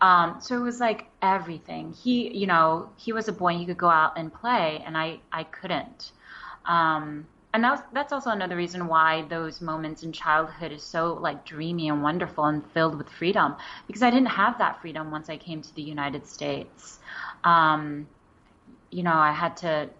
Um, 0.00 0.36
so 0.40 0.56
it 0.56 0.60
was 0.62 0.80
like 0.80 1.06
everything. 1.20 1.92
He, 1.92 2.36
you 2.36 2.46
know, 2.46 2.90
he 2.96 3.12
was 3.12 3.28
a 3.28 3.32
boy. 3.32 3.54
He 3.54 3.66
could 3.66 3.78
go 3.78 3.88
out 3.88 4.16
and 4.16 4.32
play, 4.32 4.82
and 4.86 4.96
I, 4.96 5.20
I 5.32 5.44
couldn't. 5.44 6.12
Um, 6.64 7.26
and 7.52 7.64
that's 7.64 7.82
that's 7.92 8.12
also 8.12 8.30
another 8.30 8.56
reason 8.56 8.86
why 8.86 9.22
those 9.22 9.60
moments 9.60 10.04
in 10.04 10.12
childhood 10.12 10.70
is 10.70 10.84
so 10.84 11.14
like 11.14 11.44
dreamy 11.44 11.88
and 11.88 12.00
wonderful 12.02 12.44
and 12.44 12.64
filled 12.70 12.96
with 12.96 13.08
freedom 13.08 13.56
because 13.88 14.02
I 14.02 14.10
didn't 14.10 14.28
have 14.28 14.58
that 14.58 14.80
freedom 14.80 15.10
once 15.10 15.28
I 15.28 15.36
came 15.36 15.60
to 15.60 15.74
the 15.74 15.82
United 15.82 16.26
States. 16.26 17.00
Um, 17.42 18.06
you 18.90 19.02
know, 19.02 19.14
I 19.14 19.32
had 19.32 19.56
to 19.58 19.90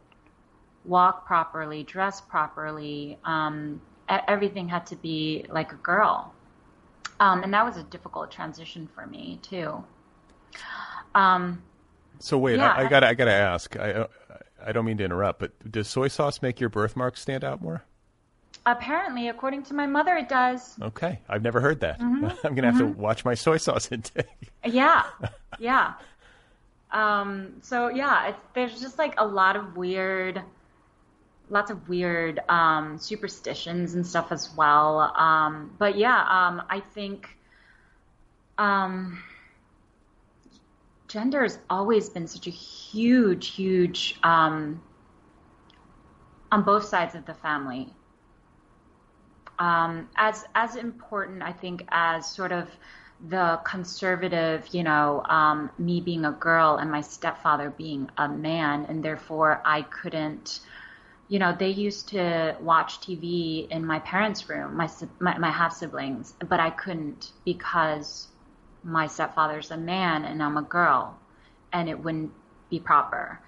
walk 0.84 1.26
properly, 1.26 1.82
dress 1.82 2.20
properly. 2.20 3.18
Um, 3.24 3.80
everything 4.08 4.68
had 4.68 4.86
to 4.86 4.96
be 4.96 5.44
like 5.48 5.72
a 5.72 5.76
girl. 5.76 6.34
Um, 7.20 7.42
and 7.42 7.52
that 7.52 7.64
was 7.64 7.76
a 7.76 7.82
difficult 7.84 8.30
transition 8.30 8.88
for 8.94 9.06
me 9.06 9.38
too. 9.42 9.84
Um, 11.14 11.62
so 12.18 12.38
wait, 12.38 12.56
yeah, 12.58 12.72
I, 12.72 12.84
I, 12.84 12.88
gotta, 12.88 13.08
I 13.08 13.14
gotta 13.14 13.32
ask. 13.32 13.76
I, 13.76 14.06
I 14.64 14.72
don't 14.72 14.84
mean 14.84 14.98
to 14.98 15.04
interrupt, 15.04 15.40
but 15.40 15.70
does 15.70 15.88
soy 15.88 16.08
sauce 16.08 16.42
make 16.42 16.60
your 16.60 16.68
birthmark 16.68 17.16
stand 17.16 17.44
out 17.44 17.60
more? 17.62 17.84
Apparently, 18.66 19.28
according 19.28 19.62
to 19.64 19.74
my 19.74 19.86
mother, 19.86 20.16
it 20.16 20.28
does. 20.28 20.76
Okay, 20.80 21.18
I've 21.28 21.42
never 21.42 21.60
heard 21.60 21.80
that. 21.80 21.98
Mm-hmm. 21.98 22.26
I'm 22.46 22.54
gonna 22.54 22.70
have 22.70 22.80
mm-hmm. 22.80 22.94
to 22.94 22.98
watch 22.98 23.24
my 23.24 23.34
soy 23.34 23.56
sauce 23.56 23.88
intake. 23.92 24.26
yeah, 24.64 25.04
yeah. 25.58 25.94
Um, 26.90 27.54
so 27.62 27.88
yeah, 27.88 28.34
there's 28.54 28.80
just 28.80 28.98
like 28.98 29.14
a 29.18 29.26
lot 29.26 29.56
of 29.56 29.76
weird 29.76 30.42
lots 31.50 31.70
of 31.70 31.88
weird 31.88 32.40
um, 32.48 32.96
superstitions 32.96 33.94
and 33.94 34.06
stuff 34.06 34.32
as 34.32 34.50
well. 34.56 35.00
Um, 35.16 35.74
but 35.78 35.98
yeah, 35.98 36.20
um, 36.28 36.62
I 36.70 36.80
think 36.80 37.28
um, 38.56 39.22
gender 41.08 41.42
has 41.42 41.58
always 41.68 42.08
been 42.08 42.26
such 42.26 42.46
a 42.46 42.50
huge, 42.50 43.48
huge 43.48 44.18
um, 44.22 44.80
on 46.52 46.62
both 46.62 46.84
sides 46.84 47.14
of 47.14 47.26
the 47.26 47.34
family. 47.34 47.92
Um, 49.58 50.08
as 50.16 50.46
as 50.54 50.76
important, 50.76 51.42
I 51.42 51.52
think, 51.52 51.84
as 51.90 52.26
sort 52.26 52.52
of 52.52 52.70
the 53.28 53.60
conservative, 53.64 54.66
you 54.72 54.82
know, 54.82 55.22
um, 55.28 55.70
me 55.78 56.00
being 56.00 56.24
a 56.24 56.32
girl 56.32 56.76
and 56.76 56.90
my 56.90 57.02
stepfather 57.02 57.70
being 57.70 58.08
a 58.16 58.26
man, 58.28 58.86
and 58.88 59.04
therefore 59.04 59.60
I 59.64 59.82
couldn't 59.82 60.60
you 61.30 61.38
know, 61.38 61.54
they 61.56 61.68
used 61.68 62.08
to 62.08 62.56
watch 62.60 63.00
TV 63.00 63.70
in 63.70 63.86
my 63.86 64.00
parents' 64.00 64.48
room, 64.48 64.76
my 64.76 64.90
my, 65.20 65.38
my 65.38 65.50
half 65.50 65.72
siblings, 65.72 66.34
but 66.48 66.58
I 66.58 66.70
couldn't 66.70 67.30
because 67.44 68.26
my 68.82 69.06
stepfather's 69.06 69.70
a 69.70 69.76
man 69.76 70.24
and 70.24 70.42
I'm 70.42 70.56
a 70.56 70.62
girl, 70.62 71.16
and 71.72 71.88
it 71.88 72.02
wouldn't 72.02 72.32
be 72.68 72.80
proper. 72.80 73.40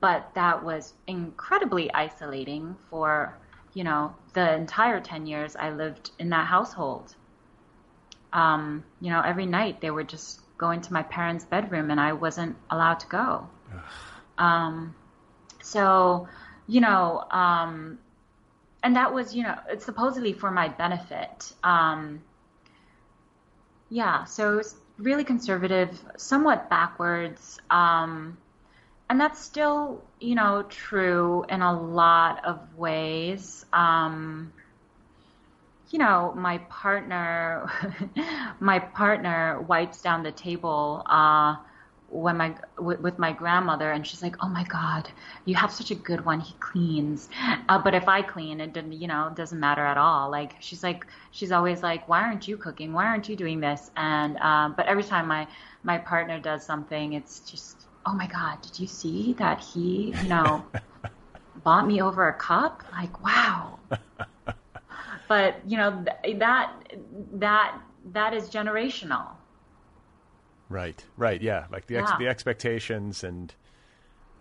But 0.00 0.32
that 0.34 0.62
was 0.62 0.92
incredibly 1.06 1.90
isolating 1.94 2.76
for 2.90 3.38
you 3.72 3.84
know 3.84 4.14
the 4.34 4.54
entire 4.54 5.00
ten 5.00 5.24
years 5.24 5.56
I 5.56 5.70
lived 5.70 6.10
in 6.18 6.28
that 6.28 6.46
household. 6.46 7.16
Um, 8.34 8.84
you 9.00 9.10
know, 9.10 9.22
every 9.22 9.46
night 9.46 9.80
they 9.80 9.90
would 9.90 10.10
just 10.10 10.40
go 10.58 10.72
into 10.72 10.92
my 10.92 11.04
parents' 11.04 11.46
bedroom, 11.46 11.90
and 11.90 11.98
I 11.98 12.12
wasn't 12.12 12.54
allowed 12.68 13.00
to 13.00 13.06
go. 13.06 13.48
Um, 14.36 14.94
so 15.62 16.28
you 16.66 16.80
know, 16.80 17.24
um, 17.30 17.98
and 18.82 18.96
that 18.96 19.12
was, 19.12 19.34
you 19.34 19.42
know, 19.42 19.58
it's 19.68 19.84
supposedly 19.84 20.32
for 20.32 20.50
my 20.50 20.68
benefit. 20.68 21.52
Um, 21.62 22.22
yeah, 23.88 24.24
so 24.24 24.52
it 24.52 24.56
was 24.56 24.76
really 24.98 25.24
conservative, 25.24 25.98
somewhat 26.16 26.68
backwards. 26.70 27.58
Um, 27.70 28.38
and 29.08 29.20
that's 29.20 29.40
still, 29.40 30.02
you 30.20 30.34
know, 30.34 30.64
true 30.68 31.44
in 31.48 31.62
a 31.62 31.78
lot 31.78 32.44
of 32.44 32.58
ways. 32.76 33.64
Um, 33.72 34.52
you 35.90 35.98
know, 35.98 36.32
my 36.36 36.58
partner, 36.58 37.70
my 38.60 38.78
partner 38.78 39.60
wipes 39.62 40.00
down 40.02 40.22
the 40.22 40.32
table 40.32 41.02
uh, 41.06 41.56
when 42.14 42.36
my 42.36 42.54
with, 42.78 43.00
with, 43.00 43.18
my 43.18 43.32
grandmother, 43.32 43.90
and 43.90 44.06
she's 44.06 44.22
like, 44.22 44.36
"Oh 44.40 44.48
my 44.48 44.64
God, 44.64 45.08
you 45.44 45.56
have 45.56 45.72
such 45.72 45.90
a 45.90 45.94
good 45.94 46.24
one. 46.24 46.40
He 46.40 46.54
cleans." 46.60 47.28
Uh, 47.68 47.78
but 47.78 47.94
if 47.94 48.08
I 48.08 48.22
clean, 48.22 48.60
it 48.60 48.72
didn't, 48.72 48.92
you 48.92 49.08
know, 49.08 49.32
doesn't 49.34 49.58
matter 49.58 49.84
at 49.84 49.98
all. 49.98 50.30
Like 50.30 50.54
she's 50.60 50.82
like, 50.82 51.06
she's 51.32 51.50
always 51.50 51.82
like, 51.82 52.08
"Why 52.08 52.22
aren't 52.22 52.46
you 52.46 52.56
cooking? 52.56 52.92
Why 52.92 53.06
aren't 53.06 53.28
you 53.28 53.34
doing 53.36 53.60
this?" 53.60 53.90
And 53.96 54.36
um, 54.38 54.74
but 54.76 54.86
every 54.86 55.02
time 55.02 55.26
my 55.26 55.48
my 55.82 55.98
partner 55.98 56.38
does 56.38 56.64
something, 56.64 57.14
it's 57.14 57.40
just, 57.40 57.86
"Oh 58.06 58.14
my 58.14 58.28
God, 58.28 58.62
did 58.62 58.78
you 58.78 58.86
see 58.86 59.34
that 59.34 59.60
he, 59.60 60.14
you 60.22 60.28
know, 60.28 60.64
bought 61.64 61.86
me 61.86 62.00
over 62.00 62.28
a 62.28 62.34
cup?" 62.34 62.84
Like, 62.92 63.24
wow. 63.24 63.80
but 65.28 65.56
you 65.66 65.76
know 65.76 66.04
th- 66.22 66.38
that 66.38 66.72
that 67.32 67.80
that 68.12 68.34
is 68.34 68.48
generational 68.50 69.32
Right, 70.74 71.04
right, 71.16 71.40
yeah, 71.40 71.66
like 71.70 71.86
the 71.86 71.96
ex- 71.96 72.10
Yeah. 72.10 72.18
the 72.18 72.26
expectations 72.26 73.22
and, 73.22 73.54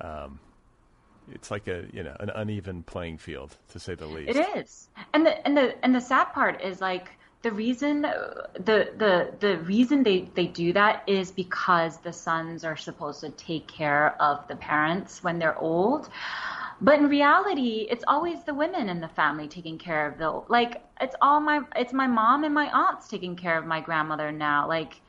um, 0.02 0.40
it's 1.32 1.52
like 1.52 1.68
a 1.68 1.86
you 1.94 2.02
know 2.04 2.16
an 2.20 2.32
uneven 2.32 2.82
playing 2.84 3.20
field 3.20 3.56
to 3.72 3.80
say 3.80 3.94
the 3.94 4.08
least. 4.08 4.30
It 4.30 4.58
is, 4.58 4.90
and 5.14 5.26
the 5.26 5.46
and 5.46 5.56
the 5.56 5.86
and 5.86 5.94
the 5.94 6.02
sad 6.02 6.26
part 6.34 6.60
is 6.62 6.82
like 6.82 7.12
the 7.44 7.52
reason 7.52 8.02
the 8.02 8.92
the 8.98 9.34
the 9.40 9.58
reason 9.60 10.02
they 10.04 10.22
they 10.34 10.48
do 10.48 10.74
that 10.74 11.04
is 11.08 11.32
because 11.32 11.98
the 12.00 12.12
sons 12.12 12.64
are 12.66 12.76
supposed 12.78 13.22
to 13.22 13.30
take 13.30 13.68
care 13.68 14.20
of 14.22 14.48
the 14.48 14.56
parents 14.56 15.24
when 15.24 15.38
they're 15.40 15.58
old. 15.60 16.10
But 16.82 17.00
in 17.00 17.08
reality, 17.08 17.88
it's 17.90 18.04
always 18.08 18.44
the 18.44 18.54
women 18.54 18.90
in 18.90 19.00
the 19.02 19.08
family 19.08 19.48
taking 19.48 19.78
care 19.78 20.08
of 20.08 20.18
the 20.18 20.42
like 20.50 20.84
it's 21.00 21.16
all 21.22 21.40
my 21.40 21.62
it's 21.76 21.94
my 21.94 22.08
mom 22.08 22.44
and 22.44 22.54
my 22.54 22.70
aunts 22.72 23.08
taking 23.08 23.36
care 23.36 23.58
of 23.58 23.66
my 23.66 23.82
grandmother 23.82 24.32
now. 24.32 24.68
Like 24.68 25.00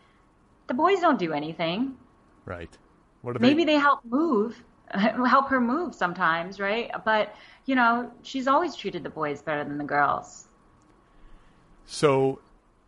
the 0.66 0.74
boys 0.74 1.00
don't 1.00 1.18
do 1.18 1.32
anything. 1.32 1.96
Right. 2.44 2.76
What 3.22 3.40
Maybe 3.40 3.64
they? 3.64 3.74
they 3.74 3.78
help 3.78 4.04
move, 4.04 4.62
help 4.90 5.48
her 5.48 5.60
move 5.60 5.94
sometimes, 5.94 6.60
right? 6.60 6.90
But 7.04 7.34
you 7.66 7.74
know, 7.74 8.10
she's 8.22 8.46
always 8.46 8.76
treated 8.76 9.02
the 9.02 9.10
boys 9.10 9.42
better 9.42 9.64
than 9.64 9.78
the 9.78 9.84
girls. 9.84 10.46
So, 11.86 12.40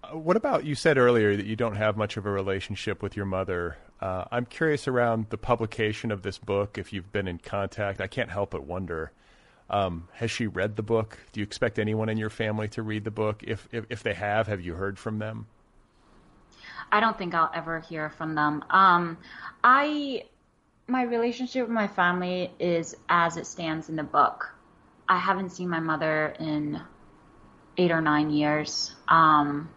uh, 0.05 0.17
what 0.17 0.37
about 0.37 0.65
you 0.65 0.75
said 0.75 0.99
earlier 0.99 1.37
that 1.37 1.47
you 1.47 1.57
don't 1.57 1.77
have 1.77 1.97
much 1.97 2.17
of 2.17 2.27
a 2.27 2.31
relationship 2.31 3.03
with 3.03 3.17
your 3.17 3.27
mother? 3.27 3.79
Uh, 4.01 4.25
I'm 4.31 4.45
curious 4.45 4.87
around 4.87 5.27
the 5.31 5.39
publication 5.39 6.11
of 6.11 6.23
this 6.23 6.39
book. 6.39 6.77
If 6.77 6.93
you've 6.93 7.13
been 7.13 7.29
in 7.29 7.39
contact, 7.39 8.01
I 8.01 8.07
can't 8.07 8.31
help 8.31 8.51
but 8.51 8.65
wonder. 8.65 9.13
Um, 9.69 10.09
has 10.13 10.31
she 10.31 10.47
read 10.47 10.77
the 10.77 10.83
book? 10.83 11.19
Do 11.33 11.41
you 11.41 11.45
expect 11.45 11.79
anyone 11.79 12.09
in 12.09 12.19
your 12.19 12.31
family 12.31 12.69
to 12.69 12.83
read 12.83 13.05
the 13.05 13.11
book? 13.11 13.43
If 13.43 13.69
if, 13.73 13.87
if 13.89 14.03
they 14.03 14.15
have, 14.15 14.47
have 14.47 14.61
you 14.61 14.75
heard 14.75 14.99
from 14.99 15.19
them? 15.19 15.47
I 16.91 17.01
don't 17.01 17.17
think 17.19 17.35
I'll 17.35 17.51
ever 17.55 17.81
hear 17.81 18.11
from 18.11 18.35
them. 18.35 18.65
Um, 18.71 19.19
I, 19.63 20.25
my 20.87 21.03
relationship 21.03 21.63
with 21.63 21.75
my 21.75 21.89
family 21.89 22.53
is 22.59 22.97
as 23.09 23.37
it 23.37 23.47
stands 23.47 23.89
in 23.89 23.97
the 23.97 24.03
book. 24.03 24.55
I 25.09 25.19
haven't 25.19 25.51
seen 25.51 25.69
my 25.69 25.81
mother 25.81 26.35
in 26.39 26.81
eight 27.77 27.91
or 27.91 28.01
nine 28.01 28.31
years. 28.31 28.95
Um, 29.09 29.69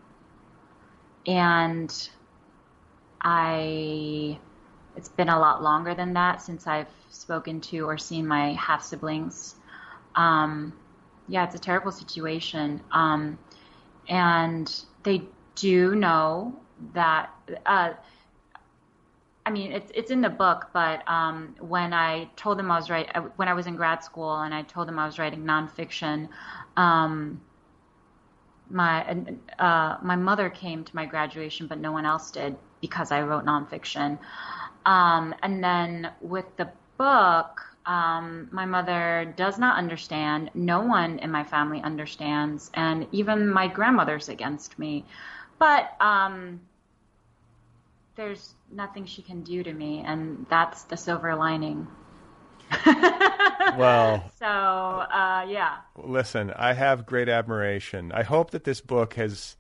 and 1.28 2.10
I, 3.22 4.40
it's 4.96 5.10
been 5.10 5.30
a 5.30 5.40
lot 5.40 5.62
longer 5.62 5.94
than 5.94 6.14
that 6.14 6.42
since 6.42 6.68
I've 6.68 6.88
spoken 7.10 7.62
to 7.62 7.80
or 7.82 7.98
seen 7.98 8.26
my 8.26 8.54
half 8.54 8.84
siblings. 8.84 9.56
Um, 10.16 10.74
yeah, 11.28 11.46
it's 11.46 11.56
a 11.56 11.60
terrible 11.60 11.92
situation. 11.92 12.82
Um, 12.92 13.38
and 14.08 14.74
they 15.04 15.24
do 15.56 15.96
know 15.96 16.56
that 16.94 17.30
uh, 17.66 17.94
I 19.46 19.52
mean 19.52 19.72
it's 19.72 19.92
it's 19.96 20.12
in 20.12 20.22
the 20.22 20.30
book, 20.30 20.70
but 20.74 21.08
um, 21.10 21.56
when 21.60 21.94
I 21.94 22.30
told 22.36 22.60
them 22.60 22.72
I 22.72 22.78
was 22.78 22.90
writing 22.90 23.12
when 23.36 23.48
I 23.48 23.54
was 23.54 23.68
in 23.68 23.76
grad 23.76 24.04
school 24.04 24.42
and 24.42 24.54
I 24.54 24.64
told 24.64 24.88
them 24.88 25.00
I 25.00 25.06
was 25.06 25.20
writing 25.20 25.44
nonfiction, 25.44 26.30
um, 26.78 27.42
my 28.70 29.26
uh, 29.58 29.98
my 30.02 30.16
mother 30.16 30.50
came 30.50 30.84
to 30.84 30.96
my 30.96 31.06
graduation, 31.06 31.68
but 31.68 31.80
no 31.80 31.92
one 31.92 32.06
else 32.06 32.32
did 32.32 32.56
because 32.82 33.12
I 33.12 33.22
wrote 33.22 33.46
nonfiction. 33.46 34.18
Um, 34.86 35.36
and 35.44 35.64
then 35.64 36.12
with 36.22 36.46
the 36.58 36.70
book, 36.98 37.62
um, 37.86 38.50
my 38.52 38.66
mother 38.66 39.34
does 39.36 39.58
not 39.58 39.78
understand. 39.78 40.52
No 40.54 40.82
one 40.82 41.20
in 41.20 41.32
my 41.32 41.44
family 41.44 41.82
understands, 41.82 42.70
and 42.76 43.08
even 43.12 43.50
my 43.50 43.68
grandmother's 43.68 44.30
against 44.30 44.78
me. 44.78 45.06
But 45.58 45.96
um, 46.00 46.62
there's 48.20 48.54
nothing 48.70 49.06
she 49.06 49.22
can 49.22 49.42
do 49.44 49.64
to 49.64 49.74
me, 49.74 50.04
and 50.06 50.46
that's 50.50 50.84
the 50.84 50.98
silver 50.98 51.36
lining. 51.36 51.88
Well, 53.70 54.32
So 54.40 54.46
uh, 54.46 55.46
yeah, 55.50 55.78
listen, 55.98 56.52
I 56.56 56.74
have 56.74 57.06
great 57.06 57.30
admiration. 57.30 58.12
I 58.12 58.24
hope 58.24 58.52
that 58.52 58.64
this 58.64 58.82
book 58.82 59.14
has 59.16 59.56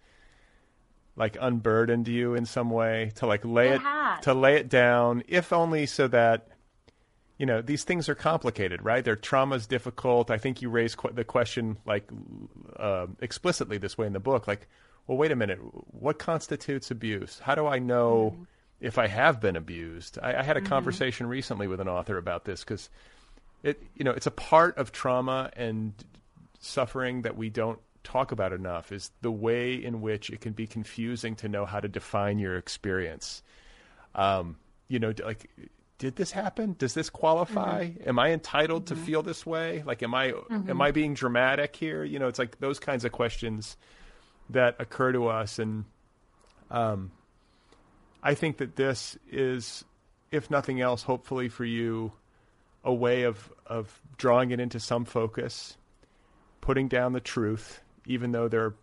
like 1.15 1.38
unburdened 1.40 2.07
you 2.07 2.34
in 2.36 2.45
some 2.45 2.69
way 2.69 3.11
to 3.15 3.26
like 3.26 3.44
lay 3.45 3.69
It 3.69 3.81
it, 3.81 3.81
to 4.23 4.34
lay 4.34 4.56
it 4.56 4.69
down, 4.69 5.23
if 5.27 5.52
only 5.53 5.86
so 5.86 6.07
that 6.07 6.48
you 7.38 7.45
know 7.45 7.61
these 7.61 7.84
things 7.84 8.10
are 8.10 8.15
complicated, 8.15 8.84
right? 8.84 9.03
Their 9.03 9.15
trauma 9.15 9.56
is 9.56 9.68
difficult. 9.68 10.31
I 10.31 10.38
think 10.38 10.61
you 10.61 10.69
raise 10.69 10.95
qu- 10.95 11.11
the 11.14 11.23
question 11.23 11.77
like 11.86 12.10
uh, 12.77 13.07
explicitly 13.22 13.77
this 13.77 13.98
way 13.98 14.07
in 14.07 14.14
the 14.14 14.19
book, 14.19 14.48
like, 14.48 14.68
well, 15.10 15.18
wait 15.18 15.31
a 15.31 15.36
minute, 15.36 15.57
what 15.88 16.19
constitutes 16.19 16.91
abuse? 16.91 17.40
How 17.40 17.56
do 17.56 17.65
I 17.65 17.80
know 17.80 18.34
Mm-hmm. 18.36 18.44
if 18.80 18.99
I 18.99 19.07
have 19.07 19.41
been 19.41 19.56
abused? 19.56 20.19
I, 20.22 20.36
I 20.36 20.44
had 20.44 20.56
a 20.56 20.61
conversation 20.61 21.26
recently 21.26 21.68
with 21.68 21.80
an 21.81 21.88
author 21.90 22.15
about 22.18 22.45
this 22.45 22.64
because 22.64 22.91
it 23.64 23.81
you 23.95 24.03
know 24.06 24.11
it's 24.11 24.27
a 24.27 24.31
part 24.31 24.77
of 24.77 24.91
trauma 24.91 25.49
and 25.57 25.94
suffering 26.60 27.23
that 27.23 27.36
we 27.36 27.49
don't 27.49 27.80
talk 28.03 28.31
about 28.31 28.53
enough 28.53 28.91
is 28.91 29.10
the 29.22 29.31
way 29.31 29.73
in 29.73 29.99
which 30.02 30.30
it 30.30 30.41
can 30.41 30.53
be 30.53 30.68
confusing 30.68 31.36
to 31.38 31.49
know 31.49 31.65
how 31.65 31.80
to 31.80 31.88
define 31.88 32.38
your 32.38 32.56
experience. 32.56 33.41
Um, 34.14 34.57
you 34.88 34.99
know 34.99 35.11
like 35.26 35.49
did 35.98 36.15
this 36.15 36.31
happen? 36.31 36.76
Does 36.77 36.94
this 36.94 37.10
qualify? 37.10 37.90
Am 38.06 38.19
i 38.19 38.31
entitled 38.31 38.88
to 38.88 38.95
feel 38.95 39.23
this 39.23 39.44
way? 39.44 39.81
Like 39.86 40.03
am 40.03 40.14
i 40.14 40.34
am 40.69 40.81
i 40.81 40.91
being 40.91 41.15
dramatic 41.15 41.76
here? 41.76 42.03
You 42.03 42.19
know 42.19 42.27
it's 42.27 42.40
like 42.40 42.60
those 42.60 42.80
kinds 42.80 43.06
of 43.06 43.11
questions 43.11 43.76
that 44.49 44.76
occur 44.80 45.11
to 45.11 45.27
us 45.27 45.59
and 45.59 45.85
um, 46.71 47.11
i 48.23 48.34
think 48.34 48.57
that 48.57 48.76
this 48.76 49.17
is 49.31 49.84
if 50.31 50.49
nothing 50.49 50.81
else 50.81 51.03
hopefully 51.03 51.49
for 51.49 51.65
you 51.65 52.11
a 52.84 52.93
way 52.93 53.23
of 53.23 53.51
of 53.65 54.01
drawing 54.17 54.51
it 54.51 54.59
into 54.59 54.80
some 54.80 55.05
focus, 55.05 55.77
putting 56.61 56.88
down 56.88 57.13
the 57.13 57.19
truth, 57.19 57.81
even 58.05 58.31
though 58.31 58.47
there 58.47 58.65
are 58.65 58.76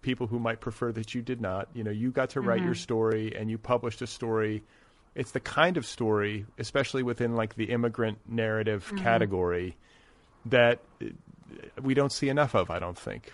people 0.00 0.26
who 0.26 0.38
might 0.38 0.60
prefer 0.60 0.90
that 0.92 1.14
you 1.14 1.22
did 1.22 1.40
not. 1.40 1.68
You 1.74 1.84
know, 1.84 1.90
you 1.90 2.10
got 2.10 2.30
to 2.30 2.40
write 2.40 2.62
your 2.62 2.74
story 2.74 3.34
and 3.36 3.50
you 3.50 3.58
published 3.58 4.02
a 4.02 4.06
story. 4.06 4.62
It's 5.14 5.30
the 5.30 5.40
kind 5.40 5.76
of 5.76 5.86
story, 5.86 6.46
especially 6.58 7.02
within 7.02 7.36
like 7.36 7.54
the 7.54 7.66
immigrant 7.66 8.18
narrative 8.26 8.92
category, 8.96 9.76
that 10.46 10.80
uh, 11.00 11.06
we 11.80 11.94
don't 11.94 12.12
see 12.12 12.28
enough 12.28 12.54
of. 12.54 12.70
I 12.70 12.78
don't 12.78 12.98
think. 12.98 13.32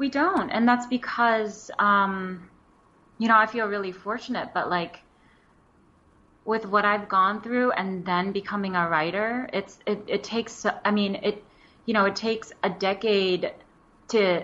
We 0.00 0.08
don't, 0.08 0.48
and 0.50 0.66
that's 0.66 0.86
because 0.86 1.70
um, 1.78 2.48
you 3.18 3.28
know 3.28 3.36
I 3.36 3.46
feel 3.46 3.66
really 3.66 3.92
fortunate, 3.92 4.48
but 4.54 4.70
like 4.70 5.02
with 6.46 6.64
what 6.64 6.86
I've 6.86 7.06
gone 7.08 7.42
through 7.42 7.72
and 7.72 8.04
then 8.04 8.32
becoming 8.32 8.74
a 8.76 8.88
writer, 8.88 9.48
it's 9.52 9.78
it, 9.86 10.02
it 10.08 10.24
takes 10.24 10.64
I 10.86 10.90
mean 10.90 11.16
it 11.16 11.44
you 11.84 11.92
know 11.92 12.06
it 12.06 12.16
takes 12.16 12.50
a 12.64 12.70
decade 12.70 13.52
to 14.08 14.42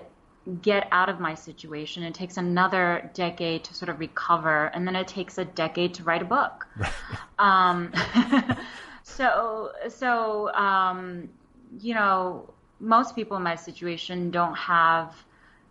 get 0.61 0.89
out 0.93 1.09
of 1.09 1.20
my 1.20 1.35
situation. 1.35 2.03
It 2.03 2.15
takes 2.15 2.37
another 2.37 3.11
decade 3.15 3.65
to 3.65 3.74
sort 3.74 3.89
of 3.89 3.99
recover, 3.99 4.66
and 4.66 4.87
then 4.87 4.95
it 4.95 5.09
takes 5.09 5.39
a 5.39 5.47
decade 5.47 5.95
to 5.95 6.05
write 6.05 6.20
a 6.20 6.27
book. 6.27 6.66
um, 7.39 7.93
so 9.05 9.73
so 9.89 10.53
um, 10.53 11.31
you 11.81 11.95
know 11.95 12.53
most 12.78 13.15
people 13.15 13.39
in 13.39 13.43
my 13.43 13.57
situation 13.57 14.31
don't 14.31 14.55
have 14.55 15.15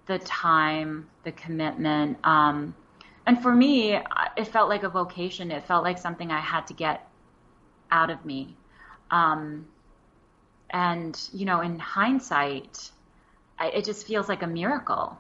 the 0.06 0.20
time, 0.20 1.10
the 1.24 1.32
commitment. 1.32 2.18
Um, 2.24 2.76
and 3.26 3.42
for 3.42 3.54
me, 3.54 4.00
it 4.38 4.48
felt 4.48 4.70
like 4.70 4.84
a 4.84 4.90
vocation. 4.90 5.52
It 5.52 5.64
felt 5.64 5.84
like 5.84 5.98
something 5.98 6.32
I 6.32 6.40
had 6.40 6.68
to 6.68 6.74
get 6.74 7.10
out 7.92 8.10
of 8.10 8.24
me. 8.26 8.56
Um, 9.10 9.68
and, 10.70 11.20
you 11.34 11.46
know, 11.46 11.62
in 11.62 11.80
hindsight, 11.80 12.92
I, 13.58 13.68
it 13.70 13.86
just 13.86 14.06
feels 14.06 14.30
like 14.30 14.44
a 14.44 14.48
miracle. 14.48 15.18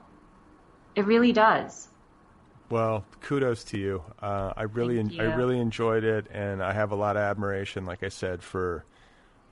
It 0.95 1.05
really 1.05 1.31
does. 1.31 1.87
Well, 2.69 3.05
kudos 3.21 3.63
to 3.65 3.77
you. 3.77 4.03
Uh, 4.21 4.53
I 4.55 4.63
really, 4.63 4.97
Thank 4.97 5.19
I 5.19 5.35
really 5.35 5.59
enjoyed 5.59 6.03
it, 6.03 6.27
and 6.31 6.63
I 6.63 6.73
have 6.73 6.91
a 6.91 6.95
lot 6.95 7.15
of 7.15 7.21
admiration, 7.21 7.85
like 7.85 8.03
I 8.03 8.09
said, 8.09 8.41
for 8.41 8.85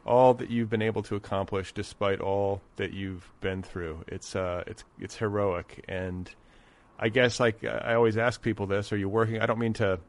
all 0.06 0.34
that 0.36 0.50
you've 0.50 0.70
been 0.70 0.82
able 0.82 1.04
to 1.04 1.16
accomplish, 1.16 1.72
despite 1.74 2.20
all 2.20 2.62
that 2.76 2.92
you've 2.94 3.30
been 3.42 3.64
through. 3.64 4.04
It's, 4.08 4.36
uh, 4.36 4.64
it's, 4.68 4.84
it's 5.00 5.16
heroic, 5.16 5.84
and 5.88 6.30
I 7.00 7.10
guess, 7.10 7.40
like 7.40 7.64
I 7.64 7.96
always 7.96 8.18
ask 8.18 8.42
people 8.42 8.68
this: 8.68 8.92
Are 8.94 8.98
you 8.98 9.10
working? 9.10 9.40
I 9.42 9.46
don't 9.46 9.60
mean 9.60 9.74
to 9.74 10.00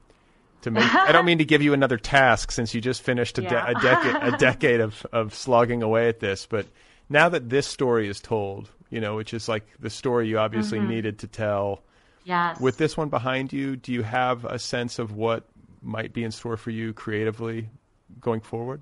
to 0.63 0.71
make. 0.71 0.95
I 0.95 1.13
don't 1.13 1.25
mean 1.25 1.39
to 1.39 1.45
give 1.45 1.63
you 1.63 1.73
another 1.73 1.97
task 1.97 2.51
since 2.53 2.75
you 2.75 2.81
just 2.81 3.03
finished 3.03 3.39
a, 3.39 3.43
de- 3.43 3.67
a 3.67 3.75
decade 3.75 4.35
a 4.35 4.37
decade 4.39 4.81
of 4.81 5.07
of 5.13 5.35
slogging 5.35 5.83
away 5.83 6.09
at 6.09 6.21
this, 6.21 6.47
but 6.47 6.67
now 7.09 7.29
that 7.29 7.49
this 7.51 7.67
story 7.67 8.09
is 8.09 8.21
told, 8.21 8.71
you 8.91 9.01
know, 9.01 9.17
which 9.17 9.35
is 9.35 9.49
like 9.49 9.65
the 9.81 9.91
story 9.91 10.29
you 10.29 10.39
obviously 10.39 10.79
Mm-hmm. 10.79 10.89
needed 10.89 11.19
to 11.21 11.27
tell. 11.27 11.83
Yes. 12.25 12.59
With 12.61 12.79
this 12.79 12.97
one 12.97 13.11
behind 13.11 13.53
you, 13.53 13.77
do 13.77 13.93
you 13.93 14.03
have 14.03 14.45
a 14.47 14.59
sense 14.59 14.99
of 14.99 15.13
what 15.15 15.45
might 15.83 16.15
be 16.15 16.25
in 16.25 16.31
store 16.31 16.57
for 16.57 16.71
you 16.71 16.95
creatively 16.95 17.69
going 18.21 18.41
forward? 18.41 18.81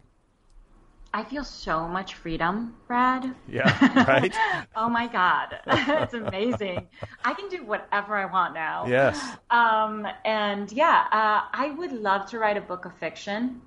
I 1.14 1.24
feel 1.24 1.44
so 1.44 1.86
much 1.86 2.14
freedom, 2.14 2.74
Brad. 2.86 3.34
Yeah, 3.46 4.04
right? 4.08 4.34
Oh 4.74 4.88
my 4.88 5.06
God. 5.06 5.58
it's 5.66 6.14
amazing. 6.14 6.88
I 7.24 7.34
can 7.34 7.48
do 7.50 7.64
whatever 7.64 8.16
I 8.16 8.24
want 8.24 8.54
now. 8.54 8.86
yes. 8.86 9.20
Um, 9.50 10.06
and 10.24 10.72
yeah, 10.72 11.06
uh, 11.12 11.42
I 11.52 11.74
would 11.76 11.92
love 11.92 12.30
to 12.30 12.38
write 12.38 12.56
a 12.56 12.62
book 12.62 12.86
of 12.86 12.94
fiction. 12.94 13.60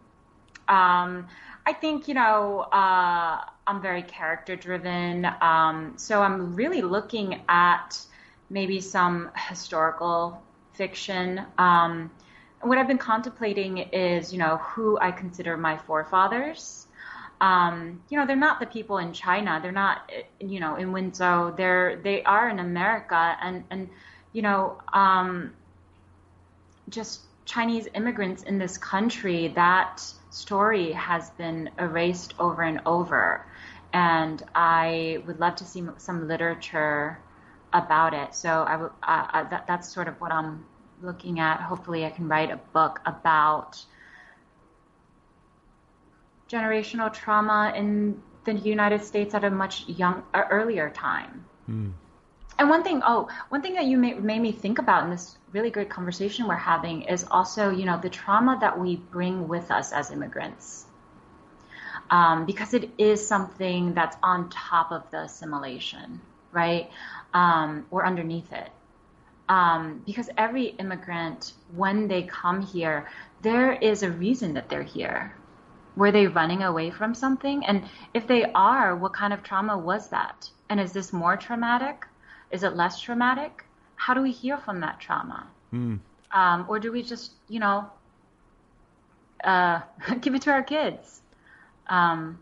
Um, 0.67 1.27
I 1.67 1.73
think, 1.73 2.07
you 2.07 2.15
know, 2.15 2.61
uh, 2.72 3.41
I'm 3.67 3.81
very 3.81 4.01
character 4.01 4.55
driven. 4.55 5.26
Um, 5.41 5.93
so 5.97 6.22
I'm 6.22 6.55
really 6.55 6.81
looking 6.81 7.41
at 7.47 7.99
maybe 8.49 8.81
some 8.81 9.31
historical 9.49 10.41
fiction. 10.73 11.41
Um, 11.57 12.09
what 12.61 12.77
I've 12.80 12.88
been 12.88 12.97
contemplating 12.97 13.77
is, 13.77 14.34
you 14.34 14.39
know, 14.39 14.57
who 14.57 14.97
I 14.99 15.11
consider 15.11 15.57
my 15.57 15.77
forefathers. 15.77 16.85
Um, 17.41 18.02
you 18.10 18.18
know, 18.18 18.26
they're 18.26 18.36
not 18.36 18.60
the 18.60 18.66
people 18.66 18.98
in 18.98 19.14
China. 19.14 19.60
They're 19.62 19.72
not, 19.72 20.12
you 20.40 20.60
know, 20.60 20.76
in 20.76 20.91
Wenzhou. 20.91 21.56
They're 21.57 21.98
they 22.02 22.24
are 22.24 22.49
in 22.49 22.60
America, 22.60 23.38
and 23.41 23.64
and 23.70 23.90
you 24.34 24.41
know, 24.41 24.78
um, 24.94 25.53
just 26.90 27.22
Chinese 27.45 27.88
immigrants 27.94 28.44
in 28.44 28.57
this 28.57 28.78
country. 28.78 29.49
That 29.49 30.02
story 30.30 30.91
has 30.94 31.30
been 31.32 31.70
erased 31.78 32.34
over 32.40 32.62
and 32.62 32.82
over, 32.86 33.45
and 33.94 34.41
I 34.53 35.22
would 35.28 35.40
love 35.40 35.56
to 35.57 35.66
see 35.66 35.84
some 35.98 36.28
literature 36.28 37.20
about 37.74 38.14
it. 38.14 38.34
So 38.34 38.49
I 38.49 38.76
uh, 38.76 38.90
uh, 39.03 39.49
that, 39.49 39.68
that's 39.68 39.94
sort 39.94 40.07
of 40.07 40.20
what 40.22 40.32
I'm 40.32 40.66
looking 41.02 41.40
at. 41.40 41.60
Hopefully, 41.60 42.06
I 42.06 42.10
can 42.10 42.28
write 42.28 42.52
a 42.52 42.57
book 42.74 42.99
about 43.06 43.84
generational 46.49 47.11
trauma 47.11 47.73
in 47.76 48.22
the 48.45 48.53
United 48.53 49.03
States 49.03 49.34
at 49.34 49.43
a 49.43 49.49
much 49.49 49.88
young, 49.88 50.23
uh, 50.34 50.43
earlier 50.49 50.89
time. 50.89 51.45
And 52.57 52.69
one 52.69 52.84
thing, 52.84 53.01
oh, 53.05 53.27
one 53.49 53.61
thing 53.61 53.73
that 53.73 53.85
you 53.85 53.97
made, 53.97 54.23
made 54.23 54.39
me 54.39 54.51
think 54.51 54.80
about 54.80 55.03
in 55.03 55.09
this 55.09 55.38
really 55.51 55.69
great 55.69 55.89
conversation 55.89 56.47
we're 56.47 56.55
having 56.55 57.01
is 57.03 57.26
also, 57.30 57.69
you 57.69 57.85
know, 57.85 57.99
the 57.99 58.09
trauma 58.09 58.57
that 58.61 58.80
we 58.80 58.95
bring 58.95 59.47
with 59.47 59.72
us 59.72 59.91
as 59.91 60.11
immigrants. 60.11 60.85
Um, 62.09 62.45
because 62.45 62.73
it 62.73 62.91
is 62.97 63.27
something 63.27 63.93
that's 63.93 64.15
on 64.22 64.49
top 64.49 64.91
of 64.91 65.09
the 65.11 65.22
assimilation, 65.22 66.22
right? 66.51 66.91
Um, 67.34 67.88
or 67.89 68.05
underneath 68.05 68.53
it. 68.53 68.69
Um, 69.49 70.03
because 70.05 70.30
every 70.38 70.67
immigrant, 70.67 71.53
when 71.73 72.07
they 72.07 72.23
come 72.23 72.61
here, 72.61 73.09
there 73.41 73.73
is 73.73 74.03
a 74.03 74.11
reason 74.11 74.53
that 74.53 74.69
they're 74.69 74.84
here. 74.84 75.34
Were 75.95 76.11
they 76.11 76.27
running 76.27 76.63
away 76.63 76.91
from 76.91 77.13
something? 77.15 77.65
And 77.65 77.84
if 78.13 78.27
they 78.27 78.45
are, 78.53 78.95
what 78.95 79.13
kind 79.13 79.34
of 79.34 79.43
trauma 79.43 79.77
was 79.77 80.09
that? 80.09 80.49
And 80.69 80.80
is 80.80 80.91
this 80.91 81.13
more 81.13 81.38
traumatic? 81.38 82.05
Is 82.51 82.63
it 82.63 82.76
less 82.76 82.99
traumatic? 82.99 83.63
How 83.95 84.13
do 84.13 84.22
we 84.22 84.31
heal 84.31 84.57
from 84.57 84.81
that 84.81 84.99
trauma? 84.99 85.47
Um, 85.72 86.65
or 86.69 86.80
do 86.80 86.91
we 86.91 87.01
just, 87.03 87.31
you 87.49 87.59
know, 87.59 87.89
uh, 89.43 89.81
give 90.22 90.35
it 90.35 90.41
to 90.43 90.51
our 90.51 90.63
kids? 90.63 91.22
Um, 91.88 92.39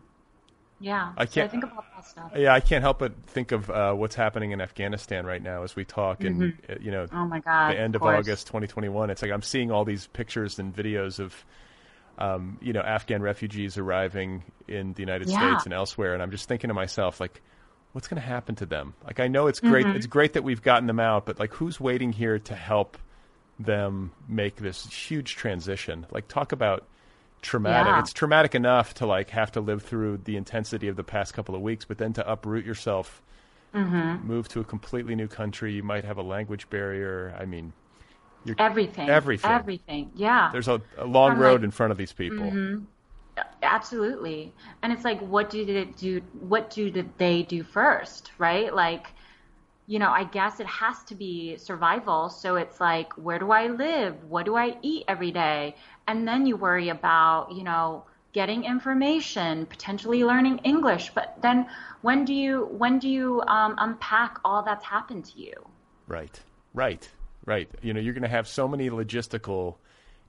yeah. 0.79 1.13
I 1.17 1.25
So 1.25 1.31
I 1.31 1.33
can't- 1.33 1.51
think 1.51 1.63
about 1.63 1.85
that 1.95 2.05
stuff. 2.05 2.31
Yeah, 2.35 2.53
I 2.53 2.59
can't 2.59 2.81
help 2.83 2.99
but 2.99 3.13
think 3.27 3.51
of 3.51 3.69
uh, 3.69 3.93
what's 3.93 4.15
happening 4.15 4.51
in 4.51 4.61
Afghanistan 4.61 5.25
right 5.25 5.41
now 5.41 5.63
as 5.63 5.75
we 5.75 5.85
talk, 5.85 6.23
and 6.23 6.53
uh, 6.69 6.75
you 6.81 6.91
know, 6.91 7.07
Oh 7.13 7.25
my 7.25 7.39
God. 7.39 7.73
the 7.73 7.79
end 7.79 7.95
of, 7.95 8.01
course. 8.01 8.19
August 8.19 8.47
2021. 8.47 9.09
It's 9.09 9.21
like 9.21 9.31
I'm 9.31 9.41
seeing 9.41 9.71
all 9.71 9.85
these 9.85 10.07
pictures 10.07 10.59
and 10.59 10.75
videos 10.75 11.19
of, 11.19 11.45
um, 12.17 12.57
you 12.61 12.73
know, 12.73 12.81
Afghan 12.81 13.21
refugees 13.21 13.77
arriving 13.77 14.43
in 14.67 14.93
the 14.93 15.01
United 15.01 15.29
Yeah. 15.29 15.37
States 15.39 15.65
and 15.65 15.73
elsewhere, 15.73 16.13
and 16.13 16.21
I'm 16.21 16.31
just 16.31 16.47
thinking 16.47 16.67
to 16.69 16.73
myself, 16.73 17.19
like, 17.19 17.41
what's 17.93 18.07
going 18.07 18.21
to 18.21 18.27
happen 18.27 18.55
to 18.55 18.65
them? 18.65 18.93
Like, 19.05 19.19
I 19.19 19.27
know 19.27 19.47
it's 19.47 19.59
great. 19.59 19.85
Mm-hmm. 19.85 19.95
It's 19.97 20.07
great 20.07 20.33
that 20.33 20.43
we've 20.43 20.61
gotten 20.61 20.87
them 20.87 20.99
out, 20.99 21.25
but 21.25 21.39
like, 21.39 21.53
who's 21.53 21.79
waiting 21.79 22.11
here 22.11 22.39
to 22.39 22.55
help 22.55 22.97
them 23.59 24.11
make 24.27 24.55
this 24.57 24.85
huge 24.87 25.35
transition? 25.35 26.05
Like, 26.11 26.27
talk 26.27 26.51
about 26.51 26.85
traumatic. 27.41 27.91
Yeah. 27.91 27.99
It's 27.99 28.13
traumatic 28.13 28.55
enough 28.55 28.93
to 28.95 29.05
like 29.05 29.29
have 29.31 29.51
to 29.51 29.61
live 29.61 29.83
through 29.83 30.21
the 30.23 30.37
intensity 30.37 30.87
of 30.87 30.95
the 30.95 31.03
past 31.03 31.33
couple 31.33 31.55
of 31.55 31.61
weeks, 31.61 31.83
but 31.85 31.97
then 31.97 32.13
to 32.13 32.31
uproot 32.31 32.65
yourself, 32.65 33.21
Mm-hmm. 33.75 34.27
move 34.27 34.47
to 34.49 34.59
a 34.59 34.63
completely 34.63 35.15
new 35.15 35.27
country. 35.27 35.73
You 35.73 35.81
might 35.81 36.05
have 36.05 36.19
a 36.19 36.21
language 36.21 36.69
barrier. 36.69 37.35
I 37.39 37.45
mean, 37.45 37.73
you're, 38.45 38.55
Everything. 38.59 39.09
Everything. 39.09 39.51
Everything. 39.51 40.11
Yeah. 40.15 40.49
there's 40.51 40.67
a, 40.67 40.81
a 40.97 41.05
long 41.05 41.31
From, 41.31 41.39
road 41.39 41.61
like- 41.61 41.65
in 41.65 41.71
front 41.71 41.91
of 41.91 41.97
these 41.97 42.13
people. 42.13 42.51
Absolutely. 43.63 44.53
And 44.83 44.93
it's 44.93 45.03
like, 45.03 45.19
what 45.21 45.49
do 45.49 45.65
they 45.65 45.85
do? 45.85 46.21
What 46.39 46.69
do 46.69 46.91
they 47.17 47.43
do 47.43 47.63
first, 47.63 48.31
right? 48.37 48.73
Like, 48.73 49.07
you 49.87 49.97
know, 49.99 50.11
I 50.11 50.23
guess 50.25 50.59
it 50.59 50.67
has 50.67 51.03
to 51.05 51.15
be 51.15 51.57
survival. 51.57 52.29
So 52.29 52.55
it's 52.57 52.79
like, 52.79 53.11
where 53.13 53.39
do 53.39 53.51
I 53.51 53.67
live? 53.67 54.23
What 54.25 54.45
do 54.45 54.55
I 54.55 54.77
eat 54.81 55.05
every 55.07 55.31
day? 55.31 55.75
And 56.07 56.27
then 56.27 56.45
you 56.45 56.55
worry 56.57 56.89
about, 56.89 57.51
you 57.51 57.63
know, 57.63 58.05
getting 58.33 58.65
information, 58.65 59.65
potentially 59.65 60.23
learning 60.23 60.59
English. 60.59 61.11
But 61.13 61.37
then 61.41 61.65
when 62.01 62.25
do 62.25 62.33
you 62.33 62.65
when 62.71 62.99
do 62.99 63.09
you 63.09 63.41
um, 63.47 63.75
unpack 63.77 64.39
all 64.45 64.63
that's 64.63 64.85
happened 64.85 65.25
to 65.25 65.39
you? 65.39 65.53
Right, 66.07 66.39
right, 66.73 67.09
right. 67.45 67.69
You 67.81 67.93
know, 67.93 67.99
you're 67.99 68.13
going 68.13 68.23
to 68.23 68.29
have 68.29 68.47
so 68.47 68.67
many 68.67 68.89
logistical, 68.89 69.75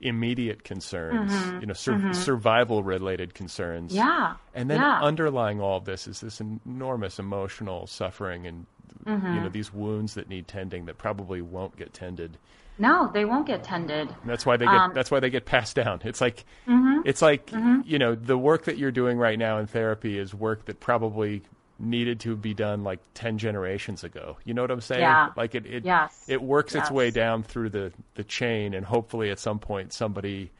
immediate 0.01 0.63
concerns. 0.63 1.33
You 1.61 1.67
know, 1.67 1.73
sur- 1.73 2.13
survival-related 2.13 3.33
concerns. 3.33 3.91
Mm-hmm. 3.91 3.97
Yeah. 3.97 4.35
And 4.53 4.69
then 4.69 4.79
yeah. 4.79 5.01
underlying 5.01 5.61
all 5.61 5.77
of 5.77 5.85
this 5.85 6.07
is 6.07 6.21
this 6.21 6.41
enormous 6.41 7.19
emotional 7.19 7.87
suffering 7.87 8.47
and 8.47 8.65
Mm-hmm. 9.05 9.35
you 9.35 9.41
know 9.41 9.49
these 9.49 9.71
wounds 9.71 10.15
that 10.15 10.29
need 10.29 10.47
tending 10.47 10.85
that 10.85 10.97
probably 10.97 11.39
won't 11.39 11.75
get 11.75 11.93
tended. 11.93 12.39
no, 12.79 13.11
they 13.13 13.23
won't 13.23 13.45
get 13.45 13.63
tended. 13.63 14.07
And 14.09 14.29
that's 14.29 14.47
why 14.47 14.57
they 14.57 14.65
get 14.65 14.73
Um, 14.73 14.93
that's 14.95 15.11
why 15.11 15.19
they 15.19 15.29
get 15.29 15.45
passed 15.45 15.75
down. 15.75 16.01
It's 16.03 16.21
like 16.21 16.43
mm-hmm. 16.67 17.01
it's 17.05 17.21
like 17.21 17.51
you 17.83 17.99
know 17.99 18.15
the 18.15 18.37
work 18.37 18.63
that 18.65 18.79
you're 18.79 18.91
doing 18.91 19.19
right 19.19 19.37
now 19.37 19.59
in 19.59 19.67
therapy 19.67 20.17
is 20.17 20.33
work 20.33 20.65
that 20.65 20.79
probably 20.79 21.43
needed 21.77 22.21
to 22.21 22.35
be 22.35 22.53
done 22.53 22.83
like 22.83 22.99
10 23.15 23.37
generations 23.37 24.03
ago. 24.03 24.37
You 24.45 24.53
know 24.53 24.61
what 24.61 24.71
I'm 24.71 24.81
saying? 24.81 25.01
Yeah. 25.01 25.29
Like 25.35 25.55
it 25.55 25.65
it 25.65 25.83
Yes. 25.85 26.23
it 26.27 26.41
works 26.41 26.73
its 26.75 26.89
way 26.89 27.11
down 27.11 27.43
through 27.43 27.69
the 27.69 27.91
the 28.15 28.23
chain 28.23 28.73
and 28.73 28.85
hopefully 28.85 29.29
at 29.29 29.39
some 29.39 29.59
point 29.59 29.91
somebody 29.93 30.51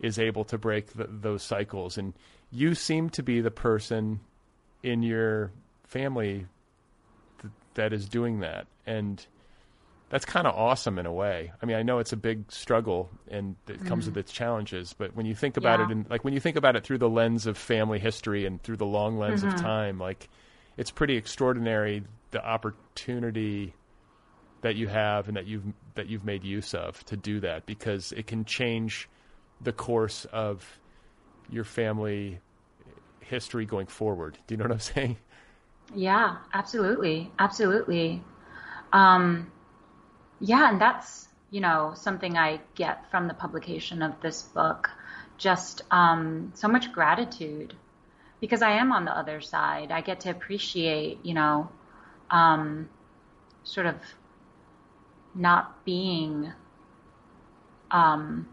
is 0.00 0.18
able 0.18 0.44
to 0.44 0.58
break 0.58 0.92
th 0.94 1.06
those 1.10 1.42
cycles 1.42 1.96
and 1.96 2.12
you 2.50 2.74
seem 2.74 3.08
to 3.10 3.22
be 3.22 3.40
the 3.40 3.50
person 3.50 4.20
in 4.82 5.02
your 5.02 5.50
family 5.84 6.46
th- 7.40 7.52
that 7.74 7.92
is 7.92 8.08
doing 8.08 8.40
that 8.40 8.66
and 8.86 9.26
that's 10.12 10.26
kind 10.26 10.46
of 10.46 10.54
awesome 10.54 10.98
in 10.98 11.06
a 11.06 11.12
way. 11.12 11.52
I 11.62 11.66
mean, 11.66 11.76
I 11.76 11.82
know 11.82 11.98
it's 11.98 12.12
a 12.12 12.18
big 12.18 12.52
struggle 12.52 13.10
and 13.28 13.56
it 13.66 13.82
comes 13.84 14.06
with 14.06 14.18
its 14.18 14.30
challenges, 14.30 14.92
but 14.92 15.16
when 15.16 15.24
you 15.26 15.34
think 15.34 15.56
about 15.56 15.80
Mm-hmm. 15.80 15.82
Yeah. 15.82 15.88
it, 15.88 15.90
in, 15.90 16.06
like 16.10 16.22
when 16.22 16.34
you 16.34 16.40
think 16.40 16.56
about 16.58 16.76
it 16.76 16.84
through 16.84 16.98
the 16.98 17.08
lens 17.08 17.46
of 17.46 17.56
family 17.58 17.98
history 17.98 18.44
and 18.46 18.62
through 18.62 18.76
the 18.76 18.86
long 18.86 19.18
lens 19.18 19.42
Mm-hmm. 19.42 19.46
of 19.46 19.56
time, 19.56 19.98
like 19.98 20.28
it's 20.76 20.92
pretty 20.92 21.16
extraordinary 21.16 22.04
the 22.30 22.44
opportunity 22.46 23.76
that 24.62 24.76
you 24.76 24.88
have 24.88 25.28
and 25.28 25.36
that 25.36 25.46
you've 25.46 25.64
that 25.94 26.08
you've 26.08 26.24
made 26.24 26.44
use 26.44 26.74
of 26.74 27.04
to 27.06 27.16
do 27.16 27.40
that 27.40 27.66
because 27.66 28.12
it 28.12 28.26
can 28.26 28.44
change 28.44 29.10
the 29.60 29.72
course 29.72 30.26
of 30.26 30.80
your 31.48 31.64
family 31.64 32.40
history 33.20 33.66
going 33.66 33.86
forward. 33.88 34.38
Do 34.46 34.54
you 34.54 34.58
know 34.58 34.64
what 34.64 34.72
I'm 34.72 34.80
saying? 34.80 35.18
Yeah, 35.94 36.38
absolutely. 36.54 37.30
Absolutely. 37.38 38.22
Um, 38.92 39.52
yeah, 40.42 40.68
and 40.68 40.80
that's, 40.80 41.28
you 41.50 41.60
know, 41.60 41.92
something 41.94 42.36
I 42.36 42.60
get 42.74 43.08
from 43.10 43.28
the 43.28 43.34
publication 43.34 44.02
of 44.02 44.20
this 44.20 44.42
book. 44.42 44.90
Just 45.38 45.82
um, 45.90 46.52
so 46.54 46.66
much 46.66 46.92
gratitude 46.92 47.74
because 48.40 48.60
I 48.60 48.72
am 48.72 48.90
on 48.90 49.04
the 49.04 49.16
other 49.16 49.40
side. 49.40 49.92
I 49.92 50.00
get 50.00 50.20
to 50.20 50.30
appreciate, 50.30 51.24
you 51.24 51.34
know, 51.34 51.70
um, 52.28 52.88
sort 53.62 53.86
of 53.86 53.94
not 55.32 55.84
being 55.84 56.52
um, 57.92 58.48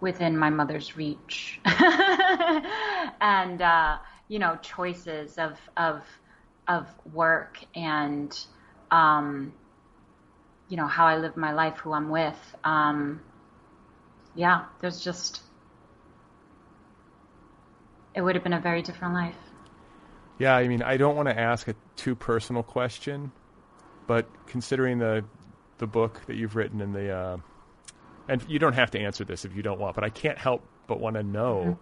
within 0.00 0.36
my 0.36 0.50
mother's 0.50 0.96
reach. 0.96 1.60
and, 1.64 3.62
uh, 3.62 3.98
you 4.26 4.40
know, 4.40 4.58
choices 4.60 5.38
of, 5.38 5.56
of, 5.76 6.02
of 6.66 6.88
work 7.12 7.58
and, 7.76 8.36
um, 8.90 9.52
you 10.68 10.76
know, 10.76 10.86
how 10.86 11.06
I 11.06 11.16
live 11.16 11.36
my 11.36 11.52
life, 11.52 11.78
who 11.78 11.92
I'm 11.92 12.10
with. 12.10 12.56
Um, 12.64 13.20
yeah, 14.34 14.66
there's 14.80 15.00
just 15.00 15.42
it 18.14 18.22
would 18.22 18.34
have 18.34 18.44
been 18.44 18.52
a 18.52 18.60
very 18.60 18.82
different 18.82 19.14
life. 19.14 19.36
Yeah, 20.38 20.56
I 20.56 20.68
mean, 20.68 20.82
I 20.82 20.96
don't 20.96 21.16
want 21.16 21.28
to 21.28 21.38
ask 21.38 21.68
a 21.68 21.74
too 21.96 22.14
personal 22.14 22.62
question, 22.62 23.32
but 24.06 24.28
considering 24.46 24.98
the 24.98 25.24
the 25.78 25.86
book 25.86 26.20
that 26.26 26.36
you've 26.36 26.56
written 26.56 26.80
and 26.80 26.94
the 26.94 27.10
uh, 27.10 27.36
and 28.28 28.44
you 28.48 28.58
don't 28.58 28.74
have 28.74 28.90
to 28.92 29.00
answer 29.00 29.24
this 29.24 29.44
if 29.44 29.54
you 29.56 29.62
don't 29.62 29.78
want, 29.78 29.94
but 29.94 30.04
I 30.04 30.10
can't 30.10 30.38
help 30.38 30.62
but 30.86 31.00
want 31.00 31.16
to 31.16 31.22
know 31.22 31.78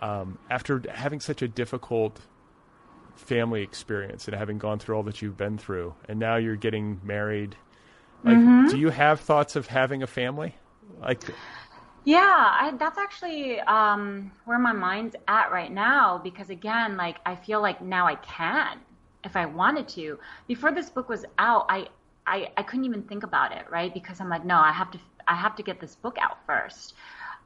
mm-hmm. 0.00 0.04
um, 0.04 0.38
after 0.50 0.82
having 0.92 1.20
such 1.20 1.42
a 1.42 1.48
difficult 1.48 2.20
family 3.14 3.62
experience 3.62 4.28
and 4.28 4.36
having 4.36 4.58
gone 4.58 4.78
through 4.78 4.96
all 4.96 5.02
that 5.04 5.22
you've 5.22 5.36
been 5.36 5.58
through, 5.58 5.94
and 6.08 6.18
now 6.18 6.36
you're 6.36 6.56
getting 6.56 7.00
married. 7.02 7.56
Like, 8.24 8.36
mm-hmm. 8.36 8.68
do 8.68 8.78
you 8.78 8.90
have 8.90 9.20
thoughts 9.20 9.56
of 9.56 9.66
having 9.66 10.02
a 10.02 10.06
family? 10.06 10.54
Like, 11.00 11.22
yeah, 12.04 12.18
I, 12.60 12.72
that's 12.78 12.98
actually 12.98 13.60
um, 13.60 14.32
where 14.44 14.58
my 14.58 14.72
mind's 14.72 15.14
at 15.28 15.52
right 15.52 15.70
now 15.70 16.18
because 16.18 16.50
again, 16.50 16.96
like 16.96 17.18
I 17.26 17.36
feel 17.36 17.60
like 17.60 17.82
now 17.82 18.06
I 18.06 18.16
can 18.16 18.78
if 19.24 19.36
I 19.36 19.46
wanted 19.46 19.88
to. 19.88 20.18
Before 20.46 20.72
this 20.72 20.90
book 20.90 21.08
was 21.08 21.24
out, 21.38 21.66
I, 21.68 21.88
I 22.26 22.50
I 22.56 22.62
couldn't 22.62 22.86
even 22.86 23.02
think 23.02 23.24
about 23.24 23.52
it, 23.52 23.66
right? 23.70 23.92
Because 23.92 24.20
I'm 24.20 24.28
like, 24.28 24.44
no, 24.44 24.56
I 24.56 24.72
have 24.72 24.90
to 24.92 24.98
I 25.26 25.34
have 25.34 25.54
to 25.56 25.62
get 25.62 25.80
this 25.80 25.96
book 25.96 26.16
out 26.20 26.38
first. 26.46 26.94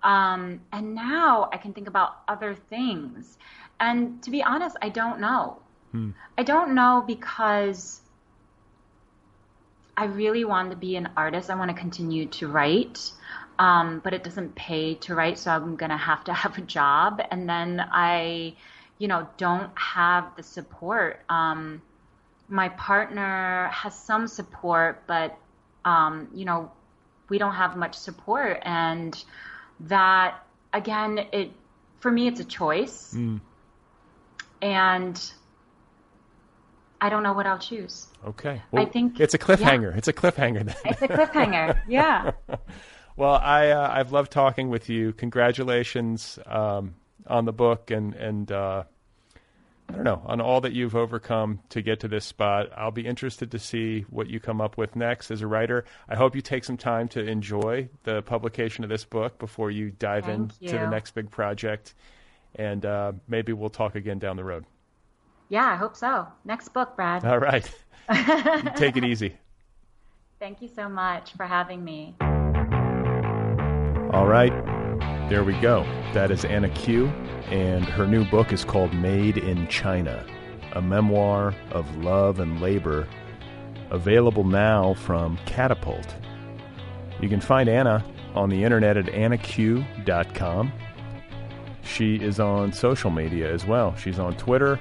Um, 0.02 0.60
and 0.72 0.94
now 0.94 1.48
I 1.52 1.56
can 1.56 1.72
think 1.72 1.88
about 1.88 2.18
other 2.28 2.54
things. 2.54 3.38
And 3.80 4.22
to 4.22 4.30
be 4.30 4.42
honest, 4.42 4.76
I 4.82 4.88
don't 4.88 5.20
know. 5.20 5.60
Hmm. 5.90 6.10
I 6.38 6.42
don't 6.42 6.74
know 6.74 7.02
because 7.06 8.01
I 10.02 10.06
really 10.06 10.44
want 10.44 10.70
to 10.70 10.76
be 10.76 10.96
an 10.96 11.08
artist. 11.16 11.50
I 11.50 11.54
want 11.54 11.70
to 11.70 11.76
continue 11.76 12.26
to 12.26 12.48
write 12.48 13.12
um, 13.58 14.00
but 14.02 14.14
it 14.14 14.24
doesn't 14.24 14.54
pay 14.54 14.94
to 14.94 15.14
write, 15.14 15.38
so 15.38 15.50
I'm 15.50 15.76
gonna 15.76 15.96
have 15.96 16.24
to 16.24 16.32
have 16.42 16.58
a 16.58 16.62
job, 16.62 17.22
and 17.30 17.48
then 17.48 17.80
I, 17.80 18.54
you 18.98 19.08
know, 19.08 19.28
don't 19.36 19.70
have 19.78 20.34
the 20.36 20.42
support. 20.42 21.20
Um, 21.28 21.82
my 22.48 22.68
partner 22.70 23.68
has 23.72 23.98
some 23.98 24.26
support, 24.26 25.04
but 25.06 25.38
um, 25.84 26.28
you 26.34 26.44
know, 26.44 26.70
we 27.28 27.38
don't 27.38 27.54
have 27.54 27.76
much 27.76 27.94
support, 27.94 28.58
and 28.62 29.22
that 29.80 30.44
again, 30.72 31.18
it 31.32 31.52
for 32.00 32.10
me, 32.10 32.26
it's 32.26 32.40
a 32.40 32.44
choice, 32.44 33.14
mm. 33.14 33.40
and 34.60 35.32
I 37.02 37.08
don't 37.08 37.24
know 37.24 37.32
what 37.32 37.46
I'll 37.46 37.58
choose. 37.58 38.06
Okay. 38.24 38.62
Well, 38.70 38.86
I 38.86 38.88
think 38.88 39.18
it's 39.18 39.34
a 39.34 39.38
cliffhanger. 39.38 39.90
Yeah. 39.90 39.98
It's 39.98 40.06
a 40.06 40.12
cliffhanger. 40.12 40.64
Then. 40.64 40.76
It's 40.84 41.02
a 41.02 41.08
cliffhanger. 41.08 41.80
Yeah. 41.88 42.30
Well, 43.16 43.34
I 43.34 43.70
uh, 43.70 43.90
I've 43.92 44.12
loved 44.12 44.30
talking 44.30 44.70
with 44.70 44.88
you. 44.88 45.12
Congratulations 45.12 46.38
um, 46.46 46.94
on 47.26 47.44
the 47.44 47.52
book 47.52 47.90
and 47.90 48.14
and 48.14 48.52
uh, 48.52 48.84
I 49.88 49.92
don't 49.92 50.04
know 50.04 50.22
on 50.24 50.40
all 50.40 50.60
that 50.60 50.72
you've 50.72 50.94
overcome 50.94 51.58
to 51.70 51.82
get 51.82 51.98
to 52.00 52.08
this 52.08 52.24
spot. 52.24 52.68
I'll 52.76 52.92
be 52.92 53.04
interested 53.04 53.50
to 53.50 53.58
see 53.58 54.02
what 54.08 54.28
you 54.28 54.38
come 54.38 54.60
up 54.60 54.78
with 54.78 54.94
next 54.94 55.32
as 55.32 55.42
a 55.42 55.46
writer. 55.48 55.84
I 56.08 56.14
hope 56.14 56.36
you 56.36 56.40
take 56.40 56.62
some 56.62 56.76
time 56.76 57.08
to 57.08 57.20
enjoy 57.20 57.88
the 58.04 58.22
publication 58.22 58.84
of 58.84 58.90
this 58.90 59.04
book 59.04 59.40
before 59.40 59.72
you 59.72 59.90
dive 59.90 60.26
Thank 60.26 60.52
into 60.60 60.74
you. 60.74 60.78
the 60.78 60.86
next 60.88 61.16
big 61.16 61.32
project, 61.32 61.94
and 62.54 62.86
uh, 62.86 63.12
maybe 63.26 63.52
we'll 63.52 63.70
talk 63.70 63.96
again 63.96 64.20
down 64.20 64.36
the 64.36 64.44
road. 64.44 64.64
Yeah, 65.52 65.70
I 65.70 65.76
hope 65.76 65.94
so. 65.96 66.26
Next 66.46 66.70
book, 66.70 66.96
Brad. 66.96 67.26
All 67.26 67.38
right. 67.38 67.70
take 68.74 68.96
it 68.96 69.04
easy. 69.04 69.36
Thank 70.40 70.62
you 70.62 70.68
so 70.74 70.88
much 70.88 71.34
for 71.34 71.44
having 71.44 71.84
me. 71.84 72.16
All 74.14 74.26
right, 74.26 74.50
there 75.28 75.44
we 75.44 75.52
go. 75.60 75.82
That 76.14 76.30
is 76.30 76.46
Anna 76.46 76.70
Qu, 76.70 77.08
and 77.50 77.84
her 77.84 78.06
new 78.06 78.24
book 78.30 78.50
is 78.50 78.64
called 78.64 78.94
Made 78.94 79.36
in 79.36 79.68
China, 79.68 80.24
a 80.72 80.80
memoir 80.80 81.54
of 81.70 81.98
love 81.98 82.40
and 82.40 82.62
labor, 82.62 83.06
available 83.90 84.44
now 84.44 84.94
from 84.94 85.36
Catapult. 85.44 86.16
You 87.20 87.28
can 87.28 87.42
find 87.42 87.68
Anna 87.68 88.02
on 88.34 88.48
the 88.48 88.64
internet 88.64 88.96
at 88.96 89.04
annaqu.com. 89.04 90.72
She 91.84 92.14
is 92.16 92.40
on 92.40 92.72
social 92.72 93.10
media 93.10 93.52
as 93.52 93.66
well. 93.66 93.94
She's 93.96 94.18
on 94.18 94.34
Twitter, 94.36 94.80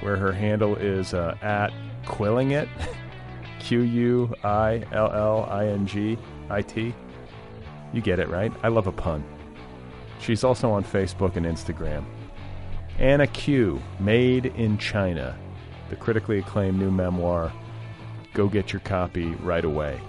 where 0.00 0.16
her 0.16 0.32
handle 0.32 0.76
is 0.76 1.14
uh, 1.14 1.36
at 1.42 1.72
Quilling 2.06 2.52
It, 2.52 2.68
Q 3.60 3.80
U 3.80 4.34
I 4.42 4.82
L 4.92 5.12
L 5.12 5.48
I 5.50 5.66
N 5.66 5.86
G 5.86 6.18
I 6.48 6.62
T. 6.62 6.94
You 7.92 8.00
get 8.00 8.18
it, 8.18 8.28
right? 8.28 8.52
I 8.62 8.68
love 8.68 8.86
a 8.86 8.92
pun. 8.92 9.24
She's 10.20 10.44
also 10.44 10.70
on 10.70 10.84
Facebook 10.84 11.36
and 11.36 11.46
Instagram. 11.46 12.04
Anna 12.98 13.26
Qu, 13.26 13.80
Made 13.98 14.46
in 14.46 14.76
China, 14.78 15.36
the 15.88 15.96
critically 15.96 16.38
acclaimed 16.38 16.78
new 16.78 16.90
memoir. 16.90 17.52
Go 18.34 18.48
get 18.48 18.72
your 18.72 18.80
copy 18.80 19.26
right 19.36 19.64
away. 19.64 20.00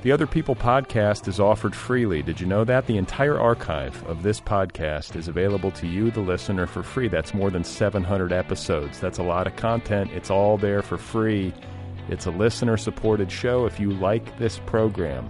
The 0.00 0.12
Other 0.12 0.28
People 0.28 0.54
podcast 0.54 1.26
is 1.26 1.40
offered 1.40 1.74
freely. 1.74 2.22
Did 2.22 2.40
you 2.40 2.46
know 2.46 2.62
that? 2.62 2.86
The 2.86 2.96
entire 2.96 3.36
archive 3.36 4.00
of 4.06 4.22
this 4.22 4.40
podcast 4.40 5.16
is 5.16 5.26
available 5.26 5.72
to 5.72 5.88
you, 5.88 6.12
the 6.12 6.20
listener, 6.20 6.68
for 6.68 6.84
free. 6.84 7.08
That's 7.08 7.34
more 7.34 7.50
than 7.50 7.64
700 7.64 8.32
episodes. 8.32 9.00
That's 9.00 9.18
a 9.18 9.24
lot 9.24 9.48
of 9.48 9.56
content. 9.56 10.12
It's 10.12 10.30
all 10.30 10.56
there 10.56 10.82
for 10.82 10.98
free. 10.98 11.52
It's 12.08 12.26
a 12.26 12.30
listener 12.30 12.76
supported 12.76 13.32
show. 13.32 13.66
If 13.66 13.80
you 13.80 13.90
like 13.90 14.38
this 14.38 14.60
program, 14.66 15.28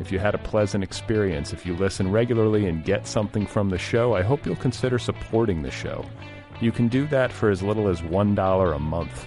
if 0.00 0.10
you 0.10 0.18
had 0.18 0.34
a 0.34 0.38
pleasant 0.38 0.82
experience, 0.82 1.52
if 1.52 1.64
you 1.64 1.76
listen 1.76 2.10
regularly 2.10 2.66
and 2.66 2.84
get 2.84 3.06
something 3.06 3.46
from 3.46 3.70
the 3.70 3.78
show, 3.78 4.16
I 4.16 4.22
hope 4.22 4.44
you'll 4.44 4.56
consider 4.56 4.98
supporting 4.98 5.62
the 5.62 5.70
show. 5.70 6.04
You 6.60 6.72
can 6.72 6.88
do 6.88 7.06
that 7.06 7.30
for 7.30 7.50
as 7.50 7.62
little 7.62 7.86
as 7.86 8.00
$1 8.00 8.74
a 8.74 8.78
month. 8.80 9.26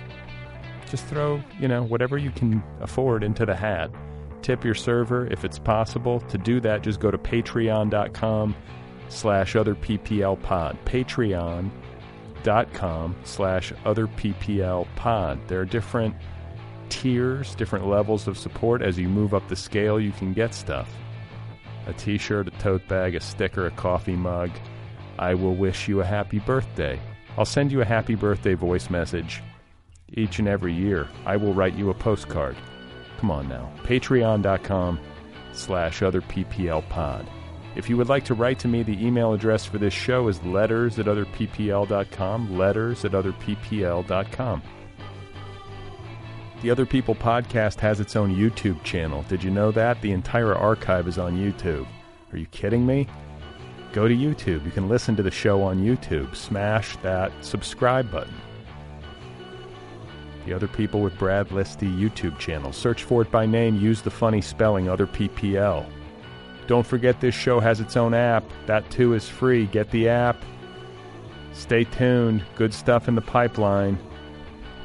Just 0.91 1.05
throw, 1.05 1.41
you 1.61 1.69
know, 1.69 1.83
whatever 1.83 2.17
you 2.17 2.31
can 2.31 2.61
afford 2.81 3.23
into 3.23 3.45
the 3.45 3.55
hat. 3.55 3.89
Tip 4.41 4.63
your 4.63 4.75
server 4.75 5.27
if 5.27 5.43
it's 5.45 5.59
possible. 5.59 6.19
To 6.21 6.37
do 6.37 6.59
that, 6.61 6.81
just 6.81 6.99
go 6.99 7.11
to 7.11 7.17
patreon.com 7.17 8.55
slash 9.09 9.55
other 9.55 9.75
PPL 9.75 10.41
pod. 10.41 10.77
Patreon.com 10.85 11.71
slash 13.23 13.73
other 13.85 14.07
PPL 14.07 14.87
pod. 14.95 15.39
There 15.47 15.61
are 15.61 15.65
different 15.65 16.15
tiers, 16.89 17.55
different 17.55 17.87
levels 17.87 18.27
of 18.27 18.37
support. 18.37 18.81
As 18.81 18.97
you 18.97 19.09
move 19.09 19.33
up 19.33 19.47
the 19.47 19.55
scale, 19.55 19.99
you 19.99 20.11
can 20.11 20.33
get 20.33 20.53
stuff 20.53 20.93
a 21.87 21.93
t 21.93 22.17
shirt, 22.17 22.47
a 22.47 22.51
tote 22.51 22.87
bag, 22.87 23.15
a 23.15 23.19
sticker, 23.19 23.65
a 23.65 23.71
coffee 23.71 24.15
mug. 24.15 24.51
I 25.17 25.33
will 25.33 25.55
wish 25.55 25.87
you 25.87 26.01
a 26.01 26.05
happy 26.05 26.39
birthday. 26.39 26.99
I'll 27.37 27.45
send 27.45 27.71
you 27.71 27.81
a 27.81 27.85
happy 27.85 28.15
birthday 28.15 28.53
voice 28.53 28.89
message 28.89 29.41
each 30.13 30.39
and 30.39 30.47
every 30.47 30.73
year. 30.73 31.07
I 31.25 31.37
will 31.37 31.53
write 31.53 31.75
you 31.75 31.89
a 31.89 31.93
postcard. 31.93 32.55
Come 33.19 33.31
on 33.31 33.49
now. 33.49 33.69
Patreon.com 33.83 34.97
slash 35.51 36.01
other 36.01 36.21
PPL 36.21 36.87
pod. 36.87 37.27
If 37.75 37.89
you 37.89 37.97
would 37.97 38.07
like 38.07 38.23
to 38.25 38.33
write 38.33 38.59
to 38.59 38.69
me, 38.69 38.81
the 38.81 39.05
email 39.05 39.33
address 39.33 39.65
for 39.65 39.77
this 39.77 39.93
show 39.93 40.29
is 40.29 40.41
letters 40.43 40.97
at 40.99 41.05
otherppl.com, 41.05 42.57
letters 42.57 43.03
at 43.03 43.11
otherppl.com. 43.11 44.63
The 46.61 46.71
Other 46.71 46.85
People 46.85 47.15
podcast 47.15 47.79
has 47.81 47.99
its 47.99 48.15
own 48.15 48.33
YouTube 48.33 48.81
channel. 48.83 49.25
Did 49.27 49.43
you 49.43 49.51
know 49.51 49.71
that? 49.71 50.01
The 50.01 50.11
entire 50.11 50.55
archive 50.55 51.07
is 51.07 51.17
on 51.17 51.37
YouTube. 51.37 51.87
Are 52.31 52.37
you 52.37 52.45
kidding 52.47 52.85
me? 52.85 53.05
Go 53.91 54.07
to 54.07 54.15
YouTube. 54.15 54.63
You 54.63 54.71
can 54.71 54.87
listen 54.87 55.15
to 55.17 55.23
the 55.23 55.31
show 55.31 55.61
on 55.61 55.83
YouTube. 55.83 56.35
Smash 56.35 56.95
that 56.97 57.31
subscribe 57.41 58.09
button. 58.11 58.35
The 60.49 60.55
Other 60.55 60.67
People 60.67 61.01
with 61.01 61.15
Brad 61.19 61.49
Listi 61.49 61.95
YouTube 61.95 62.39
channel. 62.39 62.73
Search 62.73 63.03
for 63.03 63.21
it 63.21 63.29
by 63.29 63.45
name. 63.45 63.75
Use 63.75 64.01
the 64.01 64.09
funny 64.09 64.41
spelling 64.41 64.89
Other 64.89 65.05
PPL. 65.05 65.85
Don't 66.65 66.87
forget 66.87 67.21
this 67.21 67.35
show 67.35 67.59
has 67.59 67.79
its 67.79 67.95
own 67.95 68.15
app. 68.15 68.43
That 68.65 68.89
too 68.89 69.13
is 69.13 69.29
free. 69.29 69.67
Get 69.67 69.91
the 69.91 70.09
app. 70.09 70.43
Stay 71.53 71.83
tuned. 71.83 72.43
Good 72.55 72.73
stuff 72.73 73.07
in 73.07 73.13
the 73.13 73.21
pipeline. 73.21 73.99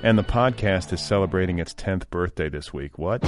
And 0.02 0.18
the 0.18 0.22
podcast 0.22 0.92
is 0.92 1.00
celebrating 1.00 1.60
its 1.60 1.72
10th 1.72 2.10
birthday 2.10 2.50
this 2.50 2.74
week. 2.74 2.98
What? 2.98 3.22